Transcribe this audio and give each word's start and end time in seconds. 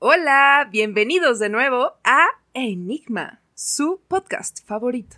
Hola, 0.00 0.68
bienvenidos 0.70 1.40
de 1.40 1.48
nuevo 1.48 1.94
a 2.04 2.24
Enigma, 2.54 3.40
su 3.56 4.00
podcast 4.06 4.64
favorito. 4.64 5.16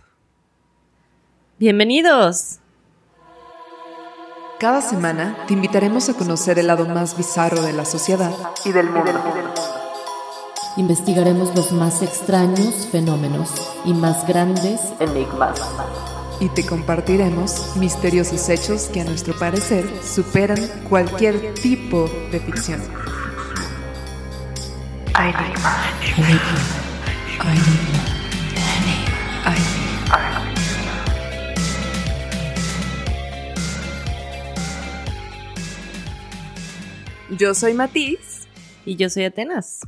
Bienvenidos. 1.59 2.57
Cada 4.59 4.81
semana 4.81 5.37
te 5.45 5.53
invitaremos 5.53 6.09
a 6.09 6.15
conocer 6.15 6.57
el 6.57 6.65
lado 6.65 6.87
más 6.87 7.15
bizarro 7.15 7.61
de 7.61 7.73
la 7.73 7.85
sociedad 7.85 8.33
y 8.65 8.71
del 8.71 8.89
mundo. 8.89 9.11
Investigaremos 10.77 11.55
los 11.55 11.71
más 11.73 12.01
extraños 12.01 12.87
fenómenos 12.87 13.51
y 13.85 13.93
más 13.93 14.27
grandes 14.27 14.81
enigmas. 14.99 15.61
Y 16.39 16.49
te 16.49 16.65
compartiremos 16.65 17.75
misteriosos 17.75 18.49
hechos 18.49 18.85
que 18.85 19.01
a 19.01 19.03
nuestro 19.03 19.37
parecer 19.37 19.87
superan 20.03 20.57
cualquier 20.89 21.53
tipo 21.53 22.09
de 22.31 22.39
ficción. 22.39 23.00
Yo 37.37 37.53
soy 37.53 37.73
Matiz 37.73 38.47
Y 38.85 38.95
yo 38.95 39.09
soy 39.09 39.25
Atenas. 39.25 39.81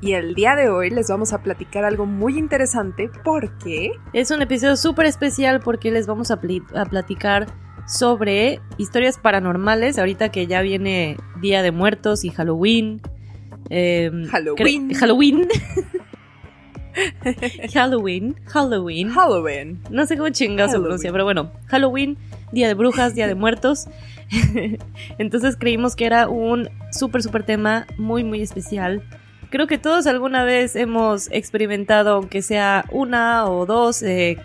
y 0.00 0.12
el 0.14 0.34
día 0.34 0.56
de 0.56 0.68
hoy 0.68 0.90
les 0.90 1.08
vamos 1.08 1.32
a 1.32 1.42
platicar 1.42 1.84
algo 1.84 2.06
muy 2.06 2.38
interesante 2.38 3.10
porque 3.24 3.92
Es 4.12 4.30
un 4.30 4.42
episodio 4.42 4.76
súper 4.76 5.06
especial 5.06 5.60
porque 5.60 5.90
les 5.90 6.06
vamos 6.06 6.30
a, 6.30 6.40
platicar 6.40 7.46
sobre 7.86 8.60
historias 8.78 9.18
paranormales. 9.18 9.98
Ahorita 9.98 10.30
que 10.30 10.46
ya 10.46 10.62
viene 10.62 11.16
Día 11.40 11.62
de 11.62 11.72
Muertos 11.72 12.24
y 12.24 12.30
Halloween. 12.30 13.02
Em, 13.70 14.26
Halloween. 14.26 14.94
Halloween. 14.94 15.48
Halloween. 17.74 18.36
Halloween. 18.46 19.08
Halloween. 19.10 19.82
No 19.90 20.06
sé 20.06 20.16
cómo 20.16 20.28
chingado 20.30 20.70
se 20.70 20.78
pronuncia, 20.78 21.10
pero 21.10 21.24
bueno, 21.24 21.50
Halloween, 21.66 22.18
Día 22.52 22.68
de 22.68 22.74
Brujas, 22.74 23.14
Día 23.14 23.26
de 23.26 23.34
Muertos. 23.34 23.86
Entonces 25.18 25.56
creímos 25.56 25.96
que 25.96 26.06
era 26.06 26.28
un 26.28 26.68
súper, 26.90 27.22
súper 27.22 27.44
tema 27.44 27.86
muy, 27.96 28.24
muy 28.24 28.42
especial. 28.42 29.02
Creo 29.50 29.66
que 29.66 29.78
todos 29.78 30.06
alguna 30.06 30.44
vez 30.44 30.76
hemos 30.76 31.30
experimentado, 31.30 32.14
aunque 32.14 32.40
sea 32.40 32.84
una 32.90 33.46
o 33.46 33.66
dos 33.66 34.02
eh, 34.02 34.38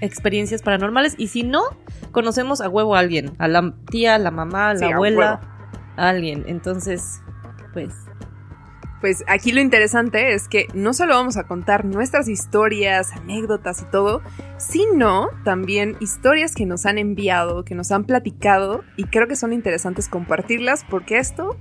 experiencias 0.00 0.62
paranormales, 0.62 1.14
y 1.18 1.28
si 1.28 1.42
no, 1.42 1.62
conocemos 2.12 2.60
a 2.60 2.68
huevo 2.68 2.94
a 2.94 3.00
alguien, 3.00 3.32
a 3.38 3.48
la 3.48 3.74
tía, 3.90 4.14
a 4.14 4.18
la 4.18 4.30
mamá, 4.30 4.70
a 4.70 4.74
la 4.74 4.78
Sí, 4.78 4.84
a 4.84 4.94
abuela, 4.94 5.40
a 5.96 6.08
alguien. 6.08 6.44
Entonces, 6.46 7.20
pues, 7.72 7.92
Pues 9.00 9.24
aquí 9.28 9.52
lo 9.52 9.60
interesante 9.60 10.32
es 10.34 10.48
que 10.48 10.66
no 10.74 10.92
solo 10.92 11.14
vamos 11.14 11.36
a 11.36 11.44
contar 11.46 11.84
nuestras 11.84 12.28
historias, 12.28 13.12
anécdotas 13.12 13.82
y 13.82 13.84
todo, 13.84 14.22
sino 14.56 15.28
también 15.44 15.96
historias 16.00 16.54
que 16.54 16.66
nos 16.66 16.84
han 16.84 16.98
enviado, 16.98 17.64
que 17.64 17.76
nos 17.76 17.92
han 17.92 18.04
platicado 18.04 18.82
y 18.96 19.04
creo 19.04 19.28
que 19.28 19.36
son 19.36 19.52
interesantes 19.52 20.08
compartirlas 20.08 20.84
porque 20.90 21.18
esto 21.18 21.56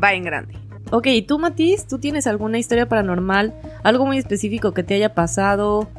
va 0.00 0.12
en 0.14 0.22
grande. 0.22 0.54
Ok, 0.90 1.08
¿y 1.08 1.22
tú, 1.22 1.38
Matiz? 1.38 1.86
¿Tú 1.86 1.98
tienes 1.98 2.26
alguna 2.26 2.58
historia 2.58 2.88
paranormal? 2.88 3.54
¿Algo 3.82 4.06
muy 4.06 4.16
específico 4.18 4.72
que 4.72 4.84
te 4.84 4.94
haya 4.94 5.14
pasado? 5.14 5.90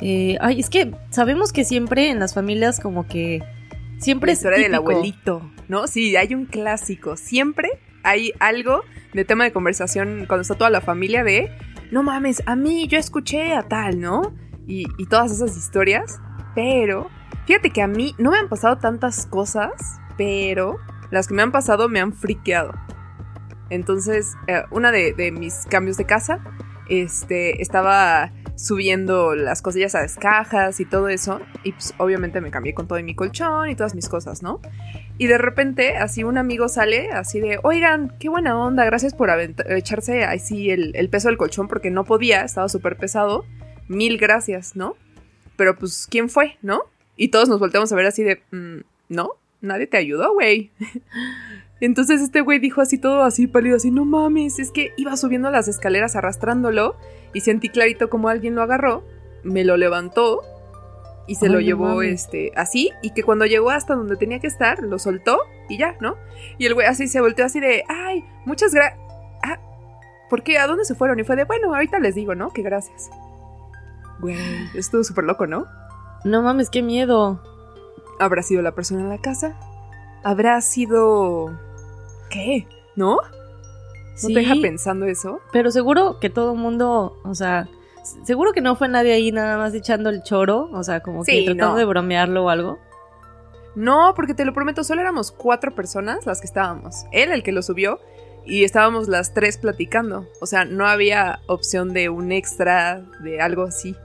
Eh, 0.00 0.36
ay, 0.40 0.60
es 0.60 0.68
que 0.70 0.92
sabemos 1.10 1.52
que 1.52 1.64
siempre 1.64 2.10
en 2.10 2.18
las 2.20 2.34
familias 2.34 2.78
como 2.78 3.06
que... 3.06 3.42
Siempre 3.98 4.28
La 4.28 4.32
es 4.34 4.38
historia 4.40 4.58
del 4.58 4.72
típico. 4.72 4.90
abuelito, 4.90 5.50
¿no? 5.68 5.86
Sí, 5.86 6.14
hay 6.16 6.34
un 6.34 6.44
clásico. 6.44 7.16
Siempre 7.16 7.70
hay 8.06 8.32
algo 8.38 8.84
de 9.12 9.24
tema 9.24 9.44
de 9.44 9.52
conversación 9.52 10.26
cuando 10.28 10.42
está 10.42 10.54
toda 10.54 10.70
la 10.70 10.80
familia 10.80 11.24
de, 11.24 11.50
no 11.90 12.02
mames, 12.02 12.42
a 12.46 12.54
mí 12.54 12.86
yo 12.86 12.98
escuché 12.98 13.52
a 13.54 13.62
tal, 13.62 14.00
¿no? 14.00 14.34
Y, 14.66 14.86
todas 15.06 15.32
esas 15.32 15.56
historias. 15.56 16.20
Pero, 16.54 17.08
fíjate 17.46 17.70
que 17.70 17.82
a 17.82 17.88
mí 17.88 18.14
no 18.18 18.30
me 18.30 18.38
han 18.38 18.48
pasado 18.48 18.78
tantas 18.78 19.26
cosas, 19.26 20.00
pero 20.16 20.76
las 21.10 21.28
que 21.28 21.34
me 21.34 21.42
han 21.42 21.52
pasado 21.52 21.88
me 21.88 22.00
han 22.00 22.12
friqueado. 22.12 22.74
Entonces, 23.70 24.34
eh, 24.46 24.62
una 24.70 24.92
de, 24.92 25.12
de 25.12 25.32
mis 25.32 25.66
cambios 25.66 25.96
de 25.96 26.06
casa, 26.06 26.40
este, 26.88 27.60
estaba 27.60 28.32
subiendo 28.56 29.34
las 29.34 29.62
cosillas 29.62 29.94
a 29.94 30.02
las 30.02 30.16
cajas 30.16 30.80
y 30.80 30.84
todo 30.84 31.08
eso. 31.08 31.40
Y 31.62 31.72
pues 31.72 31.94
obviamente 31.98 32.40
me 32.40 32.50
cambié 32.50 32.74
con 32.74 32.86
todo 32.86 33.02
mi 33.02 33.14
colchón 33.14 33.68
y 33.68 33.76
todas 33.76 33.94
mis 33.94 34.08
cosas, 34.08 34.42
¿no? 34.42 34.60
Y 35.18 35.28
de 35.28 35.38
repente, 35.38 35.96
así 35.96 36.24
un 36.24 36.36
amigo 36.36 36.68
sale, 36.68 37.10
así 37.10 37.40
de, 37.40 37.58
oigan, 37.62 38.12
qué 38.18 38.28
buena 38.28 38.58
onda, 38.58 38.84
gracias 38.84 39.14
por 39.14 39.30
echarse 39.68 40.24
así 40.24 40.70
el, 40.70 40.94
el 40.94 41.08
peso 41.08 41.28
del 41.28 41.38
colchón 41.38 41.68
porque 41.68 41.90
no 41.90 42.04
podía, 42.04 42.42
estaba 42.42 42.68
súper 42.68 42.96
pesado. 42.96 43.44
Mil 43.88 44.18
gracias, 44.18 44.76
¿no? 44.76 44.96
Pero 45.56 45.76
pues, 45.76 46.06
¿quién 46.10 46.28
fue, 46.28 46.58
no? 46.60 46.82
Y 47.16 47.28
todos 47.28 47.48
nos 47.48 47.60
volteamos 47.60 47.90
a 47.92 47.96
ver 47.96 48.06
así 48.06 48.22
de, 48.22 48.42
"Mm, 48.50 48.80
¿no? 49.08 49.30
Nadie 49.62 49.86
te 49.86 49.96
ayudó, 49.96 50.34
güey. 50.34 50.70
Entonces 51.80 52.20
este 52.20 52.40
güey 52.40 52.58
dijo 52.58 52.80
así 52.80 52.98
todo 52.98 53.22
así 53.22 53.46
pálido, 53.46 53.76
así, 53.76 53.90
no 53.90 54.04
mames, 54.04 54.58
es 54.58 54.70
que 54.70 54.92
iba 54.96 55.16
subiendo 55.16 55.50
las 55.50 55.68
escaleras 55.68 56.16
arrastrándolo 56.16 56.96
y 57.34 57.40
sentí 57.40 57.68
clarito 57.68 58.08
como 58.08 58.28
alguien 58.28 58.54
lo 58.54 58.62
agarró, 58.62 59.04
me 59.42 59.62
lo 59.62 59.76
levantó 59.76 60.42
y 61.26 61.34
se 61.34 61.46
Ay, 61.46 61.52
lo 61.52 61.60
llevó 61.60 62.02
este 62.02 62.52
así 62.56 62.90
y 63.02 63.10
que 63.10 63.22
cuando 63.22 63.46
llegó 63.46 63.70
hasta 63.70 63.94
donde 63.94 64.16
tenía 64.16 64.38
que 64.38 64.46
estar, 64.46 64.82
lo 64.82 64.98
soltó 64.98 65.38
y 65.68 65.78
ya, 65.78 65.96
¿no? 66.00 66.16
Y 66.58 66.66
el 66.66 66.74
güey 66.74 66.86
así 66.86 67.08
se 67.08 67.20
volteó 67.20 67.44
así 67.44 67.60
de, 67.60 67.84
ay, 67.88 68.24
muchas 68.44 68.72
gracias. 68.72 69.00
Ah, 69.42 69.58
¿por 70.30 70.42
qué? 70.42 70.58
¿A 70.58 70.66
dónde 70.66 70.84
se 70.84 70.94
fueron? 70.94 71.18
Y 71.18 71.24
fue 71.24 71.36
de, 71.36 71.44
bueno, 71.44 71.74
ahorita 71.74 71.98
les 71.98 72.14
digo, 72.14 72.34
¿no? 72.34 72.50
Que 72.50 72.62
gracias. 72.62 73.10
Güey, 74.20 74.36
estuvo 74.74 75.04
súper 75.04 75.24
loco, 75.24 75.46
¿no? 75.46 75.66
No 76.24 76.42
mames, 76.42 76.70
qué 76.70 76.82
miedo. 76.82 77.42
¿Habrá 78.18 78.42
sido 78.42 78.62
la 78.62 78.74
persona 78.74 79.02
en 79.02 79.08
la 79.10 79.18
casa? 79.18 79.58
¿Habrá 80.24 80.60
sido... 80.60 81.58
¿Qué? 82.30 82.66
¿No? 82.96 83.16
¿No 83.16 83.20
Sí, 84.16 84.32
te 84.32 84.40
deja 84.40 84.54
pensando 84.62 85.04
eso? 85.04 85.40
pero 85.52 85.70
seguro 85.70 86.18
que 86.20 86.30
todo 86.30 86.52
el 86.54 86.58
mundo, 86.58 87.18
o 87.22 87.34
sea, 87.34 87.68
seguro 88.24 88.52
que 88.52 88.60
no 88.60 88.76
fue 88.76 88.88
nadie 88.88 89.12
ahí 89.12 89.32
nada 89.32 89.56
más 89.56 89.74
echando 89.74 90.10
el 90.10 90.22
choro, 90.22 90.68
o 90.72 90.82
sea, 90.82 91.00
como 91.00 91.24
que 91.24 91.44
tratando 91.44 91.72
no. 91.72 91.76
de 91.76 91.84
bromearlo 91.84 92.44
o 92.44 92.48
algo. 92.48 92.78
No, 93.74 94.14
porque 94.16 94.34
te 94.34 94.44
lo 94.44 94.54
prometo, 94.54 94.84
solo 94.84 95.02
éramos 95.02 95.32
cuatro 95.32 95.74
personas 95.74 96.24
las 96.24 96.40
que 96.40 96.46
estábamos. 96.46 97.04
Él, 97.12 97.30
el 97.30 97.42
que 97.42 97.52
lo 97.52 97.62
subió, 97.62 98.00
y 98.46 98.64
estábamos 98.64 99.08
las 99.08 99.34
tres 99.34 99.58
platicando. 99.58 100.26
O 100.40 100.46
sea, 100.46 100.64
no 100.64 100.86
había 100.86 101.40
opción 101.46 101.92
de 101.92 102.08
un 102.08 102.32
extra, 102.32 103.02
de 103.22 103.40
algo 103.40 103.64
así. 103.64 103.96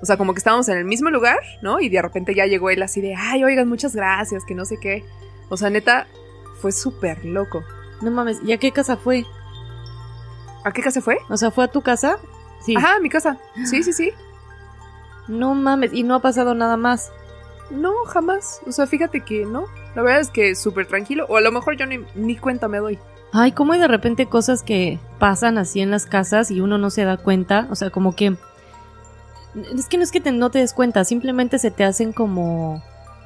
O 0.00 0.06
sea, 0.06 0.16
como 0.16 0.32
que 0.32 0.38
estábamos 0.38 0.68
en 0.68 0.78
el 0.78 0.84
mismo 0.84 1.10
lugar, 1.10 1.38
¿no? 1.60 1.80
Y 1.80 1.88
de 1.88 2.00
repente 2.00 2.34
ya 2.34 2.46
llegó 2.46 2.70
él 2.70 2.82
así 2.82 3.00
de, 3.00 3.14
ay, 3.14 3.44
oigan, 3.44 3.68
muchas 3.68 3.94
gracias, 3.94 4.44
que 4.44 4.54
no 4.54 4.64
sé 4.64 4.78
qué. 4.80 5.04
O 5.48 5.56
sea, 5.56 5.70
neta, 5.70 6.06
fue 6.60 6.72
súper 6.72 7.24
loco. 7.24 7.64
No 8.00 8.10
mames, 8.10 8.38
¿y 8.44 8.52
a 8.52 8.58
qué 8.58 8.72
casa 8.72 8.96
fue? 8.96 9.24
¿A 10.64 10.72
qué 10.72 10.82
casa 10.82 11.00
fue? 11.00 11.18
O 11.28 11.36
sea, 11.36 11.50
¿fue 11.50 11.64
a 11.64 11.68
tu 11.68 11.82
casa? 11.82 12.18
Sí. 12.64 12.74
Ajá, 12.76 12.98
mi 13.00 13.08
casa. 13.08 13.38
Sí, 13.64 13.82
sí, 13.82 13.92
sí. 13.92 14.10
No 15.28 15.54
mames, 15.54 15.92
y 15.92 16.02
no 16.02 16.14
ha 16.14 16.20
pasado 16.20 16.54
nada 16.54 16.76
más. 16.76 17.10
No, 17.70 17.92
jamás. 18.06 18.60
O 18.66 18.72
sea, 18.72 18.86
fíjate 18.86 19.22
que 19.22 19.44
no. 19.46 19.66
La 19.94 20.02
verdad 20.02 20.20
es 20.20 20.30
que 20.30 20.54
súper 20.54 20.86
tranquilo. 20.86 21.26
O 21.28 21.36
a 21.36 21.40
lo 21.40 21.50
mejor 21.52 21.76
yo 21.76 21.86
ni, 21.86 21.98
ni 22.14 22.36
cuenta 22.36 22.68
me 22.68 22.78
doy. 22.78 22.98
Ay, 23.32 23.52
cómo 23.52 23.72
hay 23.72 23.80
de 23.80 23.88
repente 23.88 24.26
cosas 24.26 24.62
que 24.62 24.98
pasan 25.18 25.58
así 25.58 25.80
en 25.80 25.90
las 25.90 26.06
casas 26.06 26.50
y 26.50 26.60
uno 26.60 26.78
no 26.78 26.90
se 26.90 27.04
da 27.04 27.16
cuenta. 27.16 27.66
O 27.70 27.74
sea, 27.74 27.90
como 27.90 28.14
que. 28.14 28.36
Es 29.76 29.86
que 29.86 29.96
no 29.96 30.02
es 30.02 30.10
que 30.10 30.20
te- 30.20 30.32
no 30.32 30.50
te 30.50 30.58
des 30.58 30.72
cuenta, 30.74 31.04
simplemente 31.04 31.58
se 31.58 31.70
te 31.70 31.84
hacen 31.84 32.12
como. 32.12 32.82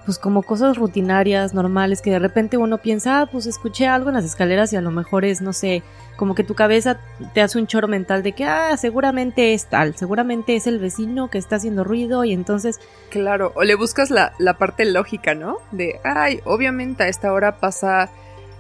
Pues 0.09 0.19
como 0.19 0.43
cosas 0.43 0.79
rutinarias, 0.79 1.53
normales, 1.53 2.01
que 2.01 2.11
de 2.11 2.19
repente 2.19 2.57
uno 2.57 2.79
piensa, 2.79 3.21
ah, 3.21 3.27
pues 3.27 3.45
escuché 3.45 3.87
algo 3.87 4.09
en 4.09 4.15
las 4.15 4.25
escaleras 4.25 4.73
y 4.73 4.77
a 4.77 4.81
lo 4.81 4.91
mejor 4.91 5.27
es, 5.27 5.43
no 5.43 5.53
sé, 5.53 5.83
como 6.17 6.35
que 6.35 6.45
tu 6.45 6.55
cabeza 6.55 6.99
te 7.35 7.43
hace 7.43 7.59
un 7.59 7.67
choro 7.67 7.89
mental 7.89 8.23
de 8.23 8.33
que, 8.33 8.47
ah, 8.47 8.75
seguramente 8.79 9.53
es 9.53 9.67
tal, 9.67 9.97
seguramente 9.97 10.57
es 10.57 10.67
el 10.67 10.79
vecino 10.79 11.29
que 11.29 11.37
está 11.37 11.57
haciendo 11.57 11.85
ruido 11.85 12.25
y 12.25 12.33
entonces 12.33 12.81
Claro, 13.11 13.53
o 13.55 13.65
le 13.65 13.75
buscas 13.75 14.09
la, 14.09 14.33
la 14.39 14.57
parte 14.57 14.87
lógica, 14.87 15.35
¿no? 15.35 15.59
De, 15.73 16.01
ay, 16.05 16.41
obviamente 16.47 17.03
a 17.03 17.09
esta 17.09 17.31
hora 17.31 17.61
pasa 17.61 18.09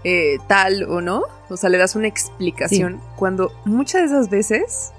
eh, 0.04 0.36
tal 0.48 0.82
o 0.82 1.00
no. 1.00 1.22
O 1.48 1.56
sea, 1.56 1.70
le 1.70 1.78
das 1.78 1.96
una 1.96 2.08
explicación. 2.08 3.00
Cuando 3.16 3.52
muchas 3.64 4.02
de 4.02 4.06
esas 4.08 4.28
veces 4.28 4.92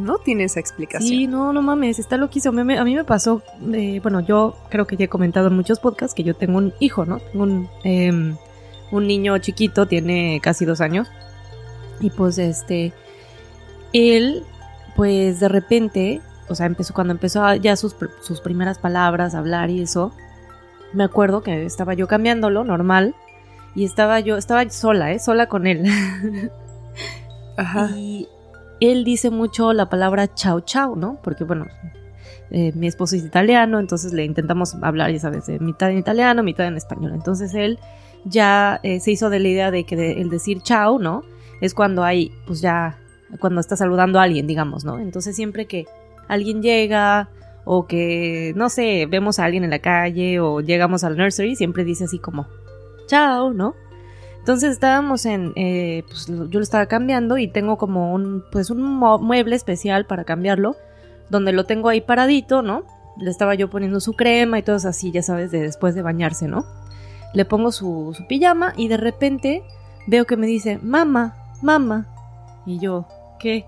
no 0.00 0.18
tiene 0.18 0.44
esa 0.44 0.58
explicación. 0.60 1.08
Sí, 1.08 1.26
no, 1.26 1.52
no 1.52 1.62
mames, 1.62 1.98
está 1.98 2.16
loquísimo. 2.16 2.52
A 2.60 2.64
mí, 2.64 2.64
me- 2.64 2.78
a 2.78 2.84
mí 2.84 2.94
me 2.94 3.04
pasó, 3.04 3.42
eh, 3.72 4.00
bueno, 4.02 4.20
yo 4.20 4.56
creo 4.70 4.86
que 4.86 4.96
ya 4.96 5.04
he 5.04 5.08
comentado 5.08 5.48
en 5.48 5.54
muchos 5.56 5.78
podcasts 5.80 6.14
que 6.14 6.22
yo 6.24 6.34
tengo 6.34 6.58
un 6.58 6.72
hijo, 6.80 7.04
¿no? 7.04 7.18
Tengo 7.20 7.44
un, 7.44 7.68
em, 7.84 8.36
un 8.90 9.06
niño 9.06 9.38
chiquito, 9.38 9.86
tiene 9.86 10.40
casi 10.42 10.64
dos 10.64 10.80
años. 10.80 11.08
Y 12.00 12.10
pues 12.10 12.38
este, 12.38 12.92
él, 13.92 14.42
pues 14.96 15.38
de 15.40 15.48
repente, 15.48 16.20
o 16.48 16.54
sea, 16.54 16.66
empezó, 16.66 16.94
cuando 16.94 17.12
empezó 17.12 17.44
a- 17.44 17.56
ya 17.56 17.76
sus, 17.76 17.94
sus 18.22 18.40
primeras 18.40 18.78
palabras, 18.78 19.34
hablar 19.34 19.70
y 19.70 19.82
eso, 19.82 20.12
me 20.92 21.04
acuerdo 21.04 21.42
que 21.42 21.64
estaba 21.64 21.94
yo 21.94 22.08
cambiándolo, 22.08 22.64
normal, 22.64 23.14
y 23.76 23.84
estaba 23.84 24.18
yo, 24.18 24.36
estaba 24.36 24.68
sola, 24.70 25.12
¿eh? 25.12 25.18
Sola 25.20 25.46
con 25.46 25.66
él. 25.68 25.84
Ajá. 27.56 27.90
Y 27.96 28.26
él 28.80 29.04
dice 29.04 29.30
mucho 29.30 29.72
la 29.72 29.88
palabra 29.88 30.32
chao 30.34 30.60
chao, 30.60 30.96
¿no? 30.96 31.18
Porque 31.22 31.44
bueno, 31.44 31.66
eh, 32.50 32.72
mi 32.74 32.86
esposo 32.86 33.16
es 33.16 33.24
italiano, 33.24 33.78
entonces 33.78 34.12
le 34.12 34.24
intentamos 34.24 34.74
hablar, 34.82 35.12
ya 35.12 35.20
sabes, 35.20 35.48
mitad 35.60 35.90
en 35.90 35.98
italiano, 35.98 36.42
mitad 36.42 36.66
en 36.66 36.76
español. 36.76 37.12
Entonces 37.14 37.54
él 37.54 37.78
ya 38.24 38.80
eh, 38.82 39.00
se 39.00 39.12
hizo 39.12 39.30
de 39.30 39.38
la 39.38 39.48
idea 39.48 39.70
de 39.70 39.84
que 39.84 40.20
el 40.20 40.30
decir 40.30 40.62
chao, 40.62 40.98
¿no? 40.98 41.22
Es 41.60 41.74
cuando 41.74 42.04
hay, 42.04 42.32
pues 42.46 42.60
ya, 42.60 42.98
cuando 43.38 43.60
está 43.60 43.76
saludando 43.76 44.18
a 44.18 44.24
alguien, 44.24 44.46
digamos, 44.46 44.84
¿no? 44.84 44.98
Entonces 44.98 45.36
siempre 45.36 45.66
que 45.66 45.86
alguien 46.28 46.62
llega 46.62 47.28
o 47.64 47.86
que, 47.86 48.52
no 48.56 48.68
sé, 48.68 49.06
vemos 49.06 49.38
a 49.38 49.44
alguien 49.44 49.64
en 49.64 49.70
la 49.70 49.78
calle 49.78 50.40
o 50.40 50.60
llegamos 50.60 51.04
al 51.04 51.16
nursery, 51.16 51.54
siempre 51.54 51.84
dice 51.84 52.04
así 52.04 52.18
como, 52.18 52.46
chao, 53.06 53.52
¿no? 53.52 53.74
Entonces 54.50 54.72
estábamos 54.72 55.26
en, 55.26 55.52
eh, 55.54 56.02
pues 56.08 56.26
yo 56.26 56.58
lo 56.58 56.60
estaba 56.60 56.86
cambiando 56.86 57.38
y 57.38 57.46
tengo 57.46 57.78
como 57.78 58.12
un, 58.12 58.42
pues 58.50 58.70
un 58.70 58.82
mueble 58.82 59.54
especial 59.54 60.06
para 60.06 60.24
cambiarlo, 60.24 60.74
donde 61.28 61.52
lo 61.52 61.66
tengo 61.66 61.88
ahí 61.88 62.00
paradito, 62.00 62.60
¿no? 62.60 62.82
Le 63.16 63.30
estaba 63.30 63.54
yo 63.54 63.70
poniendo 63.70 64.00
su 64.00 64.14
crema 64.14 64.58
y 64.58 64.64
todo 64.64 64.74
así, 64.74 65.12
ya 65.12 65.22
sabes, 65.22 65.52
de 65.52 65.60
después 65.60 65.94
de 65.94 66.02
bañarse, 66.02 66.48
¿no? 66.48 66.66
Le 67.32 67.44
pongo 67.44 67.70
su, 67.70 68.12
pijama 68.28 68.72
y 68.76 68.88
de 68.88 68.96
repente 68.96 69.62
veo 70.08 70.24
que 70.24 70.36
me 70.36 70.48
dice, 70.48 70.80
mamá, 70.82 71.36
mamá. 71.62 72.08
Y 72.66 72.80
yo, 72.80 73.06
¿qué? 73.38 73.66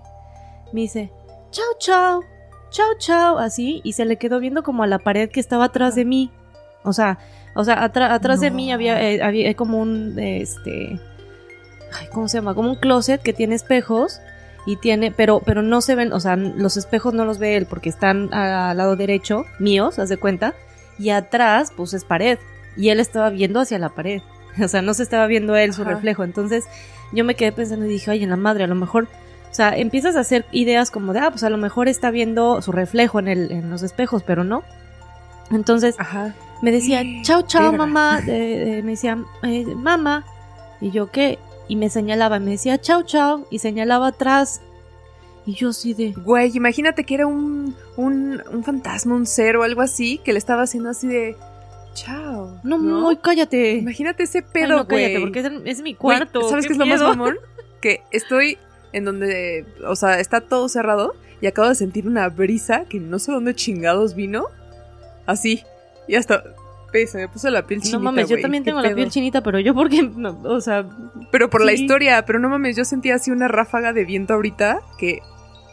Me 0.73 0.81
dice, 0.81 1.13
chao, 1.51 1.63
chao, 1.79 2.23
chao, 2.71 2.89
chao, 2.97 3.37
así, 3.37 3.79
y 3.85 3.93
se 3.93 4.03
le 4.03 4.17
quedó 4.17 4.41
viendo 4.41 4.63
como 4.63 4.83
a 4.83 4.87
la 4.87 4.99
pared 4.99 5.29
que 5.29 5.39
estaba 5.39 5.63
atrás 5.63 5.95
de 5.95 6.03
mí. 6.03 6.29
O 6.83 6.91
sea, 6.91 7.19
o 7.55 7.63
sea, 7.63 7.83
atrás 7.83 8.39
de 8.39 8.51
mí 8.51 8.71
había, 8.71 9.01
eh, 9.01 9.21
había 9.21 9.53
como 9.53 9.79
un, 9.79 10.17
este, 10.17 10.99
ay, 11.99 12.07
¿cómo 12.11 12.27
se 12.27 12.37
llama? 12.37 12.55
Como 12.55 12.69
un 12.69 12.75
closet 12.75 13.21
que 13.21 13.33
tiene 13.33 13.53
espejos 13.55 14.21
y 14.65 14.77
tiene, 14.77 15.11
pero, 15.11 15.41
pero 15.45 15.61
no 15.61 15.81
se 15.81 15.93
ven, 15.93 16.13
o 16.13 16.19
sea, 16.19 16.35
los 16.35 16.77
espejos 16.77 17.13
no 17.13 17.25
los 17.25 17.37
ve 17.37 17.55
él 17.55 17.67
porque 17.67 17.89
están 17.89 18.33
al 18.33 18.77
lado 18.77 18.95
derecho, 18.95 19.45
míos, 19.59 19.99
haz 19.99 20.09
de 20.09 20.17
cuenta, 20.17 20.55
y 20.97 21.09
atrás, 21.09 21.71
pues 21.75 21.93
es 21.93 22.05
pared, 22.05 22.39
y 22.75 22.89
él 22.89 22.99
estaba 22.99 23.29
viendo 23.29 23.59
hacia 23.59 23.77
la 23.77 23.89
pared, 23.89 24.21
o 24.63 24.67
sea, 24.67 24.81
no 24.81 24.95
se 24.95 25.03
estaba 25.03 25.27
viendo 25.27 25.55
él 25.55 25.73
su 25.73 25.83
reflejo, 25.83 26.23
entonces 26.23 26.65
yo 27.11 27.23
me 27.23 27.35
quedé 27.35 27.51
pensando 27.51 27.85
y 27.85 27.89
dije, 27.89 28.09
ay, 28.09 28.23
en 28.23 28.31
la 28.31 28.35
madre, 28.35 28.63
a 28.63 28.67
lo 28.67 28.75
mejor, 28.75 29.07
o 29.51 29.53
sea, 29.53 29.77
empiezas 29.77 30.15
a 30.15 30.21
hacer 30.21 30.45
ideas 30.51 30.89
como 30.89 31.13
de, 31.13 31.19
ah, 31.19 31.29
pues 31.29 31.43
a 31.43 31.51
lo 31.51 31.57
mejor 31.57 31.87
está 31.87 32.09
viendo 32.09 32.63
su 32.63 32.71
reflejo 32.71 33.19
en, 33.19 33.27
el, 33.27 33.51
en 33.51 33.69
los 33.69 33.83
espejos, 33.83 34.23
pero 34.23 34.43
no. 34.43 34.63
Entonces, 35.51 35.95
Ajá 35.99 36.33
me 36.63 36.71
decía, 36.71 37.03
chao, 37.23 37.41
chao, 37.41 37.73
mamá. 37.73 38.21
me 38.25 38.81
decía, 38.81 39.21
eh, 39.43 39.65
mamá. 39.75 40.25
Y 40.79 40.91
yo, 40.91 41.11
¿qué? 41.11 41.37
Y 41.67 41.75
me 41.75 41.89
señalaba, 41.89 42.39
me 42.39 42.51
decía, 42.51 42.79
chao, 42.79 43.03
chao. 43.03 43.45
Y 43.49 43.59
señalaba 43.59 44.07
atrás. 44.07 44.61
Y 45.45 45.55
yo 45.55 45.69
así 45.69 45.93
de... 45.93 46.13
Güey, 46.13 46.55
imagínate 46.55 47.03
que 47.03 47.15
era 47.15 47.27
un, 47.27 47.75
un, 47.97 48.41
un 48.49 48.63
fantasma, 48.63 49.13
un 49.13 49.25
ser 49.25 49.57
o 49.57 49.63
algo 49.63 49.81
así, 49.81 50.19
que 50.23 50.31
le 50.31 50.39
estaba 50.39 50.61
haciendo 50.61 50.89
así 50.89 51.05
de... 51.05 51.35
Chao. 51.95 52.57
No, 52.63 52.77
¿no? 52.77 53.21
cállate. 53.21 53.73
Imagínate 53.73 54.23
ese 54.23 54.41
pedo, 54.41 54.77
no, 54.77 54.87
cállate, 54.87 55.19
porque 55.19 55.43
es, 55.65 55.81
mi 55.81 55.95
cuarto. 55.95 56.47
¿Sabes 56.47 56.65
qué, 56.65 56.71
es 56.71 56.79
lo 56.79 56.85
más 56.85 57.03
común? 57.03 57.35
Que 57.81 58.03
estoy 58.11 58.57
en 58.93 59.03
donde, 59.03 59.65
o 59.85 59.97
sea, 59.97 60.21
está 60.21 60.39
todo 60.39 60.69
cerrado 60.69 61.13
y 61.41 61.47
acabo 61.47 61.67
de 61.67 61.75
sentir 61.75 62.07
una 62.07 62.29
brisa 62.29 62.85
que 62.85 63.01
no 63.01 63.19
sé 63.19 63.33
dónde 63.33 63.53
chingados 63.53 64.15
vino. 64.15 64.45
Así. 65.25 65.61
Y 66.07 66.15
hasta 66.15 66.43
se 67.07 67.17
me 67.17 67.27
puso 67.27 67.49
la 67.49 67.65
piel 67.65 67.81
chinita. 67.81 67.97
No 67.97 68.03
mames, 68.03 68.29
yo 68.29 68.39
también 68.39 68.63
tengo 68.63 68.81
la 68.81 68.93
piel 68.93 69.09
chinita, 69.09 69.41
pero 69.41 69.59
yo 69.59 69.73
porque, 69.73 70.09
o 70.43 70.61
sea. 70.61 70.85
Pero 71.31 71.49
por 71.49 71.65
la 71.65 71.73
historia, 71.73 72.23
pero 72.25 72.39
no 72.39 72.49
mames, 72.49 72.75
yo 72.75 72.85
sentía 72.85 73.15
así 73.15 73.31
una 73.31 73.47
ráfaga 73.47 73.93
de 73.93 74.05
viento 74.05 74.33
ahorita, 74.33 74.81
que 74.97 75.19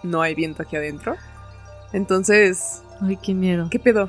no 0.02 0.22
hay 0.22 0.34
viento 0.34 0.62
aquí 0.62 0.76
adentro. 0.76 1.16
Entonces. 1.92 2.82
Ay, 3.02 3.18
qué 3.22 3.34
miedo. 3.34 3.68
¿Qué 3.70 3.78
pedo? 3.78 4.08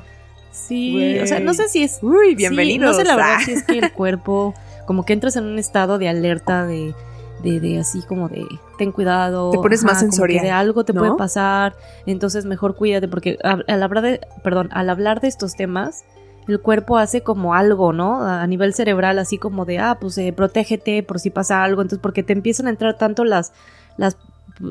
Sí, 0.50 1.18
o 1.18 1.26
sea, 1.26 1.40
no 1.40 1.54
sé 1.54 1.68
si 1.68 1.82
es. 1.82 1.98
Uy, 2.02 2.34
bienvenido. 2.34 2.86
no 2.86 2.94
sé 2.94 3.04
la 3.04 3.16
verdad 3.16 3.38
si 3.44 3.52
es 3.52 3.62
que 3.62 3.78
el 3.78 3.92
cuerpo, 3.92 4.54
como 4.86 5.04
que 5.04 5.12
entras 5.12 5.36
en 5.36 5.44
un 5.44 5.58
estado 5.58 5.98
de 5.98 6.08
alerta 6.08 6.66
de. 6.66 6.94
De, 7.42 7.58
de, 7.58 7.80
así 7.80 8.02
como 8.06 8.28
de 8.28 8.46
ten 8.82 8.92
cuidado. 8.92 9.50
Te 9.50 9.58
pones 9.58 9.84
más 9.84 10.00
sensorial. 10.00 10.44
de 10.44 10.50
algo 10.50 10.84
te 10.84 10.92
puede 10.92 11.14
pasar, 11.16 11.76
entonces 12.06 12.44
mejor 12.44 12.74
cuídate, 12.74 13.08
porque 13.08 13.38
al 13.42 13.82
hablar 13.82 14.02
de, 14.02 14.20
perdón, 14.42 14.68
al 14.72 14.90
hablar 14.90 15.20
de 15.20 15.28
estos 15.28 15.54
temas, 15.54 16.04
el 16.48 16.60
cuerpo 16.60 16.98
hace 16.98 17.22
como 17.22 17.54
algo, 17.54 17.92
¿no? 17.92 18.22
A 18.22 18.46
nivel 18.46 18.74
cerebral, 18.74 19.18
así 19.18 19.38
como 19.38 19.64
de, 19.64 19.78
ah, 19.78 19.98
pues 20.00 20.18
eh, 20.18 20.32
protégete 20.32 21.02
por 21.02 21.20
si 21.20 21.30
pasa 21.30 21.62
algo. 21.62 21.82
Entonces, 21.82 22.02
porque 22.02 22.22
te 22.22 22.32
empiezan 22.32 22.66
a 22.66 22.70
entrar 22.70 22.98
tanto 22.98 23.24
las, 23.24 23.52
las, 23.96 24.18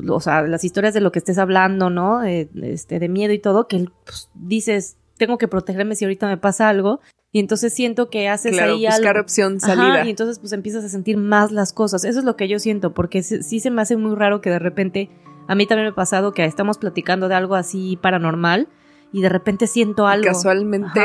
o 0.08 0.20
sea, 0.20 0.42
las 0.42 0.64
historias 0.64 0.94
de 0.94 1.00
lo 1.00 1.12
que 1.12 1.18
estés 1.18 1.38
hablando, 1.38 1.90
¿no? 1.90 2.24
Eh, 2.24 2.50
este, 2.62 2.98
de 2.98 3.08
miedo 3.08 3.32
y 3.32 3.38
todo, 3.38 3.68
que 3.68 3.86
pues, 4.04 4.28
dices, 4.34 4.96
tengo 5.16 5.38
que 5.38 5.48
protegerme 5.48 5.96
si 5.96 6.04
ahorita 6.04 6.26
me 6.26 6.36
pasa 6.36 6.68
algo. 6.68 7.00
Y 7.32 7.40
entonces 7.40 7.72
siento 7.72 8.10
que 8.10 8.28
haces 8.28 8.58
ahí 8.58 8.84
buscar 8.86 9.18
opción 9.18 9.58
salida. 9.58 10.04
y 10.04 10.10
entonces 10.10 10.38
pues 10.38 10.52
empiezas 10.52 10.84
a 10.84 10.88
sentir 10.88 11.16
más 11.16 11.50
las 11.50 11.72
cosas. 11.72 12.04
Eso 12.04 12.18
es 12.18 12.24
lo 12.24 12.36
que 12.36 12.46
yo 12.46 12.58
siento, 12.58 12.92
porque 12.92 13.22
sí, 13.22 13.60
se 13.60 13.70
me 13.70 13.80
hace 13.80 13.96
muy 13.96 14.14
raro 14.14 14.42
que 14.42 14.50
de 14.50 14.58
repente, 14.58 15.10
a 15.48 15.54
mí 15.54 15.66
también 15.66 15.86
me 15.86 15.92
ha 15.92 15.94
pasado 15.94 16.32
que 16.32 16.44
estamos 16.44 16.76
platicando 16.76 17.28
de 17.28 17.34
algo 17.34 17.54
así 17.54 17.98
paranormal 18.02 18.68
y 19.12 19.22
de 19.22 19.30
repente 19.30 19.66
siento 19.66 20.06
algo. 20.06 20.26
casualmente 20.26 21.00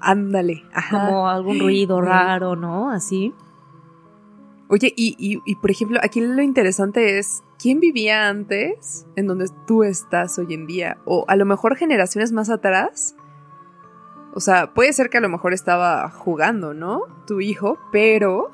Ándale. 0.00 0.64
Como 0.90 1.28
algún 1.28 1.58
ruido 1.60 2.00
raro, 2.00 2.56
¿no? 2.56 2.90
Así. 2.90 3.34
Oye, 4.68 4.92
y, 4.96 5.16
y, 5.18 5.54
por 5.56 5.70
ejemplo, 5.70 5.98
aquí 6.02 6.20
lo 6.20 6.42
interesante 6.42 7.18
es, 7.18 7.42
¿quién 7.58 7.80
vivía 7.80 8.28
antes 8.28 9.06
en 9.16 9.26
donde 9.26 9.48
tú 9.66 9.82
estás 9.82 10.38
hoy 10.38 10.52
en 10.52 10.66
día? 10.66 10.98
O 11.06 11.24
a 11.26 11.36
lo 11.36 11.46
mejor 11.46 11.76
generaciones 11.76 12.32
más 12.32 12.50
atrás. 12.50 13.16
O 14.34 14.40
sea, 14.40 14.72
puede 14.74 14.92
ser 14.92 15.10
que 15.10 15.18
a 15.18 15.20
lo 15.20 15.28
mejor 15.28 15.52
estaba 15.52 16.10
jugando, 16.10 16.74
¿no? 16.74 17.02
Tu 17.26 17.40
hijo, 17.40 17.78
pero... 17.90 18.50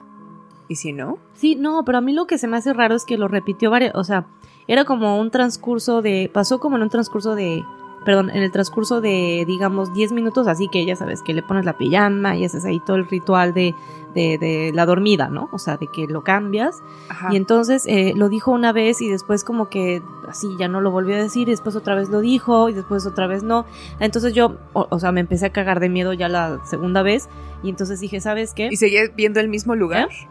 ¿Y 0.69 0.77
si 0.77 0.93
no? 0.93 1.19
Sí, 1.35 1.57
no, 1.57 1.85
pero 1.85 1.99
a 1.99 2.01
mí 2.01 2.13
lo 2.13 2.27
que 2.27 2.39
se 2.39 2.49
me 2.49 2.57
hace 2.57 2.73
raro 2.73 2.95
es 2.95 3.05
que 3.05 3.19
lo 3.19 3.29
repitió 3.29 3.71
varias... 3.71 3.95
O 3.95 4.05
sea, 4.05 4.27
era 4.67 4.85
como 4.85 5.21
un 5.21 5.31
transcurso 5.31 6.01
de... 6.01 6.31
Pasó 6.33 6.59
como 6.59 6.77
en 6.77 6.83
un 6.83 6.91
transcurso 6.91 7.35
de 7.35 7.63
perdón, 8.05 8.31
en 8.31 8.43
el 8.43 8.51
transcurso 8.51 9.01
de, 9.01 9.45
digamos, 9.47 9.93
10 9.93 10.13
minutos, 10.13 10.47
así 10.47 10.69
que 10.69 10.85
ya 10.85 10.97
sabes 10.97 11.23
que 11.23 11.35
le 11.35 11.43
pones 11.43 11.65
la 11.65 11.77
pijama 11.77 12.37
y 12.37 12.45
haces 12.45 12.65
ahí 12.65 12.81
todo 12.81 12.97
el 12.97 13.09
ritual 13.09 13.55
de, 13.55 13.75
de, 14.15 14.39
de 14.39 14.73
la 14.75 14.87
dormida, 14.87 15.29
¿no? 15.29 15.49
O 15.53 15.59
sea, 15.59 15.77
de 15.77 15.89
que 15.89 16.07
lo 16.07 16.23
cambias. 16.23 16.83
Y 17.31 17.37
entonces 17.37 17.85
eh, 17.87 18.13
lo 18.15 18.29
dijo 18.29 18.53
una 18.53 18.73
vez 18.73 19.01
y 19.01 19.09
después 19.09 19.45
como 19.45 19.69
que 19.69 20.03
así 20.29 20.49
ya 20.59 20.69
no 20.69 20.81
lo 20.81 20.91
volvió 20.91 21.17
a 21.17 21.19
decir, 21.19 21.49
y 21.49 21.53
después 21.53 21.77
otra 21.77 21.95
vez 21.95 22.09
lo 22.09 22.21
dijo 22.21 22.69
y 22.69 22.73
después 22.73 23.07
otra 23.07 23.27
vez 23.27 23.43
no. 23.43 23.67
Entonces 24.01 24.35
yo, 24.35 24.57
o, 24.73 24.99
sea, 24.99 25.13
me 25.13 25.21
empecé 25.21 25.47
a 25.47 25.51
cagar 25.51 25.81
de 25.81 25.89
miedo 25.89 26.13
ya 26.13 26.29
la 26.29 26.65
segunda 26.65 27.03
vez 27.03 27.29
y 27.63 27.71
entonces 27.71 28.01
dije, 28.01 28.21
¿sabes 28.21 28.55
qué? 28.55 28.69
¿Y 28.71 28.77
seguía 28.77 29.03
viendo 29.15 29.41
el 29.41 29.49
mismo 29.49 29.75
lugar? 29.75 30.09
¿Eh? 30.11 30.29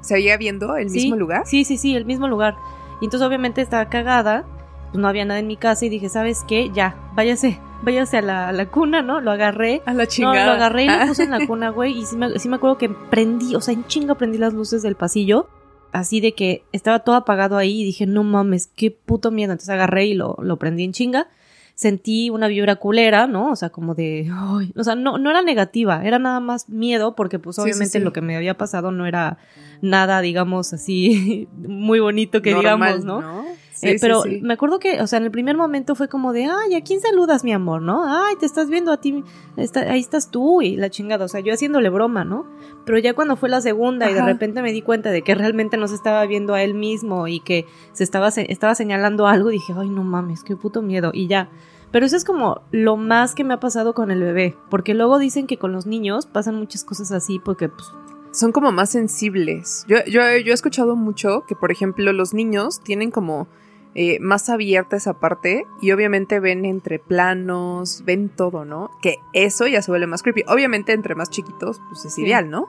¿Seguía 0.00 0.36
viendo 0.36 0.76
el 0.76 0.90
mismo 0.90 1.16
lugar? 1.16 1.42
Sí, 1.46 1.64
sí, 1.64 1.76
sí, 1.76 1.94
el 1.94 2.06
mismo 2.06 2.26
lugar. 2.26 2.56
Y 3.00 3.04
entonces 3.04 3.26
obviamente 3.26 3.60
estaba 3.60 3.88
cagada 3.88 4.46
pues 4.90 5.00
no 5.00 5.08
había 5.08 5.24
nada 5.24 5.38
en 5.38 5.46
mi 5.46 5.56
casa 5.56 5.86
y 5.86 5.88
dije, 5.88 6.08
¿sabes 6.08 6.44
qué? 6.48 6.70
Ya, 6.74 6.96
váyase, 7.14 7.60
váyase 7.82 8.18
a 8.18 8.22
la, 8.52 8.66
cuna, 8.66 9.02
¿no? 9.02 9.20
Lo 9.20 9.30
agarré. 9.30 9.82
A 9.86 9.94
la 9.94 10.06
chingada. 10.06 10.46
No, 10.46 10.46
lo 10.46 10.52
agarré 10.52 10.84
y 10.84 10.88
lo 10.88 11.06
puse 11.06 11.24
en 11.24 11.30
la 11.30 11.46
cuna, 11.46 11.70
güey. 11.70 11.98
Y 11.98 12.06
sí 12.06 12.16
me, 12.16 12.38
sí 12.38 12.48
me 12.48 12.56
acuerdo 12.56 12.76
que 12.76 12.88
prendí, 12.88 13.54
o 13.54 13.60
sea, 13.60 13.74
en 13.74 13.86
chinga 13.86 14.16
prendí 14.16 14.38
las 14.38 14.52
luces 14.52 14.82
del 14.82 14.96
pasillo. 14.96 15.48
Así 15.92 16.20
de 16.20 16.32
que 16.32 16.64
estaba 16.72 17.00
todo 17.00 17.16
apagado 17.16 17.56
ahí 17.56 17.82
y 17.82 17.84
dije, 17.84 18.06
no 18.06 18.22
mames, 18.22 18.68
qué 18.74 18.90
puto 18.90 19.30
miedo. 19.30 19.52
Entonces 19.52 19.70
agarré 19.70 20.06
y 20.06 20.14
lo, 20.14 20.36
lo 20.40 20.56
prendí 20.56 20.84
en 20.84 20.92
chinga. 20.92 21.28
Sentí 21.74 22.28
una 22.28 22.46
vibra 22.46 22.76
culera, 22.76 23.26
¿no? 23.26 23.50
O 23.50 23.56
sea, 23.56 23.70
como 23.70 23.94
de, 23.94 24.30
ay, 24.30 24.72
o 24.76 24.84
sea, 24.84 24.96
no, 24.96 25.18
no 25.18 25.30
era 25.30 25.40
negativa, 25.40 26.04
era 26.04 26.18
nada 26.18 26.38
más 26.38 26.68
miedo 26.68 27.14
porque 27.14 27.38
pues 27.38 27.58
obviamente 27.58 28.00
lo 28.00 28.12
que 28.12 28.20
me 28.20 28.36
había 28.36 28.58
pasado 28.58 28.92
no 28.92 29.06
era 29.06 29.38
nada, 29.80 30.20
digamos, 30.20 30.74
así 30.74 31.48
muy 31.56 31.98
bonito 31.98 32.42
que 32.42 32.54
digamos, 32.54 33.04
¿no? 33.04 33.22
¿no? 33.22 33.59
Eh, 33.82 33.96
pero 34.00 34.22
me 34.42 34.54
acuerdo 34.54 34.78
que, 34.78 35.00
o 35.00 35.06
sea, 35.06 35.18
en 35.18 35.24
el 35.24 35.30
primer 35.30 35.56
momento 35.56 35.94
fue 35.94 36.08
como 36.08 36.32
de, 36.32 36.44
ay, 36.44 36.74
¿a 36.74 36.82
quién 36.82 37.00
saludas, 37.00 37.44
mi 37.44 37.52
amor, 37.52 37.82
no? 37.82 38.04
Ay, 38.06 38.36
te 38.36 38.46
estás 38.46 38.68
viendo 38.68 38.92
a 38.92 38.98
ti, 38.98 39.24
ahí 39.56 40.00
estás 40.00 40.30
tú 40.30 40.60
y 40.60 40.76
la 40.76 40.90
chingada, 40.90 41.24
o 41.24 41.28
sea, 41.28 41.40
yo 41.40 41.52
haciéndole 41.52 41.88
broma, 41.88 42.24
¿no? 42.24 42.46
Pero 42.84 42.98
ya 42.98 43.14
cuando 43.14 43.36
fue 43.36 43.48
la 43.48 43.60
segunda 43.60 44.10
y 44.10 44.14
de 44.14 44.22
repente 44.22 44.62
me 44.62 44.72
di 44.72 44.82
cuenta 44.82 45.10
de 45.10 45.22
que 45.22 45.34
realmente 45.34 45.76
no 45.76 45.88
se 45.88 45.94
estaba 45.94 46.24
viendo 46.26 46.54
a 46.54 46.62
él 46.62 46.74
mismo 46.74 47.26
y 47.28 47.40
que 47.40 47.66
se 47.92 48.04
estaba, 48.04 48.28
estaba 48.28 48.74
señalando 48.74 49.26
algo, 49.26 49.48
dije, 49.48 49.72
ay, 49.76 49.88
no 49.88 50.04
mames, 50.04 50.44
qué 50.44 50.56
puto 50.56 50.82
miedo, 50.82 51.10
y 51.14 51.26
ya. 51.26 51.50
Pero 51.90 52.06
eso 52.06 52.16
es 52.16 52.24
como 52.24 52.62
lo 52.70 52.96
más 52.96 53.34
que 53.34 53.44
me 53.44 53.54
ha 53.54 53.60
pasado 53.60 53.94
con 53.94 54.10
el 54.10 54.20
bebé, 54.20 54.56
porque 54.68 54.94
luego 54.94 55.18
dicen 55.18 55.46
que 55.46 55.58
con 55.58 55.72
los 55.72 55.86
niños 55.86 56.26
pasan 56.26 56.56
muchas 56.56 56.84
cosas 56.84 57.10
así, 57.12 57.40
porque 57.40 57.68
pues, 57.68 57.92
son 58.32 58.52
como 58.52 58.70
más 58.72 58.90
sensibles. 58.90 59.84
Yo, 59.88 59.96
yo, 60.06 60.20
yo, 60.20 60.50
he 60.50 60.52
escuchado 60.52 60.94
mucho 60.96 61.44
que, 61.48 61.56
por 61.56 61.72
ejemplo, 61.72 62.12
los 62.12 62.32
niños 62.32 62.80
tienen 62.80 63.10
como 63.10 63.48
eh, 63.94 64.18
más 64.20 64.48
abierta 64.48 64.96
esa 64.96 65.14
parte 65.14 65.66
y 65.80 65.90
obviamente 65.92 66.38
ven 66.40 66.64
entre 66.64 66.98
planos, 66.98 68.02
ven 68.04 68.28
todo, 68.28 68.64
¿no? 68.64 68.90
Que 69.02 69.16
eso 69.32 69.66
ya 69.66 69.82
se 69.82 69.90
vuelve 69.90 70.06
más 70.06 70.22
creepy. 70.22 70.44
Obviamente 70.46 70.92
entre 70.92 71.14
más 71.14 71.30
chiquitos, 71.30 71.80
pues 71.88 72.04
es 72.04 72.18
ideal, 72.18 72.50
¿no? 72.50 72.68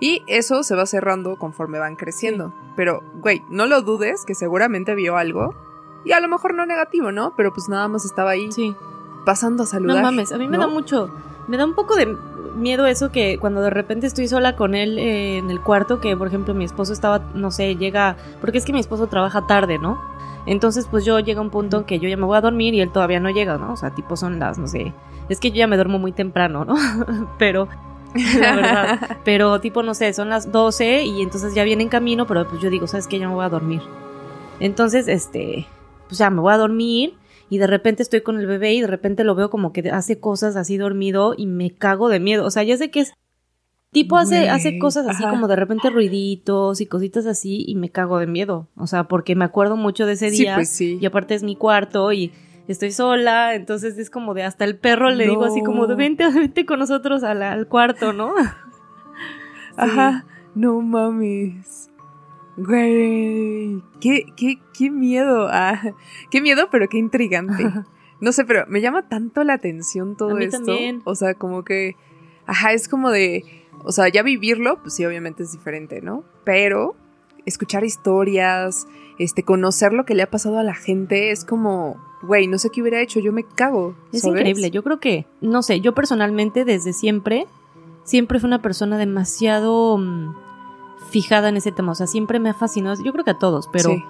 Y 0.00 0.22
eso 0.26 0.62
se 0.62 0.74
va 0.74 0.86
cerrando 0.86 1.36
conforme 1.38 1.78
van 1.78 1.96
creciendo. 1.96 2.52
Pero, 2.76 3.02
güey, 3.20 3.42
no 3.48 3.66
lo 3.66 3.82
dudes 3.82 4.24
que 4.26 4.34
seguramente 4.34 4.94
vio 4.94 5.16
algo. 5.16 5.54
Y 6.04 6.12
a 6.12 6.20
lo 6.20 6.28
mejor 6.28 6.54
no 6.54 6.66
negativo, 6.66 7.12
¿no? 7.12 7.34
Pero 7.36 7.52
pues 7.52 7.68
nada 7.68 7.88
más 7.88 8.04
estaba 8.04 8.30
ahí 8.30 8.50
Sí. 8.52 8.74
pasando 9.24 9.62
a 9.62 9.66
saludar. 9.66 9.96
No 9.96 10.02
mames, 10.02 10.32
a 10.32 10.38
mí 10.38 10.48
me 10.48 10.56
¿no? 10.58 10.64
da 10.66 10.68
mucho, 10.68 11.10
me 11.48 11.56
da 11.56 11.64
un 11.64 11.74
poco 11.74 11.96
de 11.96 12.14
miedo 12.56 12.86
eso 12.86 13.10
que 13.10 13.38
cuando 13.38 13.62
de 13.62 13.70
repente 13.70 14.06
estoy 14.06 14.28
sola 14.28 14.54
con 14.56 14.74
él 14.74 14.98
eh, 14.98 15.38
en 15.38 15.50
el 15.50 15.60
cuarto, 15.60 16.00
que 16.00 16.16
por 16.16 16.28
ejemplo 16.28 16.54
mi 16.54 16.64
esposo 16.64 16.92
estaba, 16.92 17.20
no 17.34 17.50
sé, 17.50 17.74
llega, 17.76 18.16
porque 18.40 18.58
es 18.58 18.64
que 18.64 18.72
mi 18.72 18.80
esposo 18.80 19.06
trabaja 19.08 19.46
tarde, 19.46 19.78
¿no? 19.78 19.98
Entonces 20.46 20.86
pues 20.90 21.04
yo 21.04 21.18
llega 21.20 21.40
un 21.40 21.50
punto 21.50 21.78
en 21.78 21.84
que 21.84 21.98
yo 21.98 22.08
ya 22.08 22.16
me 22.16 22.26
voy 22.26 22.36
a 22.36 22.40
dormir 22.40 22.74
y 22.74 22.80
él 22.80 22.92
todavía 22.92 23.20
no 23.20 23.30
llega, 23.30 23.56
¿no? 23.58 23.72
O 23.72 23.76
sea, 23.76 23.90
tipo 23.90 24.16
son 24.16 24.38
las, 24.38 24.58
no 24.58 24.66
sé, 24.66 24.92
es 25.28 25.40
que 25.40 25.50
yo 25.50 25.56
ya 25.56 25.66
me 25.66 25.76
duermo 25.76 25.98
muy 25.98 26.12
temprano, 26.12 26.64
¿no? 26.64 26.74
pero, 27.38 27.68
la 28.38 28.56
verdad, 28.56 29.18
pero 29.24 29.60
tipo, 29.60 29.82
no 29.82 29.94
sé, 29.94 30.12
son 30.12 30.28
las 30.28 30.52
12 30.52 31.04
y 31.04 31.22
entonces 31.22 31.54
ya 31.54 31.64
viene 31.64 31.82
en 31.82 31.88
camino, 31.88 32.26
pero 32.26 32.46
pues 32.48 32.60
yo 32.60 32.70
digo, 32.70 32.86
¿sabes 32.86 33.06
qué? 33.06 33.18
Ya 33.18 33.28
me 33.28 33.34
voy 33.34 33.44
a 33.44 33.48
dormir. 33.48 33.82
Entonces, 34.60 35.08
este, 35.08 35.66
pues 36.08 36.18
ya 36.18 36.30
me 36.30 36.40
voy 36.40 36.52
a 36.52 36.58
dormir 36.58 37.16
y 37.50 37.58
de 37.58 37.66
repente 37.66 38.02
estoy 38.02 38.20
con 38.20 38.38
el 38.38 38.46
bebé 38.46 38.72
y 38.72 38.80
de 38.80 38.86
repente 38.86 39.24
lo 39.24 39.34
veo 39.34 39.50
como 39.50 39.72
que 39.72 39.90
hace 39.90 40.20
cosas 40.20 40.56
así 40.56 40.76
dormido 40.76 41.34
y 41.36 41.46
me 41.46 41.70
cago 41.70 42.08
de 42.08 42.20
miedo. 42.20 42.44
O 42.44 42.50
sea, 42.50 42.62
ya 42.62 42.76
sé 42.76 42.90
que 42.90 43.00
es 43.00 43.14
tipo 43.94 44.18
hace, 44.18 44.50
hace 44.50 44.78
cosas 44.78 45.06
así 45.08 45.22
ajá. 45.22 45.30
como 45.32 45.48
de 45.48 45.56
repente 45.56 45.88
ruiditos 45.88 46.82
y 46.82 46.86
cositas 46.86 47.24
así 47.24 47.64
y 47.66 47.74
me 47.76 47.88
cago 47.88 48.18
de 48.18 48.26
miedo. 48.26 48.68
O 48.76 48.86
sea, 48.86 49.04
porque 49.04 49.34
me 49.34 49.46
acuerdo 49.46 49.76
mucho 49.78 50.04
de 50.04 50.12
ese 50.12 50.28
Sí, 50.30 50.42
día 50.42 50.56
pues 50.56 50.68
sí. 50.68 50.98
y 51.00 51.06
aparte 51.06 51.34
es 51.34 51.42
mi 51.42 51.56
cuarto 51.56 52.12
y 52.12 52.30
estoy 52.68 52.90
sola, 52.92 53.54
entonces 53.54 53.96
es 53.96 54.10
como 54.10 54.34
de 54.34 54.42
hasta 54.42 54.64
el 54.66 54.76
perro 54.78 55.08
le 55.10 55.26
digo 55.26 55.44
así 55.44 55.62
como 55.62 55.86
de 55.86 55.94
vente, 55.94 56.28
vente 56.34 56.66
con 56.66 56.78
nosotros 56.78 57.22
al, 57.24 57.42
al 57.42 57.66
cuarto, 57.68 58.12
¿no? 58.12 58.34
Ajá. 59.76 60.26
No 60.54 60.80
mames. 60.82 61.90
Güey. 62.56 63.82
Qué, 64.00 64.26
qué, 64.36 64.60
qué 64.76 64.90
miedo. 64.90 65.48
Ah, 65.50 65.80
qué 66.30 66.40
miedo, 66.40 66.68
pero 66.70 66.88
qué 66.88 66.98
intrigante. 66.98 67.64
No 68.20 68.32
sé, 68.32 68.44
pero 68.44 68.64
me 68.68 68.80
llama 68.80 69.08
tanto 69.08 69.42
la 69.44 69.54
atención 69.54 70.16
todo 70.16 70.30
A 70.30 70.34
mí 70.34 70.44
esto. 70.44 70.58
también. 70.58 71.02
O 71.04 71.14
sea, 71.14 71.34
como 71.34 71.64
que. 71.64 71.96
Ajá, 72.46 72.72
es 72.72 72.88
como 72.88 73.10
de. 73.10 73.44
O 73.84 73.92
sea, 73.92 74.08
ya 74.08 74.22
vivirlo, 74.22 74.80
pues 74.82 74.94
sí, 74.94 75.04
obviamente 75.04 75.42
es 75.42 75.52
diferente, 75.52 76.00
¿no? 76.00 76.24
Pero 76.44 76.96
escuchar 77.46 77.84
historias, 77.84 78.86
este, 79.18 79.42
conocer 79.42 79.92
lo 79.92 80.04
que 80.04 80.14
le 80.14 80.22
ha 80.22 80.30
pasado 80.30 80.58
a 80.58 80.62
la 80.62 80.74
gente, 80.74 81.30
es 81.30 81.44
como, 81.44 82.02
güey, 82.22 82.46
no 82.46 82.58
sé 82.58 82.70
qué 82.70 82.80
hubiera 82.80 83.00
hecho, 83.00 83.20
yo 83.20 83.32
me 83.32 83.44
cago. 83.44 83.94
Es 84.12 84.22
¿sabes? 84.22 84.40
increíble. 84.40 84.70
Yo 84.70 84.82
creo 84.82 84.98
que, 85.00 85.26
no 85.40 85.62
sé, 85.62 85.80
yo 85.80 85.94
personalmente 85.94 86.64
desde 86.64 86.92
siempre, 86.92 87.46
siempre 88.04 88.40
fui 88.40 88.46
una 88.46 88.62
persona 88.62 88.96
demasiado 88.96 89.98
mm, 89.98 90.34
fijada 91.10 91.50
en 91.50 91.56
ese 91.58 91.70
tema. 91.70 91.92
O 91.92 91.94
sea, 91.94 92.06
siempre 92.06 92.38
me 92.40 92.48
ha 92.50 92.54
fascinado. 92.54 93.02
Yo 93.02 93.12
creo 93.12 93.24
que 93.24 93.32
a 93.32 93.38
todos, 93.38 93.68
pero 93.70 93.90
Sí. 93.90 93.96
sí, 93.96 94.04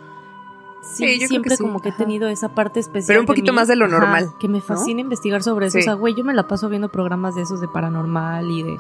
Sí, 0.97 1.13
yo 1.13 1.17
creo 1.17 1.29
siempre 1.29 1.51
que 1.51 1.57
sí, 1.57 1.63
como 1.65 1.81
que 1.81 1.89
he 1.89 1.93
tenido 1.93 2.29
esa 2.29 2.55
parte 2.55 2.79
especial. 2.79 3.07
Pero 3.09 3.21
un 3.21 3.27
de 3.27 3.33
poquito 3.33 3.53
mí, 3.53 3.57
más 3.57 3.69
de 3.69 3.77
lo 3.77 3.87
ajá, 3.87 3.99
normal, 3.99 4.31
que 4.39 4.49
me 4.49 4.61
fascina 4.61 5.01
investigar 5.01 5.43
sobre 5.43 5.67
eso. 5.67 5.79
Sí. 5.79 5.81
O 5.81 5.83
sea, 5.83 5.95
güey, 5.95 6.15
yo 6.15 6.25
me 6.25 6.35
la 6.35 6.47
paso 6.47 6.69
viendo 6.69 6.91
programas 6.91 7.35
de 7.35 7.43
esos 7.43 7.61
de 7.61 7.69
paranormal 7.69 8.51
y 8.51 8.63
de. 8.63 8.77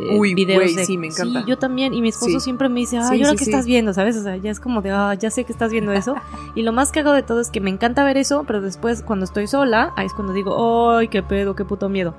Eh, 0.00 0.16
Uy, 0.18 0.34
videos 0.34 0.62
güey, 0.62 0.74
de- 0.74 0.84
sí, 0.86 0.96
me 0.98 1.08
encanta. 1.08 1.40
Sí, 1.40 1.46
yo 1.48 1.58
también. 1.58 1.92
Y 1.94 2.00
mi 2.00 2.08
esposo 2.08 2.32
Sí. 2.32 2.40
siempre 2.40 2.68
me 2.68 2.80
dice, 2.80 2.98
ay, 2.98 3.18
Sí, 3.18 3.24
¿ahora 3.24 3.36
qué 3.36 3.44
estás 3.44 3.66
viendo? 3.66 3.92
¿Sabes? 3.92 4.16
O 4.16 4.22
sea, 4.22 4.36
ya 4.36 4.50
es 4.50 4.58
como 4.60 4.80
de, 4.82 4.90
ah, 4.90 5.14
ya 5.14 5.30
sé 5.30 5.44
que 5.44 5.52
estás 5.52 5.70
viendo 5.72 5.92
eso. 5.92 6.14
y 6.54 6.62
lo 6.62 6.72
más 6.72 6.92
cagado 6.92 7.14
de 7.14 7.22
todo 7.22 7.40
es 7.40 7.50
que 7.50 7.60
me 7.60 7.70
encanta 7.70 8.02
ver 8.04 8.16
eso, 8.16 8.44
pero 8.46 8.60
después 8.60 9.02
cuando 9.02 9.24
estoy 9.24 9.46
sola, 9.46 9.92
ahí 9.96 10.06
es 10.06 10.14
cuando 10.14 10.32
digo, 10.32 10.92
ay, 10.96 11.08
qué 11.08 11.22
pedo, 11.22 11.54
qué 11.54 11.64
puto 11.64 11.88
miedo. 11.88 12.14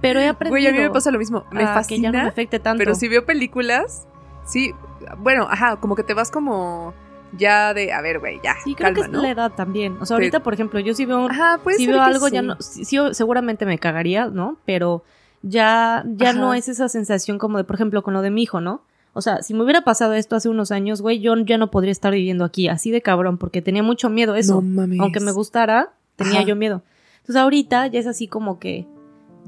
Pero 0.00 0.20
he 0.20 0.28
aprendido. 0.28 0.52
Güey, 0.52 0.66
a 0.66 0.72
mí 0.72 0.78
me 0.78 0.90
pasa 0.90 1.10
lo 1.10 1.18
mismo. 1.18 1.44
Me 1.52 1.62
a 1.64 1.82
que 1.86 1.98
ya 2.00 2.08
no 2.10 2.12
me 2.12 2.18
fascina, 2.18 2.28
afecte 2.28 2.58
tanto. 2.58 2.78
pero 2.78 2.94
si 2.94 3.08
veo 3.08 3.24
películas, 3.26 4.06
sí, 4.44 4.72
bueno, 5.18 5.46
ajá, 5.50 5.76
como 5.76 5.94
que 5.96 6.02
te 6.02 6.14
vas 6.14 6.30
como 6.30 6.94
ya 7.36 7.72
de, 7.74 7.92
a 7.92 8.00
ver, 8.00 8.18
güey, 8.18 8.40
ya, 8.42 8.54
Sí, 8.64 8.74
creo 8.74 8.88
calma, 8.88 8.94
que 8.94 9.00
es 9.02 9.08
¿no? 9.10 9.22
la 9.22 9.30
edad 9.30 9.52
también. 9.54 9.96
O 10.00 10.06
sea, 10.06 10.16
ahorita, 10.16 10.40
por 10.40 10.54
ejemplo, 10.54 10.80
yo 10.80 10.94
sí 10.94 11.04
veo, 11.06 11.28
Ajá, 11.30 11.60
si 11.76 11.86
veo 11.86 12.02
algo, 12.02 12.28
ya 12.28 12.42
no, 12.42 12.56
sí, 12.60 12.84
sí, 12.84 12.98
seguramente 13.12 13.66
me 13.66 13.78
cagaría, 13.78 14.26
¿no? 14.26 14.56
Pero 14.64 15.04
ya, 15.42 16.04
ya 16.06 16.32
no 16.32 16.54
es 16.54 16.68
esa 16.68 16.88
sensación 16.88 17.38
como 17.38 17.58
de, 17.58 17.64
por 17.64 17.76
ejemplo, 17.76 18.02
con 18.02 18.14
lo 18.14 18.22
de 18.22 18.30
mi 18.30 18.42
hijo, 18.42 18.60
¿no? 18.60 18.82
O 19.12 19.22
sea, 19.22 19.42
si 19.42 19.54
me 19.54 19.62
hubiera 19.64 19.82
pasado 19.82 20.14
esto 20.14 20.36
hace 20.36 20.48
unos 20.48 20.70
años, 20.70 21.02
güey, 21.02 21.20
yo 21.20 21.34
ya 21.36 21.58
no 21.58 21.70
podría 21.70 21.90
estar 21.92 22.12
viviendo 22.12 22.44
aquí, 22.44 22.68
así 22.68 22.90
de 22.92 23.02
cabrón, 23.02 23.38
porque 23.38 23.60
tenía 23.60 23.82
mucho 23.82 24.08
miedo 24.08 24.36
eso. 24.36 24.56
No 24.56 24.62
mames. 24.62 25.00
Aunque 25.00 25.18
me 25.20 25.32
gustara, 25.32 25.92
tenía 26.16 26.40
Ajá. 26.40 26.48
yo 26.48 26.56
miedo. 26.56 26.82
Entonces 27.20 27.36
ahorita 27.36 27.88
ya 27.88 27.98
es 27.98 28.06
así 28.06 28.28
como 28.28 28.58
que 28.60 28.86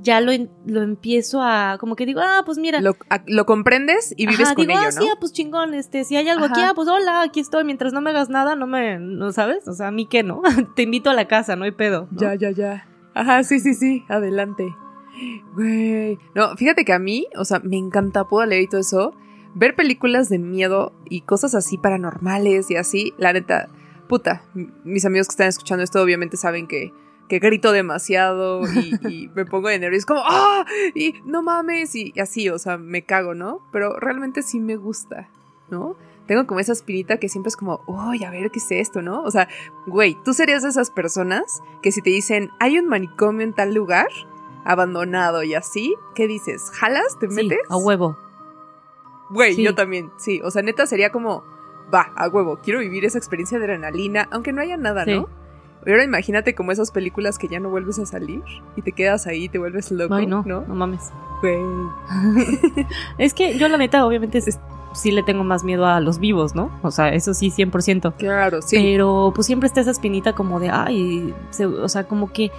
ya 0.00 0.20
lo, 0.20 0.32
lo 0.66 0.82
empiezo 0.82 1.42
a, 1.42 1.76
como 1.78 1.94
que 1.94 2.06
digo, 2.06 2.20
ah, 2.24 2.42
pues 2.44 2.58
mira. 2.58 2.80
Lo, 2.80 2.96
a- 3.08 3.22
lo 3.26 3.46
comprendes 3.46 4.12
y 4.16 4.26
vives 4.26 4.46
Ajá, 4.48 4.54
con 4.56 4.66
digo, 4.66 4.76
ello, 4.76 4.88
ah, 4.88 4.92
¿no? 4.94 5.00
sí, 5.00 5.08
ah, 5.12 5.16
pues 5.20 5.32
chingón, 5.32 5.74
este, 5.74 6.02
si 6.02 6.16
hay 6.16 6.28
algo 6.28 6.46
aquí, 6.46 6.60
ah, 6.60 6.72
pues 6.74 6.88
hola, 6.88 7.22
aquí 7.22 7.38
estoy, 7.38 7.62
mientras 7.62 7.92
no 7.92 8.00
me 8.00 8.10
hagas 8.10 8.30
nada, 8.30 8.56
no 8.56 8.66
me, 8.66 8.98
no 8.98 9.30
sabes, 9.30 9.68
o 9.68 9.74
sea, 9.74 9.88
a 9.88 9.90
mí 9.92 10.06
qué, 10.06 10.24
¿no? 10.24 10.42
Te 10.74 10.82
invito 10.82 11.08
a 11.10 11.14
la 11.14 11.28
casa, 11.28 11.54
no 11.54 11.64
hay 11.64 11.70
pedo. 11.72 12.08
¿no? 12.10 12.20
Ya, 12.20 12.34
ya, 12.34 12.50
ya. 12.50 12.88
Ajá, 13.14 13.44
sí, 13.44 13.60
sí, 13.60 13.74
sí, 13.74 14.02
adelante. 14.08 14.74
Güey. 15.54 16.18
No, 16.34 16.56
fíjate 16.56 16.84
que 16.84 16.92
a 16.92 16.98
mí, 16.98 17.26
o 17.36 17.44
sea, 17.44 17.60
me 17.60 17.76
encanta, 17.76 18.28
puedo 18.28 18.46
leer 18.46 18.62
y 18.62 18.66
todo 18.68 18.80
eso. 18.80 19.14
Ver 19.54 19.74
películas 19.76 20.28
de 20.28 20.38
miedo 20.38 20.92
y 21.08 21.22
cosas 21.22 21.54
así 21.54 21.76
paranormales 21.76 22.70
y 22.70 22.76
así, 22.76 23.12
la 23.18 23.32
neta, 23.32 23.68
puta, 24.08 24.44
mis 24.84 25.04
amigos 25.04 25.28
que 25.28 25.32
están 25.32 25.48
escuchando 25.48 25.84
esto 25.84 26.02
obviamente 26.02 26.38
saben 26.38 26.66
que, 26.66 26.92
que 27.28 27.38
grito 27.38 27.72
demasiado 27.72 28.62
y, 28.66 28.94
y 29.08 29.28
me 29.34 29.44
pongo 29.44 29.68
de 29.68 29.78
nervios, 29.78 30.06
como, 30.06 30.22
¡ah! 30.24 30.64
Y 30.94 31.14
no 31.26 31.42
mames, 31.42 31.94
y, 31.94 32.12
y 32.14 32.20
así, 32.20 32.48
o 32.48 32.58
sea, 32.58 32.78
me 32.78 33.02
cago, 33.02 33.34
¿no? 33.34 33.60
Pero 33.72 33.98
realmente 33.98 34.42
sí 34.42 34.58
me 34.58 34.76
gusta, 34.76 35.28
¿no? 35.70 35.96
Tengo 36.26 36.46
como 36.46 36.60
esa 36.60 36.72
espinita 36.72 37.18
que 37.18 37.28
siempre 37.28 37.48
es 37.48 37.56
como, 37.56 37.82
uy, 37.86 38.24
a 38.24 38.30
ver 38.30 38.50
qué 38.50 38.58
es 38.58 38.70
esto, 38.70 39.02
¿no? 39.02 39.22
O 39.22 39.30
sea, 39.30 39.48
güey, 39.86 40.16
tú 40.24 40.32
serías 40.34 40.62
de 40.62 40.68
esas 40.68 40.90
personas 40.90 41.62
que 41.82 41.90
si 41.90 42.00
te 42.00 42.10
dicen, 42.10 42.50
hay 42.60 42.78
un 42.78 42.86
manicomio 42.86 43.42
en 43.42 43.52
tal 43.52 43.74
lugar, 43.74 44.08
abandonado 44.64 45.42
y 45.42 45.54
así, 45.54 45.94
¿qué 46.14 46.26
dices? 46.26 46.70
¿Jalas? 46.72 47.18
¿te 47.18 47.28
Sí, 47.28 47.34
metes? 47.34 47.58
a 47.68 47.76
huevo. 47.76 48.16
Güey, 49.30 49.54
Sí. 49.54 49.62
yo 49.62 49.74
también, 49.74 50.10
sí. 50.18 50.40
O 50.44 50.50
sea, 50.50 50.62
neta 50.62 50.86
sería 50.86 51.10
como, 51.10 51.42
va, 51.92 52.12
a 52.16 52.28
huevo, 52.28 52.58
quiero 52.62 52.80
vivir 52.80 53.04
esa 53.04 53.18
experiencia 53.18 53.58
de 53.58 53.64
adrenalina, 53.64 54.28
aunque 54.30 54.52
no 54.52 54.60
haya 54.60 54.76
nada, 54.76 55.04
Sí. 55.04 55.12
¿no? 55.14 55.28
Y 55.84 55.90
ahora 55.90 56.04
imagínate 56.04 56.54
como 56.54 56.70
esas 56.70 56.92
películas 56.92 57.38
que 57.38 57.48
ya 57.48 57.58
no 57.58 57.68
vuelves 57.68 57.98
a 57.98 58.06
salir 58.06 58.42
y 58.76 58.82
te 58.82 58.92
quedas 58.92 59.26
ahí, 59.26 59.48
te 59.48 59.58
vuelves 59.58 59.90
loco, 59.90 60.14
Ay, 60.14 60.26
no, 60.26 60.44
¿no? 60.46 60.60
no, 60.68 60.74
mames. 60.76 61.10
Güey. 61.40 61.58
Es 63.18 63.34
que 63.34 63.58
yo 63.58 63.66
la 63.68 63.78
neta, 63.78 64.06
obviamente, 64.06 64.38
es- 64.38 64.60
sí 64.94 65.10
le 65.10 65.22
tengo 65.22 65.44
más 65.44 65.64
miedo 65.64 65.86
a 65.86 66.00
los 66.00 66.18
vivos, 66.18 66.54
¿no? 66.54 66.70
O 66.82 66.90
sea, 66.90 67.08
eso 67.14 67.34
sí, 67.34 67.50
100%. 67.50 68.14
Claro, 68.16 68.62
sí. 68.62 68.76
Pero 68.76 69.32
pues 69.34 69.46
siempre 69.46 69.66
está 69.66 69.80
esa 69.80 69.90
espinita 69.90 70.34
como 70.34 70.60
de, 70.60 70.70
ay, 70.70 71.34
se- 71.50 71.66
o 71.66 71.88
sea, 71.88 72.04
como 72.04 72.32
que... 72.32 72.50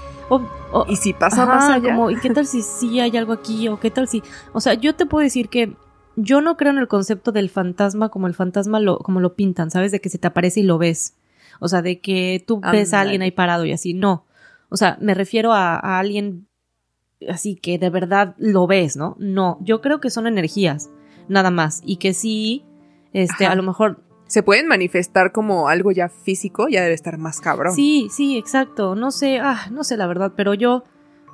y 0.87 0.95
si 0.95 1.13
pasa 1.13 1.43
Ajá, 1.43 1.81
como, 1.81 2.09
¿y 2.11 2.15
qué 2.19 2.29
tal 2.29 2.45
si 2.45 2.61
sí 2.61 2.99
hay 2.99 3.15
algo 3.17 3.33
aquí? 3.33 3.67
¿O 3.67 3.79
qué 3.79 3.91
tal 3.91 4.07
si...? 4.07 4.23
O 4.53 4.61
sea, 4.61 4.73
yo 4.73 4.95
te 4.95 5.05
puedo 5.05 5.23
decir 5.23 5.49
que 5.49 5.73
yo 6.15 6.41
no 6.41 6.57
creo 6.57 6.71
en 6.71 6.77
el 6.77 6.87
concepto 6.87 7.31
del 7.31 7.49
fantasma 7.49 8.09
como 8.09 8.27
el 8.27 8.33
fantasma 8.35 8.79
lo, 8.79 8.97
como 8.99 9.19
lo 9.19 9.35
pintan, 9.35 9.71
¿sabes? 9.71 9.91
De 9.91 9.99
que 9.99 10.09
se 10.09 10.17
te 10.17 10.27
aparece 10.27 10.59
y 10.59 10.63
lo 10.63 10.77
ves. 10.77 11.15
O 11.59 11.67
sea, 11.67 11.81
de 11.81 11.99
que 12.01 12.43
tú 12.45 12.59
ves 12.71 12.93
a 12.93 13.01
alguien 13.01 13.21
ahí 13.21 13.31
parado 13.31 13.65
y 13.65 13.71
así. 13.71 13.93
No. 13.93 14.25
O 14.69 14.77
sea, 14.77 14.97
me 15.01 15.13
refiero 15.13 15.53
a, 15.53 15.75
a 15.75 15.99
alguien 15.99 16.47
así 17.29 17.55
que 17.55 17.77
de 17.79 17.89
verdad 17.89 18.35
lo 18.37 18.67
ves, 18.67 18.95
¿no? 18.97 19.15
No. 19.19 19.57
Yo 19.61 19.81
creo 19.81 19.99
que 20.01 20.09
son 20.09 20.27
energías, 20.27 20.89
nada 21.27 21.51
más. 21.51 21.81
Y 21.85 21.97
que 21.97 22.13
sí, 22.13 22.63
este, 23.13 23.45
Ajá. 23.45 23.53
a 23.53 23.55
lo 23.55 23.63
mejor 23.63 23.99
Se 24.27 24.41
pueden 24.41 24.67
manifestar 24.67 25.31
como 25.31 25.67
algo 25.67 25.91
ya 25.91 26.09
físico, 26.09 26.67
ya 26.67 26.81
debe 26.81 26.95
estar 26.95 27.17
más 27.19 27.39
cabrón. 27.39 27.73
Sí, 27.75 28.07
sí, 28.11 28.37
exacto. 28.37 28.95
No 28.95 29.11
sé, 29.11 29.39
ah, 29.39 29.67
no 29.71 29.83
sé 29.83 29.95
la 29.97 30.07
verdad, 30.07 30.31
pero 30.35 30.53
yo, 30.55 30.83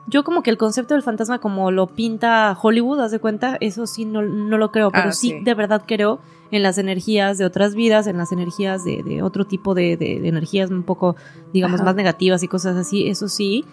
yo 0.07 0.23
como 0.25 0.43
que 0.43 0.49
el 0.49 0.57
concepto 0.57 0.95
del 0.95 1.03
fantasma 1.03 1.39
como 1.39 1.71
lo 1.71 1.87
pinta 1.87 2.57
Hollywood, 2.61 2.99
haz 2.99 3.11
de 3.11 3.19
cuenta, 3.19 3.57
eso 3.61 3.87
sí 3.87 4.03
no, 4.05 4.21
no 4.21 4.57
lo 4.57 4.71
creo, 4.71 4.91
pero 4.91 5.09
Ah, 5.09 5.11
sí, 5.13 5.29
sí. 5.29 5.39
de 5.43 5.53
verdad 5.53 5.83
creo 5.87 6.19
en 6.51 6.63
las 6.63 6.77
energías 6.79 7.37
de 7.37 7.45
otras 7.45 7.73
vidas, 7.75 8.07
en 8.07 8.17
las 8.17 8.31
energías 8.33 8.83
de, 8.83 9.01
de 9.03 9.21
otro 9.21 9.45
tipo 9.45 9.75
de, 9.75 9.95
de- 9.95 10.19
de 10.19 10.27
energías 10.27 10.69
un 10.71 10.83
poco, 10.83 11.15
digamos, 11.53 11.75
Ajá. 11.79 11.85
más 11.85 11.95
negativas 11.95 12.41
y 12.43 12.47
cosas 12.49 12.75
así, 12.75 13.07
eso 13.07 13.29
sí. 13.29 13.63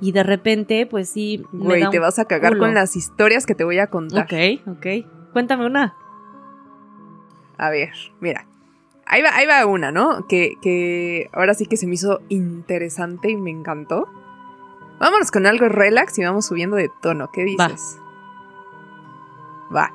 Y 0.00 0.10
de 0.12 0.24
repente, 0.24 0.84
pues 0.86 1.08
sí, 1.08 1.44
Güey, 1.52 1.88
te 1.90 2.00
vas 2.00 2.18
a 2.18 2.24
cagar 2.26 2.50
culo. 2.54 2.64
con 2.64 2.74
las 2.74 2.96
historias 2.96 3.46
que 3.46 3.54
te 3.54 3.62
voy 3.64 3.78
a 3.78 3.86
contar. 3.86 4.24
Ok, 4.24 4.68
ok. 4.76 4.86
Cuéntame 5.34 5.66
una. 5.66 5.94
A 7.58 7.68
ver, 7.68 7.90
mira. 8.20 8.46
Ahí 9.04 9.20
va, 9.20 9.36
ahí 9.36 9.46
va 9.46 9.66
una, 9.66 9.92
¿no? 9.92 10.26
Que, 10.26 10.54
que 10.62 11.28
ahora 11.34 11.52
sí 11.52 11.66
que 11.66 11.76
se 11.76 11.86
me 11.86 11.94
hizo 11.94 12.20
interesante 12.30 13.30
y 13.30 13.36
me 13.36 13.50
encantó. 13.50 14.08
Vámonos 14.98 15.30
con 15.30 15.44
algo 15.46 15.68
relax 15.68 16.18
y 16.18 16.24
vamos 16.24 16.46
subiendo 16.46 16.76
de 16.76 16.90
tono. 17.02 17.30
¿Qué 17.30 17.44
dices? 17.44 17.98
Va. 19.74 19.92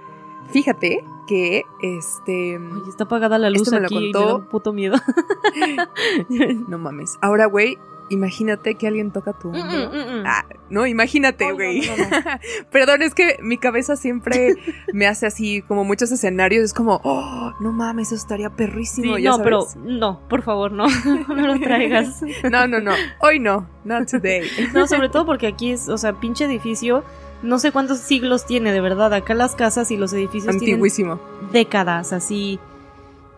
Fíjate 0.52 1.04
que 1.28 1.64
este. 1.82 2.58
Oye, 2.60 2.90
está 2.90 3.06
apagada 3.06 3.38
la 3.40 3.50
luz 3.50 3.62
Esto 3.64 3.72
me 3.76 3.80
lo 3.82 3.86
aquí 3.88 3.96
me 3.96 4.02
contó- 4.12 4.28
da 4.28 4.36
un 4.36 4.46
puto 4.50 4.74
miedo. 4.74 4.98
No 6.68 6.78
mames. 6.78 7.18
Ahora, 7.22 7.46
güey, 7.48 7.78
imagínate 8.10 8.76
que 8.76 8.88
alguien 8.88 9.12
toca 9.12 9.34
tu 9.34 9.50
Mm, 9.50 9.56
hombro. 9.56 9.90
mm, 9.90 9.96
mm, 9.96 10.22
mm. 10.22 10.24
Ah, 10.26 10.46
no, 10.70 10.86
imagínate, 10.86 11.48
no, 11.48 11.56
güey. 11.56 11.82
no, 11.82 11.98
no, 11.98 12.06
Perdón, 12.72 13.02
es 13.02 13.14
que 13.16 13.38
mi 13.42 13.58
cabeza 13.58 13.96
siempre 13.96 14.56
me 14.94 15.08
hace 15.08 15.26
así 15.28 15.62
como 15.62 15.84
muchos 15.84 16.12
escenarios. 16.12 16.64
Es 16.64 16.74
como, 16.74 17.00
oh, 17.04 17.54
no 17.60 17.72
mames, 17.72 18.08
eso 18.08 18.16
estaría 18.16 18.50
perrísimo. 18.50 19.16
Sí, 19.16 19.24
ya 19.24 19.32
no, 19.32 19.44
pero 19.44 19.66
no, 19.78 20.20
por 20.28 20.42
favor, 20.44 20.72
no, 20.72 20.86
no 21.28 21.48
lo 21.48 21.60
traigas. 21.60 22.22
No, 22.52 22.68
no, 22.68 22.80
no. 22.80 22.92
Hoy 23.22 23.40
no. 23.40 23.68
Not 23.86 24.10
today. 24.10 24.42
No, 24.74 24.86
sobre 24.88 25.10
todo 25.10 25.26
porque 25.26 25.48
aquí 25.48 25.72
es, 25.72 25.88
o 25.90 25.98
sea, 25.98 26.14
pinche 26.14 26.46
edificio, 26.46 27.04
no 27.42 27.58
sé 27.58 27.72
cuántos 27.72 28.00
siglos 28.00 28.46
tiene, 28.46 28.72
de 28.74 28.82
verdad. 28.82 29.14
Acá 29.14 29.34
las 29.34 29.56
casas 29.56 29.90
y 29.92 29.98
los 29.98 30.12
edificios 30.14 30.54
Antiguísimo. 30.54 31.18
tienen 31.18 31.52
décadas, 31.54 32.12
así. 32.14 32.60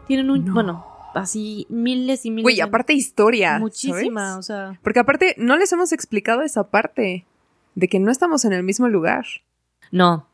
Tienen 0.08 0.30
un, 0.30 0.44
No. 0.46 0.54
bueno, 0.54 0.86
así 1.14 1.66
miles 1.70 2.26
y 2.26 2.32
miles. 2.32 2.44
Güey, 2.44 2.62
aparte 2.62 2.94
historia. 2.94 3.60
Muchísima, 3.60 4.22
¿sabes? 4.32 4.38
o 4.40 4.44
sea. 4.44 4.80
Porque 4.84 5.00
aparte 5.00 5.36
no 5.38 5.58
les 5.58 5.72
hemos 5.72 5.92
explicado 5.92 6.42
esa 6.42 6.70
parte 6.70 7.26
de 7.76 7.88
que 7.88 8.00
no 8.00 8.12
estamos 8.12 8.46
en 8.46 8.54
el 8.54 8.64
mismo 8.64 8.88
lugar. 8.90 9.26
No. 9.92 10.28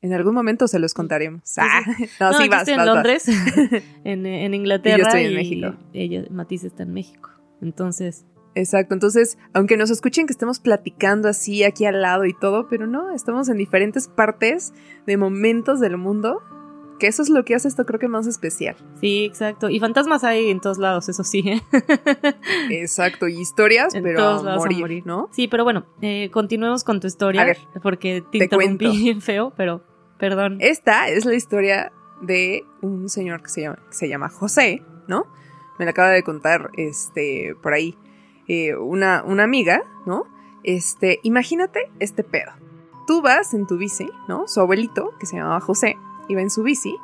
En 0.00 0.12
algún 0.12 0.34
momento 0.34 0.68
se 0.68 0.78
los 0.78 0.92
contaremos. 0.92 1.40
Sí, 1.44 1.60
Ah, 1.64 1.80
no, 2.20 2.32
No, 2.32 2.38
sí, 2.38 2.44
yo 2.44 2.50
vas, 2.50 2.60
estoy 2.60 2.74
en 2.74 2.78
vas. 2.78 2.86
Londres, 2.86 3.24
en, 4.04 4.26
en 4.26 4.54
Inglaterra. 4.54 4.96
Y 4.96 5.00
yo 5.00 5.06
estoy 5.06 5.24
en 5.24 5.34
México. 5.34 5.74
Ella, 5.92 6.24
Matisse 6.30 6.64
está 6.64 6.82
en 6.82 6.92
México. 6.92 7.30
Entonces, 7.62 8.26
Exacto, 8.56 8.94
entonces, 8.94 9.36
aunque 9.52 9.76
nos 9.76 9.90
escuchen 9.90 10.26
que 10.26 10.32
estemos 10.32 10.60
platicando 10.60 11.28
así 11.28 11.64
aquí 11.64 11.86
al 11.86 12.02
lado 12.02 12.24
y 12.24 12.32
todo, 12.32 12.68
pero 12.68 12.86
no, 12.86 13.10
estamos 13.10 13.48
en 13.48 13.56
diferentes 13.56 14.06
partes 14.06 14.72
de 15.06 15.16
momentos 15.16 15.80
del 15.80 15.96
mundo, 15.96 16.40
que 16.98 17.06
eso 17.06 17.22
es 17.22 17.28
lo 17.28 17.44
que 17.44 17.54
hace 17.54 17.68
esto 17.68 17.84
creo 17.84 17.98
que 17.98 18.08
más 18.08 18.26
especial. 18.26 18.76
sí, 19.00 19.24
exacto. 19.24 19.68
Y 19.68 19.80
fantasmas 19.80 20.24
hay 20.24 20.50
en 20.50 20.60
todos 20.60 20.78
lados, 20.78 21.08
eso 21.08 21.24
sí. 21.24 21.42
¿eh? 21.46 21.62
Exacto, 22.70 23.28
y 23.28 23.40
historias, 23.40 23.94
En 23.94 24.02
pero 24.02 24.18
todos 24.18 24.42
a 24.42 24.44
lados 24.44 24.62
a 24.62 24.64
morir, 24.64 24.80
morir. 24.80 25.06
¿no? 25.06 25.28
Sí, 25.32 25.48
pero 25.48 25.64
bueno, 25.64 25.86
eh, 26.00 26.30
continuemos 26.32 26.84
con 26.84 27.00
tu 27.00 27.06
historia. 27.06 27.42
A 27.42 27.44
ver, 27.44 27.58
porque 27.82 28.22
te, 28.22 28.38
te 28.38 28.44
interrumpí 28.44 28.84
cuento. 28.86 28.98
bien 29.02 29.20
feo, 29.20 29.52
pero 29.56 29.82
perdón. 30.18 30.58
Esta 30.60 31.08
es 31.08 31.24
la 31.24 31.34
historia 31.34 31.92
de 32.20 32.64
un 32.80 33.08
señor 33.08 33.42
que 33.42 33.48
se 33.48 33.62
llama, 33.62 33.78
que 33.88 33.96
se 33.96 34.08
llama 34.08 34.28
José, 34.28 34.82
¿no? 35.08 35.26
Me 35.78 35.84
la 35.84 35.90
acaba 35.90 36.10
de 36.10 36.22
contar, 36.22 36.70
este, 36.76 37.56
por 37.62 37.72
ahí, 37.72 37.96
eh, 38.46 38.76
una, 38.76 39.22
una 39.24 39.42
amiga, 39.42 39.82
¿no? 40.06 40.26
Este, 40.62 41.20
imagínate 41.22 41.90
este 41.98 42.22
pedo. 42.22 42.52
Tú 43.06 43.20
vas 43.20 43.52
en 43.52 43.66
tu 43.66 43.76
bici, 43.76 44.08
¿no? 44.28 44.46
Su 44.48 44.60
abuelito, 44.60 45.12
que 45.18 45.26
se 45.26 45.36
llamaba 45.36 45.60
José, 45.60 45.96
iba 46.28 46.40
en 46.40 46.50
su 46.50 46.62
bici. 46.62 46.98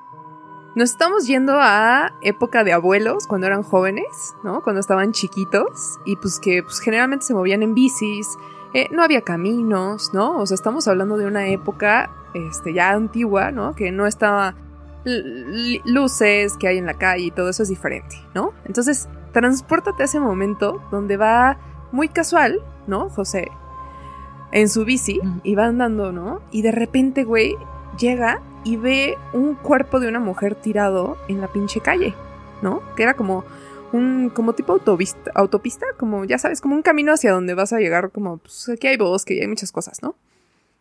Nos 0.76 0.90
estamos 0.90 1.26
yendo 1.26 1.58
a 1.60 2.12
época 2.22 2.62
de 2.62 2.72
abuelos, 2.72 3.26
cuando 3.26 3.48
eran 3.48 3.62
jóvenes, 3.62 4.36
¿no? 4.44 4.62
Cuando 4.62 4.80
estaban 4.80 5.12
chiquitos 5.12 5.98
y 6.04 6.16
pues 6.16 6.38
que 6.38 6.62
pues, 6.62 6.78
generalmente 6.78 7.26
se 7.26 7.34
movían 7.34 7.62
en 7.62 7.74
bicis, 7.74 8.38
eh, 8.72 8.86
no 8.92 9.02
había 9.02 9.22
caminos, 9.22 10.14
¿no? 10.14 10.38
O 10.38 10.46
sea, 10.46 10.54
estamos 10.54 10.86
hablando 10.86 11.16
de 11.16 11.26
una 11.26 11.48
época 11.48 12.10
este, 12.34 12.72
ya 12.72 12.90
antigua, 12.90 13.50
¿no? 13.50 13.74
Que 13.74 13.90
no 13.90 14.06
estaba 14.06 14.54
luces 15.84 16.56
que 16.56 16.68
hay 16.68 16.78
en 16.78 16.86
la 16.86 16.94
calle 16.94 17.24
y 17.24 17.30
todo 17.30 17.48
eso 17.48 17.62
es 17.62 17.68
diferente, 17.68 18.16
¿no? 18.34 18.52
Entonces, 18.64 19.08
transpórtate 19.32 20.02
a 20.02 20.06
ese 20.06 20.20
momento 20.20 20.82
donde 20.90 21.16
va 21.16 21.58
muy 21.90 22.08
casual, 22.08 22.60
¿no? 22.86 23.08
José, 23.08 23.50
en 24.52 24.68
su 24.68 24.84
bici 24.84 25.20
y 25.42 25.54
va 25.54 25.66
andando, 25.66 26.12
¿no? 26.12 26.42
Y 26.50 26.62
de 26.62 26.72
repente, 26.72 27.24
güey, 27.24 27.56
llega 27.98 28.42
y 28.64 28.76
ve 28.76 29.16
un 29.32 29.54
cuerpo 29.54 30.00
de 30.00 30.08
una 30.08 30.20
mujer 30.20 30.54
tirado 30.54 31.16
en 31.28 31.40
la 31.40 31.48
pinche 31.48 31.80
calle, 31.80 32.14
¿no? 32.62 32.82
Que 32.96 33.02
era 33.02 33.14
como 33.14 33.44
un 33.92 34.30
como 34.30 34.52
tipo 34.52 34.72
autopista, 34.72 35.30
autopista, 35.34 35.86
como 35.98 36.24
ya 36.24 36.38
sabes, 36.38 36.60
como 36.60 36.74
un 36.74 36.82
camino 36.82 37.12
hacia 37.12 37.32
donde 37.32 37.54
vas 37.54 37.72
a 37.72 37.78
llegar, 37.78 38.10
como 38.10 38.38
pues 38.38 38.68
aquí 38.68 38.86
hay 38.86 38.96
bosque 38.96 39.34
y 39.34 39.40
hay 39.40 39.48
muchas 39.48 39.72
cosas, 39.72 40.02
¿no? 40.02 40.14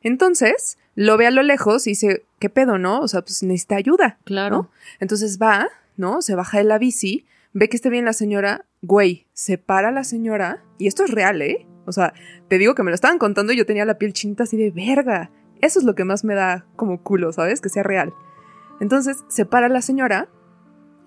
Entonces, 0.02 0.78
lo 0.96 1.18
ve 1.18 1.28
a 1.28 1.32
lo 1.32 1.44
lejos 1.44 1.86
y 1.88 1.92
dice, 1.92 2.24
¿qué 2.40 2.50
pedo, 2.50 2.78
no? 2.78 3.02
O 3.02 3.08
sea, 3.08 3.22
pues 3.22 3.44
necesita 3.44 3.76
ayuda. 3.76 4.18
Claro. 4.24 4.56
¿no? 4.56 4.72
Entonces 5.00 5.40
va, 5.42 5.68
¿no? 5.98 6.22
Se 6.22 6.36
baja 6.36 6.60
de 6.60 6.64
la 6.64 6.78
bici, 6.78 7.26
ve 7.54 7.68
que 7.70 7.76
está 7.76 7.90
bien 7.90 8.06
la 8.06 8.14
señora, 8.14 8.66
güey, 8.82 9.28
se 9.34 9.58
para 9.58 9.92
la 9.92 10.04
señora, 10.04 10.64
y 10.78 10.88
esto 10.88 11.04
es 11.04 11.12
real, 11.12 11.42
¿eh? 11.42 11.66
O 11.86 11.92
sea, 11.92 12.14
te 12.48 12.58
digo 12.58 12.76
que 12.76 12.84
me 12.84 12.92
lo 12.92 12.96
estaban 12.96 13.18
contando 13.18 13.52
y 13.52 13.58
yo 13.58 13.66
tenía 13.66 13.84
la 13.84 13.98
piel 13.98 14.14
chinita 14.14 14.44
así 14.44 14.58
de 14.58 14.70
verga. 14.70 15.32
Eso 15.62 15.80
es 15.80 15.86
lo 15.86 15.96
que 15.96 16.06
más 16.06 16.24
me 16.24 16.36
da 16.36 16.66
como 16.76 17.02
culo, 17.02 17.32
¿sabes? 17.34 17.62
Que 17.62 17.70
sea 17.70 17.84
real. 17.84 18.14
Entonces 18.80 19.24
se 19.28 19.46
para 19.46 19.70
la 19.70 19.82
señora 19.82 20.30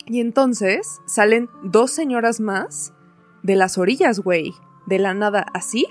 y 0.07 0.21
entonces 0.21 1.01
salen 1.07 1.49
dos 1.63 1.91
señoras 1.91 2.41
más 2.41 2.93
de 3.43 3.57
las 3.57 3.79
orillas, 3.79 4.21
güey. 4.21 4.53
De 4.87 4.99
la 4.99 5.15
nada 5.15 5.47
así. 5.55 5.87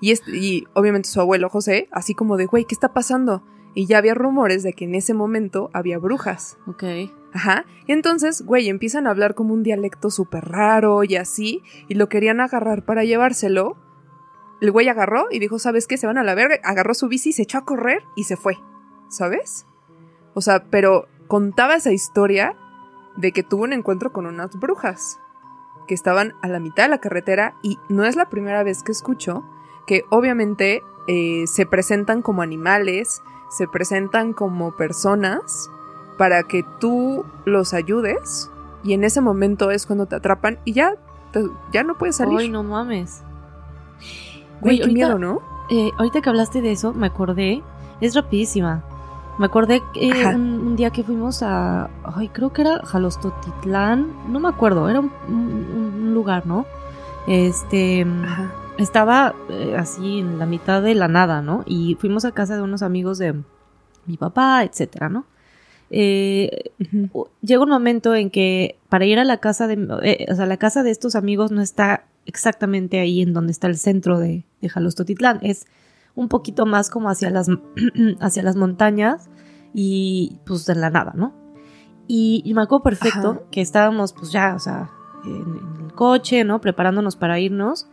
Y, 0.00 0.14
y 0.32 0.64
obviamente 0.74 1.08
su 1.08 1.20
abuelo 1.20 1.48
José, 1.48 1.88
así 1.90 2.14
como 2.14 2.36
de, 2.36 2.46
güey, 2.46 2.64
¿qué 2.64 2.74
está 2.74 2.92
pasando? 2.92 3.42
Y 3.74 3.86
ya 3.86 3.98
había 3.98 4.14
rumores 4.14 4.62
de 4.62 4.72
que 4.72 4.84
en 4.84 4.94
ese 4.94 5.12
momento 5.12 5.70
había 5.72 5.98
brujas. 5.98 6.56
Ok. 6.66 6.84
Ajá. 7.32 7.64
Y 7.86 7.92
entonces, 7.92 8.42
güey, 8.42 8.68
empiezan 8.68 9.06
a 9.06 9.10
hablar 9.10 9.34
como 9.34 9.54
un 9.54 9.62
dialecto 9.62 10.10
súper 10.10 10.46
raro 10.46 11.04
y 11.04 11.16
así, 11.16 11.62
y 11.88 11.94
lo 11.94 12.08
querían 12.08 12.40
agarrar 12.40 12.84
para 12.84 13.04
llevárselo. 13.04 13.76
El 14.60 14.72
güey 14.72 14.88
agarró 14.88 15.26
y 15.30 15.38
dijo, 15.38 15.58
¿sabes 15.58 15.86
qué? 15.86 15.96
Se 15.96 16.06
van 16.06 16.18
a 16.18 16.24
la 16.24 16.34
verga. 16.34 16.56
Agarró 16.64 16.94
su 16.94 17.08
bici, 17.08 17.32
se 17.32 17.42
echó 17.42 17.58
a 17.58 17.64
correr 17.64 18.02
y 18.16 18.24
se 18.24 18.36
fue. 18.36 18.58
¿Sabes? 19.08 19.66
O 20.34 20.40
sea, 20.40 20.64
pero 20.64 21.06
contaba 21.26 21.76
esa 21.76 21.92
historia 21.92 22.56
de 23.16 23.32
que 23.32 23.42
tuvo 23.42 23.64
un 23.64 23.72
encuentro 23.72 24.12
con 24.12 24.26
unas 24.26 24.58
brujas 24.58 25.18
que 25.86 25.94
estaban 25.94 26.34
a 26.42 26.48
la 26.48 26.60
mitad 26.60 26.84
de 26.84 26.90
la 26.90 27.00
carretera 27.00 27.54
y 27.62 27.78
no 27.88 28.04
es 28.04 28.14
la 28.14 28.28
primera 28.28 28.62
vez 28.62 28.82
que 28.82 28.92
escucho 28.92 29.44
que 29.86 30.04
obviamente 30.10 30.82
eh, 31.08 31.46
se 31.46 31.64
presentan 31.64 32.20
como 32.20 32.42
animales, 32.42 33.22
se 33.48 33.66
presentan 33.66 34.34
como 34.34 34.76
personas 34.76 35.70
para 36.18 36.42
que 36.42 36.64
tú 36.78 37.24
los 37.46 37.72
ayudes 37.72 38.50
y 38.84 38.92
en 38.92 39.02
ese 39.02 39.20
momento 39.20 39.70
es 39.70 39.86
cuando 39.86 40.06
te 40.06 40.16
atrapan 40.16 40.58
y 40.64 40.74
ya, 40.74 40.94
ya 41.72 41.82
no 41.82 41.96
puedes 41.96 42.16
salir. 42.16 42.38
Ay, 42.38 42.48
no 42.50 42.62
mames. 42.62 43.22
Güey, 44.60 44.76
qué 44.78 44.82
ahorita- 44.84 44.94
miedo, 45.06 45.18
¿no? 45.18 45.40
Eh, 45.70 45.90
ahorita 45.98 46.20
que 46.22 46.28
hablaste 46.30 46.60
de 46.62 46.72
eso, 46.72 46.92
me 46.94 47.06
acordé. 47.06 47.62
Es 48.00 48.14
rapidísima. 48.14 48.82
Me 49.38 49.46
acordé 49.46 49.82
Ajá. 50.12 50.30
un, 50.30 50.60
un 50.66 50.76
día 50.76 50.90
que 50.90 51.04
fuimos 51.04 51.42
a. 51.42 51.90
Ay, 52.04 52.28
creo 52.28 52.52
que 52.52 52.62
era 52.62 52.80
Jalostotitlán. 52.84 54.32
No 54.32 54.40
me 54.40 54.48
acuerdo. 54.48 54.88
Era 54.88 55.00
un, 55.00 55.12
un- 55.28 55.94
un 56.06 56.14
lugar, 56.14 56.46
¿no? 56.46 56.64
Este. 57.26 58.06
Ajá. 58.24 58.50
Estaba 58.78 59.34
eh, 59.48 59.74
así 59.76 60.20
en 60.20 60.38
la 60.38 60.46
mitad 60.46 60.80
de 60.82 60.94
la 60.94 61.08
nada, 61.08 61.42
¿no? 61.42 61.62
Y 61.66 61.96
fuimos 62.00 62.24
a 62.24 62.32
casa 62.32 62.54
de 62.56 62.62
unos 62.62 62.82
amigos 62.82 63.18
de 63.18 63.34
mi 64.06 64.16
papá, 64.16 64.62
etcétera, 64.64 65.08
¿no? 65.08 65.24
Eh, 65.90 66.70
llega 67.40 67.62
un 67.62 67.70
momento 67.70 68.14
en 68.14 68.30
que 68.30 68.78
para 68.88 69.06
ir 69.06 69.18
a 69.18 69.24
la 69.24 69.38
casa 69.38 69.66
de, 69.66 69.74
eh, 70.02 70.26
o 70.30 70.34
sea, 70.34 70.46
la 70.46 70.56
casa 70.58 70.82
de 70.82 70.90
estos 70.90 71.14
amigos 71.14 71.50
no 71.50 71.62
está 71.62 72.04
exactamente 72.26 73.00
ahí 73.00 73.22
en 73.22 73.32
donde 73.32 73.52
está 73.52 73.68
el 73.68 73.78
centro 73.78 74.18
de, 74.18 74.44
de 74.60 74.68
Jalostotitlán, 74.68 75.38
es 75.42 75.66
un 76.14 76.28
poquito 76.28 76.66
más 76.66 76.90
como 76.90 77.08
hacia 77.08 77.30
las, 77.30 77.48
hacia 78.20 78.42
las 78.42 78.56
montañas 78.56 79.30
y 79.72 80.38
pues 80.44 80.66
de 80.66 80.74
la 80.74 80.90
nada, 80.90 81.12
¿no? 81.14 81.32
Y, 82.06 82.42
y 82.44 82.54
me 82.54 82.62
acuerdo 82.62 82.82
perfecto 82.82 83.30
Ajá. 83.30 83.40
que 83.50 83.60
estábamos 83.60 84.12
pues 84.12 84.32
ya, 84.32 84.54
o 84.54 84.58
sea, 84.58 84.90
en, 85.24 85.32
en 85.32 85.84
el 85.86 85.92
coche, 85.94 86.44
¿no? 86.44 86.60
Preparándonos 86.60 87.16
para 87.16 87.38
irnos 87.38 87.88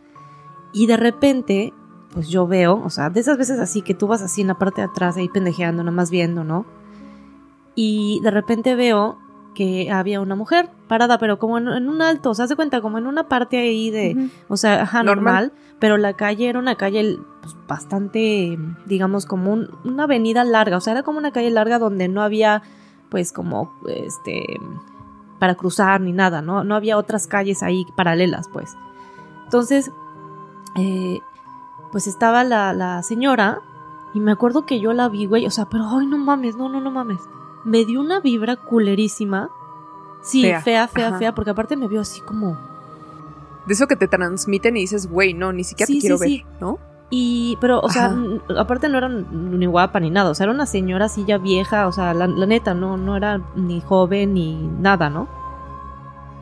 y 0.72 0.86
de 0.86 0.96
repente 0.96 1.72
pues 2.12 2.28
yo 2.28 2.46
veo, 2.46 2.82
o 2.82 2.90
sea, 2.90 3.10
de 3.10 3.20
esas 3.20 3.36
veces 3.36 3.58
así 3.58 3.82
que 3.82 3.94
tú 3.94 4.06
vas 4.06 4.22
así 4.22 4.40
en 4.40 4.48
la 4.48 4.58
parte 4.58 4.80
de 4.80 4.86
atrás 4.88 5.16
ahí 5.16 5.28
pendejeando, 5.28 5.84
nomás 5.84 6.10
viendo, 6.10 6.44
¿no? 6.44 6.66
Y 7.76 8.18
de 8.24 8.30
repente 8.32 8.74
veo 8.74 9.18
que 9.54 9.90
había 9.90 10.20
una 10.20 10.34
mujer 10.34 10.68
parada, 10.88 11.16
pero 11.18 11.38
como 11.38 11.56
en, 11.58 11.68
en 11.68 11.88
un 11.88 12.02
alto, 12.02 12.30
o 12.30 12.34
sea, 12.34 12.46
se 12.48 12.56
cuenta 12.56 12.80
como 12.82 12.98
en 12.98 13.06
una 13.06 13.28
parte 13.28 13.56
ahí 13.58 13.90
de, 13.90 14.28
o 14.48 14.56
sea, 14.58 14.82
ajá, 14.82 15.02
normal, 15.02 15.46
Normal. 15.46 15.52
pero 15.78 15.96
la 15.96 16.12
calle 16.14 16.48
era 16.48 16.58
una 16.58 16.74
calle 16.74 17.18
pues, 17.40 17.56
bastante, 17.68 18.58
digamos, 18.86 19.24
como 19.24 19.52
un- 19.52 19.70
una 19.84 20.02
avenida 20.04 20.42
larga, 20.44 20.76
o 20.76 20.80
sea, 20.80 20.92
era 20.94 21.02
como 21.04 21.18
una 21.18 21.30
calle 21.32 21.50
larga 21.50 21.78
donde 21.78 22.08
no 22.08 22.20
había, 22.22 22.62
pues, 23.08 23.32
como, 23.32 23.72
este, 23.88 24.44
para 25.38 25.54
cruzar 25.54 26.00
ni 26.02 26.12
nada, 26.12 26.42
¿no? 26.42 26.62
No 26.64 26.74
había 26.74 26.98
otras 26.98 27.26
calles 27.26 27.62
ahí 27.62 27.86
paralelas, 27.96 28.48
pues. 28.52 28.76
Entonces, 29.44 29.90
eh, 30.76 31.20
pues 31.92 32.06
estaba 32.06 32.44
la, 32.44 32.72
la 32.74 33.02
señora 33.02 33.60
y 34.12 34.20
me 34.20 34.32
acuerdo 34.32 34.66
que 34.66 34.80
yo 34.80 34.92
la 34.92 35.08
vi, 35.08 35.24
güey, 35.26 35.46
o 35.46 35.50
sea, 35.50 35.64
pero, 35.66 35.84
ay, 35.88 36.06
no 36.06 36.18
mames, 36.18 36.56
no, 36.56 36.68
no, 36.68 36.80
no 36.80 36.90
mames. 36.90 37.20
Me 37.66 37.84
dio 37.84 38.00
una 38.00 38.20
vibra 38.20 38.56
culerísima. 38.56 39.50
Sí, 40.22 40.42
Fea. 40.42 40.60
fea, 40.62 40.88
fea, 40.88 41.08
Ajá. 41.08 41.18
fea, 41.18 41.34
porque 41.34 41.50
aparte 41.50 41.76
me 41.76 41.86
vio 41.88 42.00
así 42.00 42.20
como... 42.22 42.56
De 43.66 43.74
eso 43.74 43.86
que 43.86 43.96
te 43.96 44.08
transmiten 44.08 44.76
y 44.76 44.80
dices, 44.80 45.10
güey, 45.10 45.34
no, 45.34 45.52
ni 45.52 45.64
siquiera 45.64 45.86
Sí, 45.88 45.94
te 45.94 46.00
quiero 46.00 46.18
sí, 46.18 46.22
ver, 46.22 46.30
sí. 46.30 46.44
¿no? 46.60 46.78
Y, 47.10 47.58
pero, 47.60 47.80
o 47.80 47.88
sea, 47.90 48.06
Ajá. 48.06 48.16
aparte 48.60 48.88
no 48.88 48.98
era 48.98 49.08
ni 49.08 49.66
guapa 49.66 50.00
ni 50.00 50.10
nada, 50.10 50.30
o 50.30 50.34
sea, 50.34 50.44
era 50.44 50.52
una 50.52 50.66
señora 50.66 51.04
así 51.04 51.24
ya 51.24 51.38
vieja, 51.38 51.86
o 51.86 51.92
sea, 51.92 52.14
la, 52.14 52.26
la 52.26 52.46
neta, 52.46 52.74
no, 52.74 52.96
no 52.96 53.16
era 53.16 53.40
ni 53.54 53.80
joven 53.80 54.34
ni 54.34 54.54
nada, 54.80 55.10
¿no? 55.10 55.28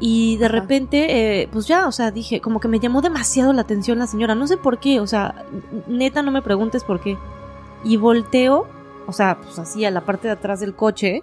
Y 0.00 0.37
de 0.38 0.46
Ajá. 0.46 0.54
repente, 0.60 1.42
eh, 1.42 1.48
pues 1.52 1.66
ya, 1.66 1.87
o 1.87 1.92
sea, 1.92 2.10
dije, 2.10 2.40
como 2.40 2.60
que 2.60 2.68
me 2.68 2.80
llamó 2.80 3.00
demasiado 3.02 3.52
la 3.52 3.62
atención 3.62 3.98
la 3.98 4.06
señora. 4.06 4.34
No 4.34 4.46
sé 4.46 4.56
por 4.56 4.78
qué, 4.78 5.00
o 5.00 5.06
sea, 5.06 5.44
neta, 5.87 6.22
no 6.22 6.30
me 6.30 6.42
preguntes 6.42 6.82
por 6.84 7.00
qué. 7.00 7.16
Y 7.84 7.96
volteo, 7.96 8.66
o 9.07 9.12
sea, 9.12 9.38
pues 9.40 9.59
así 9.59 9.85
a 9.85 9.90
la 9.90 10.05
parte 10.05 10.29
de 10.29 10.33
atrás 10.35 10.61
del 10.61 10.75
coche, 10.75 11.23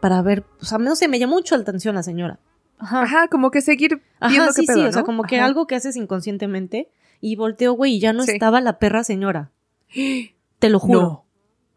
para 0.00 0.20
ver, 0.22 0.44
o 0.60 0.64
sea, 0.64 0.78
no 0.78 0.96
sé, 0.96 1.08
me 1.08 1.18
llamó 1.18 1.34
mucho 1.36 1.56
la 1.56 1.62
atención 1.62 1.94
la 1.94 2.02
señora. 2.02 2.38
Ajá. 2.78 3.02
Ajá, 3.02 3.28
como 3.28 3.50
que 3.50 3.60
seguir 3.62 4.02
viendo 4.20 4.42
Ajá, 4.44 4.52
qué 4.54 4.62
sí, 4.62 4.66
pedo, 4.66 4.76
sí, 4.82 4.86
o 4.86 4.92
sea, 4.92 5.02
¿no? 5.02 5.06
como 5.06 5.22
que 5.22 5.40
algo 5.40 5.66
que 5.66 5.74
haces 5.76 5.96
inconscientemente. 5.96 6.88
Y 7.20 7.36
volteo, 7.36 7.72
güey, 7.72 7.94
y 7.94 8.00
ya 8.00 8.12
no 8.12 8.22
Sí. 8.24 8.32
estaba 8.32 8.60
la 8.60 8.78
perra 8.78 9.02
señora. 9.04 9.50
Te 10.58 10.68
lo 10.68 10.78
juro. 10.78 11.00
No. 11.00 11.24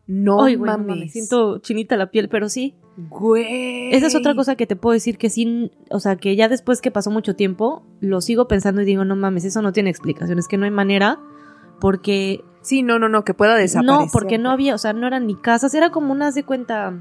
No 0.09 0.43
Ay, 0.43 0.55
güey, 0.55 0.71
no 0.71 0.77
mames. 0.77 0.95
mames, 0.97 1.11
siento 1.11 1.59
chinita 1.59 1.97
la 1.97 2.09
piel, 2.11 2.29
pero 2.29 2.47
sí. 2.49 2.75
Güey. 2.97 3.93
Esa 3.93 4.07
es 4.07 4.15
otra 4.15 4.35
cosa 4.35 4.55
que 4.55 4.65
te 4.65 4.75
puedo 4.77 4.93
decir 4.93 5.17
que 5.17 5.29
sí, 5.29 5.71
o 5.89 5.99
sea, 5.99 6.15
que 6.15 6.35
ya 6.37 6.47
después 6.47 6.79
que 6.81 6.91
pasó 6.91 7.11
mucho 7.11 7.35
tiempo, 7.35 7.83
lo 7.99 8.21
sigo 8.21 8.47
pensando 8.47 8.81
y 8.81 8.85
digo, 8.85 9.03
no 9.03 9.15
mames, 9.17 9.43
eso 9.43 9.61
no 9.61 9.73
tiene 9.73 9.89
explicación, 9.89 10.39
es 10.39 10.47
que 10.47 10.57
no 10.57 10.63
hay 10.63 10.71
manera, 10.71 11.19
porque 11.81 12.43
Sí, 12.67 12.83
no, 12.83 12.99
no, 12.99 13.07
no, 13.07 13.23
que 13.23 13.33
pueda 13.33 13.55
desaparecer. 13.55 14.05
no, 14.07 14.11
porque 14.11 14.37
no 14.37 14.51
había, 14.51 14.75
o 14.75 14.77
sea, 14.77 14.91
no 14.91 15.07
eran 15.07 15.25
ni 15.25 15.35
casas, 15.35 15.73
era 15.73 15.89
como 15.89 16.11
unas 16.11 16.35
de 16.35 16.43
cuenta, 16.43 16.93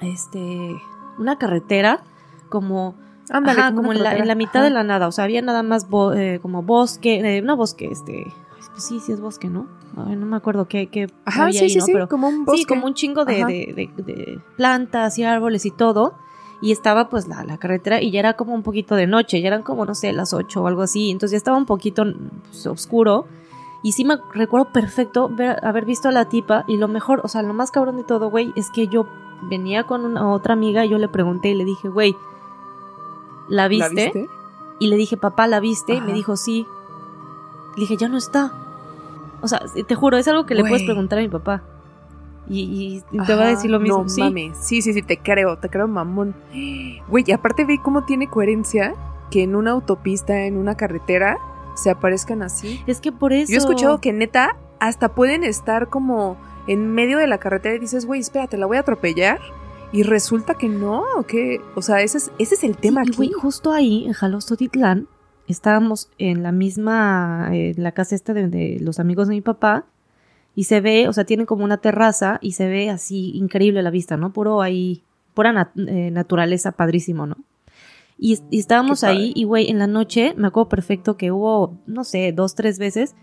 este, 0.00 0.76
una 1.18 1.36
carretera, 1.38 2.00
como, 2.48 2.94
Ándale, 3.30 3.60
ajá, 3.60 3.68
como 3.70 3.76
como 3.82 3.90
una 3.90 3.98
en 3.98 4.04
la, 4.04 4.16
en 4.16 4.28
la 4.28 4.34
mitad 4.34 4.56
Ajá. 4.62 4.64
de 4.64 4.70
la 4.70 4.84
nada, 4.84 5.06
o 5.08 5.12
sea, 5.12 5.24
había 5.24 5.42
nada 5.42 5.62
más 5.62 5.88
bo- 5.90 6.14
eh, 6.14 6.38
como 6.40 6.62
bosque, 6.62 7.20
eh, 7.36 7.42
no 7.42 7.56
bosque, 7.56 7.86
este, 7.90 8.24
pues 8.56 8.84
sí, 8.86 8.98
sí 9.00 9.12
es 9.12 9.20
bosque, 9.20 9.48
¿no? 9.48 9.66
Ay, 9.96 10.16
no 10.16 10.24
me 10.26 10.36
acuerdo 10.36 10.68
qué, 10.68 10.86
qué 10.86 11.08
Ajá, 11.26 11.44
había 11.44 11.58
sí, 11.58 11.64
ahí, 11.66 11.70
sí, 11.70 11.78
¿no? 11.80 11.84
sí, 11.84 11.92
Pero 11.92 12.08
como 12.08 12.28
un 12.28 12.44
bosque. 12.46 12.58
Sí, 12.60 12.64
como 12.64 12.86
un 12.86 12.94
chingo 12.94 13.24
de, 13.26 13.44
de- 13.44 13.90
de- 13.96 14.02
de 14.02 14.40
plantas 14.56 15.18
y 15.18 15.24
árboles 15.24 15.66
y 15.66 15.70
todo. 15.70 16.14
Y 16.60 16.72
estaba 16.72 17.08
pues 17.08 17.28
la, 17.28 17.44
la 17.44 17.56
carretera 17.58 18.00
y 18.02 18.10
ya 18.10 18.18
era 18.20 18.32
como 18.34 18.52
un 18.54 18.62
poquito 18.64 18.96
de 18.96 19.06
noche, 19.06 19.40
ya 19.40 19.46
eran 19.48 19.62
como, 19.62 19.84
no 19.84 19.94
sé, 19.94 20.12
las 20.12 20.32
8 20.34 20.62
o 20.62 20.66
algo 20.66 20.82
así. 20.82 21.10
Entonces 21.10 21.32
ya 21.32 21.36
estaba 21.36 21.56
un 21.56 21.66
poquito 21.66 22.04
pues, 22.48 22.66
oscuro. 22.66 23.26
Y 23.82 23.92
sí 23.92 24.04
me 24.04 24.16
recuerdo 24.34 24.72
perfecto 24.72 25.28
ver, 25.28 25.64
haber 25.64 25.84
visto 25.84 26.08
a 26.08 26.12
la 26.12 26.28
tipa 26.28 26.64
y 26.66 26.76
lo 26.78 26.88
mejor, 26.88 27.20
o 27.24 27.28
sea, 27.28 27.42
lo 27.42 27.54
más 27.54 27.70
cabrón 27.70 27.96
de 27.96 28.04
todo, 28.04 28.28
güey, 28.30 28.52
es 28.56 28.70
que 28.70 28.88
yo 28.88 29.06
venía 29.42 29.84
con 29.84 30.04
una 30.04 30.28
otra 30.32 30.54
amiga 30.54 30.84
y 30.84 30.88
yo 30.88 30.98
le 30.98 31.08
pregunté 31.08 31.50
y 31.50 31.54
le 31.54 31.64
dije, 31.64 31.88
güey, 31.88 32.16
¿la 33.48 33.62
¿La 33.62 33.68
viste? 33.68 33.94
viste? 33.94 34.26
Y 34.80 34.88
le 34.88 34.96
dije, 34.96 35.16
papá, 35.16 35.46
¿la 35.46 35.60
viste? 35.60 35.94
Y 35.94 36.00
me 36.00 36.12
dijo, 36.12 36.36
sí. 36.36 36.66
Le 37.76 37.80
dije, 37.82 37.96
ya 37.96 38.08
no 38.08 38.16
está. 38.16 38.52
O 39.40 39.48
sea, 39.48 39.60
te 39.86 39.94
juro, 39.94 40.16
es 40.16 40.26
algo 40.28 40.46
que 40.46 40.54
le 40.54 40.62
puedes 40.62 40.82
preguntar 40.84 41.18
a 41.18 41.22
mi 41.22 41.28
papá. 41.28 41.62
Y, 42.48 42.60
y- 42.62 43.04
y 43.16 43.24
te 43.24 43.34
va 43.34 43.44
a 43.44 43.48
decir 43.48 43.70
lo 43.70 43.78
mismo. 43.80 44.02
No 44.04 44.08
sí. 44.08 44.20
mames. 44.20 44.56
Sí, 44.58 44.82
sí, 44.82 44.92
sí, 44.92 45.02
te 45.02 45.18
creo, 45.18 45.58
te 45.58 45.68
creo, 45.68 45.86
mamón. 45.86 46.34
Güey, 47.08 47.24
y 47.26 47.32
aparte 47.32 47.64
ve 47.64 47.78
cómo 47.82 48.04
tiene 48.04 48.28
coherencia 48.28 48.94
que 49.30 49.42
en 49.42 49.54
una 49.54 49.72
autopista, 49.72 50.44
en 50.46 50.56
una 50.56 50.76
carretera, 50.76 51.38
se 51.82 51.90
aparezcan 51.90 52.42
así. 52.42 52.82
Es 52.86 53.00
que 53.00 53.12
por 53.12 53.32
eso. 53.32 53.50
Yo 53.50 53.56
he 53.56 53.58
escuchado 53.58 54.00
que 54.00 54.12
neta 54.12 54.56
hasta 54.80 55.14
pueden 55.14 55.44
estar 55.44 55.88
como 55.88 56.36
en 56.66 56.88
medio 56.94 57.18
de 57.18 57.26
la 57.26 57.38
carretera 57.38 57.74
y 57.74 57.78
dices, 57.78 58.04
güey, 58.06 58.20
espérate, 58.20 58.56
la 58.58 58.66
voy 58.66 58.76
a 58.76 58.80
atropellar. 58.80 59.38
Y 59.90 60.02
resulta 60.02 60.52
que 60.54 60.68
no, 60.68 61.02
que, 61.26 61.62
o 61.74 61.80
sea, 61.80 62.02
ese 62.02 62.18
es, 62.18 62.30
ese 62.38 62.56
es 62.56 62.64
el 62.64 62.76
tema 62.76 63.02
Sí, 63.04 63.08
aquí. 63.08 63.16
güey, 63.16 63.32
justo 63.32 63.72
ahí, 63.72 64.04
en 64.04 64.12
Jalostotitlán, 64.12 65.08
estábamos 65.46 66.10
en 66.18 66.42
la 66.42 66.52
misma, 66.52 67.48
eh, 67.52 67.72
en 67.74 67.82
la 67.82 67.92
casa 67.92 68.14
esta 68.14 68.34
de, 68.34 68.48
de 68.48 68.78
los 68.82 68.98
amigos 69.00 69.28
de 69.28 69.34
mi 69.34 69.40
papá, 69.40 69.86
y 70.54 70.64
se 70.64 70.82
ve, 70.82 71.08
o 71.08 71.12
sea, 71.14 71.24
tienen 71.24 71.46
como 71.46 71.64
una 71.64 71.78
terraza 71.78 72.38
y 72.42 72.52
se 72.52 72.68
ve 72.68 72.90
así 72.90 73.30
increíble 73.34 73.82
la 73.82 73.90
vista, 73.90 74.18
¿no? 74.18 74.30
Puro 74.32 74.60
ahí, 74.60 75.04
pura 75.32 75.52
nat- 75.54 75.70
eh, 75.88 76.10
naturaleza, 76.10 76.72
padrísimo, 76.72 77.26
¿no? 77.26 77.36
Y, 78.18 78.38
y 78.50 78.58
estábamos 78.58 79.04
ahí 79.04 79.32
y, 79.36 79.44
güey, 79.44 79.70
en 79.70 79.78
la 79.78 79.86
noche, 79.86 80.34
me 80.36 80.48
acuerdo 80.48 80.68
perfecto 80.68 81.16
que 81.16 81.30
hubo, 81.30 81.78
no 81.86 82.02
sé, 82.04 82.32
dos, 82.32 82.54
tres 82.56 82.78
veces 82.78 83.14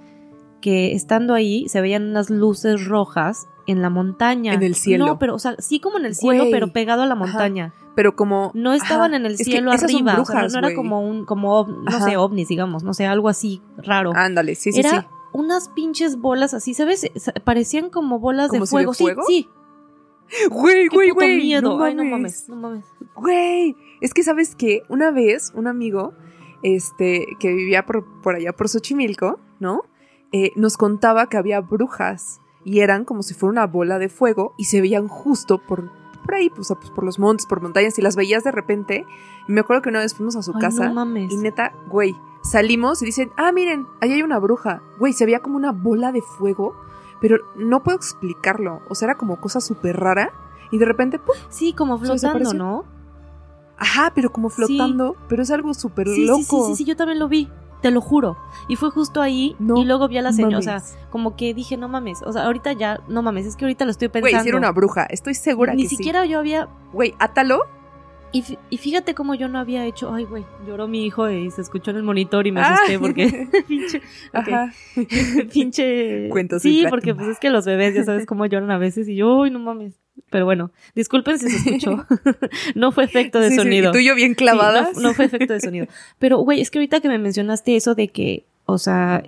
que 0.61 0.93
estando 0.93 1.33
ahí 1.33 1.67
se 1.67 1.81
veían 1.81 2.03
unas 2.09 2.29
luces 2.29 2.85
rojas 2.87 3.45
en 3.67 3.81
la 3.81 3.89
montaña. 3.89 4.53
En 4.53 4.63
el 4.63 4.73
cielo. 4.75 5.05
No, 5.05 5.19
pero, 5.19 5.35
o 5.35 5.39
sea, 5.39 5.55
sí 5.59 5.79
como 5.79 5.97
en 5.97 6.05
el 6.05 6.15
cielo, 6.15 6.45
pero 6.49 6.71
pegado 6.71 7.03
a 7.03 7.07
la 7.07 7.13
Ajá. 7.15 7.23
montaña. 7.25 7.73
Pero 7.95 8.15
como. 8.15 8.51
No 8.53 8.73
estaban 8.73 9.11
Ajá, 9.11 9.17
en 9.17 9.25
el 9.25 9.33
es 9.33 9.39
que 9.39 9.43
cielo 9.45 9.71
esas 9.71 9.91
son 9.91 10.07
arriba, 10.07 10.21
o 10.21 10.25
sea, 10.25 10.35
no- 10.35 10.39
brujas, 10.41 10.53
no, 10.53 10.59
era 10.67 10.75
como 10.75 11.01
un, 11.01 11.25
como, 11.25 11.65
no 11.67 11.83
Ajá. 11.87 12.01
sé, 12.05 12.17
ovnis, 12.17 12.47
digamos, 12.47 12.83
no 12.83 12.93
sé, 12.93 13.05
algo 13.05 13.29
así 13.29 13.61
raro. 13.77 14.11
Ándale, 14.15 14.55
sí, 14.55 14.71
sí, 14.71 14.79
era 14.79 15.01
sí. 15.01 15.07
unas 15.33 15.69
pinches 15.69 16.17
bolas 16.17 16.53
así, 16.53 16.73
¿sabes? 16.73 17.09
Parecían 17.43 17.89
como 17.89 18.19
bolas 18.19 18.49
de 18.51 18.57
¿Como 18.59 18.65
si 18.65 18.77
de 18.77 18.83
fuego. 18.85 18.93
Sí, 19.27 19.47
sí. 20.27 20.47
Güey, 20.49 20.87
güey, 20.87 21.11
güey. 21.11 21.37
miedo. 21.41 21.77
no 21.77 21.83
Ay, 21.83 21.93
no 21.95 22.03
mames, 22.05 22.49
no 22.49 22.55
mames. 22.55 22.85
Güey, 23.15 23.75
es 24.05 24.13
que 24.13 24.23
sabes 24.23 24.55
que 24.55 24.83
una 24.87 25.09
vez 25.11 25.51
un 25.55 25.67
amigo, 25.67 26.13
este, 26.61 27.25
que 27.39 27.53
vivía 27.53 27.85
por, 27.85 28.05
por 28.21 28.35
allá 28.35 28.53
por 28.53 28.69
Xochimilco, 28.69 29.39
¿no? 29.59 29.81
Eh, 30.31 30.51
nos 30.55 30.77
contaba 30.77 31.27
que 31.27 31.37
había 31.37 31.59
brujas 31.61 32.39
y 32.63 32.81
eran 32.81 33.03
como 33.03 33.23
si 33.23 33.33
fuera 33.33 33.51
una 33.51 33.67
bola 33.67 33.99
de 33.99 34.09
fuego 34.09 34.53
y 34.57 34.65
se 34.65 34.79
veían 34.81 35.07
justo 35.07 35.57
por, 35.57 35.91
por 36.23 36.35
ahí, 36.35 36.49
pues, 36.49 36.71
pues, 36.79 36.91
por 36.91 37.03
los 37.03 37.19
montes, 37.19 37.45
por 37.47 37.61
montañas 37.61 37.97
y 37.97 38.01
las 38.01 38.15
veías 38.15 38.43
de 38.43 38.51
repente. 38.51 39.05
Y 39.47 39.51
me 39.51 39.61
acuerdo 39.61 39.81
que 39.81 39.89
una 39.89 39.99
vez 39.99 40.13
fuimos 40.13 40.35
a 40.35 40.43
su 40.43 40.51
Ay, 40.55 40.61
casa 40.61 40.87
no 40.87 40.93
mames. 40.93 41.31
y 41.31 41.37
neta, 41.37 41.73
güey, 41.87 42.15
salimos 42.43 43.01
y 43.01 43.05
dicen, 43.05 43.31
ah, 43.37 43.51
miren, 43.51 43.87
ahí 44.01 44.11
hay 44.11 44.21
una 44.21 44.37
bruja. 44.39 44.81
Güey, 44.99 45.13
se 45.13 45.25
veía 45.25 45.39
como 45.39 45.57
una 45.57 45.71
bola 45.71 46.11
de 46.11 46.21
fuego, 46.21 46.75
pero 47.21 47.37
no 47.55 47.81
puedo 47.81 47.97
explicarlo. 47.97 48.81
O 48.89 48.95
sea, 48.95 49.07
era 49.07 49.17
como 49.17 49.39
cosa 49.41 49.61
súper 49.61 49.97
rara 49.99 50.31
y 50.69 50.77
de 50.77 50.85
repente, 50.85 51.17
¡pum! 51.17 51.35
Sí, 51.49 51.73
como 51.73 51.97
flotando. 51.97 52.53
¿no? 52.53 52.94
Ajá, 53.77 54.11
pero 54.15 54.31
como 54.31 54.49
flotando, 54.49 55.15
pero 55.27 55.43
es 55.43 55.51
algo 55.51 55.73
súper 55.73 56.07
Sí, 56.07 56.25
loco. 56.25 56.39
sí, 56.39 56.45
sí, 56.45 56.63
sí, 56.67 56.75
sí, 56.77 56.85
yo 56.85 56.95
también 56.95 57.19
lo 57.19 57.27
vi. 57.27 57.49
Te 57.81 57.91
lo 57.91 58.01
juro. 58.01 58.35
Y 58.67 58.77
fue 58.77 58.89
justo 58.89 59.21
ahí. 59.21 59.55
No 59.59 59.77
y 59.77 59.85
luego 59.85 60.07
vi 60.07 60.17
a 60.17 60.21
la 60.23 60.33
señora. 60.33 60.57
O 60.57 60.61
sea, 60.61 60.81
como 61.11 61.35
que 61.35 61.53
dije, 61.53 61.77
no 61.77 61.87
mames. 61.87 62.21
O 62.23 62.31
sea, 62.31 62.45
ahorita 62.45 62.73
ya, 62.73 63.01
no 63.07 63.21
mames. 63.21 63.45
Es 63.45 63.55
que 63.55 63.65
ahorita 63.65 63.85
lo 63.85 63.91
estoy 63.91 64.07
Güey, 64.07 64.23
pensando. 64.23 64.43
si 64.43 64.49
era 64.49 64.57
una 64.57 64.71
bruja, 64.71 65.05
estoy 65.05 65.35
segura 65.35 65.73
Ni 65.75 65.83
que 65.83 65.89
sí. 65.89 65.97
siquiera 65.97 66.25
yo 66.25 66.39
había 66.39 66.67
Güey, 66.93 67.13
átalo. 67.19 67.59
Y, 68.31 68.41
fí- 68.41 68.57
y 68.69 68.77
fíjate 68.77 69.13
cómo 69.13 69.35
yo 69.35 69.47
no 69.49 69.59
había 69.59 69.85
hecho. 69.85 70.11
Ay, 70.13 70.25
güey, 70.25 70.45
lloró 70.65 70.87
mi 70.87 71.05
hijo 71.05 71.29
y 71.29 71.51
se 71.51 71.61
escuchó 71.61 71.91
en 71.91 71.97
el 71.97 72.03
monitor 72.03 72.47
y 72.47 72.51
me 72.51 72.61
Ah. 72.61 72.73
asusté 72.73 72.97
porque. 72.97 73.47
pinche. 73.67 74.01
Ajá. 74.33 74.71
pinche. 75.53 76.29
Cuentos 76.29 76.61
Sí, 76.61 76.85
porque 76.89 77.13
pues 77.13 77.27
es 77.27 77.39
que 77.39 77.49
los 77.49 77.65
bebés 77.65 77.93
ya 77.95 78.03
sabes 78.03 78.25
cómo 78.25 78.45
lloran 78.45 78.71
a 78.71 78.77
veces 78.77 79.07
y 79.07 79.15
yo, 79.15 79.37
uy, 79.37 79.51
no 79.51 79.59
mames. 79.59 79.99
Pero 80.29 80.45
bueno, 80.45 80.71
disculpen 80.95 81.37
si 81.39 81.49
se 81.49 81.57
escuchó. 81.57 82.05
no 82.75 82.91
fue 82.91 83.03
efecto 83.03 83.39
de 83.39 83.49
Sí, 83.49 83.55
sí, 83.55 83.61
sonido. 83.61 83.89
Y 83.89 83.93
tú 83.93 83.99
y 83.99 84.05
yo 84.05 84.15
bien 84.15 84.31
Sí, 84.31 84.35
clavadas. 84.35 84.95
no, 84.95 85.01
no 85.09 85.13
fue 85.13 85.25
efecto 85.25 85.53
de 85.53 85.59
sonido. 85.61 85.87
Pero, 86.19 86.37
güey, 86.39 86.61
es 86.61 86.71
que 86.71 86.79
ahorita 86.79 86.99
que 87.01 87.07
me 87.09 87.17
mencionaste 87.19 87.75
eso 87.75 87.95
de 87.95 88.07
que, 88.09 88.45
o 88.65 88.77
sea, 88.77 89.23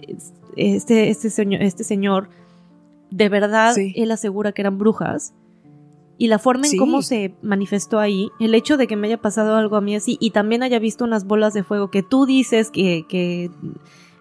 este, 0.56 1.10
este, 1.10 1.30
señor, 1.30 1.62
este 1.62 1.84
señor, 1.84 2.30
de 3.12 3.30
verdad, 3.30 3.76
él 3.78 4.12
asegura 4.12 4.52
que 4.52 4.62
eran 4.62 4.78
brujas. 4.78 5.34
Y 6.18 6.28
la 6.28 6.40
forma 6.40 6.66
en 6.66 6.78
cómo 6.78 7.04
se 7.04 7.36
manifestó 7.44 8.00
ahí, 8.00 8.30
el 8.40 8.56
hecho 8.56 8.76
de 8.76 8.88
que 8.88 8.96
me 8.96 9.06
haya 9.08 9.22
pasado 9.22 9.56
algo 9.56 9.76
a 9.76 9.82
mí 9.82 9.96
así 9.96 10.18
y 10.20 10.32
también 10.32 10.64
haya 10.64 10.80
visto 10.80 11.06
unas 11.06 11.26
bolas 11.26 11.54
de 11.54 11.64
fuego 11.64 11.92
que 11.92 12.02
tú 12.02 12.26
dices 12.26 12.72
que, 12.72 13.06
que 13.08 13.52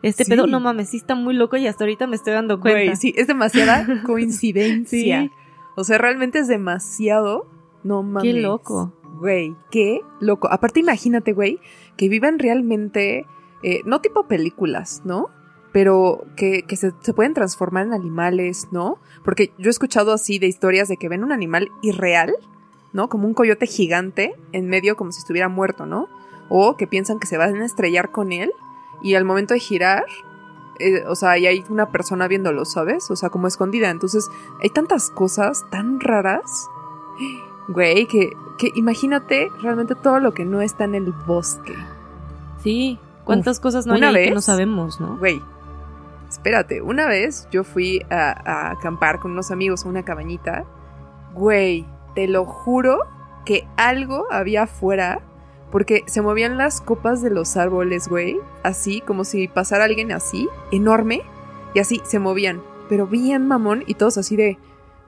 este 0.02 0.24
Sí. 0.24 0.30
pedo, 0.30 0.46
no 0.46 0.60
mames, 0.60 0.90
sí 0.90 0.98
está 0.98 1.14
muy 1.14 1.32
loco 1.34 1.56
y 1.56 1.66
hasta 1.66 1.84
ahorita 1.84 2.06
me 2.06 2.16
estoy 2.16 2.34
dando 2.34 2.60
cuenta. 2.60 2.82
Güey, 2.82 2.96
sí, 2.96 3.14
es 3.16 3.26
demasiada 3.28 3.86
coincidencia. 4.04 5.22
Sí. 5.22 5.30
O 5.76 5.84
sea, 5.84 5.98
realmente 5.98 6.40
es 6.40 6.48
demasiado. 6.48 7.46
No 7.84 8.02
mames. 8.02 8.34
Qué 8.34 8.40
loco. 8.40 8.92
Güey, 9.20 9.54
qué 9.70 10.00
loco. 10.20 10.48
Aparte, 10.50 10.80
imagínate, 10.80 11.32
güey, 11.32 11.60
que 11.96 12.08
vivan 12.08 12.38
realmente, 12.38 13.26
eh, 13.62 13.82
no 13.84 14.00
tipo 14.00 14.26
películas, 14.26 15.02
¿no? 15.04 15.30
Pero 15.72 16.24
que, 16.36 16.62
que 16.62 16.76
se, 16.76 16.92
se 17.00 17.14
pueden 17.14 17.34
transformar 17.34 17.86
en 17.86 17.92
animales, 17.92 18.68
¿no? 18.72 18.98
Porque 19.24 19.52
yo 19.58 19.68
he 19.68 19.70
escuchado 19.70 20.12
así 20.12 20.38
de 20.38 20.46
historias 20.46 20.88
de 20.88 20.96
que 20.96 21.08
ven 21.08 21.22
un 21.22 21.32
animal 21.32 21.70
irreal, 21.82 22.34
¿no? 22.92 23.08
Como 23.08 23.26
un 23.26 23.34
coyote 23.34 23.66
gigante 23.66 24.34
en 24.52 24.68
medio 24.68 24.96
como 24.96 25.12
si 25.12 25.20
estuviera 25.20 25.48
muerto, 25.48 25.86
¿no? 25.86 26.08
O 26.48 26.76
que 26.76 26.86
piensan 26.86 27.18
que 27.18 27.26
se 27.26 27.36
van 27.36 27.56
a 27.56 27.64
estrellar 27.64 28.10
con 28.10 28.32
él 28.32 28.52
y 29.02 29.14
al 29.14 29.24
momento 29.24 29.54
de 29.54 29.60
girar, 29.60 30.04
eh, 30.78 31.04
o 31.08 31.14
sea, 31.14 31.36
y 31.38 31.46
hay 31.46 31.64
una 31.68 31.90
persona 31.90 32.28
viéndolo, 32.28 32.64
¿sabes? 32.64 33.10
O 33.10 33.16
sea, 33.16 33.30
como 33.30 33.46
escondida. 33.48 33.90
Entonces, 33.90 34.28
hay 34.62 34.70
tantas 34.70 35.10
cosas 35.10 35.64
tan 35.70 36.00
raras, 36.00 36.68
güey, 37.68 38.06
que, 38.06 38.32
que 38.58 38.70
imagínate 38.74 39.48
realmente 39.60 39.94
todo 39.94 40.20
lo 40.20 40.32
que 40.34 40.44
no 40.44 40.60
está 40.60 40.84
en 40.84 40.94
el 40.94 41.12
bosque. 41.12 41.74
Sí, 42.62 42.98
cuántas 43.24 43.60
cosas 43.60 43.86
no 43.86 43.94
hay 43.94 44.02
ahí 44.02 44.12
que 44.14 44.20
vez- 44.26 44.34
no 44.34 44.40
sabemos, 44.40 45.00
¿no? 45.00 45.16
Güey, 45.18 45.42
espérate, 46.28 46.82
una 46.82 47.06
vez 47.06 47.48
yo 47.50 47.64
fui 47.64 48.02
a, 48.10 48.30
a 48.30 48.70
acampar 48.72 49.20
con 49.20 49.32
unos 49.32 49.50
amigos 49.50 49.84
a 49.84 49.88
una 49.88 50.04
cabañita. 50.04 50.64
Güey, 51.34 51.86
te 52.14 52.28
lo 52.28 52.44
juro 52.44 53.00
que 53.44 53.66
algo 53.76 54.26
había 54.30 54.64
afuera 54.64 55.20
porque 55.76 56.04
se 56.06 56.22
movían 56.22 56.56
las 56.56 56.80
copas 56.80 57.20
de 57.20 57.28
los 57.28 57.58
árboles, 57.58 58.08
güey, 58.08 58.38
así 58.62 59.02
como 59.02 59.24
si 59.24 59.46
pasara 59.46 59.84
alguien 59.84 60.10
así, 60.10 60.48
enorme, 60.72 61.20
y 61.74 61.80
así 61.80 62.00
se 62.02 62.18
movían, 62.18 62.62
pero 62.88 63.06
bien 63.06 63.46
mamón 63.46 63.84
y 63.86 63.92
todos 63.92 64.16
así 64.16 64.36
de, 64.36 64.56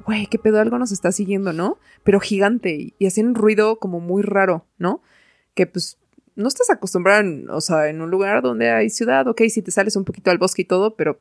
güey, 0.05 0.27
qué 0.27 0.39
pedo, 0.39 0.61
algo 0.61 0.79
nos 0.79 0.93
está 0.93 1.11
siguiendo, 1.11 1.55
¿no? 1.55 1.79
Pero 2.05 2.21
gigante 2.21 2.75
y, 2.75 2.95
y 2.99 3.07
hacían 3.07 3.29
un 3.29 3.35
ruido 3.35 3.79
como 3.79 4.01
muy 4.01 4.23
raro, 4.23 4.67
¿no? 4.77 5.01
Que 5.55 5.67
pues 5.67 5.97
no 6.37 6.49
estás 6.49 6.69
acostumbrado, 6.69 7.25
o 7.49 7.63
sea, 7.63 7.89
en 7.89 8.03
un 8.03 8.11
lugar 8.11 8.43
donde 8.43 8.71
hay 8.71 8.91
ciudad, 8.91 9.27
ok, 9.27 9.45
si 9.49 9.63
te 9.63 9.71
sales 9.71 9.97
un 9.97 10.05
poquito 10.05 10.31
al 10.31 10.37
bosque 10.37 10.61
y 10.61 10.67
todo, 10.67 10.97
pero 10.97 11.19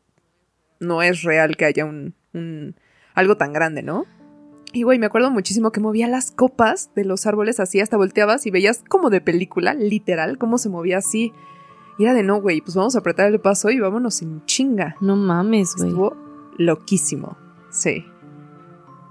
no 0.81 1.01
es 1.01 1.23
real 1.23 1.55
que 1.55 1.63
haya 1.63 1.85
un, 1.85 2.15
un 2.33 2.75
algo 3.13 3.37
tan 3.37 3.53
grande, 3.53 3.81
¿no? 3.81 4.05
Y 4.73 4.83
güey, 4.83 4.99
me 4.99 5.05
acuerdo 5.05 5.31
muchísimo 5.31 5.71
que 5.71 5.79
movía 5.79 6.07
las 6.07 6.31
copas 6.31 6.91
de 6.95 7.05
los 7.05 7.25
árboles 7.25 7.59
así, 7.59 7.79
hasta 7.79 7.97
volteabas 7.97 8.45
y 8.45 8.51
veías 8.51 8.83
como 8.87 9.09
de 9.09 9.21
película, 9.21 9.73
literal, 9.73 10.37
cómo 10.37 10.57
se 10.57 10.69
movía 10.69 10.97
así. 10.97 11.33
Y 11.97 12.03
era 12.03 12.13
de 12.13 12.21
no, 12.23 12.39
güey, 12.41 12.61
pues 12.61 12.75
vamos 12.75 12.95
a 12.95 12.99
apretar 12.99 13.31
el 13.31 13.39
paso 13.39 13.69
y 13.71 13.79
vámonos 13.79 14.21
en 14.21 14.43
chinga. 14.45 14.95
No 15.01 15.15
mames, 15.15 15.73
güey. 15.75 15.89
Estuvo 15.89 16.15
loquísimo. 16.57 17.37
Sí. 17.71 18.05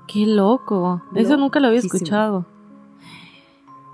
Qué 0.07 0.27
loco. 0.27 1.03
Eso 1.15 1.37
nunca 1.37 1.59
lo 1.59 1.69
había 1.69 1.81
escuchado. 1.81 2.47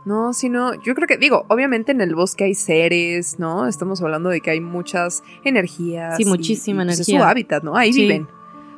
No, 0.04 0.32
sino, 0.32 0.74
yo 0.82 0.94
creo 0.96 1.06
que, 1.06 1.16
digo, 1.16 1.44
obviamente 1.48 1.92
en 1.92 2.00
el 2.00 2.14
bosque 2.16 2.44
hay 2.44 2.54
seres, 2.54 3.38
¿no? 3.38 3.68
Estamos 3.68 4.02
hablando 4.02 4.30
de 4.30 4.40
que 4.40 4.50
hay 4.50 4.60
muchas 4.60 5.22
energías. 5.44 6.16
Sí, 6.16 6.24
y- 6.24 6.26
muchísima 6.26 6.82
y, 6.82 6.86
pues, 6.86 6.98
energía. 6.98 7.18
Es 7.18 7.22
su 7.22 7.28
hábitat, 7.28 7.62
¿no? 7.62 7.76
Ahí 7.76 7.92
Sí. 7.92 8.02
viven. 8.02 8.26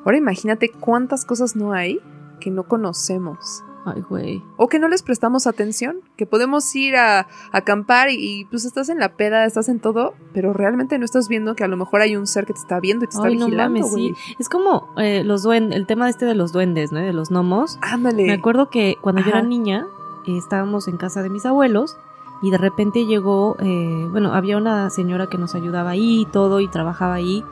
Ahora 0.05 0.19
imagínate 0.19 0.71
cuántas 0.71 1.25
cosas 1.25 1.57
no 1.57 1.73
hay 1.73 1.99
que 2.41 2.51
no 2.51 2.65
conocemos. 2.65 3.63
Ay, 3.87 4.03
güey. 4.09 4.43
O 4.57 4.69
que 4.69 4.79
no 4.79 4.89
les 4.89 5.03
prestamos 5.03 5.47
atención. 5.47 5.97
Que 6.17 6.25
podemos 6.25 6.75
ir 6.75 6.97
a, 6.97 7.21
a 7.21 7.27
acampar 7.53 8.09
y, 8.09 8.15
y, 8.15 8.45
pues 8.47 8.65
estás 8.65 8.89
en 8.89 8.99
la 8.99 9.11
peda, 9.11 9.45
estás 9.45 9.69
en 9.69 9.79
todo, 9.79 10.15
pero 10.33 10.53
realmente 10.53 10.99
no 10.99 11.05
estás 11.05 11.29
viendo 11.29 11.55
que 11.55 11.65
a 11.65 11.69
lo 11.69 11.77
mejor 11.77 12.01
hay 12.01 12.17
un 12.17 12.27
ser 12.27 12.47
que 12.47 12.55
te 12.55 12.61
está 12.61 12.81
viendo 12.81 13.05
y 13.05 13.09
te 13.09 13.17
está 13.17 13.29
Ay, 13.29 13.37
no 13.37 13.47
vigilando, 13.47 13.81
mames, 13.81 13.93
sí. 13.93 14.15
Es 14.39 14.49
como 14.49 14.89
eh, 14.97 15.23
los 15.23 15.43
duendes, 15.43 15.77
el 15.77 15.87
tema 15.87 16.09
este 16.09 16.25
de 16.25 16.35
los 16.35 16.53
duendes, 16.53 16.93
¿no? 16.93 17.01
De 17.01 17.13
los 17.13 17.31
gnomos. 17.31 17.79
Ándale. 17.83 18.25
Me 18.25 18.33
acuerdo 18.33 18.71
que 18.71 18.97
cuando 19.03 19.21
yo 19.21 19.29
era 19.29 19.43
niña, 19.43 19.87
eh, 20.27 20.39
estábamos 20.39 20.89
en 20.89 20.97
casa 20.97 21.23
de 21.23 21.29
mis 21.29 21.45
abuelos 21.45 21.99
y 22.41 22.51
de 22.51 22.59
repente 22.59 23.05
llegó, 23.05 23.57
eh, 23.61 24.09
bueno, 24.11 24.35
había 24.35 24.57
una 24.57 24.89
señora 24.91 25.29
que 25.29 25.39
nos 25.39 25.55
ayudaba 25.55 25.91
ahí 25.91 26.23
y 26.23 26.27
todo 26.27 26.61
y 26.61 26.69
trabajaba 26.69 27.15
ahí. 27.15 27.45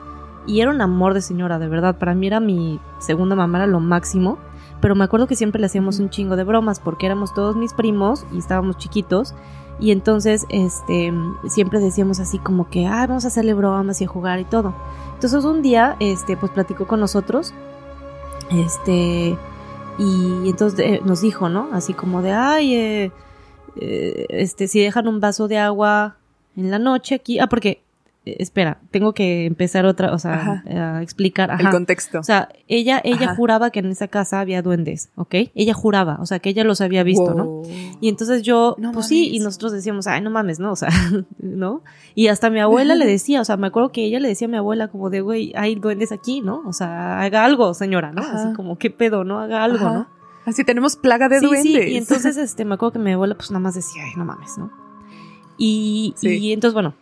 Y 0.45 0.59
era 0.61 0.71
un 0.71 0.81
amor 0.81 1.13
de 1.13 1.21
señora, 1.21 1.57
de 1.57 1.69
verdad. 1.69 1.97
Para 1.97 2.15
mí 2.15 2.27
era 2.27 2.39
mi 2.39 2.79
segunda 2.99 3.35
mamá, 3.35 3.59
era 3.59 3.67
lo 3.67 3.79
máximo. 3.79 4.37
Pero 4.83 4.95
me 4.95 5.05
acuerdo 5.05 5.27
que 5.27 5.37
siempre 5.37 5.61
le 5.61 5.67
hacíamos 5.67 5.99
un 5.99 6.09
chingo 6.09 6.35
de 6.35 6.43
bromas 6.43 6.81
porque 6.81 7.05
éramos 7.05 7.33
todos 7.33 7.55
mis 7.55 7.73
primos 7.73 8.25
y 8.33 8.39
estábamos 8.39 8.77
chiquitos. 8.77 9.33
Y 9.79 9.91
entonces, 9.91 10.45
este, 10.49 11.13
siempre 11.47 11.79
decíamos 11.79 12.19
así 12.19 12.37
como 12.37 12.69
que, 12.69 12.85
ah, 12.85 13.07
vamos 13.07 13.23
a 13.23 13.29
hacerle 13.29 13.53
bromas 13.53 14.01
y 14.01 14.03
a 14.03 14.07
jugar 14.09 14.41
y 14.41 14.43
todo. 14.43 14.75
Entonces 15.13 15.45
un 15.45 15.61
día, 15.61 15.95
este, 16.01 16.35
pues 16.35 16.51
platicó 16.51 16.85
con 16.85 16.99
nosotros. 16.99 17.53
Este, 18.51 19.37
y 19.97 20.49
entonces 20.49 20.79
eh, 20.81 21.01
nos 21.05 21.21
dijo, 21.21 21.47
¿no? 21.47 21.69
Así 21.71 21.93
como 21.93 22.21
de, 22.21 22.33
ay, 22.33 22.75
eh, 22.75 23.11
eh, 23.77 24.25
este, 24.27 24.67
si 24.67 24.81
dejan 24.81 25.07
un 25.07 25.21
vaso 25.21 25.47
de 25.47 25.59
agua 25.59 26.17
en 26.57 26.71
la 26.71 26.77
noche 26.77 27.15
aquí. 27.15 27.39
Ah, 27.39 27.47
porque, 27.47 27.81
espera, 28.25 28.79
tengo 28.91 29.13
que 29.13 29.45
empezar 29.45 29.85
otra, 29.85 30.13
o 30.13 30.17
sea, 30.19 30.33
Ajá. 30.33 30.63
eh, 30.65 30.77
a 30.77 31.01
explicar. 31.01 31.49
El 31.51 31.65
Ajá. 31.67 31.71
contexto. 31.71 32.19
O 32.19 32.23
sea, 32.23 32.49
ella, 32.67 33.01
ella 33.03 33.25
Ajá. 33.27 33.35
juraba 33.35 33.69
que 33.69 33.79
en 33.79 33.87
esa 33.87 34.07
casa 34.07 34.39
había 34.39 34.61
duendes, 34.61 35.09
¿ok? 35.15 35.35
Ella 35.55 35.73
juraba, 35.73 36.17
o 36.21 36.25
sea, 36.25 36.39
que 36.39 36.49
ella 36.49 36.63
los 36.63 36.79
había 36.81 37.03
visto, 37.03 37.33
¿no? 37.33 37.61
Y 37.99 38.07
entonces 38.09 38.41
yo, 38.43 38.75
No 38.79 38.91
pues 38.93 39.07
sí, 39.07 39.29
y 39.35 39.39
nosotros 39.39 39.71
decíamos, 39.73 40.07
ay, 40.07 40.21
no 40.21 40.29
mames, 40.29 40.59
¿no? 40.59 40.71
O 40.71 40.75
sea, 40.75 40.89
¿no? 41.39 41.83
Y 42.15 42.27
hasta 42.27 42.49
mi 42.49 42.59
abuela 42.59 42.95
le 42.95 43.05
decía, 43.05 43.41
o 43.41 43.45
sea, 43.45 43.57
me 43.57 43.67
acuerdo 43.67 43.91
que 43.91 44.05
ella 44.05 44.19
le 44.19 44.29
decía 44.29 44.47
a 44.47 44.51
mi 44.51 44.57
abuela 44.57 44.87
como 44.87 45.09
de, 45.09 45.21
güey, 45.21 45.51
hay 45.55 45.75
duendes 45.75 46.11
aquí, 46.11 46.41
¿no? 46.41 46.63
O 46.65 46.73
sea, 46.73 47.21
haga 47.21 47.43
algo, 47.43 47.73
señora, 47.73 48.11
¿no? 48.11 48.21
Ajá. 48.21 48.35
Así 48.45 48.53
como, 48.55 48.77
¿qué 48.77 48.89
pedo, 48.89 49.23
no? 49.23 49.39
Haga 49.39 49.63
algo. 49.63 49.83
¿no? 49.89 50.07
Así 50.45 50.63
tenemos 50.63 50.95
plaga 50.97 51.29
de 51.29 51.39
sí, 51.39 51.45
duendes. 51.45 51.83
sí, 51.85 51.91
y 51.91 51.97
entonces, 51.97 52.37
este, 52.37 52.63
me 52.65 52.75
acuerdo 52.75 52.93
que 52.93 52.99
mi 52.99 53.11
abuela, 53.11 53.35
pues 53.35 53.51
nada 53.51 53.59
más 53.61 53.75
decía, 53.75 54.03
ay, 54.05 54.11
no 54.17 54.25
mames, 54.25 54.57
¿no? 54.57 54.71
Y, 55.57 56.13
Sí. 56.17 56.29
y 56.37 56.53
entonces, 56.53 56.73
bueno, 56.73 56.93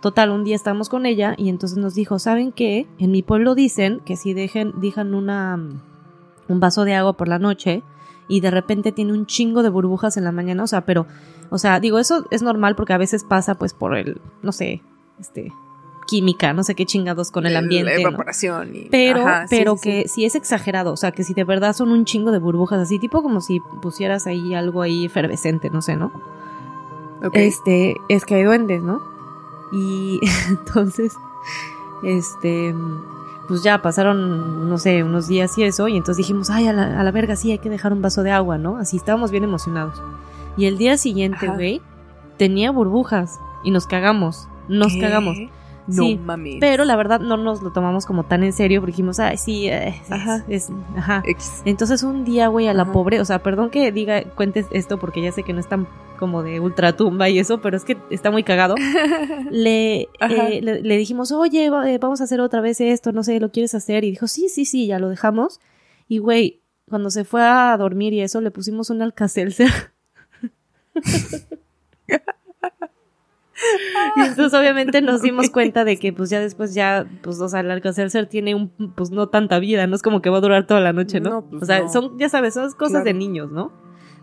total, 0.00 0.30
un 0.30 0.44
día 0.44 0.54
estábamos 0.56 0.88
con 0.88 1.06
ella 1.06 1.34
y 1.36 1.48
entonces 1.48 1.78
nos 1.78 1.94
dijo, 1.94 2.18
¿saben 2.18 2.52
qué? 2.52 2.86
En 2.98 3.10
mi 3.10 3.22
pueblo 3.22 3.54
dicen 3.54 4.00
que 4.04 4.16
si 4.16 4.34
dejen, 4.34 4.72
dejan 4.80 5.14
una, 5.14 5.58
un 6.48 6.60
vaso 6.60 6.84
de 6.84 6.94
agua 6.94 7.16
por 7.16 7.28
la 7.28 7.38
noche 7.38 7.82
y 8.28 8.40
de 8.40 8.50
repente 8.50 8.92
tiene 8.92 9.12
un 9.12 9.26
chingo 9.26 9.62
de 9.62 9.70
burbujas 9.70 10.16
en 10.16 10.24
la 10.24 10.32
mañana, 10.32 10.62
o 10.62 10.66
sea, 10.66 10.82
pero, 10.84 11.06
o 11.50 11.58
sea, 11.58 11.80
digo, 11.80 11.98
eso 11.98 12.26
es 12.30 12.42
normal 12.42 12.76
porque 12.76 12.92
a 12.92 12.98
veces 12.98 13.24
pasa 13.24 13.54
pues 13.56 13.72
por 13.74 13.96
el, 13.96 14.20
no 14.42 14.52
sé, 14.52 14.82
este, 15.18 15.50
química, 16.06 16.52
no 16.52 16.62
sé 16.62 16.74
qué 16.74 16.86
chingados 16.86 17.30
con 17.30 17.46
el 17.46 17.56
ambiente. 17.56 17.90
La 17.92 18.02
¿no? 18.02 18.08
evaporación. 18.08 18.74
y- 18.74 18.88
Pero, 18.90 19.20
Ajá, 19.26 19.46
pero 19.50 19.76
sí, 19.76 19.82
que 19.82 20.02
sí. 20.02 20.08
si 20.08 20.24
es 20.26 20.34
exagerado, 20.36 20.92
o 20.92 20.96
sea, 20.96 21.12
que 21.12 21.22
si 21.24 21.34
de 21.34 21.44
verdad 21.44 21.72
son 21.74 21.90
un 21.90 22.04
chingo 22.04 22.30
de 22.30 22.38
burbujas 22.38 22.80
así, 22.80 22.98
tipo 22.98 23.22
como 23.22 23.40
si 23.40 23.60
pusieras 23.82 24.26
ahí 24.26 24.54
algo 24.54 24.80
ahí 24.82 25.04
efervescente, 25.06 25.70
no 25.70 25.82
sé, 25.82 25.96
¿no? 25.96 26.12
Este, 27.32 27.96
es 28.08 28.24
que 28.24 28.36
hay 28.36 28.44
duendes, 28.44 28.82
¿no? 28.82 29.02
Y 29.72 30.20
entonces, 30.48 31.16
este, 32.02 32.74
pues 33.48 33.62
ya 33.62 33.82
pasaron, 33.82 34.68
no 34.68 34.78
sé, 34.78 35.02
unos 35.02 35.28
días 35.28 35.56
y 35.58 35.64
eso, 35.64 35.88
y 35.88 35.96
entonces 35.96 36.18
dijimos, 36.18 36.50
ay, 36.50 36.68
a 36.68 36.72
la, 36.72 37.00
a 37.00 37.02
la 37.02 37.10
verga, 37.10 37.36
sí, 37.36 37.50
hay 37.52 37.58
que 37.58 37.70
dejar 37.70 37.92
un 37.92 38.02
vaso 38.02 38.22
de 38.22 38.30
agua, 38.30 38.58
¿no? 38.58 38.76
Así 38.76 38.96
estábamos 38.96 39.30
bien 39.30 39.44
emocionados. 39.44 40.00
Y 40.56 40.66
el 40.66 40.76
día 40.76 40.96
siguiente, 40.98 41.48
güey, 41.48 41.80
tenía 42.36 42.70
burbujas 42.70 43.38
y 43.62 43.70
nos 43.70 43.86
cagamos, 43.86 44.48
nos 44.68 44.92
¿Qué? 44.92 45.00
cagamos. 45.00 45.38
No 45.88 46.02
Sí, 46.04 46.16
mames. 46.22 46.56
Pero 46.60 46.84
la 46.84 46.94
verdad 46.96 47.18
no 47.20 47.36
nos 47.36 47.62
lo 47.62 47.72
tomamos 47.72 48.04
como 48.06 48.24
tan 48.24 48.44
en 48.44 48.52
serio 48.52 48.80
porque 48.80 48.92
dijimos, 48.92 49.18
ay, 49.20 49.36
sí, 49.38 49.68
eh, 49.68 49.88
es- 49.88 50.12
Ajá. 50.12 50.44
es, 50.48 50.68
ajá. 50.96 51.22
Entonces 51.64 52.02
un 52.02 52.24
día, 52.24 52.48
güey, 52.48 52.68
a 52.68 52.74
la 52.74 52.82
Ajá. 52.84 52.92
pobre, 52.92 53.20
o 53.20 53.24
sea, 53.24 53.42
perdón 53.42 53.70
que 53.70 53.90
diga, 53.90 54.22
cuentes 54.34 54.66
esto 54.70 54.98
porque 54.98 55.22
ya 55.22 55.32
sé 55.32 55.42
que 55.42 55.52
no 55.52 55.60
es 55.60 55.66
tan 55.68 55.86
como 56.18 56.42
de 56.42 56.60
ultratumba 56.60 57.28
y 57.28 57.38
eso, 57.38 57.60
pero 57.60 57.76
es 57.76 57.84
que 57.84 57.96
está 58.10 58.30
muy 58.30 58.42
cagado. 58.42 58.74
Le, 59.50 60.02
eh, 60.20 60.60
le, 60.62 60.82
le 60.82 60.96
dijimos, 60.96 61.32
oye, 61.32 61.66
eh, 61.66 61.98
vamos 61.98 62.20
a 62.20 62.24
hacer 62.24 62.40
otra 62.40 62.60
vez 62.60 62.80
esto, 62.80 63.12
no 63.12 63.22
sé, 63.22 63.40
¿lo 63.40 63.50
quieres 63.50 63.74
hacer? 63.74 64.04
Y 64.04 64.10
dijo, 64.10 64.26
sí, 64.26 64.48
sí, 64.48 64.64
sí, 64.64 64.86
ya 64.86 64.98
lo 64.98 65.08
dejamos. 65.08 65.60
Y, 66.08 66.18
güey, 66.18 66.60
cuando 66.88 67.10
se 67.10 67.24
fue 67.24 67.42
a 67.42 67.76
dormir 67.78 68.12
y 68.12 68.20
eso, 68.20 68.40
le 68.40 68.50
pusimos 68.50 68.90
un 68.90 69.00
alcacelser. 69.02 69.70
Y 74.16 74.20
entonces 74.20 74.58
obviamente 74.58 75.02
nos 75.02 75.22
dimos 75.22 75.50
cuenta 75.50 75.84
de 75.84 75.96
que 75.98 76.12
pues 76.12 76.30
ya 76.30 76.40
después 76.40 76.74
ya, 76.74 77.06
pues 77.22 77.40
o 77.40 77.48
sea, 77.48 77.60
el 77.60 77.70
Alcacelser 77.70 78.26
tiene 78.26 78.54
un, 78.54 78.70
pues 78.94 79.10
no 79.10 79.28
tanta 79.28 79.58
vida, 79.58 79.86
no 79.86 79.96
es 79.96 80.02
como 80.02 80.22
que 80.22 80.30
va 80.30 80.38
a 80.38 80.40
durar 80.40 80.66
toda 80.66 80.80
la 80.80 80.92
noche, 80.92 81.20
¿no? 81.20 81.30
No, 81.30 81.42
pues 81.48 81.62
o 81.62 81.66
sea, 81.66 81.80
no. 81.80 81.88
son, 81.88 82.18
ya 82.18 82.28
sabes, 82.28 82.54
son 82.54 82.70
cosas 82.72 82.90
Claro. 82.90 83.04
de 83.06 83.14
niños, 83.14 83.50
¿no? 83.50 83.72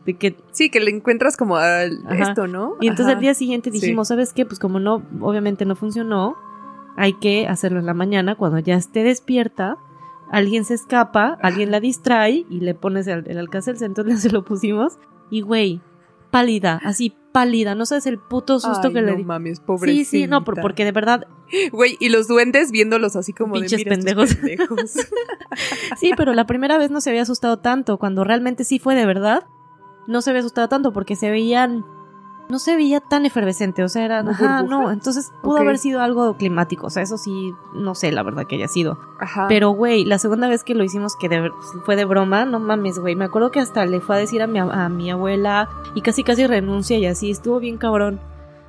De 0.05 0.17
que, 0.17 0.37
Sí, 0.51 0.69
que 0.69 0.79
le 0.79 0.91
encuentras 0.91 1.35
como 1.35 1.57
al 1.57 1.99
Ajá. 2.05 2.29
esto, 2.29 2.47
¿no? 2.47 2.75
y 2.79 2.87
entonces 2.87 3.07
Ajá. 3.07 3.13
el 3.15 3.19
día 3.21 3.33
siguiente 3.33 3.71
Sí. 3.71 3.79
dijimos, 3.79 4.07
¿sabes 4.07 4.33
qué? 4.33 4.45
Pues 4.45 4.59
como 4.59 4.79
no, 4.79 5.03
obviamente 5.19 5.65
no 5.65 5.75
funcionó, 5.75 6.35
hay 6.95 7.13
que 7.13 7.47
hacerlo 7.47 7.79
en 7.79 7.85
la 7.87 7.93
mañana, 7.93 8.35
cuando 8.35 8.59
ya 8.59 8.75
esté 8.75 9.03
despierta, 9.03 9.77
alguien 10.31 10.63
se 10.63 10.75
escapa, 10.75 11.37
alguien 11.41 11.71
la 11.71 11.79
distrae 11.79 12.45
y 12.49 12.59
le 12.61 12.73
pones 12.73 13.07
el, 13.07 13.29
el 13.29 13.37
Alcacelser, 13.37 13.85
entonces 13.87 14.19
se 14.21 14.29
lo 14.31 14.45
pusimos 14.45 14.97
y 15.29 15.41
güey, 15.41 15.81
pálida, 16.39 16.81
así 16.83 17.13
pálida, 17.31 17.75
no 17.75 17.85
sabes 17.85 18.05
el 18.07 18.19
puto 18.19 18.59
susto 18.59 18.87
Ay, 18.87 18.93
que 18.93 19.01
le 19.01 19.11
no 19.11 19.17
di. 19.17 19.23
mames, 19.23 19.57
Sí, 19.59 19.63
pobrecita. 19.65 20.09
sí, 20.09 20.27
no, 20.27 20.43
por- 20.43 20.59
porque 20.61 20.83
de 20.83 20.91
verdad 20.91 21.27
Güey, 21.71 21.95
y 21.99 22.09
los 22.09 22.27
duendes 22.27 22.71
viéndolos 22.71 23.15
así 23.15 23.31
como 23.31 23.53
Pinches 23.53 23.83
pendejos. 23.85 24.31
Sí, 25.97 26.11
pero 26.17 26.33
la 26.33 26.45
primera 26.45 26.77
vez 26.77 26.91
no 26.91 27.01
se 27.01 27.09
había 27.09 27.21
asustado 27.21 27.59
tanto, 27.59 27.97
cuando 27.97 28.23
realmente 28.23 28.63
sí 28.63 28.79
fue 28.79 28.95
de 28.95 29.05
verdad, 29.05 29.45
no 30.07 30.21
se 30.21 30.29
había 30.31 30.41
asustado 30.41 30.67
tanto 30.69 30.91
porque 30.91 31.15
se 31.15 31.29
veían, 31.29 31.85
no 32.47 32.59
se 32.59 32.75
veía 32.75 32.99
tan 32.99 33.25
efervescente, 33.25 33.83
o 33.83 33.89
sea, 33.89 34.19
¿Como 34.19 34.31
ajá, 34.31 34.63
no, 34.63 34.91
entonces 34.91 35.31
pudo 35.41 35.57
haber 35.57 35.77
sido 35.77 36.01
algo 36.01 36.35
climático, 36.37 36.87
o 36.87 36.89
sea, 36.89 37.03
eso 37.03 37.17
sí, 37.17 37.53
no 37.73 37.95
sé 37.95 38.11
la 38.11 38.23
verdad 38.23 38.45
que 38.45 38.55
haya 38.55 38.67
sido. 38.67 38.99
Ajá. 39.19 39.47
Pero, 39.47 39.71
güey, 39.71 40.05
la 40.05 40.19
segunda 40.19 40.47
vez 40.47 40.63
que 40.63 40.75
lo 40.75 40.83
hicimos 40.83 41.15
que 41.15 41.29
de 41.29 41.51
fue 41.85 41.95
de 41.95 42.05
broma, 42.05 42.45
no 42.45 42.59
mames, 42.59 42.99
güey, 42.99 43.15
me 43.15 43.25
acuerdo 43.25 43.51
que 43.51 43.59
hasta 43.59 43.85
le 43.85 43.99
fue 43.99 44.15
a 44.15 44.19
decir 44.19 44.41
a 44.41 44.47
mi, 44.47 44.59
a 44.59 44.89
mi 44.89 45.09
abuela 45.09 45.69
y 45.95 46.01
casi 46.01 46.23
casi 46.23 46.45
renuncia 46.45 46.97
y 46.97 47.05
así, 47.05 47.31
estuvo 47.31 47.59
bien 47.59 47.77
cabrón. 47.77 48.19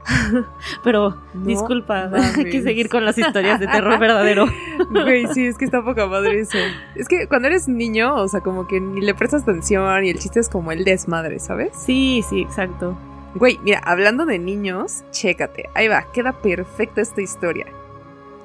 pero, 0.85 1.17
No 1.35 1.47
disculpa, 1.47 2.11
hay 2.37 2.45
que 2.45 2.63
seguir 2.63 2.89
con 2.89 3.05
las 3.05 3.19
historias 3.19 3.61
de 3.61 3.67
terror 3.67 3.99
verdadero. 3.99 4.47
Güey, 4.91 5.27
sí, 5.33 5.47
es 5.47 5.59
que 5.59 5.65
está 5.65 5.83
poca 5.83 6.07
madre 6.07 6.41
eso. 6.41 6.59
Es 6.95 7.09
que 7.09 7.27
cuando 7.29 7.49
eres 7.49 7.67
niño, 7.67 8.15
o 8.15 8.29
sea, 8.29 8.41
como 8.41 8.69
que 8.69 8.81
ni 8.81 9.01
le 9.01 9.15
prestas 9.15 9.43
atención 9.43 10.05
y 10.05 10.11
el 10.11 10.19
chiste 10.19 10.39
es 10.39 10.49
como 10.49 10.71
el 10.71 10.85
desmadre, 10.85 11.41
¿sabes? 11.41 11.71
Sí, 11.75 12.23
sí, 12.29 12.43
exacto. 12.43 12.97
Güey, 13.39 13.59
mira, 13.63 13.81
hablando 13.85 14.25
de 14.25 14.39
niños, 14.39 15.05
chécate. 15.11 15.69
Ahí 15.75 15.89
va, 15.89 16.11
queda 16.11 16.41
perfecta 16.41 17.03
esta 17.03 17.21
historia. 17.21 17.67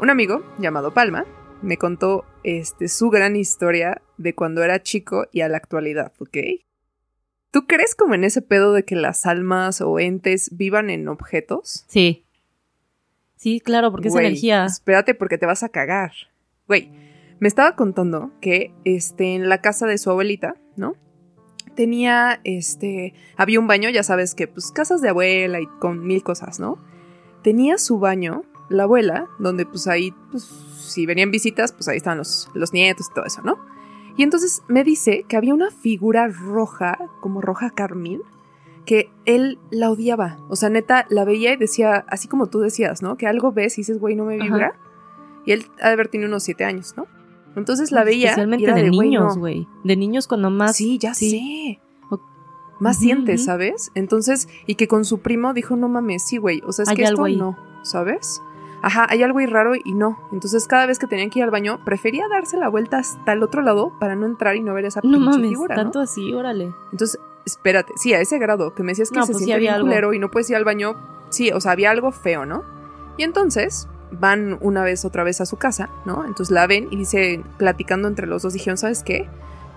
Un 0.01 0.09
amigo 0.09 0.43
llamado 0.59 0.93
Palma 0.93 1.25
me 1.61 1.77
contó 1.77 2.25
este, 2.43 2.89
su 2.89 3.09
gran 3.09 3.37
historia 3.37 4.01
de 4.17 4.35
cuando 4.35 4.63
era 4.63 4.83
chico 4.83 5.27
y 5.31 5.41
a 5.41 5.47
la 5.47 5.55
actualidad, 5.55 6.11
¿ok? 6.19 6.37
¿Tú 7.51 7.67
crees 7.67 7.95
como 7.95 8.15
en 8.15 8.25
ese 8.25 8.41
pedo 8.41 8.73
de 8.73 8.83
que 8.83 8.95
las 8.97 9.25
almas 9.25 9.79
o 9.79 9.97
entes 9.97 10.49
vivan 10.57 10.89
en 10.89 11.07
objetos? 11.07 11.85
Sí. 11.87 12.25
Sí, 13.37 13.61
claro, 13.61 13.91
porque 13.91 14.09
Güey, 14.09 14.25
es 14.25 14.29
energía. 14.31 14.65
Espérate 14.65 15.15
porque 15.15 15.37
te 15.37 15.45
vas 15.45 15.63
a 15.63 15.69
cagar. 15.69 16.11
Güey, 16.67 16.91
me 17.39 17.47
estaba 17.47 17.77
contando 17.77 18.33
que 18.41 18.73
este, 18.83 19.35
en 19.35 19.47
la 19.47 19.61
casa 19.61 19.87
de 19.87 19.97
su 19.97 20.09
abuelita, 20.09 20.55
¿no? 20.75 20.97
Tenía, 21.75 22.39
este, 22.43 23.13
había 23.37 23.59
un 23.59 23.67
baño, 23.67 23.89
ya 23.89 24.03
sabes 24.03 24.35
que, 24.35 24.47
pues, 24.47 24.71
casas 24.71 25.01
de 25.01 25.09
abuela 25.09 25.59
y 25.59 25.67
con 25.79 26.05
mil 26.05 26.23
cosas, 26.23 26.59
¿no? 26.59 26.77
Tenía 27.43 27.77
su 27.77 27.99
baño, 27.99 28.43
la 28.69 28.83
abuela, 28.83 29.27
donde, 29.39 29.65
pues, 29.65 29.87
ahí, 29.87 30.13
pues, 30.31 30.43
si 30.43 31.05
venían 31.05 31.31
visitas, 31.31 31.71
pues 31.71 31.87
ahí 31.87 31.97
estaban 31.97 32.17
los, 32.17 32.49
los 32.53 32.73
nietos 32.73 33.07
y 33.09 33.13
todo 33.13 33.25
eso, 33.25 33.41
¿no? 33.41 33.57
Y 34.17 34.23
entonces 34.23 34.63
me 34.67 34.83
dice 34.83 35.25
que 35.27 35.37
había 35.37 35.53
una 35.53 35.71
figura 35.71 36.27
roja, 36.27 36.97
como 37.21 37.41
roja 37.41 37.69
carmín, 37.69 38.21
que 38.85 39.09
él 39.25 39.59
la 39.69 39.89
odiaba. 39.89 40.37
O 40.49 40.55
sea, 40.55 40.69
neta, 40.69 41.05
la 41.09 41.23
veía 41.23 41.53
y 41.53 41.57
decía, 41.57 42.05
así 42.07 42.27
como 42.27 42.47
tú 42.47 42.59
decías, 42.59 43.01
¿no? 43.01 43.15
Que 43.15 43.27
algo 43.27 43.51
ves 43.51 43.77
y 43.77 43.81
dices, 43.81 43.99
güey, 43.99 44.15
no 44.15 44.25
me 44.25 44.37
vibra. 44.37 44.73
Y 45.45 45.53
él 45.53 45.65
ha 45.81 45.87
de 45.87 45.93
haber 45.93 46.09
tenido 46.09 46.27
unos 46.27 46.43
siete 46.43 46.65
años, 46.65 46.95
¿no? 46.97 47.07
Entonces 47.55 47.91
la 47.91 48.03
veía. 48.03 48.29
Especialmente 48.29 48.63
y 48.63 48.65
era 48.65 48.75
de, 48.75 48.89
"Güey, 48.89 49.09
niños, 49.09 49.35
no". 49.35 49.39
güey. 49.41 49.67
De 49.83 49.95
niños 49.95 50.27
cuando 50.27 50.49
más. 50.49 50.75
Sí, 50.77 50.97
ya 50.97 51.13
sí. 51.13 51.29
sé. 51.31 51.79
Más 52.79 52.97
sientes. 52.97 53.45
¿sabes? 53.45 53.91
Entonces, 53.93 54.47
y 54.65 54.73
que 54.75 54.87
con 54.87 55.05
su 55.05 55.19
primo 55.19 55.53
dijo, 55.53 55.75
no 55.75 55.87
mames, 55.87 56.23
sí, 56.25 56.37
güey. 56.37 56.61
O 56.65 56.71
sea, 56.71 56.83
es 56.83 56.89
Hay 56.89 56.95
que 56.95 57.03
esto 57.03 57.23
ahí. 57.25 57.35
no, 57.35 57.55
¿sabes? 57.83 58.41
Ajá, 58.81 59.05
hay 59.07 59.21
algo 59.21 59.37
ahí 59.37 59.45
raro 59.45 59.73
y 59.75 59.93
no. 59.93 60.17
Entonces, 60.31 60.65
cada 60.67 60.87
vez 60.87 60.97
que 60.97 61.05
tenían 61.05 61.29
que 61.29 61.37
ir 61.37 61.45
al 61.45 61.51
baño, 61.51 61.79
prefería 61.85 62.27
darse 62.27 62.57
la 62.57 62.69
vuelta 62.69 62.97
hasta 62.97 63.33
el 63.33 63.43
otro 63.43 63.61
lado 63.61 63.91
para 63.99 64.15
no 64.15 64.25
entrar 64.25 64.55
y 64.55 64.61
no 64.63 64.73
ver 64.73 64.85
esa 64.85 65.01
No 65.03 65.11
pinche 65.11 65.25
mames, 65.29 65.49
figura, 65.51 65.75
¿no? 65.75 65.81
tanto 65.83 65.99
así, 65.99 66.33
órale. 66.33 66.73
Entonces, 66.91 67.19
espérate, 67.45 67.93
sí, 67.97 68.15
a 68.15 68.19
ese 68.21 68.39
grado, 68.39 68.73
que 68.73 68.81
me 68.81 68.93
decías 68.93 69.11
que 69.11 69.19
No, 69.19 69.27
se 69.27 69.33
pues 69.33 69.43
siente 69.43 69.59
bien 69.59 69.79
culero 69.79 70.13
y 70.15 70.19
no 70.19 70.31
puedes 70.31 70.49
ir 70.49 70.55
al 70.55 70.63
baño. 70.65 70.95
Sí, 71.29 71.51
o 71.51 71.61
sea, 71.61 71.73
había 71.73 71.91
algo 71.91 72.11
feo, 72.11 72.47
¿no? 72.47 72.63
Y 73.17 73.21
entonces 73.21 73.87
van 74.11 74.57
una 74.61 74.83
vez 74.83 75.05
otra 75.05 75.23
vez 75.23 75.41
a 75.41 75.45
su 75.45 75.57
casa, 75.57 75.89
¿no? 76.05 76.25
Entonces 76.25 76.51
la 76.51 76.67
ven 76.67 76.87
y 76.91 76.97
dice, 76.97 77.43
platicando 77.57 78.07
entre 78.07 78.27
los 78.27 78.43
dos, 78.43 78.53
dijeron, 78.53 78.77
¿sabes 78.77 79.03
qué? 79.03 79.27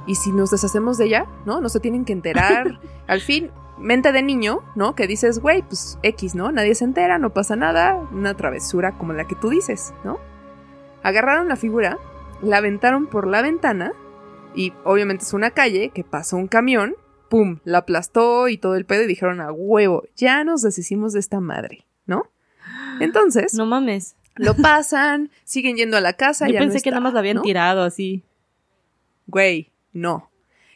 Y 0.06 0.16
si 0.16 0.32
nos 0.32 0.50
deshacemos 0.50 0.98
de 0.98 1.06
ella, 1.06 1.26
¿no? 1.46 1.60
No 1.60 1.68
se 1.68 1.80
tienen 1.80 2.04
que 2.04 2.12
enterar. 2.12 2.78
Al 3.06 3.20
fin, 3.20 3.50
mente 3.78 4.12
de 4.12 4.22
niño, 4.22 4.60
¿no? 4.74 4.94
Que 4.94 5.06
dices, 5.06 5.38
güey, 5.38 5.62
pues 5.62 5.98
X, 6.02 6.34
¿no? 6.34 6.52
Nadie 6.52 6.74
se 6.74 6.84
entera, 6.84 7.18
no 7.18 7.30
pasa 7.30 7.56
nada, 7.56 7.96
una 8.12 8.34
travesura 8.34 8.92
como 8.92 9.12
la 9.12 9.26
que 9.26 9.34
tú 9.34 9.50
dices, 9.50 9.94
¿no? 10.04 10.18
Agarraron 11.02 11.48
la 11.48 11.56
figura, 11.56 11.98
la 12.42 12.58
aventaron 12.58 13.06
por 13.06 13.26
la 13.26 13.42
ventana 13.42 13.92
y 14.54 14.72
obviamente 14.84 15.24
es 15.24 15.34
una 15.34 15.50
calle 15.50 15.90
que 15.90 16.04
pasa 16.04 16.36
un 16.36 16.48
camión, 16.48 16.96
pum, 17.28 17.58
la 17.64 17.78
aplastó 17.78 18.48
y 18.48 18.58
todo 18.58 18.76
el 18.76 18.86
pedo 18.86 19.02
y 19.02 19.06
dijeron 19.06 19.40
a 19.40 19.52
huevo, 19.52 20.04
ya 20.16 20.44
nos 20.44 20.62
deshicimos 20.62 21.12
de 21.12 21.20
esta 21.20 21.40
madre, 21.40 21.86
¿no? 22.06 22.30
Entonces, 23.00 23.54
No 23.54 23.66
mames. 23.66 24.16
Lo 24.36 24.54
pasan, 24.54 25.30
siguen 25.44 25.76
yendo 25.76 25.96
a 25.96 26.00
la 26.00 26.14
casa. 26.14 26.46
Yo 26.46 26.54
ya 26.54 26.60
no 26.60 26.66
pensé 26.66 26.82
que 26.82 26.90
nada 26.90 27.00
más 27.00 27.14
la 27.14 27.20
habían 27.20 27.36
¿no? 27.36 27.42
tirado 27.42 27.82
así. 27.82 28.22
Güey, 29.26 29.70
no. 29.92 30.30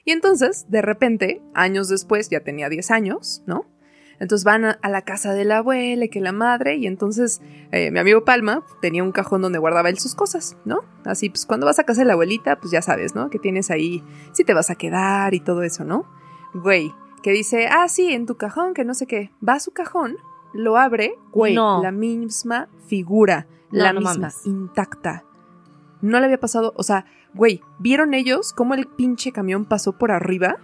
Y 0.05 0.13
entonces, 0.13 0.67
de 0.69 0.83
repente, 0.83 1.43
años 1.55 1.89
después, 1.89 2.31
ya 2.31 2.41
tenía 2.41 2.69
10 2.69 2.91
años, 2.91 3.43
¿no? 3.47 3.67
Entonces 4.21 4.45
van 4.45 4.65
a, 4.65 4.71
a 4.83 4.89
la 4.89 5.03
casa 5.03 5.33
de 5.33 5.45
la 5.45 5.59
abuela, 5.59 6.07
y 6.07 6.09
que 6.09 6.21
la 6.21 6.33
madre, 6.33 6.77
y 6.77 6.87
entonces 6.87 7.41
eh, 7.71 7.91
mi 7.91 7.99
amigo 7.99 8.25
Palma 8.25 8.65
tenía 8.81 9.05
un 9.05 9.13
cajón 9.13 9.43
donde 9.43 9.59
guardaba 9.59 9.91
él 9.91 9.99
sus 9.99 10.15
cosas, 10.15 10.57
¿no? 10.65 10.81
Así, 11.05 11.29
pues 11.29 11.47
cuando 11.47 11.67
vas 11.67 11.79
a 11.79 11.85
casa 11.85 12.01
de 12.01 12.07
la 12.07 12.15
abuelita, 12.15 12.59
pues 12.59 12.73
ya 12.73 12.83
sabes, 12.83 13.15
¿no? 13.15 13.31
Que 13.31 13.39
tienes 13.39 13.71
ahí, 13.71 14.03
si 14.33 14.45
te 14.45 14.55
vas 14.55 14.71
a 14.71 14.75
quedar 14.75 15.35
y 15.35 15.41
todo 15.41 15.63
eso, 15.63 15.85
¿no? 15.85 16.07
Güey, 16.55 16.93
que 17.23 17.31
dice, 17.31 17.67
ah, 17.67 17.89
sí, 17.89 18.13
en 18.13 18.27
tu 18.27 18.37
cajón, 18.37 18.75
que 18.75 18.85
no 18.85 18.95
sé 18.95 19.07
qué. 19.07 19.31
Va 19.47 19.55
a 19.55 19.61
su 19.61 19.71
cajón, 19.71 20.17
lo 20.53 20.77
abre, 20.77 21.15
güey, 21.33 21.55
No. 21.55 21.83
la 21.83 21.91
misma 21.93 22.69
figura, 22.87 23.47
No, 23.71 23.83
la 23.85 23.93
no 23.93 24.01
misma, 24.01 24.15
mames. 24.15 24.47
intacta. 24.47 25.25
No 26.01 26.19
le 26.21 26.27
había 26.27 26.41
pasado, 26.41 26.73
o 26.77 26.83
sea, 26.83 27.07
güey, 27.35 27.61
¿vieron 27.79 28.15
ellos 28.15 28.53
cómo 28.53 28.75
el 28.75 28.87
pinche 28.87 29.33
camión 29.33 29.65
pasó 29.65 29.93
por 29.99 30.11
arriba? 30.13 30.57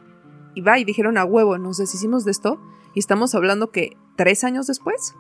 Y 0.55 0.61
va, 0.61 0.79
y 0.79 0.85
dijeron 0.85 1.19
a 1.19 1.25
huevo, 1.25 1.59
nos 1.59 1.79
deshicimos 1.79 2.25
de 2.25 2.31
esto. 2.31 2.61
Y 2.95 3.01
estamos 3.01 3.35
hablando 3.35 3.71
que 3.73 3.97
tres 4.17 4.45
años 4.45 4.67
después. 4.69 5.17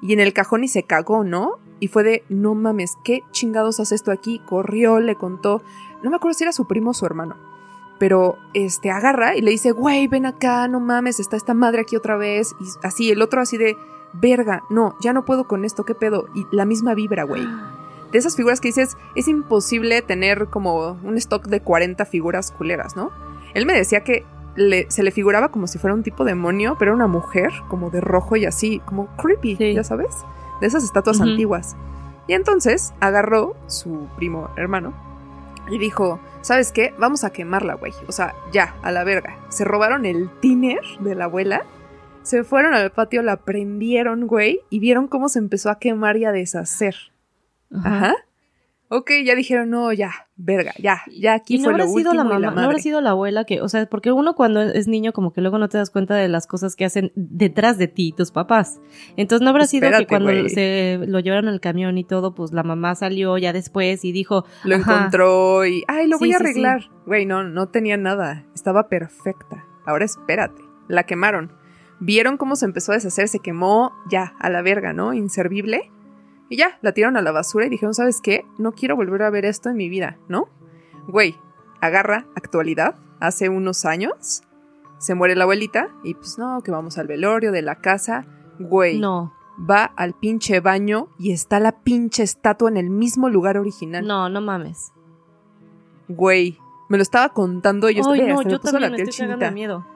Y 0.00 0.12
en 0.12 0.20
el 0.20 0.32
cajón 0.32 0.62
y 0.62 0.68
se 0.68 0.84
cagó, 0.84 1.24
¿no? 1.24 1.58
Y 1.80 1.88
fue 1.88 2.04
de, 2.04 2.24
no 2.28 2.54
mames, 2.54 2.96
¿qué 3.04 3.22
chingados 3.32 3.80
hace 3.80 3.96
esto 3.96 4.12
aquí? 4.12 4.40
Corrió, 4.46 5.00
le 5.00 5.16
contó. 5.16 5.62
No 6.04 6.10
me 6.10 6.16
acuerdo 6.16 6.34
si 6.38 6.44
era 6.44 6.52
su 6.52 6.66
primo 6.68 6.90
o 6.90 6.94
su 6.94 7.04
hermano. 7.04 7.34
Pero 7.98 8.36
este 8.54 8.90
agarra 8.90 9.36
y 9.36 9.40
le 9.40 9.50
dice, 9.50 9.72
güey, 9.72 10.06
ven 10.06 10.26
acá, 10.26 10.68
no 10.68 10.80
mames, 10.80 11.18
está 11.20 11.36
esta 11.36 11.54
madre 11.54 11.80
aquí 11.82 11.96
otra 11.96 12.16
vez. 12.16 12.54
Y 12.60 12.64
así, 12.86 13.10
el 13.10 13.22
otro 13.22 13.40
así 13.40 13.56
de, 13.56 13.76
verga, 14.12 14.62
no, 14.70 14.94
ya 15.00 15.12
no 15.12 15.24
puedo 15.24 15.46
con 15.48 15.64
esto, 15.64 15.84
¿qué 15.84 15.94
pedo? 15.94 16.26
Y 16.34 16.46
la 16.54 16.64
misma 16.64 16.94
vibra, 16.94 17.24
güey. 17.24 17.42
De 18.12 18.18
esas 18.18 18.36
figuras 18.36 18.60
que 18.60 18.68
dices, 18.68 18.96
es 19.16 19.26
imposible 19.28 20.00
tener 20.00 20.46
como 20.46 20.92
un 21.02 21.16
stock 21.16 21.46
de 21.48 21.60
40 21.60 22.04
figuras 22.06 22.52
culeras, 22.52 22.94
¿no? 22.96 23.10
Él 23.52 23.66
me 23.66 23.72
decía 23.72 24.04
que 24.04 24.24
le- 24.54 24.88
se 24.90 25.02
le 25.02 25.10
figuraba 25.10 25.48
como 25.50 25.66
si 25.66 25.78
fuera 25.78 25.92
un 25.94 26.02
tipo 26.04 26.24
demonio, 26.24 26.76
pero 26.78 26.90
era 26.92 26.96
una 26.96 27.08
mujer, 27.08 27.50
como 27.68 27.90
de 27.90 28.00
rojo 28.00 28.36
y 28.36 28.46
así, 28.46 28.80
como 28.86 29.08
creepy, 29.16 29.56
Sí. 29.56 29.74
ya 29.74 29.82
sabes, 29.84 30.14
de 30.60 30.66
esas 30.68 30.84
estatuas 30.84 31.20
antiguas. 31.20 31.76
Y 32.28 32.34
entonces 32.34 32.94
agarró 33.00 33.56
su 33.66 34.06
primo 34.16 34.50
hermano 34.56 34.94
y 35.68 35.78
dijo, 35.78 36.20
¿sabes 36.42 36.72
qué? 36.72 36.94
Vamos 36.98 37.24
a 37.24 37.30
quemarla, 37.30 37.74
güey. 37.74 37.92
O 38.08 38.12
sea, 38.12 38.34
ya, 38.52 38.74
a 38.82 38.92
la 38.92 39.04
verga. 39.04 39.38
Se 39.48 39.64
robaron 39.64 40.06
el 40.06 40.30
tiner 40.40 40.80
de 41.00 41.14
la 41.14 41.24
abuela, 41.24 41.64
se 42.22 42.44
fueron 42.44 42.74
al 42.74 42.90
patio, 42.90 43.22
la 43.22 43.36
prendieron, 43.36 44.26
güey, 44.26 44.60
y 44.70 44.80
vieron 44.80 45.06
cómo 45.08 45.28
se 45.28 45.38
empezó 45.38 45.70
a 45.70 45.78
quemar 45.78 46.16
y 46.16 46.24
a 46.24 46.32
deshacer. 46.32 46.96
Ajá. 47.72 48.14
Ok, 48.88 49.10
ya 49.24 49.34
dijeron, 49.34 49.70
no, 49.70 49.92
ya, 49.92 50.12
verga, 50.36 50.72
ya, 50.78 51.02
ya 51.10 51.34
aquí 51.34 51.56
Y 51.56 51.58
no 51.58 51.64
fue 51.64 51.72
habrá 51.72 51.84
lo 51.86 51.90
sido 51.90 52.10
último 52.12 52.14
la 52.14 52.20
y 52.20 52.40
mamá, 52.40 52.54
la 52.54 52.60
no 52.60 52.66
habrá 52.66 52.78
sido 52.78 53.00
la 53.00 53.10
abuela 53.10 53.44
que, 53.44 53.60
o 53.60 53.68
sea, 53.68 53.86
porque 53.86 54.12
uno 54.12 54.36
cuando 54.36 54.62
es 54.62 54.86
niño 54.86 55.12
como 55.12 55.32
que 55.32 55.40
luego 55.40 55.58
no 55.58 55.68
te 55.68 55.76
das 55.76 55.90
cuenta 55.90 56.14
de 56.14 56.28
las 56.28 56.46
cosas 56.46 56.76
que 56.76 56.84
hacen 56.84 57.10
detrás 57.16 57.78
de 57.78 57.88
ti, 57.88 58.12
tus 58.16 58.30
papás. 58.30 58.80
Entonces 59.16 59.42
no 59.42 59.50
habrá 59.50 59.66
sido 59.66 59.90
que 59.90 60.06
cuando 60.06 60.30
se 60.48 61.00
lo 61.04 61.18
llevaron 61.18 61.48
al 61.48 61.60
camión 61.60 61.98
y 61.98 62.04
todo, 62.04 62.34
pues 62.34 62.52
la 62.52 62.62
mamá 62.62 62.94
salió 62.94 63.36
ya 63.38 63.52
después 63.52 64.04
y 64.04 64.12
dijo, 64.12 64.44
Lo 64.62 64.76
Ajá. 64.76 64.94
encontró 64.98 65.66
y, 65.66 65.82
ay, 65.88 66.06
lo 66.06 66.18
voy 66.18 66.32
a 66.32 66.38
sí, 66.38 66.44
sí. 66.44 66.50
arreglar. 66.50 66.90
Güey, 67.06 67.26
no, 67.26 67.42
no 67.42 67.68
tenía 67.68 67.96
nada. 67.96 68.44
Estaba 68.54 68.88
perfecta. 68.88 69.64
Ahora 69.84 70.04
espérate. 70.04 70.62
La 70.86 71.02
quemaron. 71.04 71.50
Vieron 71.98 72.36
cómo 72.36 72.56
se 72.56 72.66
empezó 72.66 72.92
a 72.92 72.96
deshacer, 72.96 73.26
se 73.26 73.40
quemó, 73.40 73.92
ya, 74.08 74.34
a 74.38 74.50
la 74.50 74.62
verga, 74.62 74.92
¿no? 74.92 75.12
Inservible. 75.14 75.90
Y 76.48 76.56
ya, 76.56 76.78
la 76.82 76.92
tiraron 76.92 77.16
a 77.16 77.22
la 77.22 77.32
basura 77.32 77.66
y 77.66 77.68
dijeron, 77.70 77.94
¿sabes 77.94 78.20
qué? 78.20 78.44
No 78.58 78.72
quiero 78.72 78.94
volver 78.96 79.22
a 79.22 79.30
ver 79.30 79.44
esto 79.44 79.68
en 79.68 79.76
mi 79.76 79.88
vida, 79.88 80.18
¿no? 80.28 80.48
Güey, 81.08 81.36
agarra 81.80 82.26
actualidad, 82.34 82.94
hace 83.20 83.48
unos 83.48 83.84
años, 83.84 84.42
se 84.98 85.14
muere 85.14 85.34
la 85.34 85.44
abuelita 85.44 85.88
y 86.04 86.14
pues 86.14 86.38
no, 86.38 86.60
que 86.62 86.70
vamos 86.70 86.98
al 86.98 87.06
velorio 87.06 87.52
de 87.52 87.62
la 87.62 87.76
casa. 87.76 88.26
Güey, 88.58 88.98
no, 89.00 89.32
va 89.58 89.84
al 89.84 90.14
pinche 90.14 90.60
baño 90.60 91.08
y 91.18 91.32
está 91.32 91.60
la 91.60 91.72
pinche 91.82 92.22
estatua 92.22 92.68
en 92.70 92.76
el 92.76 92.90
mismo 92.90 93.28
lugar 93.28 93.58
original. 93.58 94.06
no, 94.06 94.28
no 94.28 94.40
mames. 94.40 94.92
Güey, 96.08 96.58
me 96.88 96.96
lo 96.98 97.02
estaba 97.02 97.30
contando 97.30 97.90
y 97.90 97.94
yo 97.96 98.02
Ay, 98.08 98.20
estaba 98.20 98.32
no, 98.34 98.44
me 98.44 98.50
yo 98.52 98.60
puso 98.60 98.72
también 98.72 98.82
la 98.82 98.90
me 98.90 98.96
piel 98.96 99.08
estoy 99.08 99.26
cagando 99.26 99.44
de 99.44 99.50
chinita. 99.50 99.54
miedo. 99.54 99.86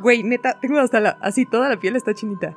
Güey, 0.00 0.22
neta, 0.22 0.58
tengo 0.60 0.78
hasta 0.78 1.00
la 1.00 1.10
así 1.20 1.44
toda 1.46 1.68
la 1.68 1.78
piel 1.78 1.96
está 1.96 2.14
chinita. 2.14 2.56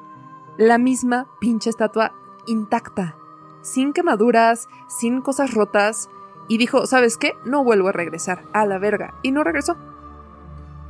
La 0.58 0.78
misma 0.78 1.28
pinche 1.40 1.70
estatua 1.70 2.14
intacta, 2.48 3.16
sin 3.62 3.94
quemaduras, 3.94 4.68
sin 4.88 5.22
cosas 5.22 5.54
rotas 5.54 6.10
y 6.48 6.58
dijo, 6.58 6.86
¿sabes 6.86 7.18
qué? 7.18 7.34
No 7.46 7.64
vuelvo 7.64 7.90
a 7.90 7.92
regresar 7.92 8.44
a 8.54 8.66
la 8.66 8.78
verga 8.78 9.16
y 9.24 9.32
no 9.32 9.44
regresó. 9.44 9.76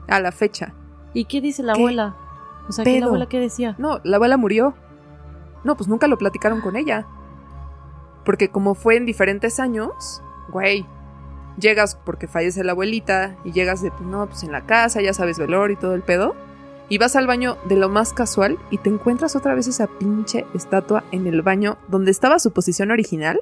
A 0.07 0.19
la 0.19 0.31
fecha. 0.31 0.73
¿Y 1.13 1.25
qué 1.25 1.41
dice 1.41 1.63
la 1.63 1.73
¿Qué 1.73 1.81
abuela? 1.81 2.15
O 2.67 2.71
sea, 2.71 2.83
¿qué 2.83 2.99
la 2.99 3.05
abuela 3.07 3.27
qué 3.27 3.39
decía? 3.39 3.75
No, 3.77 3.99
la 4.03 4.17
abuela 4.17 4.37
murió. 4.37 4.75
No, 5.63 5.75
pues 5.77 5.87
nunca 5.87 6.07
lo 6.07 6.17
platicaron 6.17 6.61
con 6.61 6.75
ella. 6.75 7.07
Porque 8.23 8.49
como 8.49 8.75
fue 8.75 8.97
en 8.97 9.05
diferentes 9.05 9.59
años, 9.59 10.21
güey, 10.49 10.85
llegas 11.57 11.95
porque 11.95 12.27
fallece 12.27 12.63
la 12.63 12.73
abuelita 12.73 13.35
y 13.43 13.51
llegas 13.51 13.81
de, 13.81 13.91
pues 13.91 14.03
no, 14.03 14.27
pues 14.27 14.43
en 14.43 14.51
la 14.51 14.65
casa, 14.65 15.01
ya 15.01 15.13
sabes, 15.13 15.39
velor 15.39 15.71
y 15.71 15.75
todo 15.75 15.93
el 15.93 16.01
pedo. 16.01 16.35
Y 16.89 16.97
vas 16.99 17.15
al 17.15 17.25
baño 17.27 17.57
de 17.67 17.75
lo 17.77 17.89
más 17.89 18.13
casual 18.13 18.57
y 18.69 18.77
te 18.77 18.89
encuentras 18.89 19.35
otra 19.35 19.55
vez 19.55 19.67
esa 19.67 19.87
pinche 19.87 20.45
estatua 20.53 21.03
en 21.11 21.25
el 21.27 21.41
baño 21.41 21.77
donde 21.87 22.11
estaba 22.11 22.37
su 22.39 22.51
posición 22.53 22.91
original. 22.91 23.39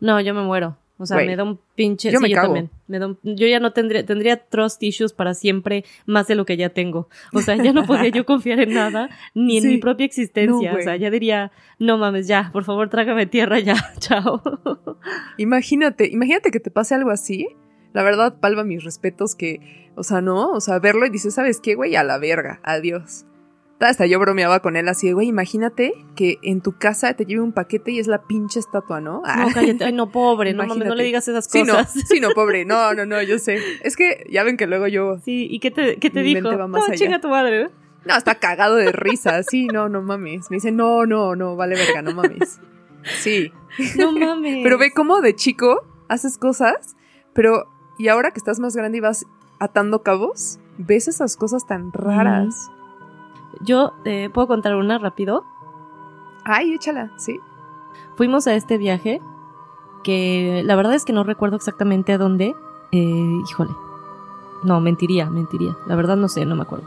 No, 0.00 0.20
yo 0.20 0.34
me 0.34 0.42
muero. 0.42 0.76
O 1.02 1.06
sea, 1.06 1.16
me 1.16 1.34
da 1.34 1.44
un 1.44 1.58
pinche. 1.74 2.10
yo 2.12 2.18
sí, 2.18 2.22
me 2.24 2.28
yo 2.28 2.34
cago. 2.36 2.48
también. 2.48 2.70
Me 2.86 2.98
da 2.98 3.06
un- 3.06 3.18
yo 3.22 3.46
ya 3.46 3.58
no 3.58 3.72
tendría, 3.72 4.04
tendría 4.04 4.36
trust 4.48 4.82
issues 4.82 5.14
para 5.14 5.32
siempre 5.32 5.86
más 6.04 6.26
de 6.28 6.34
lo 6.34 6.44
que 6.44 6.58
ya 6.58 6.68
tengo. 6.68 7.08
O 7.32 7.40
sea, 7.40 7.56
ya 7.56 7.72
no 7.72 7.86
podría 7.86 8.10
yo 8.10 8.26
confiar 8.26 8.60
en 8.60 8.74
nada, 8.74 9.08
ni 9.34 9.56
en 9.56 9.62
Sí. 9.62 9.68
mi 9.70 9.78
propia 9.78 10.04
existencia. 10.04 10.72
No, 10.74 10.78
o 10.78 10.82
sea, 10.82 10.96
ya 10.96 11.10
diría, 11.10 11.52
no 11.78 11.96
mames, 11.96 12.26
ya, 12.26 12.50
por 12.52 12.64
favor, 12.64 12.90
trágame 12.90 13.24
tierra 13.24 13.58
ya, 13.60 13.76
chao. 13.98 14.42
Imagínate, 15.38 16.06
imagínate 16.06 16.50
que 16.50 16.60
te 16.60 16.70
pase 16.70 16.94
algo 16.94 17.10
así. 17.10 17.48
La 17.92 18.02
verdad, 18.02 18.38
palma 18.40 18.64
mis 18.64 18.84
respetos 18.84 19.34
que, 19.34 19.90
o 19.96 20.02
sea, 20.02 20.20
no, 20.20 20.50
o 20.52 20.60
sea, 20.60 20.78
verlo 20.78 21.06
y 21.06 21.10
dices, 21.10 21.34
¿sabes 21.34 21.60
qué, 21.60 21.74
güey? 21.74 21.96
A 21.96 22.04
la 22.04 22.18
verga, 22.18 22.60
adiós. 22.62 23.26
Hasta 23.80 24.04
yo 24.04 24.18
bromeaba 24.20 24.60
con 24.60 24.76
él 24.76 24.88
así, 24.88 25.06
de, 25.06 25.14
güey, 25.14 25.28
imagínate 25.28 25.94
que 26.14 26.36
en 26.42 26.60
tu 26.60 26.76
casa 26.76 27.14
te 27.14 27.24
lleve 27.24 27.40
un 27.40 27.52
paquete 27.52 27.92
y 27.92 27.98
es 27.98 28.08
la 28.08 28.22
pinche 28.24 28.60
estatua, 28.60 29.00
¿no? 29.00 29.22
Ah. 29.24 29.46
No, 29.46 29.54
cállate. 29.54 29.84
Ay, 29.84 29.92
no, 29.94 30.10
pobre. 30.12 30.52
No, 30.52 30.66
mames, 30.66 30.86
no 30.86 30.94
le 30.94 31.02
digas 31.04 31.26
esas 31.28 31.46
Sí, 31.46 31.62
no, 31.62 31.72
cosas. 31.72 31.94
sí, 32.06 32.20
no, 32.20 32.28
pobre. 32.34 32.64
No, 32.66 32.92
no, 32.92 33.06
no, 33.06 33.22
yo 33.22 33.38
sé. 33.38 33.58
Es 33.82 33.96
que 33.96 34.26
ya 34.30 34.42
ven 34.44 34.58
que 34.58 34.66
luego 34.66 34.86
yo. 34.86 35.18
Sí, 35.24 35.46
¿y 35.50 35.60
qué 35.60 35.70
te, 35.70 35.96
qué 35.96 36.10
te 36.10 36.20
Mi 36.22 36.34
dijo? 36.34 36.42
mente 36.42 36.56
va 36.58 36.68
más 36.68 36.80
no, 36.80 36.86
allá. 36.88 36.94
chinga 36.96 37.20
tu 37.22 37.28
madre. 37.28 37.64
¿no? 37.64 37.70
No, 38.04 38.16
está 38.18 38.34
cagado 38.34 38.76
de 38.76 38.92
risa. 38.92 39.42
Sí, 39.42 39.66
no, 39.66 39.88
no 39.88 40.02
mames. 40.02 40.50
Me 40.50 40.58
dice, 40.58 40.72
no, 40.72 41.06
no, 41.06 41.34
no, 41.34 41.56
vale 41.56 41.74
verga, 41.76 42.02
no 42.02 42.12
mames. 42.12 42.60
Sí. 43.22 43.50
No 43.96 44.12
mames. 44.12 44.58
Pero 44.62 44.76
ve 44.76 44.90
cómo 44.92 45.22
de 45.22 45.34
chico 45.34 45.80
haces 46.08 46.36
cosas, 46.36 46.96
pero. 47.32 47.66
Y 48.00 48.08
ahora 48.08 48.30
que 48.30 48.38
estás 48.38 48.60
más 48.60 48.74
grande 48.74 48.96
y 48.96 49.02
vas 49.02 49.26
atando 49.58 50.02
cabos, 50.02 50.58
ves 50.78 51.06
esas 51.06 51.36
cosas 51.36 51.66
tan 51.66 51.92
raras. 51.92 52.70
Yo 53.60 53.92
eh, 54.06 54.30
puedo 54.32 54.46
contar 54.46 54.74
una 54.74 54.98
rápido. 54.98 55.44
Ay, 56.46 56.72
échala, 56.72 57.12
sí. 57.18 57.40
Fuimos 58.16 58.46
a 58.46 58.54
este 58.54 58.78
viaje 58.78 59.20
que 60.02 60.62
la 60.64 60.76
verdad 60.76 60.94
es 60.94 61.04
que 61.04 61.12
no 61.12 61.24
recuerdo 61.24 61.56
exactamente 61.56 62.14
a 62.14 62.16
dónde. 62.16 62.54
Eh, 62.90 63.38
híjole. 63.50 63.72
No, 64.62 64.80
mentiría, 64.80 65.28
mentiría. 65.28 65.76
La 65.86 65.94
verdad 65.94 66.16
no 66.16 66.28
sé, 66.28 66.46
no 66.46 66.56
me 66.56 66.62
acuerdo. 66.62 66.86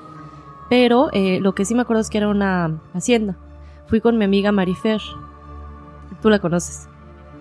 Pero 0.67 1.09
eh, 1.13 1.39
lo 1.41 1.53
que 1.53 1.65
sí 1.65 1.75
me 1.75 1.83
acuerdo 1.83 2.01
es 2.01 2.09
que 2.09 2.17
era 2.17 2.27
una 2.27 2.81
hacienda. 2.95 3.37
Fui 3.85 4.01
con 4.01 4.17
mi 4.17 4.25
amiga 4.25 4.51
Marifer. 4.51 4.99
Tú 6.23 6.31
la 6.31 6.39
conoces. 6.39 6.89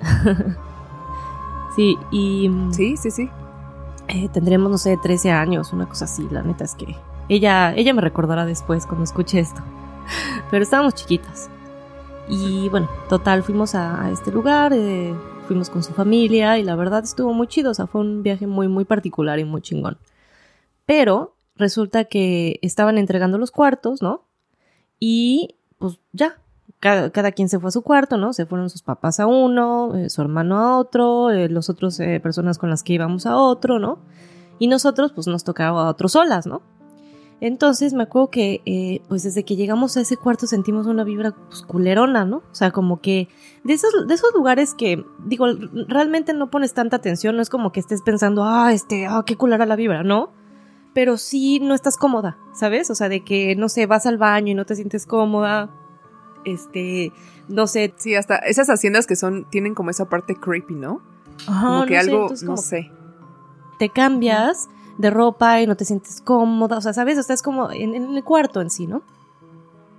sí, 1.74 1.96
y 2.10 2.50
mm, 2.50 2.74
Sí, 2.74 2.98
sí, 2.98 3.10
sí. 3.10 3.30
Eh, 4.12 4.28
tendremos, 4.30 4.70
no 4.70 4.78
sé, 4.78 4.98
13 5.02 5.30
años, 5.30 5.72
una 5.72 5.88
cosa 5.88 6.04
así. 6.04 6.28
La 6.30 6.42
neta 6.42 6.64
es 6.64 6.74
que 6.74 6.96
ella, 7.28 7.74
ella 7.74 7.94
me 7.94 8.02
recordará 8.02 8.44
después 8.44 8.86
cuando 8.86 9.04
escuche 9.04 9.38
esto. 9.38 9.62
Pero 10.50 10.62
estábamos 10.62 10.94
chiquitas. 10.94 11.48
Y 12.28 12.68
bueno, 12.68 12.88
total, 13.08 13.42
fuimos 13.42 13.74
a, 13.74 14.10
este 14.10 14.30
lugar, 14.30 14.72
eh, 14.74 15.14
fuimos 15.46 15.70
con 15.70 15.82
su 15.82 15.92
familia 15.92 16.58
y 16.58 16.62
la 16.62 16.76
verdad 16.76 17.02
estuvo 17.04 17.32
muy 17.32 17.46
chido. 17.46 17.70
O 17.70 17.74
sea, 17.74 17.86
fue 17.86 18.02
un 18.02 18.22
viaje 18.22 18.46
muy, 18.46 18.68
muy 18.68 18.84
particular 18.84 19.38
y 19.38 19.44
muy 19.44 19.62
chingón. 19.62 19.96
Pero 20.84 21.34
resulta 21.56 22.04
que 22.04 22.58
estaban 22.60 22.98
entregando 22.98 23.38
los 23.38 23.50
cuartos, 23.50 24.02
¿no? 24.02 24.26
Y 25.00 25.56
pues 25.78 25.98
ya, 26.12 26.38
cada, 26.82 27.10
cada 27.10 27.30
quien 27.30 27.48
se 27.48 27.60
fue 27.60 27.68
a 27.68 27.70
su 27.70 27.82
cuarto, 27.82 28.16
¿no? 28.16 28.32
Se 28.32 28.44
fueron 28.44 28.68
sus 28.68 28.82
papás 28.82 29.20
a 29.20 29.26
uno, 29.26 29.94
eh, 29.94 30.10
su 30.10 30.20
hermano 30.20 30.58
a 30.58 30.78
otro, 30.78 31.30
eh, 31.30 31.48
los 31.48 31.70
otros 31.70 32.00
eh, 32.00 32.18
personas 32.18 32.58
con 32.58 32.70
las 32.70 32.82
que 32.82 32.94
íbamos 32.94 33.24
a 33.24 33.36
otro, 33.36 33.78
¿no? 33.78 34.00
Y 34.58 34.66
nosotros 34.66 35.12
pues 35.12 35.28
nos 35.28 35.44
tocaba 35.44 35.86
a 35.86 35.90
otros 35.90 36.12
solas, 36.12 36.44
¿no? 36.44 36.60
Entonces 37.40 37.94
me 37.94 38.02
acuerdo 38.02 38.30
que 38.30 38.62
eh, 38.66 39.00
pues 39.08 39.22
desde 39.22 39.44
que 39.44 39.54
llegamos 39.54 39.96
a 39.96 40.00
ese 40.00 40.16
cuarto 40.16 40.48
sentimos 40.48 40.88
una 40.88 41.04
vibra 41.04 41.36
pues, 41.48 41.62
culerona, 41.62 42.24
¿no? 42.24 42.38
O 42.38 42.54
sea, 42.54 42.72
como 42.72 43.00
que 43.00 43.28
de 43.62 43.74
esos, 43.74 44.08
de 44.08 44.14
esos 44.14 44.34
lugares 44.34 44.74
que, 44.74 45.04
digo, 45.24 45.46
realmente 45.86 46.34
no 46.34 46.50
pones 46.50 46.74
tanta 46.74 46.96
atención, 46.96 47.36
no 47.36 47.42
es 47.42 47.48
como 47.48 47.70
que 47.70 47.78
estés 47.78 48.02
pensando, 48.02 48.42
ah, 48.44 48.72
este, 48.72 49.06
ah, 49.06 49.22
qué 49.24 49.36
culera 49.36 49.66
la 49.66 49.76
vibra, 49.76 50.02
¿no? 50.02 50.32
Pero 50.94 51.16
sí 51.16 51.60
no 51.60 51.74
estás 51.74 51.96
cómoda, 51.96 52.38
¿sabes? 52.54 52.90
O 52.90 52.96
sea, 52.96 53.08
de 53.08 53.22
que, 53.22 53.54
no 53.54 53.68
sé, 53.68 53.86
vas 53.86 54.04
al 54.06 54.18
baño 54.18 54.50
y 54.50 54.54
no 54.54 54.66
te 54.66 54.74
sientes 54.74 55.06
cómoda, 55.06 55.70
este, 56.44 57.12
no 57.48 57.66
sé, 57.66 57.92
Sí, 57.96 58.14
hasta 58.14 58.36
esas 58.36 58.68
haciendas 58.68 59.06
que 59.06 59.16
son, 59.16 59.44
tienen 59.50 59.74
como 59.74 59.90
esa 59.90 60.06
parte 60.08 60.34
creepy, 60.34 60.74
¿no? 60.74 61.00
ajá, 61.46 61.66
Como 61.66 61.86
que 61.86 61.94
no 61.94 62.00
algo, 62.00 62.28
no 62.44 62.56
sé. 62.56 62.90
te 63.78 63.88
cambias 63.88 64.68
de 64.98 65.10
ropa 65.10 65.60
y 65.60 65.66
no 65.66 65.76
te 65.76 65.84
sientes 65.84 66.20
cómoda, 66.20 66.76
o 66.78 66.80
sea, 66.80 66.92
¿sabes? 66.92 67.18
O 67.18 67.22
sea, 67.22 67.34
es 67.34 67.42
como 67.42 67.70
en, 67.70 67.94
en 67.94 68.14
el 68.14 68.22
cuarto 68.24 68.60
en 68.60 68.70
sí, 68.70 68.86
¿no? 68.86 69.02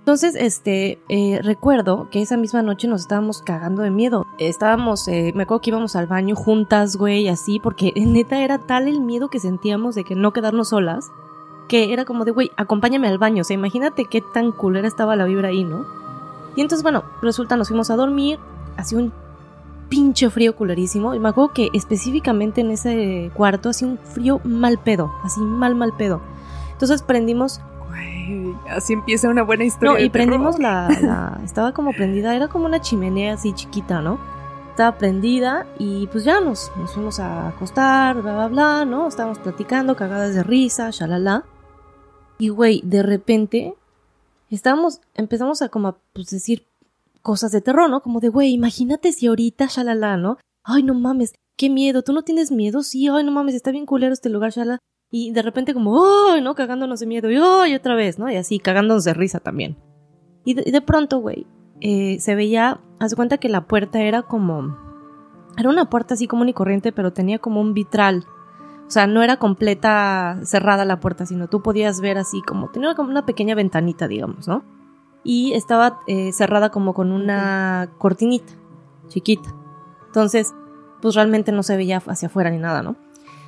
Entonces, 0.00 0.34
este, 0.38 0.98
eh, 1.08 1.40
recuerdo 1.42 2.08
que 2.10 2.20
esa 2.20 2.36
misma 2.36 2.60
noche 2.60 2.86
nos 2.88 3.00
estábamos 3.00 3.40
cagando 3.40 3.80
de 3.82 3.90
miedo. 3.90 4.26
Estábamos, 4.38 5.08
eh, 5.08 5.32
me 5.34 5.44
acuerdo 5.44 5.62
que 5.62 5.70
íbamos 5.70 5.96
al 5.96 6.06
baño 6.06 6.36
juntas, 6.36 6.96
güey, 6.96 7.26
así, 7.28 7.58
porque 7.58 7.90
neta 7.96 8.42
era 8.44 8.58
tal 8.58 8.86
el 8.86 9.00
miedo 9.00 9.28
que 9.28 9.40
sentíamos 9.40 9.94
de 9.94 10.04
que 10.04 10.14
no 10.14 10.32
quedarnos 10.34 10.68
solas, 10.68 11.06
que 11.68 11.94
era 11.94 12.04
como 12.04 12.26
de, 12.26 12.32
güey, 12.32 12.50
acompáñame 12.58 13.08
al 13.08 13.16
baño, 13.16 13.40
o 13.40 13.44
sea, 13.44 13.54
imagínate 13.54 14.04
qué 14.04 14.20
tan 14.20 14.52
culera 14.52 14.86
estaba 14.86 15.16
la 15.16 15.24
vibra 15.24 15.48
ahí, 15.48 15.64
¿no? 15.64 15.86
Y 16.56 16.60
entonces, 16.60 16.82
bueno, 16.82 17.04
resulta, 17.22 17.56
nos 17.56 17.68
fuimos 17.68 17.90
a 17.90 17.96
dormir, 17.96 18.38
hacía 18.76 18.98
un 18.98 19.12
pinche 19.88 20.30
frío 20.30 20.56
culerísimo. 20.56 21.14
Y 21.14 21.18
me 21.18 21.28
acuerdo 21.28 21.52
que 21.52 21.68
específicamente 21.72 22.60
en 22.60 22.70
ese 22.70 23.30
cuarto 23.34 23.70
hacía 23.70 23.88
un 23.88 23.98
frío 23.98 24.40
mal 24.44 24.78
pedo, 24.78 25.12
así 25.24 25.40
mal, 25.40 25.74
mal 25.74 25.92
pedo. 25.96 26.20
Entonces 26.72 27.02
prendimos, 27.02 27.60
Güey, 27.88 28.54
así 28.70 28.92
empieza 28.94 29.28
una 29.28 29.42
buena 29.42 29.64
historia. 29.64 29.92
no, 29.92 29.98
y 30.00 30.10
prendimos 30.10 30.58
la- 30.60 31.38
estaba 31.44 31.72
como 31.72 31.92
prendida, 31.92 32.34
era 32.34 32.48
como 32.48 32.66
una 32.66 32.80
chimenea 32.80 33.34
así 33.34 33.52
chiquita, 33.52 34.00
¿no? 34.00 34.18
Estaba 34.70 34.98
prendida 34.98 35.66
y 35.78 36.08
pues 36.08 36.24
ya 36.24 36.40
nos, 36.40 36.72
nos 36.76 36.92
fuimos 36.92 37.20
a 37.20 37.48
acostar, 37.48 38.20
bla, 38.22 38.34
bla, 38.34 38.48
bla, 38.48 38.84
¿no? 38.84 39.06
Estábamos 39.06 39.38
platicando, 39.38 39.94
cagadas 39.94 40.34
de 40.34 40.42
risa, 40.42 40.90
shalala. 40.90 41.44
Y 42.38 42.48
güey, 42.48 42.80
de 42.84 43.04
repente, 43.04 43.74
estábamos, 44.54 45.00
empezamos 45.14 45.62
a 45.62 45.68
como 45.68 45.88
a 45.88 45.98
pues, 46.12 46.30
decir 46.30 46.66
cosas 47.22 47.52
de 47.52 47.60
terror, 47.60 47.88
¿no? 47.88 48.02
Como 48.02 48.20
de, 48.20 48.28
güey, 48.28 48.52
imagínate 48.52 49.12
si 49.12 49.26
ahorita, 49.26 49.66
shalala, 49.66 50.16
¿no? 50.16 50.38
Ay, 50.62 50.82
no 50.82 50.94
mames, 50.94 51.34
qué 51.56 51.70
miedo, 51.70 52.02
¿tú 52.02 52.12
no 52.12 52.22
tienes 52.22 52.50
miedo? 52.50 52.82
Sí, 52.82 53.08
ay, 53.08 53.24
no 53.24 53.32
mames, 53.32 53.54
está 53.54 53.70
bien 53.70 53.86
culero 53.86 54.12
este 54.12 54.28
lugar, 54.28 54.52
shalala. 54.52 54.78
Y 55.10 55.32
de 55.32 55.42
repente 55.42 55.74
como, 55.74 56.04
¡ay! 56.04 56.42
¿no? 56.42 56.54
Cagándonos 56.54 57.00
de 57.00 57.06
miedo, 57.06 57.30
y 57.30 57.36
¡ay! 57.36 57.74
otra 57.74 57.94
vez, 57.94 58.18
¿no? 58.18 58.30
Y 58.30 58.36
así, 58.36 58.58
cagándonos 58.58 59.04
de 59.04 59.14
risa 59.14 59.40
también. 59.40 59.76
Y 60.44 60.54
de, 60.54 60.80
pronto, 60.82 61.20
güey, 61.20 61.46
eh, 61.80 62.18
se 62.20 62.34
veía, 62.34 62.80
haz 62.98 63.14
cuenta 63.14 63.38
que 63.38 63.48
la 63.48 63.66
puerta 63.66 64.02
era 64.02 64.22
como, 64.22 64.76
era 65.56 65.70
una 65.70 65.88
puerta 65.88 66.14
así 66.14 66.26
común 66.26 66.50
y 66.50 66.52
corriente, 66.52 66.92
pero 66.92 67.12
tenía 67.12 67.38
como 67.38 67.60
un 67.60 67.72
vitral. 67.72 68.24
O 68.86 68.90
sea, 68.90 69.06
no 69.06 69.22
era 69.22 69.38
completa 69.38 70.38
cerrada 70.42 70.84
la 70.84 71.00
puerta, 71.00 71.26
sino 71.26 71.48
tú 71.48 71.62
podías 71.62 72.00
ver 72.00 72.18
así 72.18 72.42
como, 72.42 72.68
tenía 72.70 72.94
como 72.94 73.10
una 73.10 73.24
pequeña 73.26 73.54
ventanita, 73.54 74.08
digamos, 74.08 74.46
¿no? 74.46 74.62
Y 75.24 75.54
estaba 75.54 76.00
eh, 76.06 76.32
cerrada 76.32 76.70
como 76.70 76.92
con 76.92 77.10
una 77.10 77.90
cortinita, 77.98 78.52
chiquita. 79.08 79.54
Entonces, 80.06 80.54
pues 81.00 81.14
realmente 81.14 81.50
no 81.50 81.62
se 81.62 81.76
veía 81.76 82.02
hacia 82.06 82.28
afuera 82.28 82.50
ni 82.50 82.58
nada, 82.58 82.82
¿no? 82.82 82.96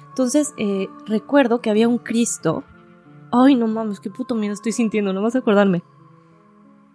Entonces, 0.08 0.54
eh, 0.56 0.88
recuerdo 1.06 1.60
que 1.60 1.68
había 1.68 1.86
un 1.88 1.98
Cristo. 1.98 2.64
Ay, 3.30 3.54
no 3.56 3.66
mames, 3.66 4.00
qué 4.00 4.08
puto 4.08 4.34
miedo 4.34 4.54
estoy 4.54 4.72
sintiendo, 4.72 5.12
no 5.12 5.20
vas 5.20 5.34
a 5.36 5.40
acordarme. 5.40 5.82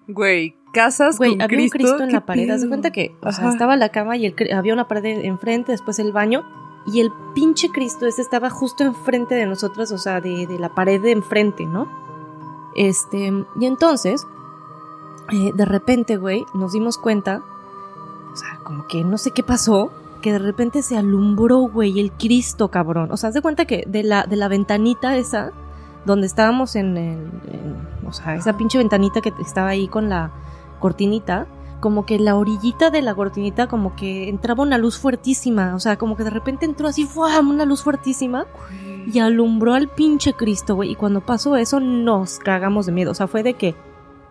Güey, 0.07 0.55
casas 0.73 1.17
Güey, 1.17 1.33
con 1.33 1.41
había 1.43 1.57
Cristo. 1.57 1.77
un 1.77 1.79
Cristo 1.83 2.03
en 2.03 2.09
¿qué 2.09 2.13
la 2.15 2.25
pared. 2.25 2.49
Haz 2.49 2.61
de 2.61 2.67
cuenta 2.67 2.91
que, 2.91 3.15
o 3.21 3.31
sea, 3.31 3.43
Ajá. 3.45 3.53
estaba 3.53 3.75
la 3.77 3.89
cama 3.89 4.17
y 4.17 4.25
el, 4.25 4.35
había 4.53 4.73
una 4.73 4.87
pared 4.87 5.23
enfrente, 5.23 5.71
después 5.71 5.99
el 5.99 6.11
baño. 6.11 6.43
Y 6.85 6.99
el 6.99 7.11
pinche 7.33 7.71
Cristo 7.71 8.05
ese 8.07 8.21
estaba 8.21 8.49
justo 8.49 8.83
enfrente 8.83 9.35
de 9.35 9.45
nosotros, 9.45 9.91
o 9.91 9.97
sea, 9.97 10.19
de, 10.19 10.47
de 10.47 10.57
la 10.57 10.69
pared 10.69 11.01
de 11.01 11.11
enfrente, 11.11 11.65
¿no? 11.65 11.87
Este, 12.75 13.45
y 13.59 13.65
entonces, 13.65 14.25
eh, 15.31 15.51
de 15.53 15.65
repente, 15.65 16.17
güey, 16.17 16.45
nos 16.53 16.73
dimos 16.73 16.97
cuenta, 16.97 17.43
o 18.31 18.35
sea, 18.35 18.59
como 18.63 18.87
que 18.87 19.03
no 19.03 19.17
sé 19.17 19.31
qué 19.31 19.43
pasó, 19.43 19.91
que 20.21 20.31
de 20.31 20.39
repente 20.39 20.83
se 20.83 20.97
alumbró, 20.97 21.59
güey, 21.59 21.99
el 21.99 22.11
Cristo, 22.11 22.69
cabrón. 22.69 23.11
O 23.11 23.17
sea, 23.17 23.29
haz 23.29 23.33
de 23.33 23.41
cuenta 23.41 23.65
que 23.65 23.83
de 23.87 24.03
la, 24.03 24.23
de 24.23 24.35
la 24.35 24.47
ventanita 24.47 25.15
esa, 25.17 25.51
donde 26.05 26.27
estábamos 26.27 26.75
en, 26.75 26.97
el, 26.97 27.27
o 28.07 28.13
sea, 28.13 28.35
esa 28.35 28.57
pinche 28.57 28.77
ventanita 28.77 29.21
que 29.21 29.33
estaba 29.39 29.69
ahí 29.69 29.87
con 29.87 30.09
la 30.09 30.31
cortinita, 30.79 31.47
como 31.81 32.05
que 32.05 32.17
la 32.19 32.37
orillita 32.37 32.89
de 32.89 33.01
la 33.01 33.13
cortinita 33.13 33.67
como 33.67 33.95
que 33.97 34.29
entraba 34.29 34.63
una 34.63 34.77
luz 34.77 34.97
fuertísima, 34.97 35.75
o 35.75 35.79
sea, 35.79 35.97
como 35.97 36.15
que 36.15 36.23
de 36.23 36.29
repente 36.29 36.65
entró 36.65 36.87
así, 36.87 37.05
¡fuam! 37.05 37.49
una 37.49 37.65
luz 37.65 37.83
fuertísima 37.83 38.45
y 39.11 39.19
alumbró 39.19 39.73
al 39.73 39.89
pinche 39.89 40.33
Cristo, 40.33 40.75
güey, 40.75 40.91
y 40.91 40.95
cuando 40.95 41.19
pasó 41.21 41.57
eso 41.57 41.81
nos 41.81 42.39
cagamos 42.39 42.85
de 42.85 42.93
miedo, 42.93 43.11
o 43.11 43.15
sea, 43.15 43.27
fue 43.27 43.43
de 43.43 43.55
que 43.55 43.75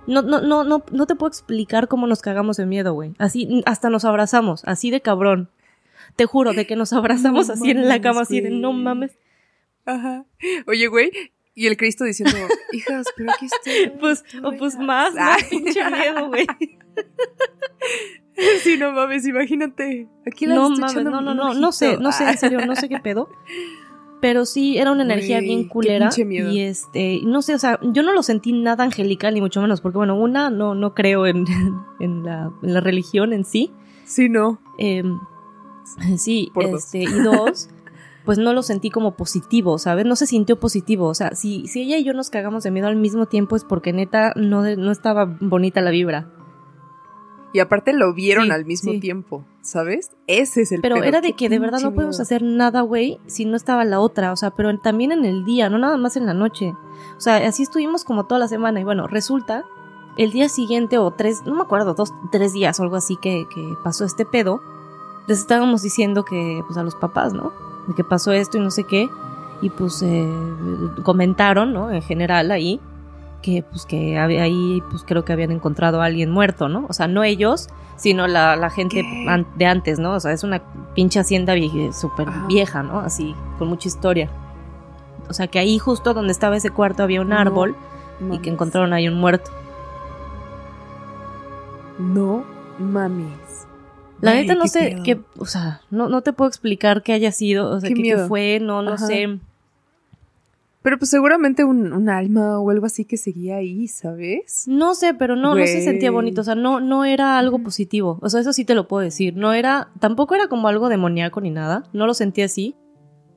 no, 0.07 0.23
no, 0.23 0.41
no, 0.41 0.65
no, 0.65 0.83
no 0.91 1.07
te 1.07 1.15
puedo 1.15 1.29
explicar 1.29 1.87
cómo 1.89 2.07
nos 2.07 2.23
cagamos 2.23 2.57
de 2.57 2.67
miedo, 2.67 2.95
güey. 2.95 3.13
Así, 3.19 3.63
hasta 3.67 3.91
nos 3.91 4.05
abrazamos, 4.05 4.63
así 4.65 4.91
de 4.91 5.03
cabrón. 5.03 5.51
Te 6.17 6.27
juro, 6.27 6.53
de 6.53 6.67
que 6.67 6.75
nos 6.75 6.93
abrazamos 6.93 7.49
No 7.49 7.55
así 7.55 7.71
en 7.71 7.89
la 7.89 8.01
cama, 8.01 8.23
así 8.23 8.41
de 8.41 8.51
no 8.51 8.73
mames. 8.73 9.13
Ajá. 9.87 10.25
Oye, 10.67 10.89
güey, 10.89 11.11
y 11.55 11.67
el 11.67 11.77
Cristo 11.77 12.05
diciendo, 12.05 12.37
hijas, 12.73 13.07
pero 13.17 13.33
aquí 13.33 13.47
estoy. 13.47 13.99
Pues, 13.99 14.25
o 14.43 14.53
pues 14.53 14.75
hijas". 14.75 14.87
más, 14.87 15.15
más 15.15 15.45
pinche 15.51 15.81
miedo, 15.91 16.29
güey. 16.29 16.47
Sí, 18.63 18.79
no 18.79 18.93
mames, 18.93 19.27
imagínate. 19.27 20.09
Aquí 20.27 20.47
la 20.47 20.55
No 20.55 20.71
mames, 20.71 21.05
no, 21.05 21.21
no, 21.21 21.35
no, 21.35 21.53
no 21.53 21.73
sé, 21.73 21.99
no 21.99 22.11
sé, 22.11 22.25
en 22.25 22.39
serio, 22.39 22.65
no 22.65 22.75
sé 22.75 22.89
qué 22.89 22.99
pedo. 22.99 23.29
Pero 24.21 24.47
sí, 24.47 24.79
era 24.79 24.93
una 24.93 25.03
energía 25.03 25.41
bien 25.41 25.69
culera. 25.69 26.11
Y 26.17 26.61
este, 26.61 27.21
no 27.25 27.43
sé, 27.43 27.55
o 27.55 27.59
sea, 27.59 27.79
yo 27.83 28.03
no 28.03 28.13
lo 28.13 28.23
sentí 28.23 28.53
nada 28.53 28.85
angelical, 28.85 29.35
ni 29.35 29.41
mucho 29.41 29.61
menos, 29.61 29.81
porque 29.81 29.99
bueno, 29.99 30.15
una, 30.15 30.49
no, 30.51 30.75
no 30.75 30.95
creo 30.95 31.27
en, 31.27 31.45
en, 32.01 32.23
la, 32.25 32.51
en 32.63 32.75
la 32.75 32.81
religión 32.81 33.33
en 33.33 33.45
sí. 33.45 33.73
Sí, 34.05 34.29
no. 34.29 34.59
Em, 34.79 35.19
sí, 36.17 36.51
Por 36.55 36.71
dos. 36.71 36.85
este, 36.85 37.03
y 37.03 37.23
dos, 37.23 37.69
pues 38.25 38.39
no 38.39 38.53
lo 38.53 38.63
sentí 38.63 38.91
como 38.91 39.17
positivo, 39.17 39.79
¿sabes? 39.79 40.07
No 40.07 40.17
se 40.17 40.27
sintió 40.27 40.59
positivo. 40.61 41.07
O 41.07 41.15
sea, 41.15 41.35
si, 41.35 41.67
si 41.67 41.83
ella 41.83 41.99
y 41.99 42.05
yo 42.05 42.13
nos 42.13 42.31
cagamos 42.31 42.63
de 42.63 42.71
miedo 42.71 42.87
al 42.87 42.97
mismo 42.97 43.27
tiempo 43.27 43.57
es 43.57 43.65
porque 43.65 43.93
neta 43.93 44.33
no, 44.37 44.63
no 44.77 44.93
estaba 44.93 45.37
bonita 45.41 45.81
la 45.81 45.91
vibra. 45.91 46.31
Y 47.53 47.59
aparte 47.59 47.93
lo 47.93 48.15
vieron 48.15 48.45
Sí, 48.47 48.51
al 48.53 48.65
mismo 48.65 48.93
sí. 48.93 49.01
tiempo, 49.01 49.45
¿sabes? 49.61 50.13
Ese 50.29 50.63
es 50.63 50.73
el 50.73 50.83
Pero 50.83 51.03
era 51.03 51.21
de 51.21 51.33
que 51.33 51.49
de 51.49 51.59
verdad 51.59 51.81
no 51.81 51.93
podemos 51.93 52.21
hacer 52.21 52.43
nada, 52.43 52.83
güey, 52.83 53.19
si 53.27 53.45
no 53.45 53.57
estaba 53.57 53.85
la 53.85 53.99
otra. 53.99 54.33
O 54.33 54.37
sea, 54.37 54.53
pero 54.53 54.79
también 54.79 55.11
en 55.11 55.25
el 55.25 55.45
día, 55.45 55.69
no 55.69 55.79
nada 55.79 55.97
más 55.97 56.17
en 56.17 56.27
la 56.27 56.35
noche. 56.35 56.73
O 57.17 57.21
sea, 57.21 57.37
así 57.49 57.65
estuvimos 57.65 58.05
como 58.05 58.27
toda 58.27 58.39
la 58.39 58.47
semana. 58.47 58.79
Y 58.81 58.85
bueno, 58.85 59.09
resulta, 59.09 59.65
el 60.17 60.31
día 60.31 60.49
siguiente 60.49 60.99
o 60.99 61.11
tres, 61.11 61.43
no 61.45 61.57
me 61.57 61.63
acuerdo, 61.63 61.95
dos, 61.95 62.13
tres 62.31 62.53
días 62.53 62.79
o 62.79 62.85
algo 62.85 62.95
así 62.95 63.17
que, 63.21 63.47
que 63.53 63.75
pasó 63.83 64.05
este 64.05 64.25
pedo, 64.25 64.61
les 65.27 65.41
estábamos 65.41 65.83
diciendo 65.83 66.25
que, 66.25 66.63
pues 66.67 66.79
a 66.79 66.85
los 66.85 66.95
papás, 66.95 67.33
¿no? 67.33 67.53
De 67.89 67.95
que 67.95 68.05
pasó 68.05 68.33
esto 68.33 68.59
y 68.59 68.61
no 68.61 68.71
sé 68.71 68.85
qué. 68.85 69.09
Y 69.63 69.71
pues 69.71 70.03
eh, 70.03 70.27
comentaron, 71.03 71.73
¿no? 71.73 71.91
En 71.91 72.03
general 72.03 72.51
ahí, 72.51 72.81
que 73.43 73.63
pues 73.69 73.85
que 73.87 74.19
había 74.19 74.43
ahí, 74.43 74.83
pues 74.91 75.05
creo 75.07 75.25
que 75.25 75.33
habían 75.33 75.51
encontrado 75.51 76.01
a 76.01 76.07
alguien 76.07 76.31
muerto, 76.31 76.69
¿no? 76.69 76.87
O 76.89 76.93
sea, 76.93 77.09
no 77.09 77.25
ellos, 77.25 77.69
sino 77.97 78.27
la, 78.27 78.57
la 78.57 78.71
gente 78.71 79.03
de 79.57 79.67
antes, 79.67 79.99
¿no? 79.99 80.13
O 80.15 80.21
sea, 80.21 80.33
es 80.33 80.45
una 80.45 80.63
pinche 80.95 81.21
hacienda 81.21 81.55
vie- 81.55 81.93
súper 81.93 82.29
Ajá. 82.29 82.47
vieja, 82.47 82.83
¿no? 82.83 83.01
Así, 83.01 83.35
con 83.59 83.69
mucha 83.69 83.89
historia. 83.89 84.31
O 85.29 85.33
sea, 85.35 85.47
que 85.47 85.59
ahí 85.59 85.79
justo 85.79 86.15
donde 86.15 86.33
estaba 86.33 86.57
ese 86.57 86.71
cuarto 86.71 87.03
había 87.03 87.21
un 87.21 87.29
No 87.29 87.37
árbol 87.39 87.77
y 88.33 88.39
que 88.39 88.51
encontraron 88.51 88.93
ahí 88.95 89.09
un 89.09 89.15
muerto. 89.21 89.51
No 91.99 92.45
mames. 92.79 93.50
La 94.21 94.35
neta 94.35 94.55
no 94.55 94.63
qué 94.63 94.69
sé 94.69 94.97
qué, 95.05 95.21
o 95.39 95.47
sea, 95.47 95.81
no, 95.91 96.09
no 96.09 96.23
te 96.23 96.33
puedo 96.33 96.49
explicar 96.49 97.03
qué 97.03 97.13
haya 97.13 97.33
sido, 97.33 97.71
o 97.71 97.81
sea, 97.81 97.89
Qué 97.89 97.95
qué, 97.95 98.03
qué 98.03 98.15
miedo. 98.15 98.29
fue, 98.29 98.59
no, 98.61 98.83
no 98.83 98.93
Ajá. 98.93 99.07
sé. 99.07 99.39
Pero 100.83 100.99
pues 100.99 101.11
seguramente 101.11 101.63
un, 101.63 101.93
un 101.93 102.09
alma 102.09 102.59
o 102.59 102.71
algo 102.71 102.87
así 102.87 103.05
que 103.05 103.19
seguía 103.19 103.57
ahí, 103.57 103.87
¿sabes? 103.87 104.65
No 104.67 104.95
sé, 104.95 105.13
pero 105.13 105.37
no, 105.37 105.55
no 105.55 105.67
se 105.67 105.83
sentía 105.83 106.11
bonito, 106.11 106.41
o 106.41 106.45
sea, 106.45 106.55
no, 106.55 106.81
no 106.81 107.05
era 107.05 107.39
algo 107.39 107.59
positivo, 107.59 108.19
o 108.23 108.29
sea, 108.31 108.41
eso 108.41 108.55
sí 108.55 108.65
te 108.65 108.75
lo 108.75 108.89
puedo 108.89 109.03
decir, 109.03 109.37
no 109.37 109.53
era, 109.53 109.89
tampoco 110.01 110.35
era 110.35 110.49
como 110.49 110.69
algo 110.69 110.89
demoníaco 110.89 111.43
ni 111.43 111.51
nada, 111.51 111.85
no 111.93 112.07
lo 112.07 112.15
sentí 112.15 112.41
así, 112.41 112.75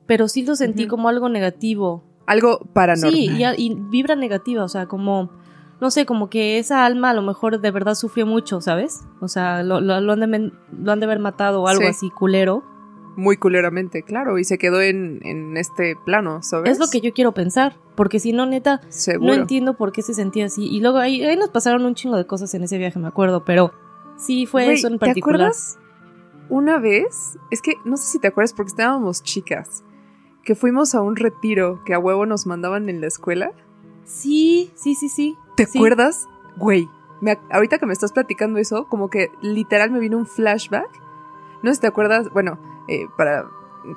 pero 0.06 0.26
sí 0.28 0.42
lo 0.46 0.56
sentí 0.56 0.86
como 0.86 1.08
algo 1.10 1.28
negativo, 1.28 2.02
Algo 2.24 2.60
paranormal. 2.72 3.12
sí, 3.12 3.28
y 3.58 3.74
vibra 3.90 4.16
negativa, 4.16 4.64
o 4.64 4.68
sea, 4.68 4.86
como, 4.86 5.30
no 5.84 5.90
sé, 5.90 6.06
como 6.06 6.30
que 6.30 6.58
esa 6.58 6.86
alma 6.86 7.10
a 7.10 7.14
lo 7.14 7.20
mejor 7.20 7.60
de 7.60 7.70
verdad 7.70 7.94
sufrió 7.94 8.24
mucho, 8.26 8.60
¿sabes? 8.62 9.04
O 9.20 9.28
sea, 9.28 9.62
lo, 9.62 9.80
lo, 9.82 10.00
lo 10.00 10.12
han, 10.14 10.20
de, 10.20 10.26
men- 10.26 10.52
lo 10.82 10.92
han 10.92 10.98
de 11.00 11.04
haber 11.04 11.18
matado 11.18 11.60
o 11.62 11.68
algo 11.68 11.82
Sí. 11.82 11.88
así 11.88 12.10
culero, 12.10 12.64
Muy 13.16 13.36
culeramente, 13.36 14.02
claro. 14.02 14.38
Y 14.38 14.44
se 14.44 14.56
quedó 14.58 14.80
en, 14.80 15.20
en 15.26 15.56
este 15.58 15.94
plano, 16.04 16.42
¿sabes? 16.42 16.72
es 16.72 16.78
lo 16.80 16.86
que 16.88 17.00
yo 17.02 17.12
quiero 17.12 17.32
pensar, 17.32 17.76
porque 17.94 18.18
si 18.18 18.32
no, 18.32 18.46
neta, 18.46 18.80
Seguro. 18.88 19.34
No 19.34 19.40
entiendo 19.40 19.74
por 19.76 19.92
qué 19.92 20.00
se 20.02 20.14
sentía 20.14 20.46
así. 20.46 20.64
Y 20.66 20.80
luego 20.80 20.96
ahí, 20.98 21.22
ahí 21.22 21.36
nos 21.36 21.50
pasaron 21.50 21.84
un 21.84 21.94
chingo 21.94 22.16
de 22.16 22.26
cosas 22.26 22.52
en 22.54 22.64
ese 22.64 22.78
viaje, 22.78 22.98
me 22.98 23.06
acuerdo, 23.06 23.44
pero 23.44 23.72
sí 24.16 24.46
fue 24.46 24.72
eso 24.72 24.88
en 24.88 24.94
¿Te 24.94 25.06
particular. 25.06 25.36
acuerdas? 25.42 25.78
Una 26.48 26.78
vez, 26.78 27.38
es 27.50 27.60
que 27.62 27.74
no 27.84 27.96
sé 27.98 28.06
si 28.06 28.18
te 28.18 28.28
acuerdas 28.28 28.52
porque 28.54 28.70
estábamos 28.70 29.22
chicas, 29.22 29.84
que 30.42 30.54
fuimos 30.54 30.94
a 30.94 31.00
un 31.02 31.16
retiro 31.16 31.82
que 31.84 31.94
a 31.94 31.98
huevo 31.98 32.26
nos 32.26 32.46
mandaban 32.46 32.88
en 32.88 33.00
la 33.00 33.06
escuela. 33.06 33.52
Sí, 34.04 34.70
sí, 34.74 34.94
sí, 34.94 35.08
sí. 35.08 35.36
¿Te 35.56 35.66
Sí. 35.66 35.78
acuerdas? 35.78 36.28
Güey, 36.56 36.88
me 37.20 37.38
ahorita 37.50 37.78
que 37.78 37.86
me 37.86 37.92
estás 37.92 38.12
platicando 38.12 38.58
eso, 38.58 38.86
como 38.88 39.08
que 39.10 39.30
literal 39.40 39.90
me 39.90 39.98
vino 40.00 40.16
un 40.18 40.26
flashback. 40.26 40.88
No 41.62 41.70
sé 41.70 41.76
si 41.76 41.80
te 41.82 41.86
acuerdas, 41.86 42.30
bueno, 42.32 42.58
eh, 42.88 43.06
para 43.16 43.46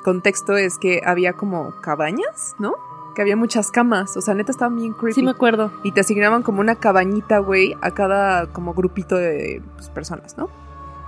contexto 0.04 0.56
es 0.58 0.78
que 0.78 1.02
había 1.06 1.34
como 1.34 1.74
cabañas, 1.82 2.56
¿no? 2.60 2.74
Que 3.16 3.22
había 3.22 3.36
muchas 3.36 3.72
camas, 3.72 4.16
o 4.16 4.22
sea, 4.22 4.34
neta 4.34 4.52
estaban 4.52 4.76
bien 4.76 4.94
creepy. 4.94 5.14
Sí 5.14 5.24
me 5.24 5.32
acuerdo. 5.32 5.72
Y 5.84 5.92
te 5.92 6.02
asignaban 6.02 6.44
como 6.44 6.62
una 6.62 6.76
cabañita, 6.76 7.40
güey, 7.40 7.76
a 7.82 7.92
cada 7.92 8.48
como 8.54 8.74
grupito 8.74 9.16
de 9.16 9.62
pues, 9.76 9.90
personas, 9.90 10.38
¿no? 10.38 10.50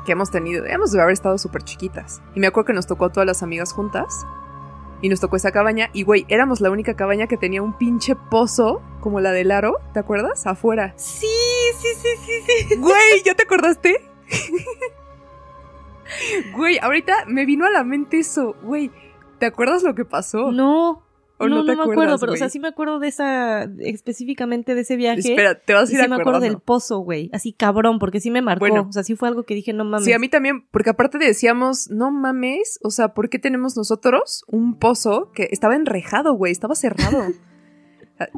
Que 0.05 0.13
hemos 0.13 0.31
tenido, 0.31 0.65
hemos 0.65 0.91
de 0.91 1.01
haber 1.01 1.13
estado 1.13 1.37
súper 1.37 1.63
chiquitas. 1.63 2.21
Y 2.35 2.39
me 2.39 2.47
acuerdo 2.47 2.67
que 2.67 2.73
nos 2.73 2.87
tocó 2.87 3.05
a 3.05 3.09
todas 3.11 3.27
las 3.27 3.43
amigas 3.43 3.73
juntas. 3.73 4.25
Y 5.01 5.09
nos 5.09 5.19
tocó 5.19 5.35
esa 5.37 5.51
cabaña. 5.51 5.89
Y, 5.93 6.03
güey, 6.03 6.25
éramos 6.27 6.61
la 6.61 6.71
única 6.71 6.95
cabaña 6.95 7.27
que 7.27 7.37
tenía 7.37 7.61
un 7.61 7.77
pinche 7.77 8.15
pozo, 8.15 8.81
como 8.99 9.19
la 9.19 9.31
del 9.31 9.51
aro, 9.51 9.77
¿te 9.93 9.99
acuerdas? 9.99 10.45
Afuera. 10.45 10.93
Sí, 10.97 11.27
sí, 11.79 11.87
sí, 12.01 12.09
sí, 12.25 12.65
sí. 12.69 12.75
Güey, 12.75 13.23
¿ya 13.23 13.33
te 13.35 13.43
acordaste? 13.43 14.09
Güey, 16.55 16.79
ahorita 16.79 17.25
me 17.27 17.45
vino 17.45 17.65
a 17.65 17.69
la 17.69 17.83
mente 17.83 18.19
eso. 18.19 18.55
Güey, 18.63 18.91
¿te 19.37 19.45
acuerdas 19.45 19.83
lo 19.83 19.93
que 19.93 20.05
pasó? 20.05 20.51
No. 20.51 21.03
¿O 21.39 21.47
no, 21.47 21.63
no 21.63 21.75
me 21.75 21.81
acuerdo, 21.81 22.17
pero 22.19 22.33
o 22.33 22.35
sea, 22.35 22.49
sí 22.49 22.59
me 22.59 22.67
acuerdo 22.67 22.99
de 22.99 23.07
esa, 23.07 23.63
específicamente 23.79 24.75
de 24.75 24.81
ese 24.81 24.97
viaje. 24.97 25.19
Espera, 25.19 25.55
te 25.55 25.73
vas 25.73 25.89
y 25.89 25.95
a 25.95 25.99
ir 25.99 26.03
sí 26.03 26.09
me 26.09 26.15
acuerdo 26.17 26.41
del 26.41 26.59
pozo, 26.59 26.99
güey. 26.99 27.29
Así 27.31 27.53
cabrón, 27.53 27.97
porque 27.97 28.19
sí 28.19 28.29
me 28.29 28.41
marcó. 28.41 28.59
Bueno. 28.59 28.87
o 28.89 28.91
sea, 28.91 29.03
sí 29.03 29.15
fue 29.15 29.29
algo 29.29 29.43
que 29.43 29.55
dije, 29.55 29.71
no 29.71 29.85
mames. 29.85 30.05
Sí, 30.05 30.13
a 30.13 30.19
mí 30.19 30.27
también, 30.27 30.67
porque 30.69 30.89
aparte 30.89 31.17
decíamos, 31.17 31.89
no 31.89 32.11
mames, 32.11 32.79
o 32.83 32.91
sea, 32.91 33.13
¿por 33.13 33.29
qué 33.29 33.39
tenemos 33.39 33.77
nosotros 33.77 34.43
un 34.47 34.77
pozo 34.77 35.31
que 35.33 35.47
estaba 35.51 35.75
enrejado, 35.75 36.33
güey, 36.33 36.51
estaba 36.51 36.75
cerrado? 36.75 37.23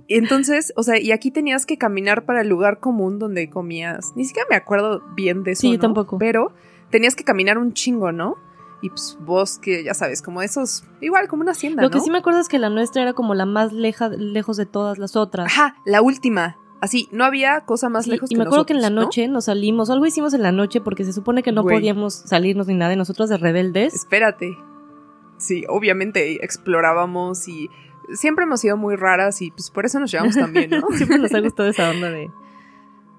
Y 0.07 0.17
Entonces, 0.17 0.73
o 0.75 0.83
sea, 0.83 0.99
y 0.99 1.11
aquí 1.11 1.31
tenías 1.31 1.65
que 1.65 1.77
caminar 1.77 2.25
para 2.25 2.41
el 2.41 2.47
lugar 2.47 2.79
común 2.79 3.17
donde 3.17 3.49
comías. 3.49 4.11
Ni 4.15 4.25
siquiera 4.25 4.47
me 4.47 4.55
acuerdo 4.55 5.01
bien 5.15 5.41
de 5.41 5.53
eso. 5.53 5.61
Sí, 5.61 5.79
tampoco. 5.79 6.19
Pero 6.19 6.53
tenías 6.91 7.15
que 7.15 7.23
caminar 7.23 7.57
un 7.57 7.73
chingo, 7.73 8.11
¿no? 8.11 8.35
Y 8.81 8.89
pues 8.89 9.17
bosque, 9.21 9.83
ya 9.83 9.93
sabes, 9.93 10.21
como 10.23 10.41
esos, 10.41 10.83
igual 11.01 11.27
como 11.27 11.43
una 11.43 11.51
hacienda, 11.51 11.83
Lo 11.83 11.89
¿no? 11.89 11.93
que 11.93 11.99
sí 11.99 12.09
me 12.09 12.17
acuerdo 12.17 12.39
es 12.39 12.47
que 12.49 12.57
la 12.57 12.69
nuestra 12.69 13.03
era 13.03 13.13
como 13.13 13.35
la 13.35 13.45
más 13.45 13.71
leja, 13.73 14.09
lejos 14.09 14.57
de 14.57 14.65
todas 14.65 14.97
las 14.97 15.15
otras. 15.15 15.45
Ajá, 15.47 15.75
la 15.85 16.01
última. 16.01 16.57
Así, 16.81 17.07
no 17.11 17.23
había 17.25 17.61
cosa 17.65 17.89
más 17.89 18.05
Sí, 18.05 18.09
lejos 18.09 18.31
y 18.31 18.33
que 18.33 18.39
me 18.39 18.45
acuerdo 18.45 18.65
que 18.65 18.73
en 18.73 18.81
la 18.81 18.89
noche 18.89 19.27
nos 19.27 19.45
salimos, 19.45 19.91
algo 19.91 20.07
hicimos 20.07 20.33
en 20.33 20.41
la 20.41 20.51
noche 20.51 20.81
porque 20.81 21.03
se 21.05 21.13
supone 21.13 21.43
que 21.43 21.51
no 21.51 21.61
Güey. 21.61 21.75
podíamos 21.77 22.15
salirnos 22.15 22.65
ni 22.65 22.73
nada, 22.73 22.91
y 22.93 22.95
nosotros 22.95 23.29
de 23.29 23.37
rebeldes. 23.37 23.93
Espérate. 23.93 24.57
Sí, 25.37 25.63
obviamente 25.69 26.43
explorábamos 26.43 27.47
y 27.47 27.69
siempre 28.13 28.45
hemos 28.45 28.61
sido 28.61 28.77
muy 28.77 28.95
raras 28.95 29.43
y 29.43 29.51
pues 29.51 29.69
por 29.69 29.85
eso 29.85 29.99
nos 29.99 30.11
llevamos 30.11 30.35
tan 30.35 30.53
bien, 30.53 30.71
¿no? 30.71 30.87
Siempre 30.97 31.19
nos 31.19 31.31
ha 31.35 31.39
gustado 31.41 31.69
esa 31.69 31.87
onda 31.91 32.09
de. 32.09 32.31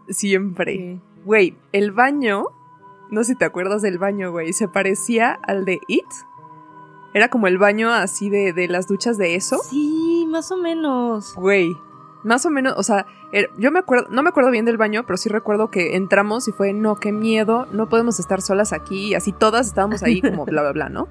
Siempre. 0.09 1.01
Güey, 1.25 1.57
el 1.73 1.93
baño, 1.93 2.47
no 3.13 3.23
sé 3.23 3.33
si 3.33 3.39
te 3.39 3.45
acuerdas 3.45 3.81
del 3.83 3.99
baño, 3.99 4.33
güey, 4.33 4.53
se 4.53 4.67
parecía 4.67 5.39
al 5.47 5.65
de 5.65 5.81
It. 5.87 6.07
Era 7.15 7.29
como 7.29 7.47
el 7.47 7.59
baño 7.59 7.91
así 7.93 8.29
de, 8.31 8.53
de 8.53 8.67
las 8.69 8.89
duchas 8.89 9.19
de 9.19 9.35
eso. 9.37 9.59
Sí, 9.63 10.27
más 10.31 10.51
o 10.51 10.57
menos. 10.57 11.35
Güey, 11.37 11.77
más 12.25 12.47
o 12.47 12.51
menos, 12.51 12.75
o 12.77 12.83
sea, 12.83 13.05
er- 13.33 13.51
yo 13.59 13.71
me 13.71 13.79
acuerdo, 13.81 14.07
no 14.11 14.23
me 14.23 14.31
acuerdo 14.31 14.51
bien 14.51 14.65
del 14.65 14.79
baño, 14.79 15.05
pero 15.07 15.17
sí 15.19 15.29
recuerdo 15.29 15.71
que 15.71 15.95
entramos 15.97 16.49
y 16.49 16.53
fue, 16.53 16.73
no, 16.73 16.97
qué 16.97 17.13
miedo, 17.13 17.67
no 17.73 17.89
podemos 17.89 18.19
estar 18.19 18.41
solas 18.41 18.73
aquí, 18.73 19.09
y 19.09 19.15
así 19.15 19.33
todas 19.33 19.67
estábamos 19.67 20.03
ahí 20.03 20.21
como 20.23 20.45
bla, 20.47 20.63
bla, 20.63 20.73
bla, 20.73 20.89
¿no? 20.89 21.07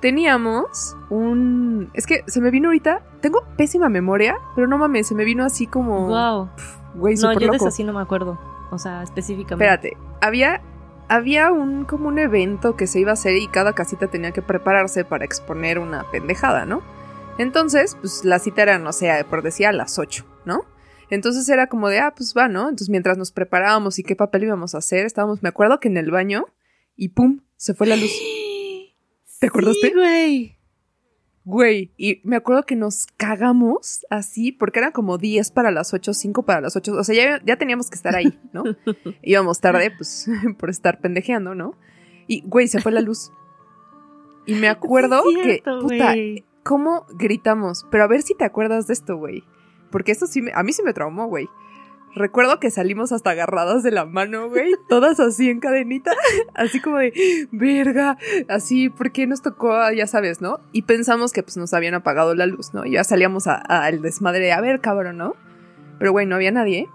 Teníamos 0.00 0.96
un... 1.10 1.90
Es 1.92 2.06
que 2.06 2.22
se 2.28 2.40
me 2.40 2.50
vino 2.52 2.68
ahorita, 2.68 3.02
tengo 3.20 3.42
pésima 3.56 3.88
memoria, 3.88 4.36
pero 4.54 4.68
no 4.68 4.78
mames, 4.78 5.08
se 5.08 5.14
me 5.16 5.24
vino 5.24 5.44
así 5.44 5.66
como... 5.66 6.06
Wow. 6.06 6.48
Güey, 6.94 7.16
No, 7.16 7.32
yo 7.32 7.38
de 7.40 7.46
loco. 7.46 7.56
esa 7.56 7.70
sí 7.72 7.82
no 7.84 7.92
me 7.92 8.00
acuerdo. 8.00 8.38
O 8.70 8.78
sea, 8.78 9.02
específicamente. 9.02 9.64
Espérate, 9.64 9.96
había, 10.20 10.62
había 11.08 11.50
un 11.50 11.84
como 11.84 12.08
un 12.08 12.18
evento 12.18 12.76
que 12.76 12.86
se 12.86 13.00
iba 13.00 13.10
a 13.10 13.14
hacer 13.14 13.36
y 13.36 13.48
cada 13.48 13.72
casita 13.72 14.08
tenía 14.08 14.32
que 14.32 14.42
prepararse 14.42 15.04
para 15.04 15.24
exponer 15.24 15.78
una 15.78 16.08
pendejada, 16.10 16.66
¿no? 16.66 16.82
Entonces, 17.38 17.96
pues 18.00 18.24
la 18.24 18.38
cita 18.38 18.62
era, 18.62 18.78
no 18.78 18.92
sé, 18.92 19.24
por 19.28 19.42
decía 19.42 19.70
a 19.70 19.72
las 19.72 19.98
8, 19.98 20.24
¿no? 20.44 20.64
Entonces 21.10 21.48
era 21.48 21.68
como 21.68 21.88
de, 21.88 22.00
ah, 22.00 22.12
pues 22.14 22.34
va, 22.36 22.48
¿no? 22.48 22.62
Entonces 22.62 22.90
mientras 22.90 23.16
nos 23.16 23.32
preparábamos 23.32 23.98
y 23.98 24.02
qué 24.02 24.16
papel 24.16 24.44
íbamos 24.44 24.74
a 24.74 24.78
hacer, 24.78 25.06
estábamos, 25.06 25.42
me 25.42 25.48
acuerdo 25.48 25.80
que 25.80 25.88
en 25.88 25.96
el 25.96 26.10
baño 26.10 26.46
y 26.96 27.10
pum, 27.10 27.40
se 27.56 27.74
fue 27.74 27.86
la 27.86 27.96
luz. 27.96 28.12
¿Te 29.40 29.46
acordaste? 29.46 29.88
Sí, 29.88 29.94
güey. 29.94 30.57
Güey, 31.50 31.90
y 31.96 32.20
me 32.24 32.36
acuerdo 32.36 32.64
que 32.64 32.76
nos 32.76 33.06
cagamos 33.16 34.04
así, 34.10 34.52
porque 34.52 34.80
eran 34.80 34.92
como 34.92 35.16
10 35.16 35.50
para 35.52 35.70
las 35.70 35.94
8, 35.94 36.12
5 36.12 36.42
para 36.44 36.60
las 36.60 36.76
8, 36.76 36.92
o 36.92 37.02
sea, 37.02 37.14
ya, 37.14 37.42
ya 37.42 37.56
teníamos 37.56 37.88
que 37.88 37.96
estar 37.96 38.14
ahí, 38.14 38.38
¿no? 38.52 38.64
Íbamos 39.22 39.58
tarde, 39.58 39.90
pues, 39.96 40.28
por 40.58 40.68
estar 40.68 41.00
pendejeando, 41.00 41.54
¿no? 41.54 41.72
Y, 42.26 42.42
güey, 42.42 42.68
se 42.68 42.82
fue 42.82 42.92
la 42.92 43.00
luz. 43.00 43.32
Y 44.44 44.56
me 44.56 44.68
acuerdo 44.68 45.22
Sí 45.22 45.36
es 45.38 45.42
cierto, 45.44 45.78
que, 45.78 45.82
puta, 45.82 46.04
güey. 46.12 46.44
¿cómo 46.64 47.06
gritamos? 47.14 47.86
Pero 47.90 48.04
a 48.04 48.08
ver 48.08 48.20
si 48.20 48.34
te 48.34 48.44
acuerdas 48.44 48.86
de 48.86 48.92
esto, 48.92 49.16
güey. 49.16 49.42
Porque 49.90 50.12
esto 50.12 50.26
sí, 50.26 50.42
me- 50.42 50.52
a 50.54 50.62
mí 50.62 50.74
sí 50.74 50.82
me 50.82 50.92
traumó, 50.92 51.28
güey. 51.28 51.48
Recuerdo 52.14 52.58
que 52.58 52.70
salimos 52.70 53.12
hasta 53.12 53.30
agarradas 53.30 53.82
de 53.82 53.90
la 53.90 54.04
mano, 54.04 54.48
güey, 54.48 54.74
todas 54.88 55.20
así 55.20 55.50
en 55.50 55.60
cadenita, 55.60 56.12
así 56.54 56.80
como 56.80 56.98
de, 56.98 57.48
verga, 57.52 58.16
así, 58.48 58.88
¿por 58.88 59.12
qué 59.12 59.26
nos 59.26 59.42
tocó, 59.42 59.90
ya 59.92 60.06
sabes, 60.06 60.40
no? 60.40 60.60
Y 60.72 60.82
pensamos 60.82 61.32
que 61.32 61.42
pues 61.42 61.56
nos 61.56 61.74
habían 61.74 61.94
apagado 61.94 62.34
la 62.34 62.46
luz, 62.46 62.72
¿no? 62.72 62.84
Y 62.84 62.92
ya 62.92 63.04
salíamos 63.04 63.46
al 63.46 64.02
desmadre 64.02 64.40
de, 64.40 64.52
a 64.52 64.60
ver, 64.60 64.80
cabrón, 64.80 65.18
¿no? 65.18 65.36
Pero, 65.98 66.12
güey, 66.12 66.26
no 66.26 66.36
había 66.36 66.50
nadie. 66.50 66.88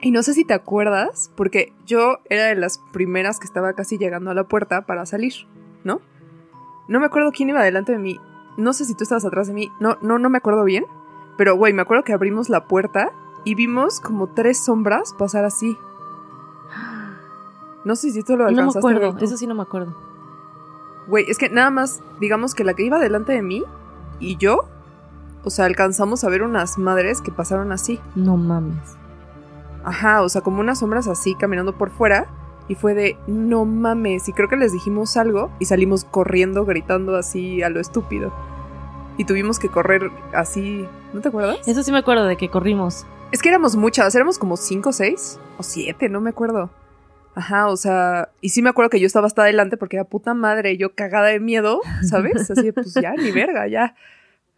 Y 0.00 0.10
no 0.10 0.22
sé 0.22 0.34
si 0.34 0.44
te 0.44 0.54
acuerdas, 0.54 1.30
porque 1.36 1.72
yo 1.86 2.18
era 2.28 2.44
de 2.44 2.54
las 2.56 2.78
primeras 2.92 3.38
que 3.38 3.46
estaba 3.46 3.72
casi 3.72 3.96
llegando 3.96 4.30
a 4.30 4.34
la 4.34 4.44
puerta 4.44 4.82
para 4.82 5.06
salir, 5.06 5.32
¿no? 5.84 6.02
No 6.88 7.00
me 7.00 7.06
acuerdo 7.06 7.32
quién 7.32 7.48
iba 7.48 7.62
delante 7.64 7.92
de 7.92 7.98
mí. 7.98 8.20
no 8.58 8.72
sé 8.72 8.84
si 8.84 8.94
tú 8.94 9.04
estabas 9.04 9.24
atrás 9.24 9.48
de 9.48 9.54
mí, 9.54 9.70
no, 9.80 9.98
no, 10.02 10.18
no 10.18 10.30
me 10.30 10.38
acuerdo 10.38 10.64
bien, 10.64 10.84
pero 11.36 11.56
güey, 11.56 11.72
me 11.72 11.82
acuerdo 11.82 12.04
que 12.04 12.12
abrimos 12.12 12.48
la 12.48 12.66
puerta 12.66 13.12
y 13.46 13.54
vimos 13.54 14.00
como 14.00 14.26
tres 14.26 14.58
sombras 14.58 15.14
pasar 15.14 15.44
así. 15.44 15.78
No 17.84 17.94
sé 17.94 18.10
si 18.10 18.24
tú 18.24 18.36
lo 18.36 18.38
No 18.38 18.50
me 18.50 18.58
alcanzaste 18.58 18.88
a 18.88 18.90
ver 18.90 19.04
acuerdo, 19.04 19.24
eso 19.24 19.36
sí 19.36 19.46
no 19.46 19.54
me 19.54 19.62
acuerdo. 19.62 19.94
Güey, 21.06 21.30
es 21.30 21.38
que 21.38 21.48
nada 21.48 21.70
más, 21.70 22.00
digamos 22.18 22.56
que 22.56 22.64
la 22.64 22.74
que 22.74 22.82
iba 22.82 22.98
delante 22.98 23.32
de 23.32 23.42
mí 23.42 23.62
y 24.18 24.36
yo, 24.36 24.64
o 25.44 25.50
sea, 25.50 25.66
alcanzamos 25.66 26.24
a 26.24 26.28
ver 26.28 26.42
unas 26.42 26.76
madres 26.76 27.20
que 27.20 27.30
pasaron 27.30 27.70
así. 27.70 28.00
No 28.16 28.36
mames. 28.36 28.96
Ajá, 29.84 30.22
o 30.22 30.28
sea, 30.28 30.40
como 30.40 30.58
unas 30.58 30.80
sombras 30.80 31.06
así 31.06 31.36
caminando 31.36 31.72
por 31.72 31.90
fuera. 31.90 32.26
Y 32.66 32.74
fue 32.74 32.94
de, 32.94 33.16
no 33.28 33.64
mames. 33.64 34.28
Y 34.28 34.32
creo 34.32 34.48
que 34.48 34.56
les 34.56 34.72
dijimos 34.72 35.16
algo 35.16 35.52
y 35.60 35.66
salimos 35.66 36.02
corriendo, 36.02 36.64
gritando 36.64 37.14
así 37.14 37.62
a 37.62 37.68
lo 37.68 37.78
estúpido. 37.78 38.32
Y 39.18 39.24
tuvimos 39.24 39.60
que 39.60 39.68
correr 39.68 40.10
así. 40.34 40.84
¿No 41.12 41.20
te 41.20 41.28
acuerdas? 41.28 41.58
Eso 41.68 41.84
sí 41.84 41.92
me 41.92 41.98
acuerdo 41.98 42.24
de 42.24 42.36
que 42.36 42.48
corrimos. 42.48 43.06
Es 43.36 43.42
que 43.42 43.50
éramos 43.50 43.76
muchas, 43.76 44.14
éramos 44.14 44.38
como 44.38 44.56
cinco, 44.56 44.94
seis 44.94 45.38
o 45.58 45.62
siete, 45.62 46.08
no 46.08 46.22
me 46.22 46.30
acuerdo. 46.30 46.70
Ajá, 47.34 47.68
o 47.68 47.76
sea, 47.76 48.30
y 48.40 48.48
sí 48.48 48.62
me 48.62 48.70
acuerdo 48.70 48.88
que 48.88 48.98
yo 48.98 49.06
estaba 49.06 49.26
hasta 49.26 49.42
adelante 49.42 49.76
porque 49.76 49.96
era 49.96 50.04
puta 50.04 50.32
madre, 50.32 50.78
yo 50.78 50.94
cagada 50.94 51.26
de 51.26 51.38
miedo, 51.38 51.82
¿sabes? 52.08 52.50
Así 52.50 52.62
de, 52.62 52.72
pues 52.72 52.94
ya, 52.94 53.12
ni 53.12 53.32
verga, 53.32 53.68
ya, 53.68 53.94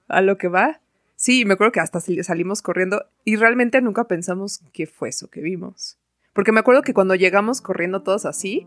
a 0.07 0.21
lo 0.21 0.39
que 0.39 0.47
va. 0.47 0.79
Sí, 1.17 1.45
me 1.45 1.55
acuerdo 1.55 1.73
que 1.73 1.81
hasta 1.81 1.99
sal- 1.99 2.23
salimos 2.23 2.63
corriendo 2.63 3.05
y 3.25 3.35
realmente 3.35 3.83
nunca 3.83 4.05
pensamos 4.05 4.61
qué 4.73 4.87
fue 4.87 5.09
eso 5.09 5.29
que 5.29 5.41
vimos. 5.41 5.99
Porque 6.33 6.53
me 6.53 6.61
acuerdo 6.61 6.83
que 6.83 6.95
cuando 6.95 7.17
llegamos 7.17 7.61
corriendo 7.61 8.03
todos 8.05 8.27
así, 8.27 8.65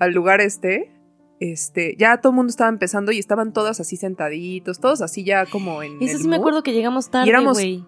al 0.00 0.10
lugar 0.10 0.40
este, 0.40 0.90
este, 1.38 1.94
ya 1.96 2.16
todo 2.16 2.32
el 2.32 2.36
mundo 2.36 2.50
estaba 2.50 2.68
empezando 2.68 3.12
y 3.12 3.20
estaban 3.20 3.52
todos 3.52 3.78
así 3.78 3.96
sentaditos, 3.96 4.80
todos 4.80 5.02
así 5.02 5.22
ya 5.22 5.46
como 5.46 5.84
en... 5.84 6.02
Eso 6.02 6.16
el 6.16 6.22
sí 6.22 6.28
me 6.28 6.34
acuerdo 6.34 6.64
que 6.64 6.72
llegamos 6.72 7.10
tarde, 7.12 7.30
güey. 7.52 7.84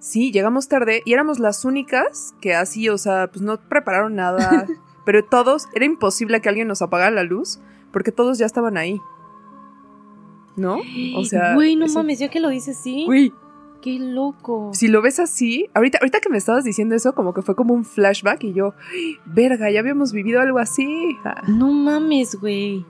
Sí, 0.00 0.30
llegamos 0.30 0.68
tarde 0.68 1.02
y 1.04 1.12
éramos 1.12 1.38
las 1.38 1.64
únicas 1.64 2.34
que 2.40 2.54
así, 2.54 2.88
o 2.88 2.98
sea, 2.98 3.28
pues 3.28 3.42
no 3.42 3.58
prepararon 3.58 4.14
nada. 4.14 4.66
pero 5.04 5.24
todos, 5.24 5.68
era 5.74 5.84
imposible 5.84 6.40
que 6.40 6.48
alguien 6.48 6.68
nos 6.68 6.82
apagara 6.82 7.10
la 7.10 7.24
luz 7.24 7.58
porque 7.92 8.12
todos 8.12 8.38
ya 8.38 8.46
estaban 8.46 8.76
ahí. 8.76 9.00
¿No? 10.56 10.78
O 11.16 11.24
sea. 11.24 11.54
Güey, 11.54 11.76
no 11.76 11.86
eso- 11.86 11.98
mames, 12.00 12.18
ya 12.18 12.28
que 12.30 12.40
lo 12.40 12.48
dices, 12.48 12.76
sí. 12.78 13.04
Güey, 13.06 13.32
Qué 13.80 13.98
loco. 14.00 14.70
si 14.74 14.88
lo 14.88 15.00
ves 15.02 15.20
así, 15.20 15.68
ahorita, 15.72 15.98
ahorita 15.98 16.18
que 16.20 16.28
me 16.28 16.36
estabas 16.36 16.64
diciendo 16.64 16.96
eso, 16.96 17.14
como 17.14 17.32
que 17.32 17.42
fue 17.42 17.54
como 17.54 17.74
un 17.74 17.84
flashback 17.84 18.42
y 18.44 18.52
yo, 18.52 18.74
¡ay, 18.92 19.18
verga, 19.24 19.70
ya 19.70 19.78
habíamos 19.80 20.12
vivido 20.12 20.40
algo 20.40 20.58
así. 20.58 21.16
No 21.46 21.72
mames, 21.72 22.34
güey. 22.40 22.84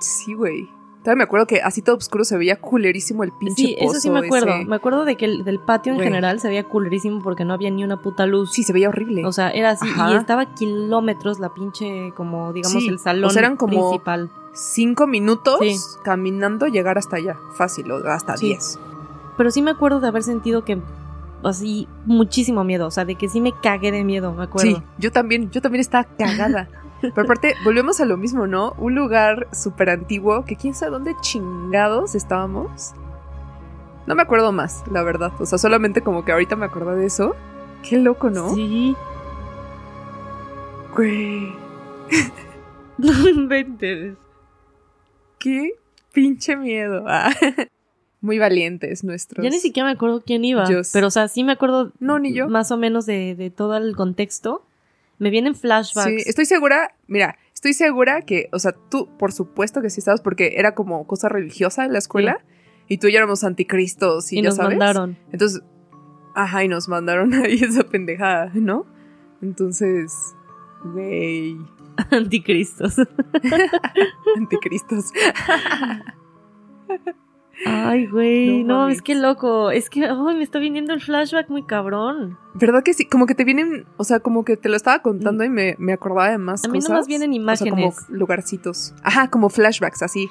sí, 0.00 0.34
güey. 0.34 0.68
Todavía 1.06 1.18
me 1.18 1.24
acuerdo 1.24 1.46
que 1.46 1.60
así 1.62 1.82
todo 1.82 1.94
oscuro 1.94 2.24
se 2.24 2.36
veía 2.36 2.60
culerísimo 2.60 3.22
el 3.22 3.30
pinche 3.30 3.54
Sí, 3.62 3.76
eso 3.78 3.94
sí 4.00 4.10
me 4.10 4.18
acuerdo. 4.26 4.52
ese. 4.56 4.64
Me 4.64 4.74
acuerdo 4.74 5.04
de 5.04 5.16
que 5.16 5.24
el 5.26 5.44
del 5.44 5.60
patio 5.60 5.92
en 5.92 6.00
general 6.00 6.40
se 6.40 6.48
veía 6.48 6.64
culerísimo 6.64 7.22
porque 7.22 7.44
no 7.44 7.54
había 7.54 7.70
ni 7.70 7.84
una 7.84 8.02
puta 8.02 8.26
luz. 8.26 8.50
Sí, 8.52 8.64
se 8.64 8.72
veía 8.72 8.88
horrible. 8.88 9.24
O 9.24 9.30
sea, 9.30 9.50
era 9.50 9.70
así. 9.70 9.86
Ajá. 9.88 10.10
Y 10.12 10.16
estaba 10.16 10.52
kilómetros 10.56 11.38
la 11.38 11.54
pinche, 11.54 12.12
como 12.16 12.52
digamos, 12.52 12.82
Sí, 12.82 12.88
el 12.88 12.98
salón 12.98 13.26
o 13.26 13.30
sea, 13.30 13.38
eran 13.42 13.56
como- 13.56 13.88
principal. 13.90 14.30
cinco 14.52 15.06
minutos 15.06 15.58
Sí. 15.60 15.76
caminando 16.02 16.66
llegar 16.66 16.98
hasta 16.98 17.18
allá. 17.18 17.36
Fácil, 17.54 17.88
o 17.92 17.98
hasta 18.10 18.36
Sí. 18.36 18.46
diez. 18.48 18.76
Pero 19.36 19.52
sí 19.52 19.62
me 19.62 19.70
acuerdo 19.70 20.00
de 20.00 20.08
haber 20.08 20.24
sentido 20.24 20.64
que 20.64 20.80
así 21.44 21.86
muchísimo 22.04 22.64
miedo. 22.64 22.88
O 22.88 22.90
sea, 22.90 23.04
de 23.04 23.14
que 23.14 23.28
sí 23.28 23.40
me 23.40 23.52
cagué 23.52 23.92
de 23.92 24.02
miedo, 24.02 24.32
me 24.32 24.42
acuerdo. 24.42 24.76
Sí, 24.78 24.82
yo 24.98 25.12
también, 25.12 25.52
yo 25.52 25.62
también 25.62 25.82
estaba 25.82 26.02
cagada. 26.18 26.68
Pero 27.14 27.24
aparte, 27.24 27.54
volvemos 27.64 28.00
a 28.00 28.04
lo 28.04 28.16
mismo, 28.16 28.46
¿no? 28.46 28.74
Un 28.78 28.94
lugar 28.94 29.48
súper 29.52 29.90
antiguo 29.90 30.44
que 30.44 30.56
quién 30.56 30.74
sabe 30.74 30.92
dónde 30.92 31.14
chingados 31.20 32.14
estábamos. 32.14 32.92
No 34.06 34.14
me 34.14 34.22
acuerdo 34.22 34.52
más, 34.52 34.84
la 34.90 35.02
verdad. 35.02 35.32
O 35.40 35.46
sea, 35.46 35.58
solamente 35.58 36.00
como 36.02 36.24
que 36.24 36.32
ahorita 36.32 36.54
me 36.56 36.66
acordé 36.66 36.96
de 36.96 37.06
eso. 37.06 37.34
Qué 37.82 37.98
loco, 37.98 38.30
¿no? 38.30 38.54
Sí. 38.54 38.94
Güey, 40.94 41.52
No 42.98 43.28
inventes. 43.28 44.16
qué 45.38 45.72
pinche 46.12 46.56
miedo. 46.56 47.04
Ah. 47.06 47.30
Muy 48.22 48.38
valientes 48.38 49.04
nuestros. 49.04 49.44
Ya 49.44 49.50
ni 49.50 49.58
siquiera 49.60 49.86
me 49.88 49.92
acuerdo 49.92 50.22
quién 50.24 50.44
iba. 50.44 50.64
Sí. 50.66 50.74
Pero, 50.92 51.08
o 51.08 51.10
sea, 51.10 51.28
sí 51.28 51.44
me 51.44 51.52
acuerdo 51.52 51.92
No, 52.00 52.18
ni 52.18 52.32
yo. 52.32 52.48
más 52.48 52.70
o 52.70 52.76
menos 52.78 53.04
de, 53.06 53.34
de 53.34 53.50
todo 53.50 53.76
el 53.76 53.94
contexto. 53.94 54.62
Me 55.18 55.30
vienen 55.30 55.54
flashbacks. 55.54 56.22
Sí, 56.22 56.28
estoy 56.28 56.44
segura, 56.44 56.94
mira, 57.06 57.38
estoy 57.54 57.72
segura 57.72 58.22
que, 58.22 58.48
o 58.52 58.58
sea, 58.58 58.72
tú, 58.90 59.08
por 59.18 59.32
supuesto 59.32 59.80
que 59.80 59.90
sí 59.90 60.00
estabas, 60.00 60.20
porque 60.20 60.54
era 60.56 60.74
como 60.74 61.06
cosa 61.06 61.28
religiosa 61.28 61.84
en 61.84 61.92
la 61.92 61.98
escuela, 61.98 62.44
y 62.88 62.98
tú 62.98 63.06
y 63.08 63.12
yo 63.12 63.18
éramos 63.18 63.44
anticristos, 63.44 64.32
y, 64.32 64.38
y 64.38 64.42
ya 64.42 64.48
nos 64.48 64.56
sabes. 64.56 64.78
mandaron. 64.78 65.16
Entonces, 65.32 65.62
ajá, 66.34 66.64
y 66.64 66.68
nos 66.68 66.88
mandaron 66.88 67.32
ahí 67.44 67.54
esa 67.62 67.84
pendejada, 67.84 68.50
¿no? 68.54 68.86
Entonces, 69.42 70.12
güey, 70.84 71.56
Anticristos. 72.10 72.96
anticristos. 74.36 75.12
Ay, 77.64 78.06
güey. 78.06 78.64
No 78.64 78.88
es 78.88 79.00
que 79.02 79.14
loco. 79.14 79.70
Es 79.70 79.88
que 79.88 80.04
ay, 80.06 80.36
me 80.36 80.42
está 80.42 80.58
viniendo 80.58 80.92
el 80.92 81.00
flashback 81.00 81.48
muy 81.48 81.62
cabrón. 81.62 82.38
¿Verdad 82.54 82.82
que 82.82 82.92
sí? 82.92 83.06
Como 83.06 83.26
que 83.26 83.34
te 83.34 83.44
vienen, 83.44 83.86
o 83.96 84.04
sea, 84.04 84.20
como 84.20 84.44
que 84.44 84.56
te 84.56 84.68
lo 84.68 84.76
estaba 84.76 85.00
contando 85.00 85.42
y 85.44 85.48
me, 85.48 85.74
me 85.78 85.92
acordaba 85.94 86.28
de 86.30 86.38
más 86.38 86.64
A 86.64 86.68
mí 86.68 86.78
cosas. 86.78 86.90
nomás 86.90 87.06
vienen 87.06 87.30
O 87.30 87.56
sea, 87.56 87.70
como 87.70 87.82
imágenes. 87.82 88.10
lugarcitos. 88.10 88.94
Ajá, 89.02 89.28
como 89.30 89.48
flashbacks, 89.48 90.02
así. 90.02 90.28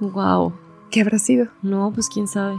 Wow. 0.00 0.52
¿Qué 0.90 1.00
habrá 1.02 1.18
sido? 1.18 1.48
No, 1.62 1.92
pues 1.94 2.08
quién 2.08 2.26
sabe. 2.28 2.58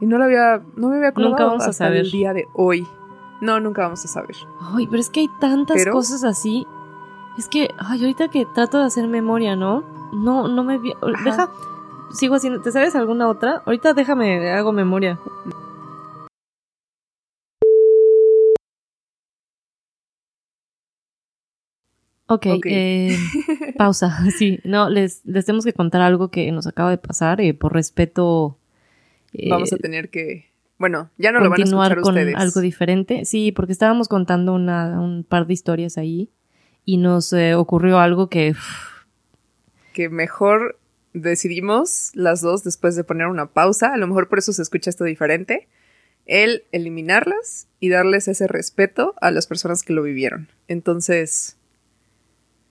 Y 0.00 0.06
no 0.06 0.18
lo 0.18 0.24
había, 0.24 0.62
no 0.76 0.88
me 0.88 0.96
había 0.96 1.08
acordado 1.08 1.30
Nunca 1.32 1.44
vamos 1.46 1.62
a 1.64 1.70
hasta 1.70 1.86
saber. 1.86 2.00
el 2.00 2.10
día 2.10 2.32
de 2.32 2.46
hoy. 2.52 2.86
No, 3.40 3.60
nunca 3.60 3.82
vamos 3.82 4.04
a 4.04 4.08
saber. 4.08 4.36
Ay, 4.60 4.86
pero 4.86 5.00
es 5.00 5.10
que 5.10 5.20
hay 5.20 5.28
tantas 5.40 5.76
Pero- 5.78 5.92
cosas 5.92 6.22
así. 6.24 6.66
Es 7.38 7.48
que, 7.48 7.68
ay, 7.78 8.00
ahorita 8.00 8.28
que 8.28 8.46
trato 8.54 8.78
de 8.78 8.84
hacer 8.84 9.08
memoria, 9.08 9.56
¿no? 9.56 9.84
No, 10.12 10.48
no 10.48 10.64
me 10.64 10.78
vi. 10.78 10.92
Deja. 11.24 11.50
Sigo 12.12 12.36
haciendo. 12.36 12.62
¿Te 12.62 12.72
sabes 12.72 12.94
alguna 12.96 13.28
otra? 13.28 13.62
Ahorita 13.66 13.92
déjame, 13.94 14.50
hago 14.50 14.72
memoria. 14.72 15.18
Ok, 22.28 22.46
Ok. 22.56 22.66
eh, 22.66 23.16
pausa. 23.78 24.18
Sí, 24.36 24.58
no, 24.64 24.88
les, 24.88 25.24
les 25.24 25.44
tenemos 25.44 25.64
que 25.64 25.72
contar 25.72 26.00
algo 26.02 26.30
que 26.30 26.50
nos 26.52 26.66
acaba 26.66 26.90
de 26.90 26.98
pasar 26.98 27.40
eh, 27.40 27.54
por 27.54 27.72
respeto. 27.72 28.58
eh, 29.32 29.48
Vamos 29.50 29.72
a 29.72 29.76
tener 29.76 30.10
que. 30.10 30.46
Bueno, 30.78 31.10
ya 31.16 31.32
no 31.32 31.38
lo 31.40 31.44
van 31.48 31.54
a 31.54 31.56
continuar 31.56 31.92
escuchar 31.92 32.02
con 32.02 32.14
ustedes. 32.14 32.36
algo 32.36 32.60
diferente. 32.60 33.24
Sí, 33.24 33.52
porque 33.52 33.72
estábamos 33.72 34.08
contando 34.08 34.52
una, 34.52 35.00
un 35.00 35.24
par 35.24 35.46
de 35.46 35.54
historias 35.54 35.96
ahí 35.96 36.30
y 36.84 36.98
nos 36.98 37.32
eh, 37.32 37.54
ocurrió 37.54 37.98
algo 37.98 38.28
que 38.28 38.54
que 39.94 40.10
mejor 40.10 40.78
decidimos 41.22 42.10
las 42.14 42.40
dos 42.40 42.62
después 42.62 42.94
de 42.96 43.04
poner 43.04 43.26
una 43.26 43.46
pausa. 43.46 43.92
A 43.92 43.96
lo 43.96 44.06
mejor 44.06 44.28
por 44.28 44.38
eso 44.38 44.52
se 44.52 44.62
escucha 44.62 44.90
esto 44.90 45.04
diferente. 45.04 45.68
El 46.26 46.64
eliminarlas 46.72 47.68
y 47.80 47.88
darles 47.88 48.28
ese 48.28 48.46
respeto 48.46 49.14
a 49.20 49.30
las 49.30 49.46
personas 49.46 49.82
que 49.82 49.92
lo 49.92 50.02
vivieron. 50.02 50.48
Entonces, 50.68 51.56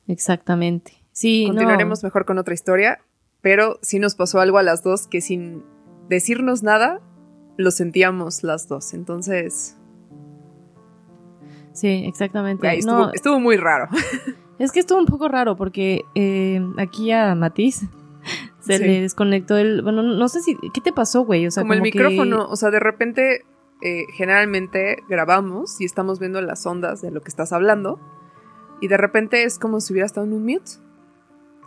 exactamente. 0.07 0.93
Sí, 1.11 1.45
continuaremos 1.47 2.03
no, 2.03 2.07
mejor 2.07 2.25
con 2.25 2.37
otra 2.37 2.53
historia. 2.53 2.99
Pero 3.41 3.79
sí 3.81 3.99
nos 3.99 4.15
pasó 4.15 4.39
algo 4.39 4.57
a 4.57 4.63
las 4.63 4.83
dos 4.83 5.07
que 5.07 5.21
sin 5.21 5.63
decirnos 6.09 6.63
nada 6.63 6.99
lo 7.57 7.71
sentíamos 7.71 8.43
las 8.43 8.67
dos. 8.67 8.93
Entonces, 8.93 9.77
sí, 11.73 12.03
exactamente. 12.05 12.67
ahí 12.67 12.79
estuvo, 12.79 12.97
No, 12.97 13.13
estuvo 13.13 13.39
muy 13.39 13.57
raro. 13.57 13.87
es 14.59 14.71
que 14.71 14.79
estuvo 14.79 14.99
un 14.99 15.05
poco 15.05 15.27
raro 15.27 15.55
porque 15.55 16.01
eh, 16.15 16.59
aquí 16.77 17.11
a 17.11 17.35
Matiz 17.35 17.83
se 18.65 18.77
Sí. 18.77 18.83
le 18.83 19.01
desconectó 19.01 19.57
el, 19.57 19.81
bueno, 19.81 20.01
no 20.03 20.27
sé 20.29 20.41
si, 20.41 20.57
¿qué 20.73 20.81
te 20.81 20.91
pasó, 20.93 21.21
güey? 21.21 21.45
O 21.47 21.51
sea, 21.51 21.63
como 21.63 21.73
el 21.73 21.79
que- 21.79 21.83
micrófono, 21.91 22.47
o 22.49 22.55
sea, 22.55 22.71
de 22.71 22.79
repente, 22.79 23.45
eh, 23.81 24.05
generalmente 24.13 24.97
grabamos 25.09 25.79
y 25.81 25.85
estamos 25.85 26.19
viendo 26.19 26.41
las 26.41 26.65
ondas 26.65 27.01
de 27.01 27.11
lo 27.11 27.21
que 27.21 27.29
estás 27.29 27.53
hablando, 27.53 27.99
y 28.81 28.87
de 28.87 28.97
repente 28.97 29.43
es 29.43 29.59
como 29.59 29.79
si 29.79 29.93
hubiera 29.93 30.05
estado 30.05 30.25
en 30.27 30.33
un 30.33 30.43
mute. 30.45 30.71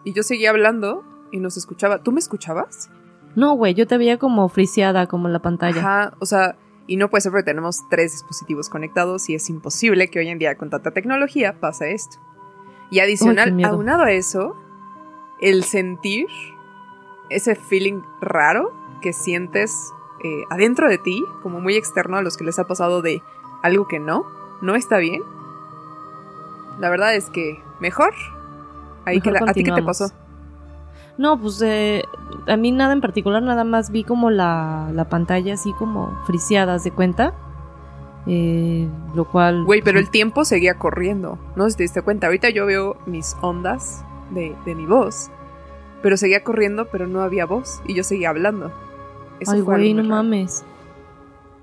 Y 0.04 0.12
yo 0.12 0.22
seguía 0.22 0.50
hablando 0.50 1.04
y 1.32 1.38
nos 1.38 1.56
escuchaba. 1.56 2.02
¿Tú 2.02 2.12
me 2.12 2.20
escuchabas? 2.20 2.90
No, 3.34 3.54
güey, 3.54 3.74
yo 3.74 3.86
te 3.86 3.98
veía 3.98 4.18
como 4.18 4.48
friseada, 4.48 5.06
como 5.06 5.26
en 5.28 5.32
la 5.32 5.40
pantalla. 5.40 5.78
Ajá, 5.80 6.14
o 6.18 6.26
sea, 6.26 6.56
y 6.86 6.96
no 6.96 7.10
puede 7.10 7.20
ser 7.22 7.32
porque 7.32 7.44
tenemos 7.44 7.80
tres 7.90 8.12
dispositivos 8.12 8.68
conectados 8.70 9.28
y 9.28 9.34
es 9.34 9.48
imposible 9.50 10.08
que 10.08 10.18
hoy 10.20 10.28
en 10.28 10.38
día 10.38 10.56
con 10.56 10.70
tanta 10.70 10.92
tecnología 10.92 11.60
pase 11.60 11.92
esto. 11.92 12.16
Y 12.90 13.00
adicional, 13.00 13.62
aunado 13.64 14.04
a 14.04 14.12
eso, 14.12 14.54
el 15.40 15.62
sentir 15.64 16.26
ese 17.30 17.54
feeling 17.56 18.02
raro 18.20 18.72
que 19.02 19.12
sientes 19.12 19.92
eh, 20.24 20.42
adentro 20.50 20.88
de 20.88 20.98
ti, 20.98 21.24
como 21.42 21.60
muy 21.60 21.76
externo 21.76 22.16
a 22.16 22.22
los 22.22 22.36
que 22.36 22.44
les 22.44 22.58
ha 22.58 22.64
pasado 22.66 23.02
de 23.02 23.22
algo 23.62 23.86
que 23.88 23.98
no, 24.00 24.24
no 24.60 24.74
está 24.74 24.98
bien. 24.98 25.22
La 26.78 26.90
verdad 26.90 27.14
es 27.14 27.30
que 27.30 27.60
mejor. 27.80 28.14
Ahí 29.04 29.16
Mejor 29.16 29.22
que 29.22 29.30
la- 29.44 29.50
¿A 29.50 29.52
ti 29.54 29.62
qué 29.64 29.72
te 29.72 29.82
pasó? 29.82 30.10
No, 31.16 31.36
pues 31.40 31.60
eh, 31.62 32.04
a 32.46 32.56
mí 32.56 32.70
nada 32.70 32.92
en 32.92 33.00
particular, 33.00 33.42
nada 33.42 33.64
más 33.64 33.90
vi 33.90 34.04
como 34.04 34.30
la, 34.30 34.88
la 34.92 35.08
pantalla 35.08 35.54
así 35.54 35.72
como 35.72 36.16
friseada, 36.26 36.74
¿haz 36.74 36.84
de 36.84 36.92
cuenta? 36.92 37.34
Eh, 38.26 38.88
lo 39.14 39.24
cual... 39.24 39.64
Güey, 39.64 39.82
pero 39.82 39.98
el 39.98 40.10
tiempo 40.10 40.44
seguía 40.44 40.78
corriendo. 40.78 41.38
No 41.56 41.68
si 41.70 41.76
te 41.76 41.82
diste 41.82 42.02
cuenta. 42.02 42.26
Ahorita 42.28 42.50
yo 42.50 42.66
veo 42.66 42.96
mis 43.06 43.34
ondas 43.40 44.04
de, 44.30 44.54
de 44.64 44.74
mi 44.76 44.86
voz. 44.86 45.30
Pero 46.02 46.16
seguía 46.16 46.44
corriendo, 46.44 46.88
pero 46.90 47.06
no 47.06 47.22
había 47.22 47.46
voz. 47.46 47.80
Y 47.86 47.94
yo 47.94 48.04
seguía 48.04 48.30
hablando. 48.30 48.72
Eso 49.40 49.52
Ay, 49.52 49.60
güey, 49.60 49.94
no 49.94 50.02
raro. 50.02 50.14
mames. 50.14 50.64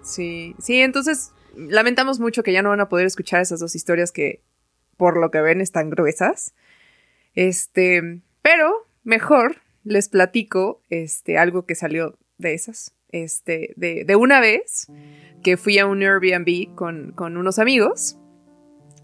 Sí, 0.02 0.56
sí, 0.60 0.82
entonces 0.82 1.32
lamentamos 1.56 2.20
mucho 2.20 2.44
que 2.44 2.54
ya 2.54 2.62
no 2.62 2.70
van 2.70 2.82
a 2.82 2.90
poder 2.90 3.08
escuchar 3.08 3.42
esas 3.42 3.60
dos 3.60 3.76
historias 3.76 4.12
que, 4.12 4.42
por 4.98 5.18
lo 5.18 5.32
que 5.32 5.42
ven, 5.42 5.62
están 5.62 5.90
gruesas. 5.90 6.54
Este, 7.34 8.22
pero 8.42 8.86
mejor 9.04 9.58
les 9.84 10.10
platico 10.10 10.82
este, 10.90 11.38
algo 11.38 11.66
que 11.66 11.76
salió 11.76 12.18
de 12.38 12.54
esas. 12.54 12.94
Este, 13.12 13.74
de, 13.78 14.04
de 14.04 14.16
una 14.16 14.42
vez 14.42 14.88
que 15.44 15.58
fui 15.58 15.80
a 15.80 15.86
un 15.86 16.02
Airbnb 16.02 16.76
con, 16.76 17.14
con 17.14 17.38
unos 17.38 17.60
amigos. 17.60 18.18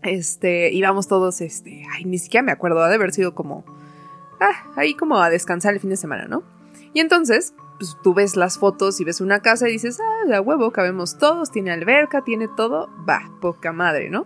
Este, 0.04 0.72
íbamos 0.74 1.08
todos, 1.08 1.42
este, 1.42 1.84
ay, 1.94 2.06
ni 2.06 2.18
siquiera 2.18 2.44
me 2.44 2.52
acuerdo, 2.52 2.82
ha 2.82 2.90
de 2.90 2.96
haber 2.96 3.12
sido 3.12 3.36
como, 3.36 3.64
ah, 4.42 4.72
ahí 4.76 4.96
como 4.96 5.18
a 5.18 5.30
descansar 5.30 5.74
el 5.74 5.80
fin 5.80 5.92
de 5.92 5.98
semana, 5.98 6.26
¿no? 6.26 6.44
Y 6.94 7.00
entonces, 7.00 7.54
pues 7.80 7.98
tú 8.04 8.14
ves 8.14 8.36
las 8.36 8.58
fotos 8.58 9.00
y 9.00 9.06
ves 9.06 9.22
una 9.22 9.42
casa 9.42 9.70
y 9.70 9.74
dices, 9.74 10.00
ah, 10.02 10.26
la 10.28 10.42
huevo, 10.42 10.72
cabemos 10.72 11.18
todos, 11.18 11.52
tiene 11.52 11.72
alberca, 11.72 12.24
tiene 12.24 12.50
todo, 12.50 12.89
va, 13.08 13.32
poca 13.39 13.72
madre, 13.72 14.10
¿no? 14.10 14.26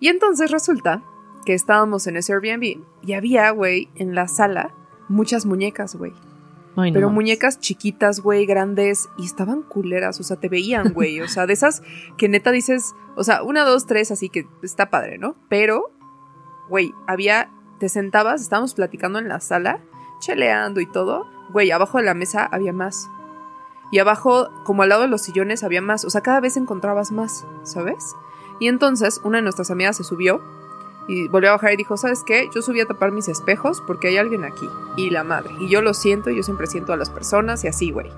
Y 0.00 0.08
entonces 0.08 0.50
resulta 0.50 1.02
que 1.44 1.54
estábamos 1.54 2.06
en 2.06 2.16
ese 2.16 2.32
Airbnb 2.32 2.82
y 3.02 3.12
había, 3.12 3.50
güey, 3.50 3.88
en 3.94 4.14
la 4.14 4.26
sala 4.26 4.74
muchas 5.08 5.46
muñecas, 5.46 5.94
güey. 5.94 6.12
Ay, 6.74 6.90
no 6.90 6.94
Pero 6.94 7.10
muñecas 7.10 7.60
chiquitas, 7.60 8.20
güey, 8.20 8.44
grandes, 8.44 9.08
y 9.16 9.24
estaban 9.24 9.62
culeras, 9.62 10.20
o 10.20 10.22
sea, 10.22 10.36
te 10.36 10.48
veían, 10.48 10.92
güey, 10.92 11.20
o 11.20 11.28
sea, 11.28 11.46
de 11.46 11.54
esas 11.54 11.82
que 12.18 12.28
neta 12.28 12.50
dices, 12.50 12.94
o 13.16 13.24
sea, 13.24 13.42
una, 13.42 13.64
dos, 13.64 13.86
tres, 13.86 14.10
así 14.10 14.28
que 14.28 14.46
está 14.62 14.90
padre, 14.90 15.16
¿no? 15.16 15.36
Pero, 15.48 15.90
güey, 16.68 16.92
había, 17.06 17.50
te 17.78 17.88
sentabas, 17.88 18.40
estábamos 18.40 18.74
platicando 18.74 19.18
en 19.18 19.28
la 19.28 19.40
sala, 19.40 19.80
cheleando 20.20 20.80
y 20.80 20.86
todo, 20.86 21.26
güey, 21.50 21.70
abajo 21.70 21.98
de 21.98 22.04
la 22.04 22.14
mesa 22.14 22.44
había 22.44 22.72
más. 22.72 23.08
Y 23.90 23.98
abajo, 23.98 24.48
como 24.64 24.82
al 24.82 24.88
lado 24.88 25.02
de 25.02 25.08
los 25.08 25.22
sillones, 25.22 25.62
había 25.62 25.80
más, 25.80 26.04
o 26.04 26.10
sea, 26.10 26.20
cada 26.20 26.40
vez 26.40 26.56
encontrabas 26.56 27.12
más, 27.12 27.46
¿sabes? 27.62 28.14
Y 28.58 28.68
entonces, 28.68 29.20
una 29.22 29.38
de 29.38 29.42
nuestras 29.42 29.70
amigas 29.70 29.96
se 29.96 30.04
subió 30.04 30.40
y 31.08 31.28
volvió 31.28 31.50
a 31.50 31.52
bajar 31.52 31.72
y 31.72 31.76
dijo, 31.76 31.96
¿sabes 31.96 32.22
qué? 32.26 32.48
Yo 32.52 32.62
subí 32.62 32.80
a 32.80 32.86
tapar 32.86 33.12
mis 33.12 33.28
espejos 33.28 33.82
porque 33.86 34.08
hay 34.08 34.16
alguien 34.16 34.44
aquí. 34.44 34.68
Y 34.96 35.10
la 35.10 35.22
madre. 35.22 35.50
Y 35.60 35.68
yo 35.68 35.82
lo 35.82 35.94
siento, 35.94 36.30
yo 36.30 36.42
siempre 36.42 36.66
siento 36.66 36.92
a 36.92 36.96
las 36.96 37.10
personas 37.10 37.62
y 37.64 37.68
así, 37.68 37.92
güey. 37.92 38.10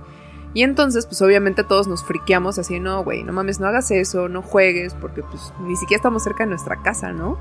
Y 0.55 0.63
entonces, 0.63 1.07
pues 1.07 1.21
obviamente 1.21 1.65
todos 1.65 1.87
nos 1.87 2.03
friqueamos 2.03 2.59
así, 2.59 2.81
no, 2.81 3.05
güey, 3.05 3.23
no 3.23 3.35
mames, 3.35 3.61
no 3.61 3.67
hagas 3.67 3.91
eso, 3.91 4.29
no 4.29 4.41
juegues, 4.41 4.95
porque 4.95 5.23
pues 5.23 5.53
ni 5.61 5.77
siquiera 5.77 5.99
estamos 5.99 6.23
cerca 6.23 6.45
de 6.45 6.51
nuestra 6.51 6.83
casa, 6.83 7.13
¿no? 7.13 7.39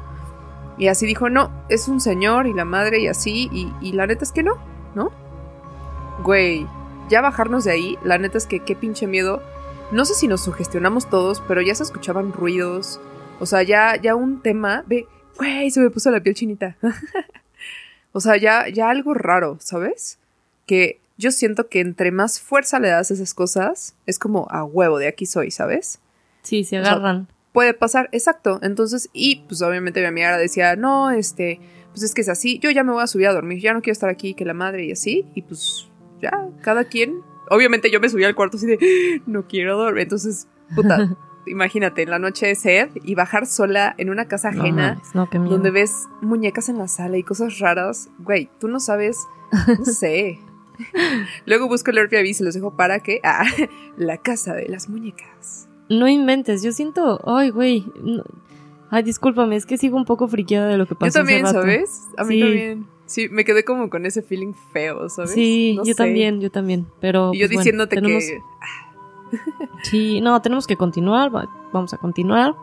Y 0.77 0.87
así 0.87 1.05
dijo, 1.05 1.29
no, 1.29 1.51
es 1.69 1.87
un 1.87 1.99
señor 1.99 2.47
y 2.47 2.53
la 2.53 2.65
madre 2.65 2.99
y 2.99 3.07
así, 3.07 3.49
y, 3.51 3.73
y 3.81 3.93
la 3.93 4.05
neta 4.05 4.23
es 4.23 4.31
que 4.31 4.43
no, 4.43 4.57
¿no? 4.93 5.11
Güey, 6.23 6.67
ya 7.09 7.21
bajarnos 7.21 7.63
de 7.63 7.71
ahí, 7.71 7.97
la 8.03 8.17
neta 8.17 8.37
es 8.37 8.45
que 8.45 8.59
qué 8.59 8.75
pinche 8.75 9.07
miedo. 9.07 9.41
No 9.91 10.05
sé 10.05 10.13
si 10.13 10.27
nos 10.27 10.41
sugestionamos 10.41 11.09
todos, 11.09 11.41
pero 11.47 11.61
ya 11.61 11.73
se 11.73 11.83
escuchaban 11.83 12.33
ruidos. 12.33 12.99
O 13.39 13.45
sea, 13.45 13.63
ya, 13.63 13.95
ya 13.95 14.15
un 14.15 14.41
tema, 14.41 14.83
ve, 14.87 15.07
güey, 15.37 15.71
se 15.71 15.79
me 15.79 15.89
puso 15.89 16.11
la 16.11 16.19
piel 16.19 16.35
chinita. 16.35 16.75
o 18.11 18.19
sea, 18.19 18.37
ya, 18.37 18.67
ya 18.67 18.89
algo 18.89 19.13
raro, 19.13 19.57
¿sabes? 19.59 20.19
Que 20.65 20.99
yo 21.17 21.31
siento 21.31 21.69
que 21.69 21.79
entre 21.79 22.11
más 22.11 22.39
fuerza 22.39 22.79
le 22.79 22.89
das 22.89 23.09
a 23.09 23.13
esas 23.13 23.33
cosas, 23.33 23.95
es 24.05 24.19
como 24.19 24.47
a 24.49 24.63
huevo, 24.63 24.99
de 24.99 25.07
aquí 25.07 25.25
soy, 25.25 25.51
¿sabes? 25.51 25.99
Sí, 26.43 26.63
se 26.63 26.79
o 26.79 26.83
sea, 26.83 26.93
agarran. 26.93 27.27
Puede 27.57 27.73
pasar, 27.73 28.07
exacto. 28.11 28.59
Entonces, 28.61 29.09
y 29.13 29.37
pues 29.47 29.63
obviamente 29.63 29.99
mi 29.99 30.05
amiga 30.05 30.27
ahora 30.27 30.37
decía, 30.37 30.75
no, 30.75 31.09
este, 31.09 31.59
pues 31.89 32.03
es 32.03 32.13
que 32.13 32.21
es 32.21 32.29
así, 32.29 32.59
yo 32.59 32.69
ya 32.69 32.83
me 32.83 32.91
voy 32.91 33.01
a 33.01 33.07
subir 33.07 33.25
a 33.25 33.33
dormir, 33.33 33.59
ya 33.59 33.73
no 33.73 33.81
quiero 33.81 33.93
estar 33.93 34.11
aquí, 34.11 34.35
que 34.35 34.45
la 34.45 34.53
madre 34.53 34.85
y 34.85 34.91
así, 34.91 35.25
y 35.33 35.41
pues 35.41 35.89
ya, 36.21 36.49
cada 36.61 36.83
quien. 36.83 37.23
Obviamente 37.49 37.89
yo 37.89 37.99
me 37.99 38.09
subí 38.09 38.23
al 38.25 38.35
cuarto 38.35 38.57
así 38.57 38.67
de, 38.67 39.23
no 39.25 39.47
quiero 39.47 39.75
dormir. 39.75 40.03
Entonces, 40.03 40.47
puta, 40.75 41.17
imagínate, 41.47 42.03
en 42.03 42.11
la 42.11 42.19
noche 42.19 42.45
de 42.45 42.53
sed 42.53 42.89
y 43.03 43.15
bajar 43.15 43.47
sola 43.47 43.95
en 43.97 44.11
una 44.11 44.27
casa 44.27 44.51
No 44.51 44.61
ajena 44.61 45.01
no, 45.15 45.27
miedo. 45.31 45.49
donde 45.49 45.71
ves 45.71 46.05
muñecas 46.21 46.69
en 46.69 46.77
la 46.77 46.87
sala 46.87 47.17
y 47.17 47.23
cosas 47.23 47.57
raras, 47.57 48.11
güey, 48.19 48.51
tú 48.59 48.67
no 48.67 48.79
sabes, 48.79 49.17
no 49.79 49.83
sé. 49.99 50.37
Luego 51.47 51.67
busco 51.67 51.89
el 51.89 51.97
Airbnb 51.97 52.27
y 52.27 52.35
se 52.35 52.43
los 52.43 52.53
dejo 52.53 52.77
para 52.77 52.99
que, 52.99 53.19
ah, 53.23 53.45
la 53.97 54.19
casa 54.19 54.53
de 54.53 54.67
las 54.67 54.89
muñecas. 54.89 55.66
No 55.89 56.07
inventes, 56.07 56.61
yo 56.63 56.71
siento, 56.71 57.19
ay, 57.25 57.49
güey. 57.51 57.85
no- 58.01 58.23
Ay, 58.89 59.03
discúlpame, 59.03 59.57
es 59.57 59.65
que 59.65 59.77
sigo 59.77 59.97
un 59.97 60.05
poco 60.05 60.27
friqueada 60.29 60.67
de 60.69 60.77
lo 60.77 60.85
que 60.85 60.93
Yo 60.95 60.99
pasó 60.99 61.07
hace 61.09 61.19
también, 61.19 61.43
rato. 61.45 61.59
¿sabes? 61.61 62.07
A 62.17 62.23
mí 62.23 62.35
Sí. 62.35 62.41
también. 62.41 62.87
Sí, 63.05 63.27
me 63.29 63.43
quedé 63.45 63.63
como 63.65 63.89
con 63.89 64.05
ese 64.05 64.21
feeling 64.21 64.53
feo, 64.71 65.09
¿sabes? 65.09 65.31
Sí, 65.31 65.73
No 65.77 65.83
yo 65.83 65.91
sé. 65.93 65.95
también, 65.95 66.39
yo 66.39 66.49
también. 66.51 66.87
Pero 67.01 67.31
Y 67.33 67.39
yo 67.39 67.47
pues, 67.47 67.49
bueno, 67.49 67.59
diciéndote 67.63 67.95
tenemos- 67.95 68.23
que. 68.23 68.41
Sí, 69.83 70.21
no, 70.21 70.41
tenemos 70.41 70.67
que 70.67 70.77
continuar, 70.77 71.35
va- 71.35 71.49
vamos 71.73 71.93
a 71.93 71.97
continuar. 71.97 72.55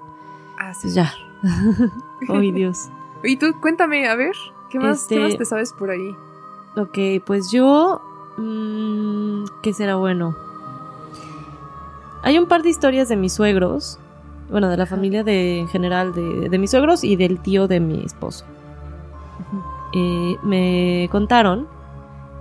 Ah, 0.59 0.73
sí. 0.75 0.81
Pues 0.85 0.95
ya. 0.95 1.13
Ay, 2.29 2.53
Dios. 2.53 2.89
Y 3.23 3.37
tú, 3.37 3.55
cuéntame, 3.61 4.07
a 4.09 4.15
ver, 4.17 4.33
¿qué 4.71 4.79
más, 4.79 5.07
¿qué 5.07 5.15
Este- 5.17 5.25
más 5.29 5.39
te 5.39 5.45
sabes 5.47 5.73
por 5.73 5.91
ahí? 5.91 6.15
Ok, 6.77 7.23
pues 7.25 7.51
yo... 7.51 8.01
mm, 8.37 9.45
¿Qué 9.63 9.73
será 9.73 9.97
bueno? 9.97 10.37
Hay 12.25 12.39
un 12.39 12.47
par 12.47 12.63
de 12.63 12.71
historias 12.71 13.09
de 13.11 13.17
mis 13.17 13.35
suegros, 13.35 13.99
bueno, 14.51 14.71
de 14.71 14.79
la 14.79 14.87
familia 14.87 15.23
de, 15.23 15.59
en 15.59 15.69
general 15.69 16.15
de, 16.15 16.49
de 16.49 16.59
mis 16.59 16.71
suegros 16.71 17.05
y 17.05 17.17
del 17.17 17.39
tío 17.39 17.69
de 17.69 17.81
mi 17.81 18.03
esposo. 18.03 18.47
Eh, 19.93 20.37
me 20.43 21.07
contaron 21.13 21.69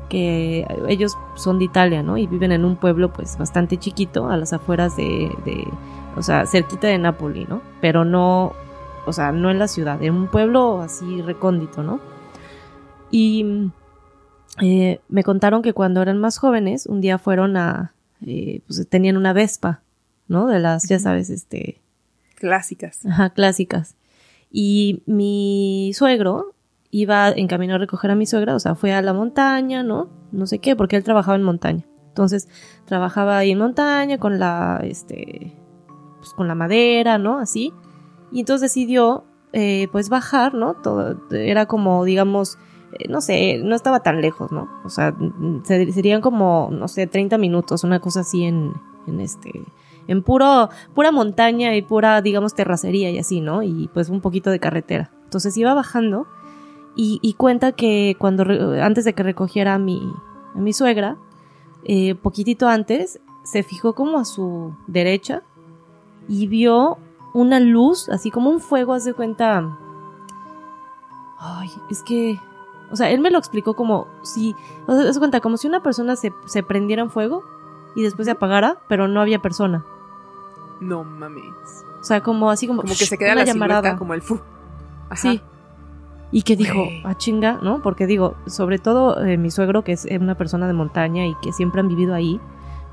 que 0.07 0.65
ellos 0.87 1.17
son 1.35 1.59
de 1.59 1.65
Italia, 1.65 2.01
¿no? 2.01 2.17
Y 2.17 2.27
viven 2.27 2.53
en 2.53 2.63
un 2.63 2.77
pueblo 2.77 3.11
pues 3.11 3.37
bastante 3.37 3.77
chiquito, 3.77 4.29
a 4.29 4.37
las 4.37 4.53
afueras 4.53 4.95
de, 4.95 5.29
de 5.43 5.67
o 6.15 6.21
sea, 6.21 6.45
cerquita 6.45 6.87
de 6.87 6.97
Nápoli, 6.97 7.45
¿no? 7.45 7.61
Pero 7.81 8.05
no, 8.05 8.53
o 9.05 9.11
sea, 9.11 9.33
no 9.33 9.51
en 9.51 9.59
la 9.59 9.67
ciudad, 9.67 10.01
en 10.01 10.13
un 10.13 10.27
pueblo 10.27 10.81
así 10.81 11.21
recóndito, 11.21 11.83
¿no? 11.83 11.99
Y 13.11 13.69
eh, 14.61 15.01
me 15.09 15.23
contaron 15.23 15.61
que 15.61 15.73
cuando 15.73 16.01
eran 16.01 16.19
más 16.19 16.37
jóvenes, 16.37 16.85
un 16.85 17.01
día 17.01 17.17
fueron 17.17 17.57
a, 17.57 17.93
eh, 18.25 18.61
pues 18.65 18.87
tenían 18.89 19.17
una 19.17 19.33
Vespa, 19.33 19.83
¿no? 20.27 20.47
De 20.47 20.59
las, 20.59 20.87
ya 20.87 20.99
sabes, 20.99 21.29
este, 21.29 21.83
Clásicas. 22.43 23.05
Ajá, 23.05 23.29
clásicas. 23.29 23.95
Y 24.51 25.01
mi 25.05 25.93
suegro 25.95 26.55
iba 26.91 27.29
en 27.29 27.47
camino 27.47 27.75
a 27.75 27.77
recoger 27.77 28.11
a 28.11 28.15
mi 28.15 28.25
suegra, 28.25 28.53
o 28.53 28.59
sea, 28.59 28.75
fue 28.75 28.91
a 28.91 29.01
la 29.01 29.13
montaña, 29.13 29.81
¿no? 29.81 30.09
No 30.33 30.45
sé 30.45 30.59
qué, 30.59 30.75
porque 30.75 30.97
él 30.97 31.05
trabajaba 31.05 31.37
en 31.37 31.43
montaña. 31.43 31.85
Entonces, 32.09 32.49
trabajaba 32.83 33.37
ahí 33.37 33.51
en 33.51 33.59
montaña 33.59 34.17
con 34.17 34.39
la, 34.39 34.81
este, 34.83 35.53
pues 36.17 36.33
con 36.35 36.49
la 36.49 36.53
madera, 36.53 37.17
¿no? 37.17 37.39
Así. 37.39 37.71
Y 38.29 38.41
entonces 38.41 38.73
decidió, 38.73 39.23
eh, 39.53 39.87
pues 39.93 40.09
bajar, 40.09 40.53
¿no? 40.53 40.75
Todo, 40.75 41.17
era 41.31 41.65
como, 41.65 42.03
digamos, 42.03 42.57
no 43.09 43.21
sé, 43.21 43.59
no 43.63 43.75
estaba 43.75 44.01
tan 44.01 44.21
lejos, 44.21 44.51
¿no? 44.51 44.69
O 44.85 44.89
sea, 44.89 45.15
se- 45.63 45.91
serían 45.91 46.21
como, 46.21 46.69
no 46.71 46.87
sé, 46.87 47.07
30 47.07 47.37
minutos, 47.37 47.83
una 47.83 47.99
cosa 47.99 48.21
así 48.21 48.43
en, 48.43 48.73
en 49.07 49.19
este, 49.19 49.51
en 50.07 50.23
puro, 50.23 50.69
pura 50.93 51.11
montaña 51.11 51.75
y 51.75 51.81
pura, 51.81 52.21
digamos, 52.21 52.53
terracería 52.55 53.09
y 53.11 53.17
así, 53.19 53.41
¿no? 53.41 53.63
Y 53.63 53.89
pues 53.93 54.09
un 54.09 54.21
poquito 54.21 54.49
de 54.51 54.59
carretera. 54.59 55.11
Entonces 55.25 55.55
iba 55.57 55.73
bajando 55.73 56.27
y, 56.95 57.33
cuenta 57.37 57.71
que 57.71 58.15
cuando, 58.19 58.43
antes 58.81 59.03
de 59.05 59.13
que 59.13 59.23
recogiera 59.23 59.73
a 59.73 59.79
mi, 59.79 59.99
a 60.55 60.59
mi 60.59 60.73
suegra, 60.73 61.17
eh, 61.85 62.13
poquitito 62.15 62.67
antes, 62.67 63.19
se 63.43 63.63
fijó 63.63 63.93
como 63.95 64.19
a 64.19 64.25
su 64.25 64.75
derecha 64.87 65.41
y 66.27 66.47
vio 66.47 66.97
una 67.33 67.59
luz, 67.59 68.09
así 68.09 68.29
como 68.29 68.51
un 68.51 68.59
fuego, 68.59 68.93
haz 68.93 69.05
de 69.05 69.13
cuenta. 69.15 69.75
Ay, 71.39 71.69
es 71.89 72.03
que. 72.03 72.39
O 72.93 72.95
sea, 72.95 73.09
él 73.09 73.19
me 73.21 73.31
lo 73.31 73.39
explicó 73.39 73.73
como 73.73 74.07
si. 74.21 74.55
O 74.85 74.95
sea, 74.95 75.03
de 75.03 75.19
cuenta, 75.19 75.41
como 75.41 75.57
si 75.57 75.67
una 75.67 75.81
persona 75.81 76.15
se, 76.15 76.31
se 76.45 76.61
prendiera 76.61 77.01
en 77.01 77.09
fuego 77.09 77.43
y 77.95 78.03
después 78.03 78.27
se 78.27 78.31
apagara, 78.31 78.77
pero 78.87 79.07
no 79.07 79.19
había 79.19 79.39
persona. 79.39 79.83
No 80.79 81.03
mames. 81.03 81.83
O 81.99 82.03
sea, 82.03 82.21
como 82.21 82.51
así 82.51 82.67
como. 82.67 82.83
Como 82.83 82.93
que 82.93 83.05
se 83.05 83.17
queda 83.17 83.33
la 83.33 83.45
llamarada. 83.45 83.97
como 83.97 84.13
el 84.13 84.21
fu. 84.21 84.39
Ajá. 85.09 85.15
Sí. 85.15 85.41
Y 86.31 86.43
que 86.43 86.55
dijo, 86.55 86.83
Güey. 86.83 87.01
ah, 87.03 87.15
chinga, 87.17 87.59
¿no? 87.63 87.81
Porque 87.81 88.05
digo, 88.05 88.35
sobre 88.45 88.77
todo 88.77 89.23
eh, 89.23 89.37
mi 89.37 89.49
suegro, 89.49 89.83
que 89.83 89.93
es 89.93 90.07
una 90.19 90.35
persona 90.35 90.67
de 90.67 90.73
montaña 90.73 91.25
y 91.25 91.35
que 91.41 91.51
siempre 91.51 91.79
han 91.81 91.87
vivido 91.87 92.13
ahí, 92.13 92.39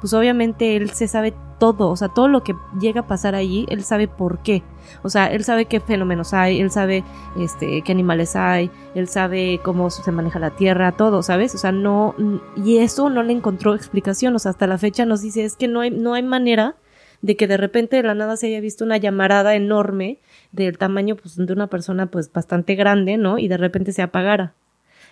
pues 0.01 0.13
obviamente 0.15 0.77
él 0.77 0.91
se 0.91 1.07
sabe 1.07 1.35
todo, 1.59 1.91
o 1.91 1.97
sea, 1.97 2.09
todo 2.09 2.27
lo 2.27 2.43
que 2.43 2.57
llega 2.81 3.03
a 3.03 3.07
pasar 3.07 3.35
allí, 3.35 3.67
él 3.69 3.85
sabe 3.85 4.09
por 4.09 4.39
qué. 4.39 4.63
O 5.03 5.11
sea, 5.11 5.27
él 5.27 5.45
sabe 5.45 5.67
qué 5.67 5.79
fenómenos 5.79 6.33
hay, 6.35 6.61
él 6.61 6.71
sabe 6.71 7.05
este 7.39 7.83
qué 7.83 7.93
animales 7.93 8.35
hay, 8.35 8.71
él 8.95 9.09
sabe 9.09 9.61
cómo 9.63 9.91
se 9.91 10.11
maneja 10.11 10.39
la 10.39 10.51
tierra, 10.51 10.93
todo, 10.93 11.23
¿sabes? 11.23 11.55
O 11.55 11.59
sea, 11.59 11.71
no 11.71 12.15
y 12.57 12.79
eso 12.79 13.11
no 13.11 13.23
le 13.23 13.33
encontró 13.33 13.75
explicación, 13.75 14.35
o 14.35 14.39
sea, 14.39 14.51
hasta 14.51 14.67
la 14.67 14.79
fecha 14.79 15.05
nos 15.05 15.21
dice 15.21 15.45
es 15.45 15.57
que 15.57 15.69
no 15.69 15.81
hay 15.81 15.91
no 15.91 16.15
hay 16.15 16.23
manera 16.23 16.77
de 17.23 17.37
que 17.37 17.47
de 17.47 17.57
repente 17.57 17.97
de 17.97 18.03
la 18.03 18.15
nada 18.15 18.37
se 18.37 18.47
haya 18.47 18.61
visto 18.61 18.85
una 18.85 18.97
llamarada 18.97 19.55
enorme 19.55 20.19
del 20.53 20.79
tamaño 20.79 21.17
pues 21.17 21.37
de 21.37 21.53
una 21.53 21.67
persona 21.67 22.07
pues 22.07 22.33
bastante 22.33 22.75
grande, 22.75 23.19
¿no? 23.19 23.39
Y 23.39 23.49
de 23.49 23.59
repente 23.59 23.93
se 23.93 24.03
apagara. 24.03 24.55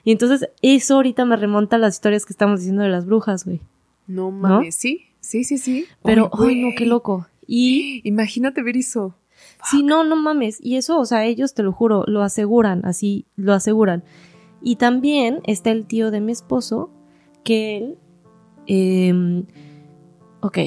Y 0.05 0.13
entonces 0.13 0.49
eso 0.63 0.95
ahorita 0.95 1.25
me 1.25 1.37
remonta 1.37 1.77
a 1.77 1.79
las 1.79 1.97
historias 1.97 2.25
que 2.25 2.33
estamos 2.33 2.61
diciendo 2.61 2.83
de 2.83 2.89
las 2.89 3.05
brujas, 3.05 3.45
güey. 3.45 3.61
No 4.09 4.31
mames, 4.31 4.75
sí, 4.75 5.03
sí, 5.21 5.45
sí, 5.45 5.59
sí. 5.59 5.87
Pero, 6.03 6.31
ay, 6.33 6.61
no, 6.61 6.71
qué 6.77 6.87
loco. 6.87 7.27
Y 7.47 8.01
imagínate 8.09 8.63
ver 8.63 8.77
eso. 8.77 9.15
Sí, 9.71 9.83
no, 9.83 10.03
no 10.03 10.17
mames. 10.17 10.59
Y 10.61 10.77
eso, 10.77 10.99
o 10.99 11.05
sea, 11.05 11.25
ellos 11.25 11.55
te 11.55 11.63
lo 11.63 11.73
juro, 11.73 12.05
lo 12.07 12.23
aseguran, 12.23 12.85
así, 12.85 13.27
lo 13.37 13.53
aseguran. 13.53 14.03
Y 14.63 14.77
también 14.77 15.41
está 15.45 15.71
el 15.71 15.87
tío 15.87 16.11
de 16.11 16.21
mi 16.21 16.33
esposo, 16.33 16.91
que 17.45 17.77
él, 17.77 17.99
eh, 18.67 19.45
ok, 20.41 20.59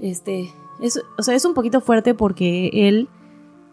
este, 0.00 0.50
es, 0.80 1.02
o 1.18 1.22
sea, 1.22 1.34
es 1.34 1.44
un 1.44 1.54
poquito 1.54 1.80
fuerte 1.80 2.14
porque 2.14 2.70
él, 2.72 3.08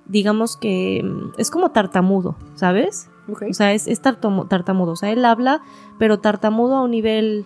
digamos 0.07 0.57
que 0.57 1.03
es 1.37 1.51
como 1.51 1.71
tartamudo, 1.71 2.37
¿sabes? 2.55 3.09
Okay. 3.27 3.51
O 3.51 3.53
sea, 3.53 3.73
es, 3.73 3.87
es 3.87 4.01
tartamudo. 4.01 4.91
O 4.91 4.95
sea, 4.95 5.11
él 5.11 5.23
habla, 5.25 5.61
pero 5.99 6.19
tartamudo 6.19 6.75
a 6.75 6.83
un 6.83 6.91
nivel 6.91 7.45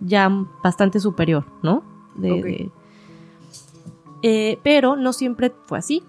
ya 0.00 0.30
bastante 0.62 1.00
superior, 1.00 1.44
¿no? 1.62 1.82
De, 2.14 2.32
Ok. 2.32 2.42
de- 2.44 2.70
Eh, 4.22 4.58
pero 4.64 4.96
no 4.96 5.12
siempre 5.12 5.52
fue 5.66 5.78
así. 5.78 6.02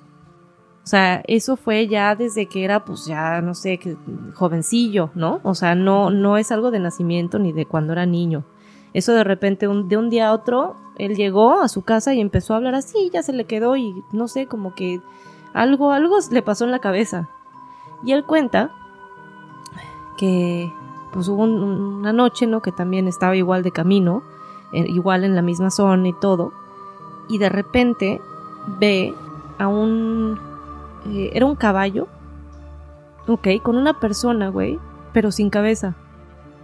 O 0.84 0.88
sea, 0.90 1.22
eso 1.28 1.56
fue 1.56 1.88
ya 1.88 2.16
desde 2.16 2.48
que 2.48 2.64
era, 2.64 2.84
pues 2.84 3.06
ya, 3.06 3.42
no 3.42 3.54
sé, 3.54 3.78
que, 3.78 3.96
jovencillo, 4.34 5.12
¿no? 5.14 5.40
O 5.44 5.54
sea, 5.54 5.76
no, 5.76 6.10
no 6.10 6.38
es 6.38 6.52
algo 6.52 6.72
de 6.72 6.80
nacimiento 6.80 7.38
ni 7.38 7.52
de 7.52 7.68
cuando 7.68 7.94
era 7.94 8.08
niño. 8.08 8.44
Eso 8.94 9.14
de 9.14 9.24
repente, 9.24 9.68
un- 9.68 9.88
de 9.88 9.98
un 9.98 10.10
día 10.10 10.30
a 10.30 10.34
otro, 10.34 10.76
él 10.98 11.16
llegó 11.16 11.62
a 11.62 11.68
su 11.68 11.84
casa 11.84 12.16
y 12.16 12.20
empezó 12.22 12.54
a 12.54 12.58
hablar 12.58 12.74
así, 12.74 13.12
ya 13.14 13.22
se 13.22 13.34
le 13.34 13.46
quedó 13.46 13.76
y 13.78 14.04
no 14.12 14.28
sé, 14.28 14.48
como 14.48 14.74
que 14.74 15.00
algo, 15.54 15.92
algo 15.92 16.18
le 16.32 16.42
pasó 16.42 16.66
en 16.66 16.72
la 16.72 16.80
cabeza. 16.80 17.30
Y 18.04 18.14
él 18.14 18.26
cuenta 18.26 18.72
que 20.18 20.74
pues 21.14 21.28
hubo 21.28 21.44
un- 21.44 21.62
una 22.00 22.14
noche, 22.14 22.48
¿no? 22.48 22.62
Que 22.62 22.72
también 22.72 23.08
estaba 23.08 23.36
igual 23.36 23.64
de 23.64 23.72
camino, 23.72 24.22
eh, 24.74 24.86
igual 24.88 25.24
en 25.24 25.36
la 25.36 25.42
misma 25.42 25.72
zona 25.72 26.08
y 26.08 26.14
todo, 26.14 26.52
y 27.28 27.38
de 27.38 27.50
repente 27.50 28.22
ve 28.80 29.14
a 29.58 29.68
un... 29.68 30.40
eh, 31.08 31.32
era 31.34 31.46
un 31.46 31.56
caballo, 31.56 32.08
ok, 33.28 33.48
con 33.64 33.78
una 33.78 34.00
persona, 34.00 34.50
güey, 34.50 34.80
pero 35.14 35.32
sin 35.32 35.50
cabeza. 35.50 35.96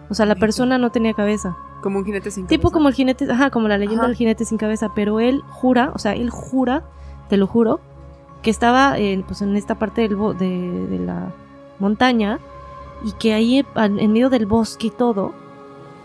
O 0.09 0.13
sea, 0.13 0.25
la 0.25 0.35
persona 0.35 0.77
no 0.77 0.91
tenía 0.91 1.13
cabeza. 1.13 1.57
Como 1.81 1.99
un 1.99 2.05
jinete 2.05 2.31
sin 2.31 2.47
Tipo 2.47 2.63
cabeza. 2.63 2.73
como 2.73 2.87
el 2.89 2.95
jinete, 2.95 3.31
ajá, 3.31 3.49
como 3.49 3.67
la 3.67 3.77
leyenda 3.77 4.03
Ajá. 4.03 4.07
del 4.07 4.15
jinete 4.17 4.45
sin 4.45 4.57
cabeza, 4.57 4.91
pero 4.95 5.19
él 5.19 5.41
jura, 5.49 5.91
o 5.93 5.99
sea, 5.99 6.13
él 6.13 6.29
jura, 6.29 6.83
te 7.29 7.37
lo 7.37 7.47
juro, 7.47 7.79
que 8.41 8.49
estaba 8.51 8.97
en, 8.97 9.23
pues, 9.23 9.41
en 9.41 9.55
esta 9.55 9.75
parte 9.75 10.01
del 10.01 10.15
de 10.37 10.99
la 11.03 11.31
montaña 11.79 12.39
y 13.05 13.11
que 13.13 13.33
ahí 13.33 13.63
en 13.75 14.11
medio 14.11 14.29
del 14.29 14.45
bosque 14.45 14.87
y 14.87 14.89
todo, 14.91 15.33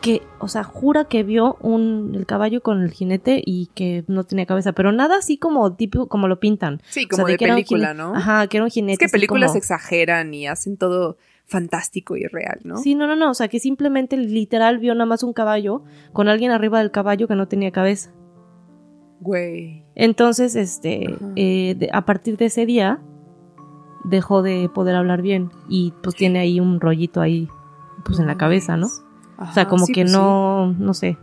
que, 0.02 0.22
o 0.38 0.48
sea, 0.48 0.64
jura 0.64 1.04
que 1.06 1.22
vio 1.22 1.56
un, 1.60 2.12
el 2.14 2.24
caballo 2.26 2.62
con 2.62 2.80
el 2.82 2.90
jinete 2.90 3.42
y 3.44 3.66
que 3.74 4.04
no 4.06 4.24
tenía 4.24 4.46
cabeza, 4.46 4.72
pero 4.72 4.92
nada 4.92 5.18
así 5.18 5.36
como 5.36 5.74
tipo, 5.74 6.06
como 6.06 6.26
lo 6.28 6.40
pintan. 6.40 6.80
Sí, 6.88 7.04
O 7.04 7.08
como 7.08 7.26
sea, 7.26 7.32
de 7.36 7.38
película, 7.38 7.92
¿no? 7.92 8.14
Ajá, 8.14 8.46
que 8.46 8.56
era 8.58 8.64
un 8.64 8.70
jinete. 8.70 9.04
Es 9.04 9.10
que 9.10 9.14
películas 9.14 9.50
como- 9.50 9.58
exageran 9.58 10.32
y 10.32 10.46
hacen 10.46 10.76
todo 10.78 11.16
fantástico 11.46 12.16
y 12.16 12.24
real, 12.26 12.60
¿no? 12.64 12.76
Sí, 12.78 12.94
no, 12.94 13.06
no, 13.08 13.16
no, 13.16 13.30
o 13.30 13.34
sea, 13.34 13.48
que 13.48 13.58
simplemente 13.60 14.16
literal 14.16 14.78
vio 14.78 14.94
nada 14.94 15.06
más 15.06 15.22
un 15.22 15.32
caballo 15.32 15.82
con 16.12 16.28
alguien 16.28 16.50
arriba 16.52 16.78
del 16.78 16.90
caballo 16.92 17.26
que 17.28 17.34
no 17.34 17.48
tenía 17.48 17.70
cabeza. 17.72 18.12
Güey. 19.20 19.84
Entonces, 19.94 20.56
este, 20.56 21.14
eh, 21.36 21.74
de- 21.76 21.90
a 21.92 22.06
partir 22.06 22.36
de 22.38 22.46
ese 22.46 22.64
día, 22.66 23.00
dejó 24.04 24.42
de 24.42 24.68
poder 24.72 24.96
hablar 24.96 25.22
bien 25.22 25.50
y 25.68 25.92
pues 26.02 26.14
tiene 26.16 26.38
ahí 26.38 26.60
un 26.60 26.80
rollito 26.80 27.20
ahí, 27.20 27.48
pues 28.04 28.18
en 28.18 28.26
la 28.26 28.36
cabeza, 28.36 28.76
¿no? 28.76 28.88
O 29.38 29.52
sea, 29.52 29.68
como 29.68 29.86
que 29.86 30.04
no, 30.04 30.72
no 30.78 30.92
sé. 30.94 31.16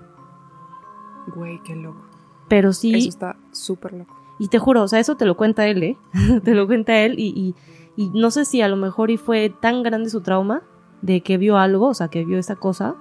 Güey, 1.36 1.62
qué 1.64 1.76
loco. 1.76 2.02
pero 2.48 2.74
sí, 2.74 2.94
Eso 2.96 3.10
está 3.10 3.36
súper 3.52 3.94
loco. 3.94 4.16
y 4.40 4.48
te 4.48 4.60
juro, 4.60 4.84
o 4.84 4.88
sea, 4.88 5.00
eso 5.00 5.16
te 5.18 5.26
lo 5.26 5.36
cuenta 5.38 5.68
él, 5.68 5.84
¿eh? 5.84 5.98
te 6.44 6.56
lo 6.56 6.66
cuenta 6.68 6.98
él 7.00 7.16
y, 7.20 7.56
y, 7.96 8.02
y 8.02 8.10
no 8.18 8.32
sé 8.32 8.46
si 8.46 8.62
a 8.62 8.68
lo 8.70 8.76
mejor 8.78 9.12
y 9.12 9.18
fue 9.18 9.50
tan 9.50 9.84
grande 9.84 10.10
su 10.10 10.22
trauma 10.22 10.62
de 11.02 11.22
que 11.22 11.38
vio 11.38 11.58
algo, 11.58 11.88
o 11.90 11.94
sea, 11.94 12.08
que 12.08 12.26
vio 12.26 12.40
esa 12.40 12.56
cosa, 12.56 12.96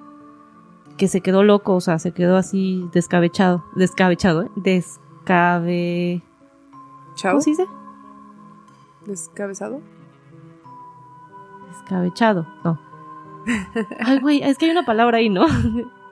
que 0.99 1.09
se 1.09 1.20
quedó 1.20 1.43
loco, 1.45 1.74
o 1.74 1.81
sea, 1.81 1.99
se 1.99 2.12
quedó 2.12 2.37
así 2.37 2.89
descabechado, 2.93 3.64
descabechado, 3.74 4.43
¿eh? 4.43 4.51
Descabe... 4.57 6.22
Chao. 7.14 7.33
¿Cómo 7.33 7.41
se 7.43 7.51
dice? 7.51 7.66
Descabezado. 9.07 9.81
Descabechado, 11.71 12.47
no. 12.65 12.79
Ay, 14.01 14.19
güey, 14.21 14.43
es 14.43 14.59
que 14.59 14.65
hay 14.67 14.73
una 14.73 14.85
palabra 14.85 15.19
ahí, 15.19 15.29
¿no? 15.29 15.47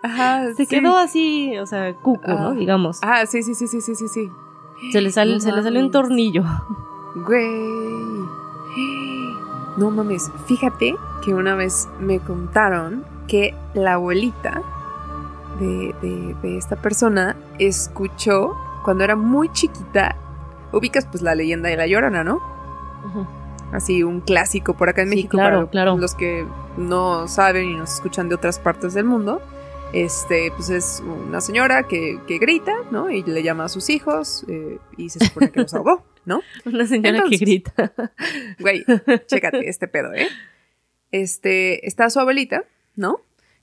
Ajá. 0.03 0.47
Se 0.55 0.66
sí. 0.66 0.76
quedó 0.80 0.97
así, 0.99 1.59
o 1.59 1.66
sea, 1.66 1.95
cuco, 1.95 2.28
¿no? 2.28 2.49
Ah. 2.49 2.53
Digamos. 2.55 3.01
Ah, 3.03 3.26
sí, 3.26 3.42
sí, 3.42 3.55
sí, 3.55 3.66
sí, 3.66 3.80
sí, 3.80 3.95
sí, 3.95 4.07
sí. 4.09 4.30
se 4.92 5.01
le 5.01 5.11
sale, 5.11 5.32
no 5.34 5.40
se 5.40 5.51
le 5.53 5.62
salió 5.62 5.80
un 5.80 5.90
tornillo. 5.90 6.45
Güey. 7.26 8.24
No 9.76 9.90
mames. 9.90 10.30
Fíjate 10.47 10.95
que 11.24 11.34
una 11.34 11.55
vez 11.57 11.88
me 11.99 12.20
contaron 12.20 13.05
que 13.26 13.55
la 13.74 13.95
abuelita 13.95 14.62
de, 15.59 15.95
de- 16.03 16.36
de 16.42 16.59
esta 16.59 16.76
persona 16.76 17.34
escuchó 17.59 18.55
cuando 18.84 19.03
era 19.05 19.16
muy 19.16 19.49
chiquita. 19.51 20.16
Ubicas 20.72 21.07
pues 21.07 21.22
la 21.22 21.34
leyenda 21.34 21.68
de 21.68 21.76
la 21.76 21.86
llorona, 21.86 22.22
¿no? 22.24 22.40
Así 23.72 24.02
un 24.02 24.20
clásico 24.20 24.74
por 24.76 24.88
acá 24.88 25.02
en 25.02 25.09
Sí, 25.11 25.16
México 25.16 25.32
claro, 25.36 25.59
para 25.61 25.70
claro. 25.70 25.96
los 25.96 26.14
que 26.14 26.46
no 26.76 27.26
saben 27.28 27.70
y 27.70 27.74
nos 27.76 27.94
escuchan 27.94 28.28
de 28.28 28.34
otras 28.36 28.59
partes 28.59 28.94
del 28.94 29.05
mundo. 29.05 29.42
Este, 29.92 30.50
pues 30.57 30.70
es 30.70 31.02
una 31.07 31.40
señora 31.40 31.84
que, 31.84 32.18
que 32.26 32.38
grita, 32.38 32.72
¿no? 32.90 33.11
Y 33.11 33.22
le 33.22 33.42
llama 33.44 33.64
a 33.64 33.68
sus 33.68 33.90
hijos 33.90 34.44
eh, 34.48 34.78
y 34.96 35.09
se 35.11 35.24
supone 35.24 35.50
que 35.52 35.61
los 35.61 35.72
ahogó, 35.74 36.05
¿no? 36.24 36.40
Una 36.64 36.84
señora 36.86 37.11
Entonces- 37.18 37.38
que 37.38 37.44
grita. 37.44 37.92
Güey, 38.59 38.84
chécate 39.26 39.68
este 39.68 39.86
pedo, 39.88 40.12
¿eh? 40.12 40.26
Este, 41.12 41.86
está 41.86 42.11
su 42.11 42.18
abuelita, 42.20 42.64
¿no? 42.96 43.20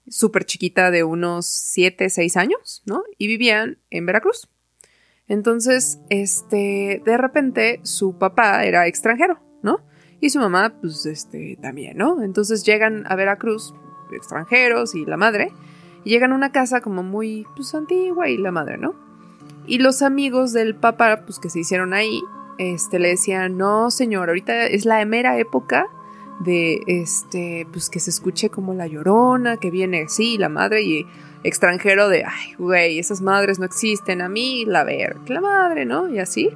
Súper 0.07 0.45
chiquita 0.45 0.89
de 0.89 1.03
unos 1.03 1.45
7, 1.45 2.09
6 2.09 2.37
años, 2.37 2.81
¿no? 2.85 3.03
Y 3.17 3.27
vivían 3.27 3.77
en 3.89 4.05
Veracruz. 4.05 4.47
Entonces, 5.31 6.01
este, 6.09 7.01
de 7.05 7.17
repente 7.17 7.79
su 7.83 8.17
papá 8.17 8.65
era 8.65 8.85
extranjero, 8.87 9.39
¿no? 9.61 9.79
Y 10.19 10.29
su 10.29 10.39
mamá, 10.39 10.73
pues, 10.81 11.05
este, 11.05 11.57
también, 11.61 11.95
¿no? 11.95 12.21
Entonces 12.21 12.65
llegan 12.65 13.05
a 13.07 13.15
Veracruz 13.15 13.73
extranjeros 14.11 14.93
y 14.93 15.05
la 15.05 15.15
madre, 15.15 15.53
y 16.03 16.09
llegan 16.09 16.33
a 16.33 16.35
una 16.35 16.51
casa 16.51 16.81
como 16.81 17.01
muy, 17.01 17.45
pues, 17.55 17.73
antigua 17.73 18.27
y 18.27 18.35
la 18.35 18.51
madre, 18.51 18.77
¿no? 18.77 18.93
Y 19.65 19.77
los 19.77 20.01
amigos 20.01 20.51
del 20.51 20.75
papá, 20.75 21.21
pues, 21.25 21.39
que 21.39 21.49
se 21.49 21.59
hicieron 21.59 21.93
ahí, 21.93 22.21
este, 22.57 22.99
le 22.99 23.07
decían, 23.07 23.55
no, 23.55 23.89
señor, 23.89 24.27
ahorita 24.27 24.65
es 24.65 24.83
la 24.83 25.05
mera 25.05 25.37
época 25.37 25.85
de, 26.41 26.81
este, 26.87 27.65
pues, 27.71 27.89
que 27.89 28.01
se 28.01 28.09
escuche 28.09 28.49
como 28.49 28.73
la 28.73 28.85
llorona, 28.85 29.55
que 29.55 29.71
viene, 29.71 30.09
sí, 30.09 30.37
la 30.37 30.49
madre, 30.49 30.81
y 30.81 31.05
extranjero 31.43 32.07
de, 32.07 32.23
ay, 32.25 32.53
güey, 32.57 32.99
esas 32.99 33.21
madres 33.21 33.59
no 33.59 33.65
existen, 33.65 34.21
a 34.21 34.29
mí, 34.29 34.65
la 34.65 34.83
ver, 34.83 35.17
que 35.25 35.33
la 35.33 35.41
madre, 35.41 35.85
¿no? 35.85 36.07
Y 36.09 36.19
así. 36.19 36.49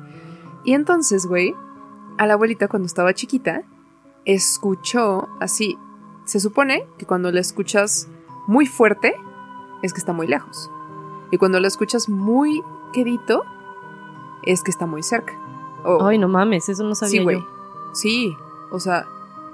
Y 0.64 0.74
entonces, 0.74 1.26
güey, 1.26 1.56
a 2.18 2.26
la 2.26 2.34
abuelita 2.34 2.68
cuando 2.68 2.86
estaba 2.86 3.14
chiquita, 3.14 3.64
escuchó 4.26 5.30
así, 5.40 5.78
se 6.26 6.40
supone 6.40 6.86
que 6.98 7.06
cuando 7.06 7.32
la 7.32 7.40
escuchas 7.40 8.08
muy 8.48 8.66
fuerte, 8.66 9.16
es 9.82 9.94
que 9.94 10.00
está 10.00 10.14
muy 10.14 10.28
lejos. 10.28 10.72
Y 11.32 11.38
cuando 11.38 11.60
la 11.60 11.68
escuchas 11.68 12.10
muy 12.10 12.64
quedito, 12.94 13.44
es 14.44 14.64
que 14.64 14.72
está 14.72 14.86
muy 14.86 15.04
cerca. 15.04 15.34
Ay, 16.02 16.18
no 16.18 16.28
mames, 16.28 16.70
eso 16.70 16.84
no 16.84 16.96
sabía 16.96 17.20
sí, 17.20 17.24
güey. 17.24 17.44
Sí, 17.94 18.36
o 18.72 18.80
sea, 18.80 19.08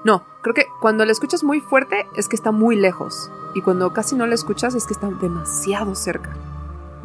no, 0.04 0.24
creo 0.42 0.54
que 0.54 0.66
cuando 0.80 1.06
la 1.06 1.12
escuchas 1.12 1.44
muy 1.44 1.60
fuerte 1.60 2.08
es 2.16 2.28
que 2.28 2.36
está 2.36 2.52
muy 2.52 2.76
lejos. 2.76 3.32
Y 3.54 3.62
cuando 3.62 3.94
casi 3.94 4.16
no 4.16 4.26
la 4.26 4.36
escuchas 4.36 4.76
es 4.76 4.86
que 4.86 4.94
está 4.94 5.10
demasiado 5.10 5.96
cerca. 5.96 6.32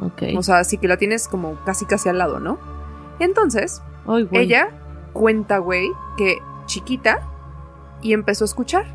Ok. 0.01 0.37
O 0.37 0.43
sea, 0.43 0.59
así 0.59 0.79
que 0.79 0.89
la 0.89 0.97
tienes 0.97 1.29
como 1.29 1.59
casi 1.65 1.87
casi 1.87 2.09
al 2.09 2.19
lado, 2.19 2.41
¿no? 2.41 2.59
Entonces, 3.19 3.83
ella 4.33 4.69
cuenta, 5.13 5.59
güey, 5.59 5.91
que 6.17 6.39
chiquita 6.67 7.21
y 8.03 8.13
empezó 8.13 8.45
a 8.45 8.47
escuchar 8.47 8.87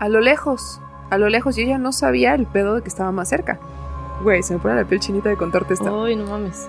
a 0.00 0.08
lo 0.08 0.20
lejos, 0.20 0.80
a 1.10 1.18
lo 1.18 1.28
lejos 1.28 1.56
y 1.58 1.62
ella 1.62 1.78
no 1.78 1.92
sabía 1.92 2.34
el 2.34 2.46
pedo 2.46 2.74
de 2.74 2.82
que 2.82 2.88
estaba 2.88 3.12
más 3.12 3.28
cerca. 3.28 3.58
Güey, 4.22 4.42
se 4.42 4.54
me 4.54 4.60
pone 4.60 4.74
la 4.74 4.84
piel 4.84 5.00
chinita 5.00 5.28
de 5.28 5.36
contarte 5.36 5.74
esto. 5.74 6.04
Ay, 6.04 6.16
no 6.16 6.26
mames. 6.26 6.68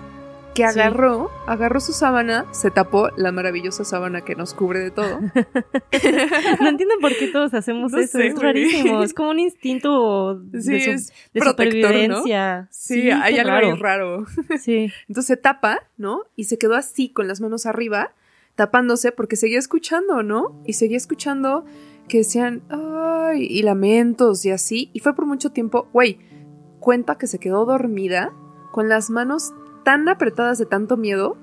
Que 0.68 0.74
sí. 0.74 0.80
agarró, 0.80 1.30
agarró 1.47 1.80
su 1.80 1.93
sábana, 1.93 2.45
se 2.51 2.72
tapó 2.72 3.10
la 3.18 3.32
maravillosa 3.32 3.84
sábana 3.84 4.22
que 4.22 4.36
nos 4.36 4.53
cubre 4.53 4.80
de 4.80 4.91
todo. 4.91 5.20
No 6.62 6.68
entiendo 6.70 6.95
por 7.01 7.16
qué 7.18 7.28
todos 7.28 7.53
hacemos 7.53 7.91
No 7.91 7.97
eso. 7.99 8.18
sé, 8.18 8.28
es 8.28 8.39
rarísimo. 8.39 9.03
Es 9.03 9.14
como 9.16 9.30
un 9.32 9.39
instinto 9.39 10.41
Sí, 10.60 10.72
de, 10.72 10.82
su- 10.82 10.91
es 10.91 11.14
de 11.34 11.39
protector, 11.41 11.82
¿no? 11.82 11.88
supervivencia. 11.89 12.68
Sí, 12.72 13.10
hay 13.10 13.38
algo 13.38 13.53
ahí 13.53 13.74
raro. 13.80 14.26
Sí. 14.60 14.91
Entonces 15.07 15.26
se 15.28 15.38
tapa, 15.38 15.80
¿no? 15.97 16.24
Y 16.36 16.45
se 16.45 16.57
quedó 16.57 16.76
así 16.76 17.10
con 17.10 17.28
las 17.28 17.41
manos 17.41 17.66
arriba, 17.66 18.14
tapándose 18.55 19.12
porque 19.12 19.36
seguía 19.36 19.60
escuchando, 19.60 20.24
¿no? 20.24 20.62
Y 20.66 20.74
seguía 20.74 20.97
escuchando 20.97 21.66
que 22.07 22.20
decían, 22.20 22.62
ay, 22.70 23.45
y 23.49 23.62
lamentos 23.64 24.43
y 24.45 24.51
así. 24.51 24.89
Y 24.93 24.99
fue 24.99 25.16
por 25.16 25.26
mucho 25.26 25.51
tiempo, 25.51 25.88
güey, 25.93 26.20
cuenta 26.80 27.18
que 27.18 27.28
se 27.28 27.39
quedó 27.39 27.66
dormida 27.66 28.32
con 28.72 28.89
las 28.89 29.10
manos 29.10 29.53
tan 29.84 30.07
apretadas 30.09 30.57
de 30.57 30.65
tanto 30.65 30.97
miedo 30.97 31.38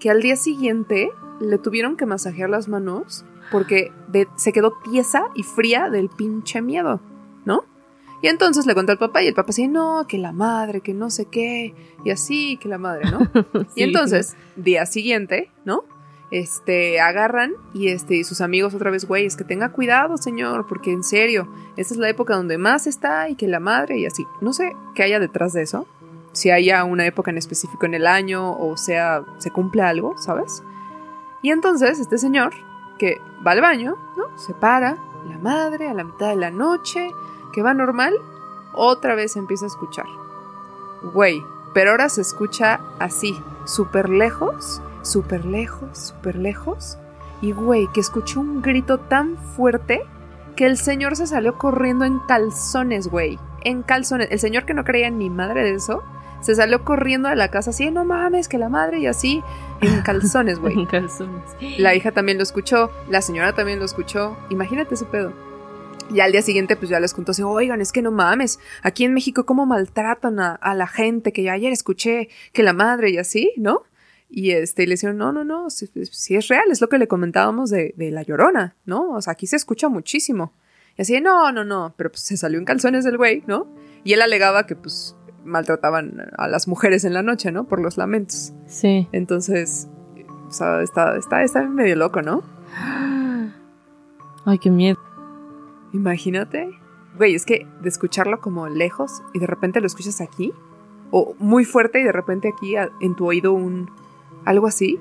que 0.00 0.10
al 0.10 0.20
día 0.22 0.36
siguiente 0.36 1.10
le 1.40 1.58
tuvieron 1.58 1.96
que 1.96 2.06
masajear 2.06 2.50
las 2.50 2.68
manos 2.68 3.24
porque 3.50 3.92
de- 4.08 4.28
se 4.36 4.52
quedó 4.52 4.72
tiesa 4.90 5.24
y 5.34 5.42
fría 5.42 5.88
del 5.90 6.08
pinche 6.08 6.60
miedo, 6.62 7.00
¿no? 7.44 7.64
Y 8.22 8.28
entonces 8.28 8.66
le 8.66 8.74
contó 8.74 8.92
al 8.92 8.98
papá 8.98 9.22
y 9.22 9.28
el 9.28 9.34
papá 9.34 9.48
decía, 9.48 9.68
no, 9.68 10.06
que 10.08 10.18
la 10.18 10.32
madre, 10.32 10.80
que 10.80 10.94
no 10.94 11.10
sé 11.10 11.26
qué, 11.26 11.74
y 12.04 12.10
así, 12.10 12.56
que 12.56 12.68
la 12.68 12.78
madre, 12.78 13.10
¿no? 13.10 13.18
Sí. 13.74 13.80
Y 13.80 13.82
entonces, 13.84 14.36
día 14.56 14.86
siguiente, 14.86 15.50
¿no? 15.64 15.84
Este, 16.32 16.98
agarran 17.00 17.52
y 17.72 17.88
este, 17.88 18.16
y 18.16 18.24
sus 18.24 18.40
amigos 18.40 18.74
otra 18.74 18.90
vez, 18.90 19.06
güey, 19.06 19.26
es 19.26 19.36
que 19.36 19.44
tenga 19.44 19.70
cuidado, 19.70 20.16
señor, 20.16 20.66
porque 20.66 20.90
en 20.90 21.04
serio, 21.04 21.46
esta 21.76 21.94
es 21.94 22.00
la 22.00 22.08
época 22.08 22.34
donde 22.34 22.58
más 22.58 22.86
está 22.88 23.28
y 23.28 23.36
que 23.36 23.46
la 23.46 23.60
madre 23.60 23.98
y 23.98 24.06
así. 24.06 24.24
No 24.40 24.52
sé 24.52 24.72
qué 24.96 25.04
haya 25.04 25.20
detrás 25.20 25.52
de 25.52 25.62
eso, 25.62 25.86
si 26.36 26.50
haya 26.50 26.84
una 26.84 27.06
época 27.06 27.30
en 27.30 27.38
específico 27.38 27.86
en 27.86 27.94
el 27.94 28.06
año 28.06 28.52
o 28.58 28.76
sea, 28.76 29.24
se 29.38 29.50
cumple 29.50 29.80
algo, 29.80 30.18
¿sabes? 30.18 30.62
Y 31.40 31.50
entonces, 31.50 31.98
este 31.98 32.18
señor, 32.18 32.52
que 32.98 33.22
va 33.44 33.52
al 33.52 33.62
baño, 33.62 33.96
¿no? 34.18 34.36
Se 34.36 34.52
para, 34.52 34.98
la 35.26 35.38
madre 35.38 35.88
a 35.88 35.94
la 35.94 36.04
mitad 36.04 36.28
de 36.28 36.36
la 36.36 36.50
noche, 36.50 37.08
que 37.54 37.62
va 37.62 37.72
normal, 37.72 38.12
otra 38.74 39.14
vez 39.14 39.34
empieza 39.36 39.64
a 39.64 39.68
escuchar. 39.68 40.04
Güey, 41.14 41.42
pero 41.72 41.92
ahora 41.92 42.10
se 42.10 42.20
escucha 42.20 42.80
así, 42.98 43.34
súper 43.64 44.10
lejos, 44.10 44.82
súper 45.00 45.46
lejos, 45.46 45.98
súper 45.98 46.36
lejos. 46.36 46.98
Y 47.40 47.52
güey, 47.52 47.88
que 47.94 48.00
escuchó 48.00 48.40
un 48.40 48.60
grito 48.60 48.98
tan 48.98 49.38
fuerte 49.38 50.02
que 50.54 50.66
el 50.66 50.76
señor 50.76 51.16
se 51.16 51.26
salió 51.26 51.56
corriendo 51.56 52.04
en 52.04 52.18
calzones, 52.18 53.08
güey. 53.08 53.38
En 53.64 53.82
calzones. 53.82 54.28
El 54.30 54.38
señor 54.38 54.66
que 54.66 54.74
no 54.74 54.84
creía 54.84 55.08
ni 55.08 55.30
madre 55.30 55.62
de 55.62 55.74
eso, 55.74 56.02
se 56.40 56.54
salió 56.54 56.84
corriendo 56.84 57.28
de 57.28 57.36
la 57.36 57.50
casa 57.50 57.70
así, 57.70 57.90
no 57.90 58.04
mames, 58.04 58.48
que 58.48 58.58
la 58.58 58.68
madre 58.68 59.00
y 59.00 59.06
así, 59.06 59.42
en 59.80 60.00
calzones, 60.04 60.58
güey. 60.58 60.74
En 60.74 60.86
calzones. 60.86 61.42
La 61.78 61.94
hija 61.94 62.12
también 62.12 62.38
lo 62.38 62.42
escuchó, 62.42 62.90
la 63.08 63.22
señora 63.22 63.54
también 63.54 63.78
lo 63.78 63.84
escuchó. 63.84 64.36
Imagínate 64.50 64.94
ese 64.94 65.04
pedo. 65.04 65.32
Y 66.12 66.20
al 66.20 66.30
día 66.30 66.42
siguiente, 66.42 66.76
pues 66.76 66.88
ya 66.88 67.00
les 67.00 67.12
contó 67.12 67.32
así, 67.32 67.42
oigan, 67.42 67.80
es 67.80 67.90
que 67.90 68.00
no 68.00 68.12
mames, 68.12 68.60
aquí 68.82 69.04
en 69.04 69.12
México 69.12 69.44
cómo 69.44 69.66
maltratan 69.66 70.38
a, 70.38 70.54
a 70.54 70.74
la 70.74 70.86
gente, 70.86 71.32
que 71.32 71.42
yo 71.42 71.50
ayer 71.50 71.72
escuché 71.72 72.28
que 72.52 72.62
la 72.62 72.72
madre 72.72 73.10
y 73.10 73.18
así, 73.18 73.52
¿no? 73.56 73.82
Y 74.28 74.52
este, 74.52 74.84
y 74.84 74.86
le 74.86 74.92
decían, 74.92 75.16
no, 75.16 75.32
no, 75.32 75.44
no, 75.44 75.68
si, 75.70 75.88
si 76.10 76.36
es 76.36 76.46
real, 76.48 76.70
es 76.70 76.80
lo 76.80 76.88
que 76.88 76.98
le 76.98 77.08
comentábamos 77.08 77.70
de, 77.70 77.92
de 77.96 78.12
la 78.12 78.22
llorona, 78.22 78.76
¿no? 78.84 79.10
O 79.10 79.20
sea, 79.20 79.32
aquí 79.32 79.46
se 79.46 79.56
escucha 79.56 79.88
muchísimo. 79.88 80.52
Y 80.96 81.02
así, 81.02 81.20
no, 81.20 81.50
no, 81.50 81.64
no, 81.64 81.94
pero 81.96 82.10
pues 82.10 82.22
se 82.22 82.36
salió 82.36 82.58
en 82.58 82.64
calzones 82.64 83.04
del 83.04 83.16
güey, 83.16 83.42
¿no? 83.46 83.66
Y 84.04 84.12
él 84.12 84.22
alegaba 84.22 84.66
que 84.66 84.76
pues 84.76 85.15
maltrataban 85.46 86.30
a 86.36 86.48
las 86.48 86.68
mujeres 86.68 87.04
en 87.04 87.14
la 87.14 87.22
noche, 87.22 87.52
¿no? 87.52 87.64
Por 87.64 87.80
los 87.80 87.96
lamentos. 87.96 88.52
Sí. 88.66 89.08
Entonces, 89.12 89.88
o 90.48 90.52
sea, 90.52 90.82
está, 90.82 91.16
está, 91.16 91.42
está 91.42 91.62
medio 91.68 91.96
loco, 91.96 92.20
¿no? 92.22 92.42
Ay, 94.44 94.58
qué 94.58 94.70
miedo. 94.70 94.98
Imagínate. 95.92 96.70
Güey, 97.16 97.34
es 97.34 97.46
que 97.46 97.66
de 97.80 97.88
escucharlo 97.88 98.40
como 98.40 98.68
lejos 98.68 99.22
y 99.32 99.38
de 99.38 99.46
repente 99.46 99.80
lo 99.80 99.86
escuchas 99.86 100.20
aquí, 100.20 100.52
o 101.10 101.34
muy 101.38 101.64
fuerte 101.64 102.00
y 102.00 102.04
de 102.04 102.12
repente 102.12 102.48
aquí 102.54 102.76
a- 102.76 102.90
en 103.00 103.14
tu 103.16 103.26
oído 103.26 103.52
un 103.52 103.90
algo 104.44 104.66
así. 104.66 104.98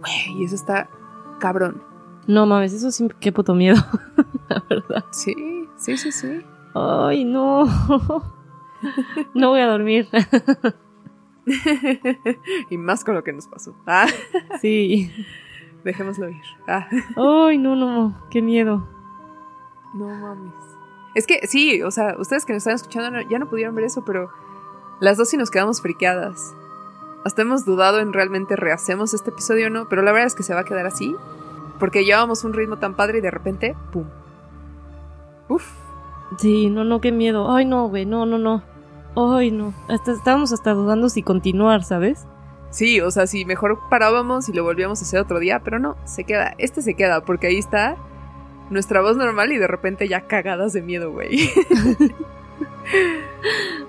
Güey, 0.00 0.44
eso 0.44 0.54
está 0.54 0.88
cabrón. 1.40 1.82
No 2.26 2.46
mames, 2.46 2.72
eso 2.72 2.90
sí, 2.92 3.08
qué 3.18 3.32
puto 3.32 3.54
miedo. 3.54 3.76
La 4.48 4.62
verdad. 4.68 5.04
Sí, 5.10 5.34
sí, 5.76 5.96
sí, 5.96 6.12
sí. 6.12 6.42
Ay, 6.74 7.24
no. 7.24 7.64
No 9.34 9.50
voy 9.50 9.60
a 9.60 9.66
dormir. 9.66 10.08
y 12.70 12.76
más 12.76 13.04
con 13.04 13.14
lo 13.14 13.24
que 13.24 13.32
nos 13.32 13.46
pasó. 13.46 13.74
Ah, 13.86 14.06
Sí. 14.60 15.10
dejémoslo 15.84 16.28
ir. 16.28 16.40
Ah, 16.68 16.86
Ay, 17.16 17.58
no, 17.58 17.74
no, 17.76 18.16
qué 18.30 18.42
miedo. 18.42 18.86
no 19.94 20.06
mames. 20.08 20.52
Es 21.14 21.26
que 21.26 21.46
sí, 21.48 21.82
o 21.82 21.90
sea, 21.90 22.14
ustedes 22.18 22.44
que 22.44 22.52
nos 22.52 22.58
están 22.60 22.76
escuchando 22.76 23.10
no- 23.10 23.28
ya 23.28 23.38
no 23.40 23.48
pudieron 23.48 23.74
ver 23.74 23.84
eso, 23.84 24.04
pero 24.04 24.30
las 25.00 25.16
dos 25.16 25.28
sí 25.28 25.36
nos 25.36 25.50
quedamos 25.50 25.80
friqueadas. 25.82 26.54
Hasta 27.24 27.42
hemos 27.42 27.64
dudado 27.64 27.98
en 27.98 28.12
realmente 28.12 28.54
rehacemos 28.56 29.12
este 29.12 29.30
episodio 29.30 29.66
o 29.66 29.70
no, 29.70 29.88
pero 29.88 30.02
la 30.02 30.12
verdad 30.12 30.28
es 30.28 30.34
que 30.34 30.42
se 30.44 30.54
va 30.54 30.60
a 30.60 30.64
quedar 30.64 30.86
así. 30.86 31.14
Porque 31.80 32.04
llevábamos 32.04 32.44
un 32.44 32.52
ritmo 32.52 32.76
tan 32.76 32.94
padre 32.94 33.18
y 33.18 33.20
de 33.22 33.30
repente, 33.30 33.74
¡pum! 33.92 34.04
Uf. 35.48 35.66
Sí, 36.38 36.70
no, 36.70 36.84
no, 36.84 37.00
qué 37.00 37.10
miedo. 37.10 37.50
Ay, 37.52 37.64
no, 37.64 37.88
güey, 37.88 38.06
no, 38.06 38.24
no, 38.26 38.38
no. 38.38 38.62
Ay, 39.16 39.50
no. 39.50 39.74
Hasta 39.88 40.12
estábamos 40.12 40.52
hasta 40.52 40.72
dudando 40.72 41.08
si 41.08 41.22
continuar, 41.22 41.82
¿sabes? 41.84 42.26
Sí, 42.70 43.00
o 43.00 43.10
sea, 43.10 43.26
si 43.26 43.44
mejor 43.44 43.78
parábamos 43.90 44.48
y 44.48 44.52
lo 44.52 44.62
volvíamos 44.62 45.00
a 45.00 45.04
hacer 45.04 45.20
otro 45.20 45.40
día, 45.40 45.60
pero 45.64 45.78
no, 45.78 45.96
se 46.04 46.24
queda. 46.24 46.54
Este 46.58 46.82
se 46.82 46.94
queda, 46.94 47.24
porque 47.24 47.48
ahí 47.48 47.58
está 47.58 47.96
nuestra 48.70 49.00
voz 49.00 49.16
normal 49.16 49.50
y 49.52 49.58
de 49.58 49.66
repente 49.66 50.06
ya 50.08 50.22
cagadas 50.28 50.72
de 50.72 50.82
miedo, 50.82 51.10
güey. 51.10 51.50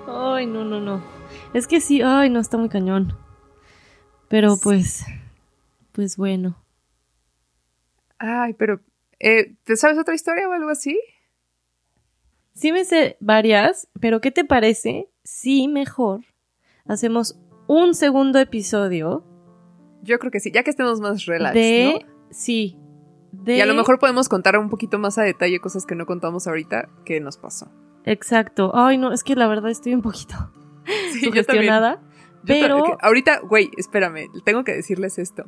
Ay, 0.07 0.45
no, 0.47 0.65
no, 0.65 0.79
no. 0.79 1.01
Es 1.53 1.67
que 1.67 1.81
sí, 1.81 2.01
ay, 2.01 2.29
no, 2.29 2.39
está 2.39 2.57
muy 2.57 2.69
cañón. 2.69 3.15
Pero 4.27 4.55
Sí. 4.55 4.61
pues, 4.63 5.05
pues 5.91 6.17
bueno. 6.17 6.55
Ay, 8.17 8.53
pero, 8.53 8.79
eh, 9.19 9.53
¿te 9.63 9.75
sabes 9.75 9.97
otra 9.97 10.15
historia 10.15 10.47
o 10.47 10.53
algo 10.53 10.69
así? 10.69 10.99
Sí 12.53 12.71
me 12.71 12.85
sé 12.85 13.17
varias, 13.19 13.87
pero 13.99 14.21
¿qué 14.21 14.31
te 14.31 14.45
parece 14.45 15.07
si 15.23 15.67
mejor 15.67 16.21
hacemos 16.85 17.39
un 17.67 17.93
segundo 17.93 18.39
episodio 18.39 19.23
Yo 20.03 20.19
creo 20.19 20.31
que 20.31 20.39
sí, 20.39 20.51
ya 20.51 20.63
que 20.63 20.71
estemos 20.71 20.99
más 20.99 21.25
relax, 21.25 21.53
de... 21.53 22.01
¿no? 22.01 22.27
Sí. 22.31 22.77
De... 23.31 23.57
Y 23.57 23.61
a 23.61 23.65
lo 23.65 23.73
mejor 23.73 23.99
podemos 23.99 24.27
contar 24.29 24.57
un 24.57 24.69
poquito 24.69 24.99
más 24.99 25.17
a 25.17 25.23
detalle 25.23 25.59
cosas 25.59 25.85
que 25.85 25.95
no 25.95 26.05
contamos 26.05 26.47
ahorita 26.47 26.89
que 27.05 27.19
nos 27.21 27.37
pasó. 27.37 27.71
Exacto. 28.05 28.71
Ay, 28.73 28.97
no, 28.97 29.13
es 29.13 29.23
que 29.23 29.35
la 29.35 29.47
verdad 29.47 29.69
estoy 29.69 29.93
un 29.93 30.01
poquito 30.01 30.35
Sí, 31.13 31.21
sugestionada. 31.21 32.01
Yo 32.43 32.55
Pero... 32.59 32.97
ahorita, 33.01 33.39
güey, 33.41 33.69
espérame, 33.77 34.29
tengo 34.43 34.63
que 34.63 34.73
decirles 34.73 35.19
esto. 35.19 35.45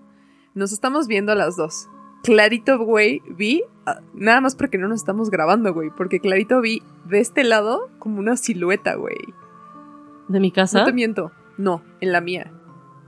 Nos 0.53 0.71
estamos 0.71 1.07
viendo 1.07 1.31
a 1.31 1.35
las 1.35 1.55
dos. 1.55 1.89
Clarito, 2.23 2.77
güey, 2.77 3.21
vi, 3.27 3.63
ah, 3.85 3.99
nada 4.13 4.39
más 4.39 4.55
porque 4.55 4.77
no 4.77 4.87
nos 4.87 5.01
estamos 5.01 5.29
grabando, 5.29 5.73
güey, 5.73 5.89
porque 5.89 6.19
clarito 6.19 6.61
vi 6.61 6.81
de 7.05 7.19
este 7.19 7.43
lado 7.43 7.89
como 7.99 8.19
una 8.19 8.37
silueta, 8.37 8.95
güey. 8.95 9.17
¿De 10.27 10.39
mi 10.39 10.49
No 10.49 10.53
casa? 10.55 10.85
te 10.85 10.93
miento, 10.93 11.31
no, 11.57 11.81
en 12.01 12.11
la 12.11 12.21
mía. 12.21 12.51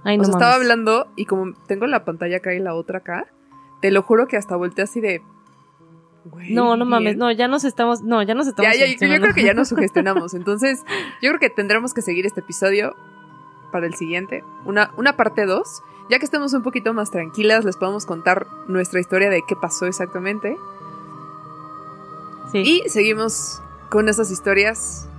Ay, 0.03 0.15
o 0.15 0.19
no 0.19 0.25
sea, 0.25 0.33
estaba 0.33 0.53
hablando 0.55 1.07
y 1.15 1.25
como 1.25 1.53
tengo 1.67 1.87
la 1.87 2.05
pantalla 2.05 2.37
acá 2.37 2.53
y 2.53 2.59
la 2.59 2.73
otra 2.75 2.99
acá, 2.99 3.25
te 3.81 3.89
lo 3.91 4.01
juro 4.03 4.27
que 4.27 4.37
hasta 4.37 4.55
volteé 4.55 4.83
así 4.83 5.01
de... 5.01 5.21
güey, 6.25 6.53
No, 6.53 6.77
no 6.77 6.85
mames, 6.85 7.13
bien. 7.13 7.17
no, 7.19 7.31
ya 7.31 7.47
nos 7.47 7.63
estamos, 7.63 8.01
no, 8.03 8.21
ya 8.21 8.35
nos 8.35 8.47
estamos 8.47 8.71
Ya, 8.71 8.85
ya, 8.85 8.91
yo 9.07 9.21
creo 9.21 9.33
que 9.33 9.43
ya 9.43 9.53
nos 9.53 9.67
sugestionamos. 9.69 10.33
Entonces, 10.33 10.83
yo 11.21 11.29
creo 11.31 11.39
que 11.39 11.49
tendremos 11.49 11.93
que 11.93 12.01
seguir 12.01 12.25
este 12.25 12.41
episodio 12.41 12.95
para 13.71 13.87
el 13.87 13.95
siguiente. 13.95 14.43
Una, 14.65 14.91
una 14.97 15.15
parte 15.17 15.45
2. 15.45 15.81
Ya 16.09 16.19
que 16.19 16.25
estemos 16.25 16.53
un 16.53 16.61
poquito 16.61 16.93
más 16.93 17.09
tranquilas, 17.09 17.65
les 17.65 17.77
podemos 17.77 18.05
contar 18.05 18.45
nuestra 18.67 18.99
historia 18.99 19.31
de 19.31 19.41
qué 19.47 19.55
pasó 19.55 19.87
exactamente. 19.87 20.55
Sí. 22.51 22.59
Y 22.85 22.89
seguimos 22.89 23.61
con 23.89 24.07
esas 24.07 24.29
historias 24.29 25.09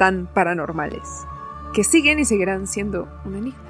tan 0.00 0.26
paranormales. 0.32 1.26
Que 1.74 1.84
siguen 1.84 2.18
y 2.18 2.24
seguirán 2.24 2.66
siendo 2.66 3.06
un 3.26 3.36
enigma. 3.36 3.60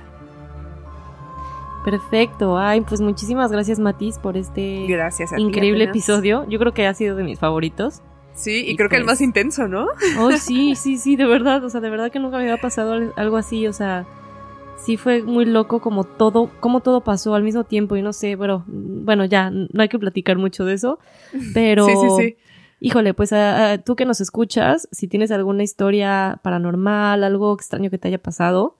Perfecto. 1.84 2.58
Ay, 2.58 2.82
pues 2.82 3.00
muchísimas 3.00 3.50
gracias, 3.50 3.78
Matiz, 3.78 4.18
por 4.18 4.36
este 4.36 4.86
Gracias 4.86 5.32
a 5.32 5.36
ti, 5.36 5.42
increíble 5.42 5.84
episodio. 5.84 6.46
Yo 6.48 6.58
creo 6.58 6.72
que 6.72 6.86
ha 6.86 6.94
sido 6.94 7.16
de 7.16 7.24
mis 7.24 7.38
favoritos. 7.38 8.00
Sí, 8.34 8.64
y, 8.66 8.70
Y 8.70 8.76
creo 8.76 8.88
que 8.88 8.96
el 8.96 9.02
pues- 9.02 9.14
más 9.14 9.20
intenso, 9.22 9.66
¿no? 9.66 9.86
Oh, 10.18 10.30
sí, 10.38 10.76
sí, 10.76 10.98
sí, 10.98 11.16
de 11.16 11.26
verdad. 11.26 11.64
O 11.64 11.70
sea, 11.70 11.80
de 11.80 11.90
verdad 11.90 12.10
que 12.12 12.18
nunca 12.20 12.36
me 12.36 12.44
había 12.44 12.58
pasado 12.58 12.92
al- 12.92 13.12
algo 13.16 13.36
así. 13.38 13.66
O 13.66 13.72
sea, 13.72 14.06
sí 14.76 14.96
fue 14.98 15.22
muy 15.22 15.46
loco 15.46 15.80
como 15.80 16.04
todo, 16.04 16.50
como 16.60 16.80
todo 16.80 17.00
pasó 17.02 17.34
al 17.34 17.42
mismo 17.42 17.64
tiempo. 17.64 17.96
Y 17.96 18.02
no 18.02 18.12
sé, 18.12 18.36
bueno, 18.36 18.64
bueno, 18.68 19.24
ya, 19.24 19.50
no 19.50 19.82
hay 19.82 19.88
que 19.88 19.98
platicar 19.98 20.36
mucho 20.38 20.64
de 20.66 20.74
eso. 20.74 20.98
Pero, 21.54 21.86
Sí, 21.86 21.92
sí, 21.96 22.08
sí. 22.18 22.36
Híjole, 22.80 23.14
pues 23.14 23.32
tú 23.84 23.94
que 23.94 24.04
nos 24.04 24.20
escuchas, 24.20 24.88
si 24.90 25.06
tienes 25.06 25.30
alguna 25.30 25.62
historia 25.62 26.40
paranormal, 26.42 27.22
algo 27.22 27.54
extraño 27.54 27.90
que 27.90 27.98
te 27.98 28.08
haya 28.08 28.22
pasado, 28.22 28.76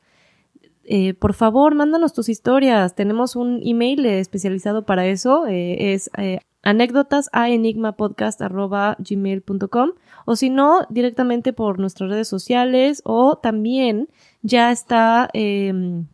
eh, 0.93 1.15
por 1.15 1.35
favor, 1.35 1.77
mándanos 1.77 2.13
tus 2.13 2.29
historias. 2.29 2.97
Tenemos 2.97 3.37
un 3.37 3.61
email 3.65 4.05
especializado 4.07 4.85
para 4.85 5.07
eso. 5.07 5.47
Eh, 5.47 5.95
es 5.95 6.11
eh, 6.19 6.41
anécdotas 6.63 7.31
a 7.33 7.49
enigmapodcast.gmail.com 7.49 9.91
o 10.25 10.37
si 10.37 10.51
no, 10.51 10.81
directamente 10.91 11.53
por 11.53 11.79
nuestras 11.79 12.11
redes 12.11 12.27
sociales 12.27 13.03
o 13.05 13.37
también 13.37 14.09
ya 14.43 14.73
está 14.73 15.31
em, 15.33 16.09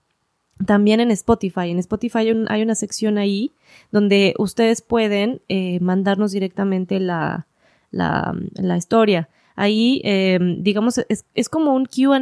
también 0.66 1.00
en 1.00 1.10
Spotify. 1.10 1.70
En 1.70 1.78
Spotify 1.78 2.34
hay, 2.48 2.62
una 2.62 2.74
sección 2.74 3.16
ahí 3.16 3.52
donde 3.92 4.34
ustedes 4.38 4.82
pueden 4.82 5.40
eh, 5.48 5.80
mandarnos 5.80 6.32
directamente 6.32 7.00
la, 7.00 7.46
la, 7.90 8.34
la 8.54 8.76
historia. 8.76 9.28
Ahí, 9.54 10.00
em, 10.04 10.62
digamos, 10.62 10.98
es, 11.08 11.26
es, 11.34 11.48
como 11.48 11.74
un 11.74 11.86
QA, 11.86 12.20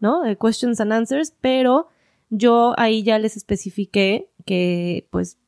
¿no? 0.00 0.22
questions 0.40 0.80
and 0.80 0.92
answers, 0.92 1.32
pero 1.40 1.88
yo 2.30 2.74
ahí 2.76 3.02
ya 3.02 3.18
les 3.18 3.36
especifiqué 3.36 4.28
que, 4.44 5.06
pues, 5.10 5.38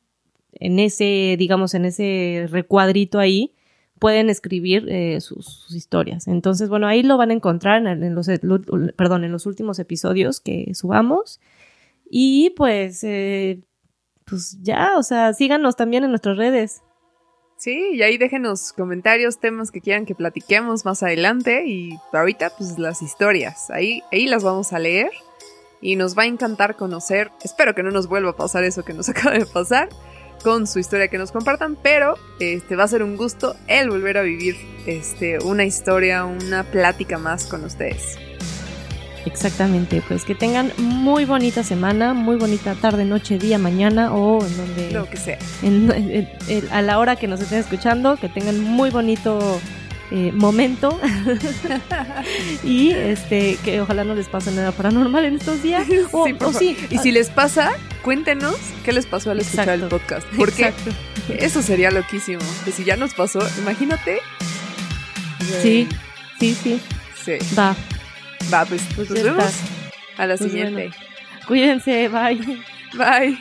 en 0.53 0.79
ese, 0.79 1.35
digamos, 1.37 1.73
en 1.73 1.85
ese 1.85 2.47
recuadrito 2.49 3.19
ahí, 3.19 3.53
pueden 3.99 4.29
escribir 4.29 4.87
eh, 4.89 5.19
sus, 5.21 5.67
historias. 5.75 6.27
Entonces, 6.27 6.69
bueno, 6.69 6.87
ahí 6.87 7.03
lo 7.03 7.17
van 7.17 7.29
a 7.31 7.33
encontrar 7.33 7.85
en, 7.85 8.15
los, 8.15 8.27
perdón, 8.95 9.25
en 9.25 9.31
los 9.31 9.45
últimos 9.45 9.77
episodios 9.77 10.39
que 10.39 10.73
subamos. 10.73 11.39
Y 12.09 12.51
pues, 12.51 13.03
eh, 13.03 13.61
pues 14.25 14.57
ya, 14.61 14.93
o 14.97 15.03
sea, 15.03 15.33
síganos 15.33 15.75
también 15.75 16.03
en 16.05 16.09
nuestras 16.09 16.37
redes. 16.37 16.81
Sí, 17.59 17.89
y 17.91 18.03
ahí 18.03 18.17
déjenos 18.17 18.71
comentarios, 18.71 19.39
temas 19.39 19.69
que 19.69 19.81
quieran 19.81 20.05
que 20.05 20.15
platiquemos 20.15 20.85
más 20.85 21.03
adelante 21.03 21.65
y 21.67 21.99
ahorita 22.13 22.51
pues 22.57 22.79
las 22.79 23.01
historias, 23.01 23.69
ahí, 23.69 24.01
ahí 24.13 24.27
las 24.27 24.45
vamos 24.45 24.71
a 24.71 24.79
leer 24.79 25.11
y 25.81 25.97
nos 25.97 26.17
va 26.17 26.23
a 26.23 26.27
encantar 26.27 26.77
conocer, 26.77 27.31
espero 27.43 27.75
que 27.75 27.83
no 27.83 27.91
nos 27.91 28.07
vuelva 28.07 28.29
a 28.29 28.35
pasar 28.37 28.63
eso 28.63 28.85
que 28.85 28.93
nos 28.93 29.09
acaba 29.09 29.37
de 29.37 29.45
pasar, 29.45 29.89
con 30.41 30.67
su 30.67 30.79
historia 30.79 31.09
que 31.09 31.17
nos 31.17 31.33
compartan, 31.33 31.75
pero 31.83 32.15
este 32.39 32.77
va 32.77 32.85
a 32.85 32.87
ser 32.87 33.03
un 33.03 33.17
gusto 33.17 33.57
el 33.67 33.89
volver 33.89 34.17
a 34.17 34.21
vivir 34.21 34.55
este 34.85 35.39
una 35.39 35.65
historia, 35.65 36.23
una 36.23 36.63
plática 36.63 37.17
más 37.17 37.45
con 37.45 37.65
ustedes. 37.65 38.17
Exactamente, 39.25 40.01
pues 40.07 40.23
que 40.23 40.35
tengan 40.35 40.71
muy 40.77 41.25
bonita 41.25 41.63
semana, 41.63 42.13
muy 42.13 42.37
bonita 42.37 42.75
tarde, 42.75 43.05
noche, 43.05 43.37
día, 43.37 43.57
mañana 43.57 44.13
o 44.13 44.45
en 44.45 44.57
donde 44.57 44.91
lo 44.91 45.09
que 45.09 45.17
sea. 45.17 45.37
a 46.71 46.81
la 46.81 46.99
hora 46.99 47.15
que 47.15 47.27
nos 47.27 47.41
estén 47.41 47.59
escuchando, 47.59 48.17
que 48.17 48.29
tengan 48.29 48.59
muy 48.59 48.89
bonito 48.89 49.59
eh, 50.11 50.31
momento. 50.33 50.99
Y 52.63 52.91
este 52.91 53.57
que 53.63 53.81
ojalá 53.81 54.03
no 54.03 54.15
les 54.15 54.27
pase 54.27 54.51
nada 54.51 54.71
paranormal 54.71 55.25
en 55.25 55.35
estos 55.35 55.61
días. 55.61 55.87
O, 56.11 56.25
sí, 56.53 56.75
y 56.89 56.97
si 56.97 57.11
les 57.11 57.29
pasa 57.29 57.71
cuéntenos 58.03 58.55
qué 58.83 58.93
les 58.93 59.05
pasó 59.05 59.31
al 59.31 59.39
escuchar 59.39 59.69
el 59.69 59.81
podcast 59.81 60.25
porque 60.35 60.73
eso 61.29 61.61
sería 61.61 61.91
loquísimo 61.91 62.41
que 62.65 62.71
si 62.71 62.83
ya 62.83 62.95
nos 62.95 63.13
pasó 63.13 63.39
imagínate. 63.59 64.19
Sí 65.61 65.87
sí 66.39 66.55
sí. 66.55 66.81
Sí. 67.23 67.37
Va 67.57 67.75
va 68.53 68.65
pues, 68.65 68.81
pues 68.95 69.09
nos 69.09 69.23
vemos. 69.23 69.53
a 70.17 70.25
la 70.25 70.37
pues 70.37 70.51
siguiente. 70.51 70.91
Cuídense 71.47 72.09
bye. 72.09 72.39
Bye 72.93 73.39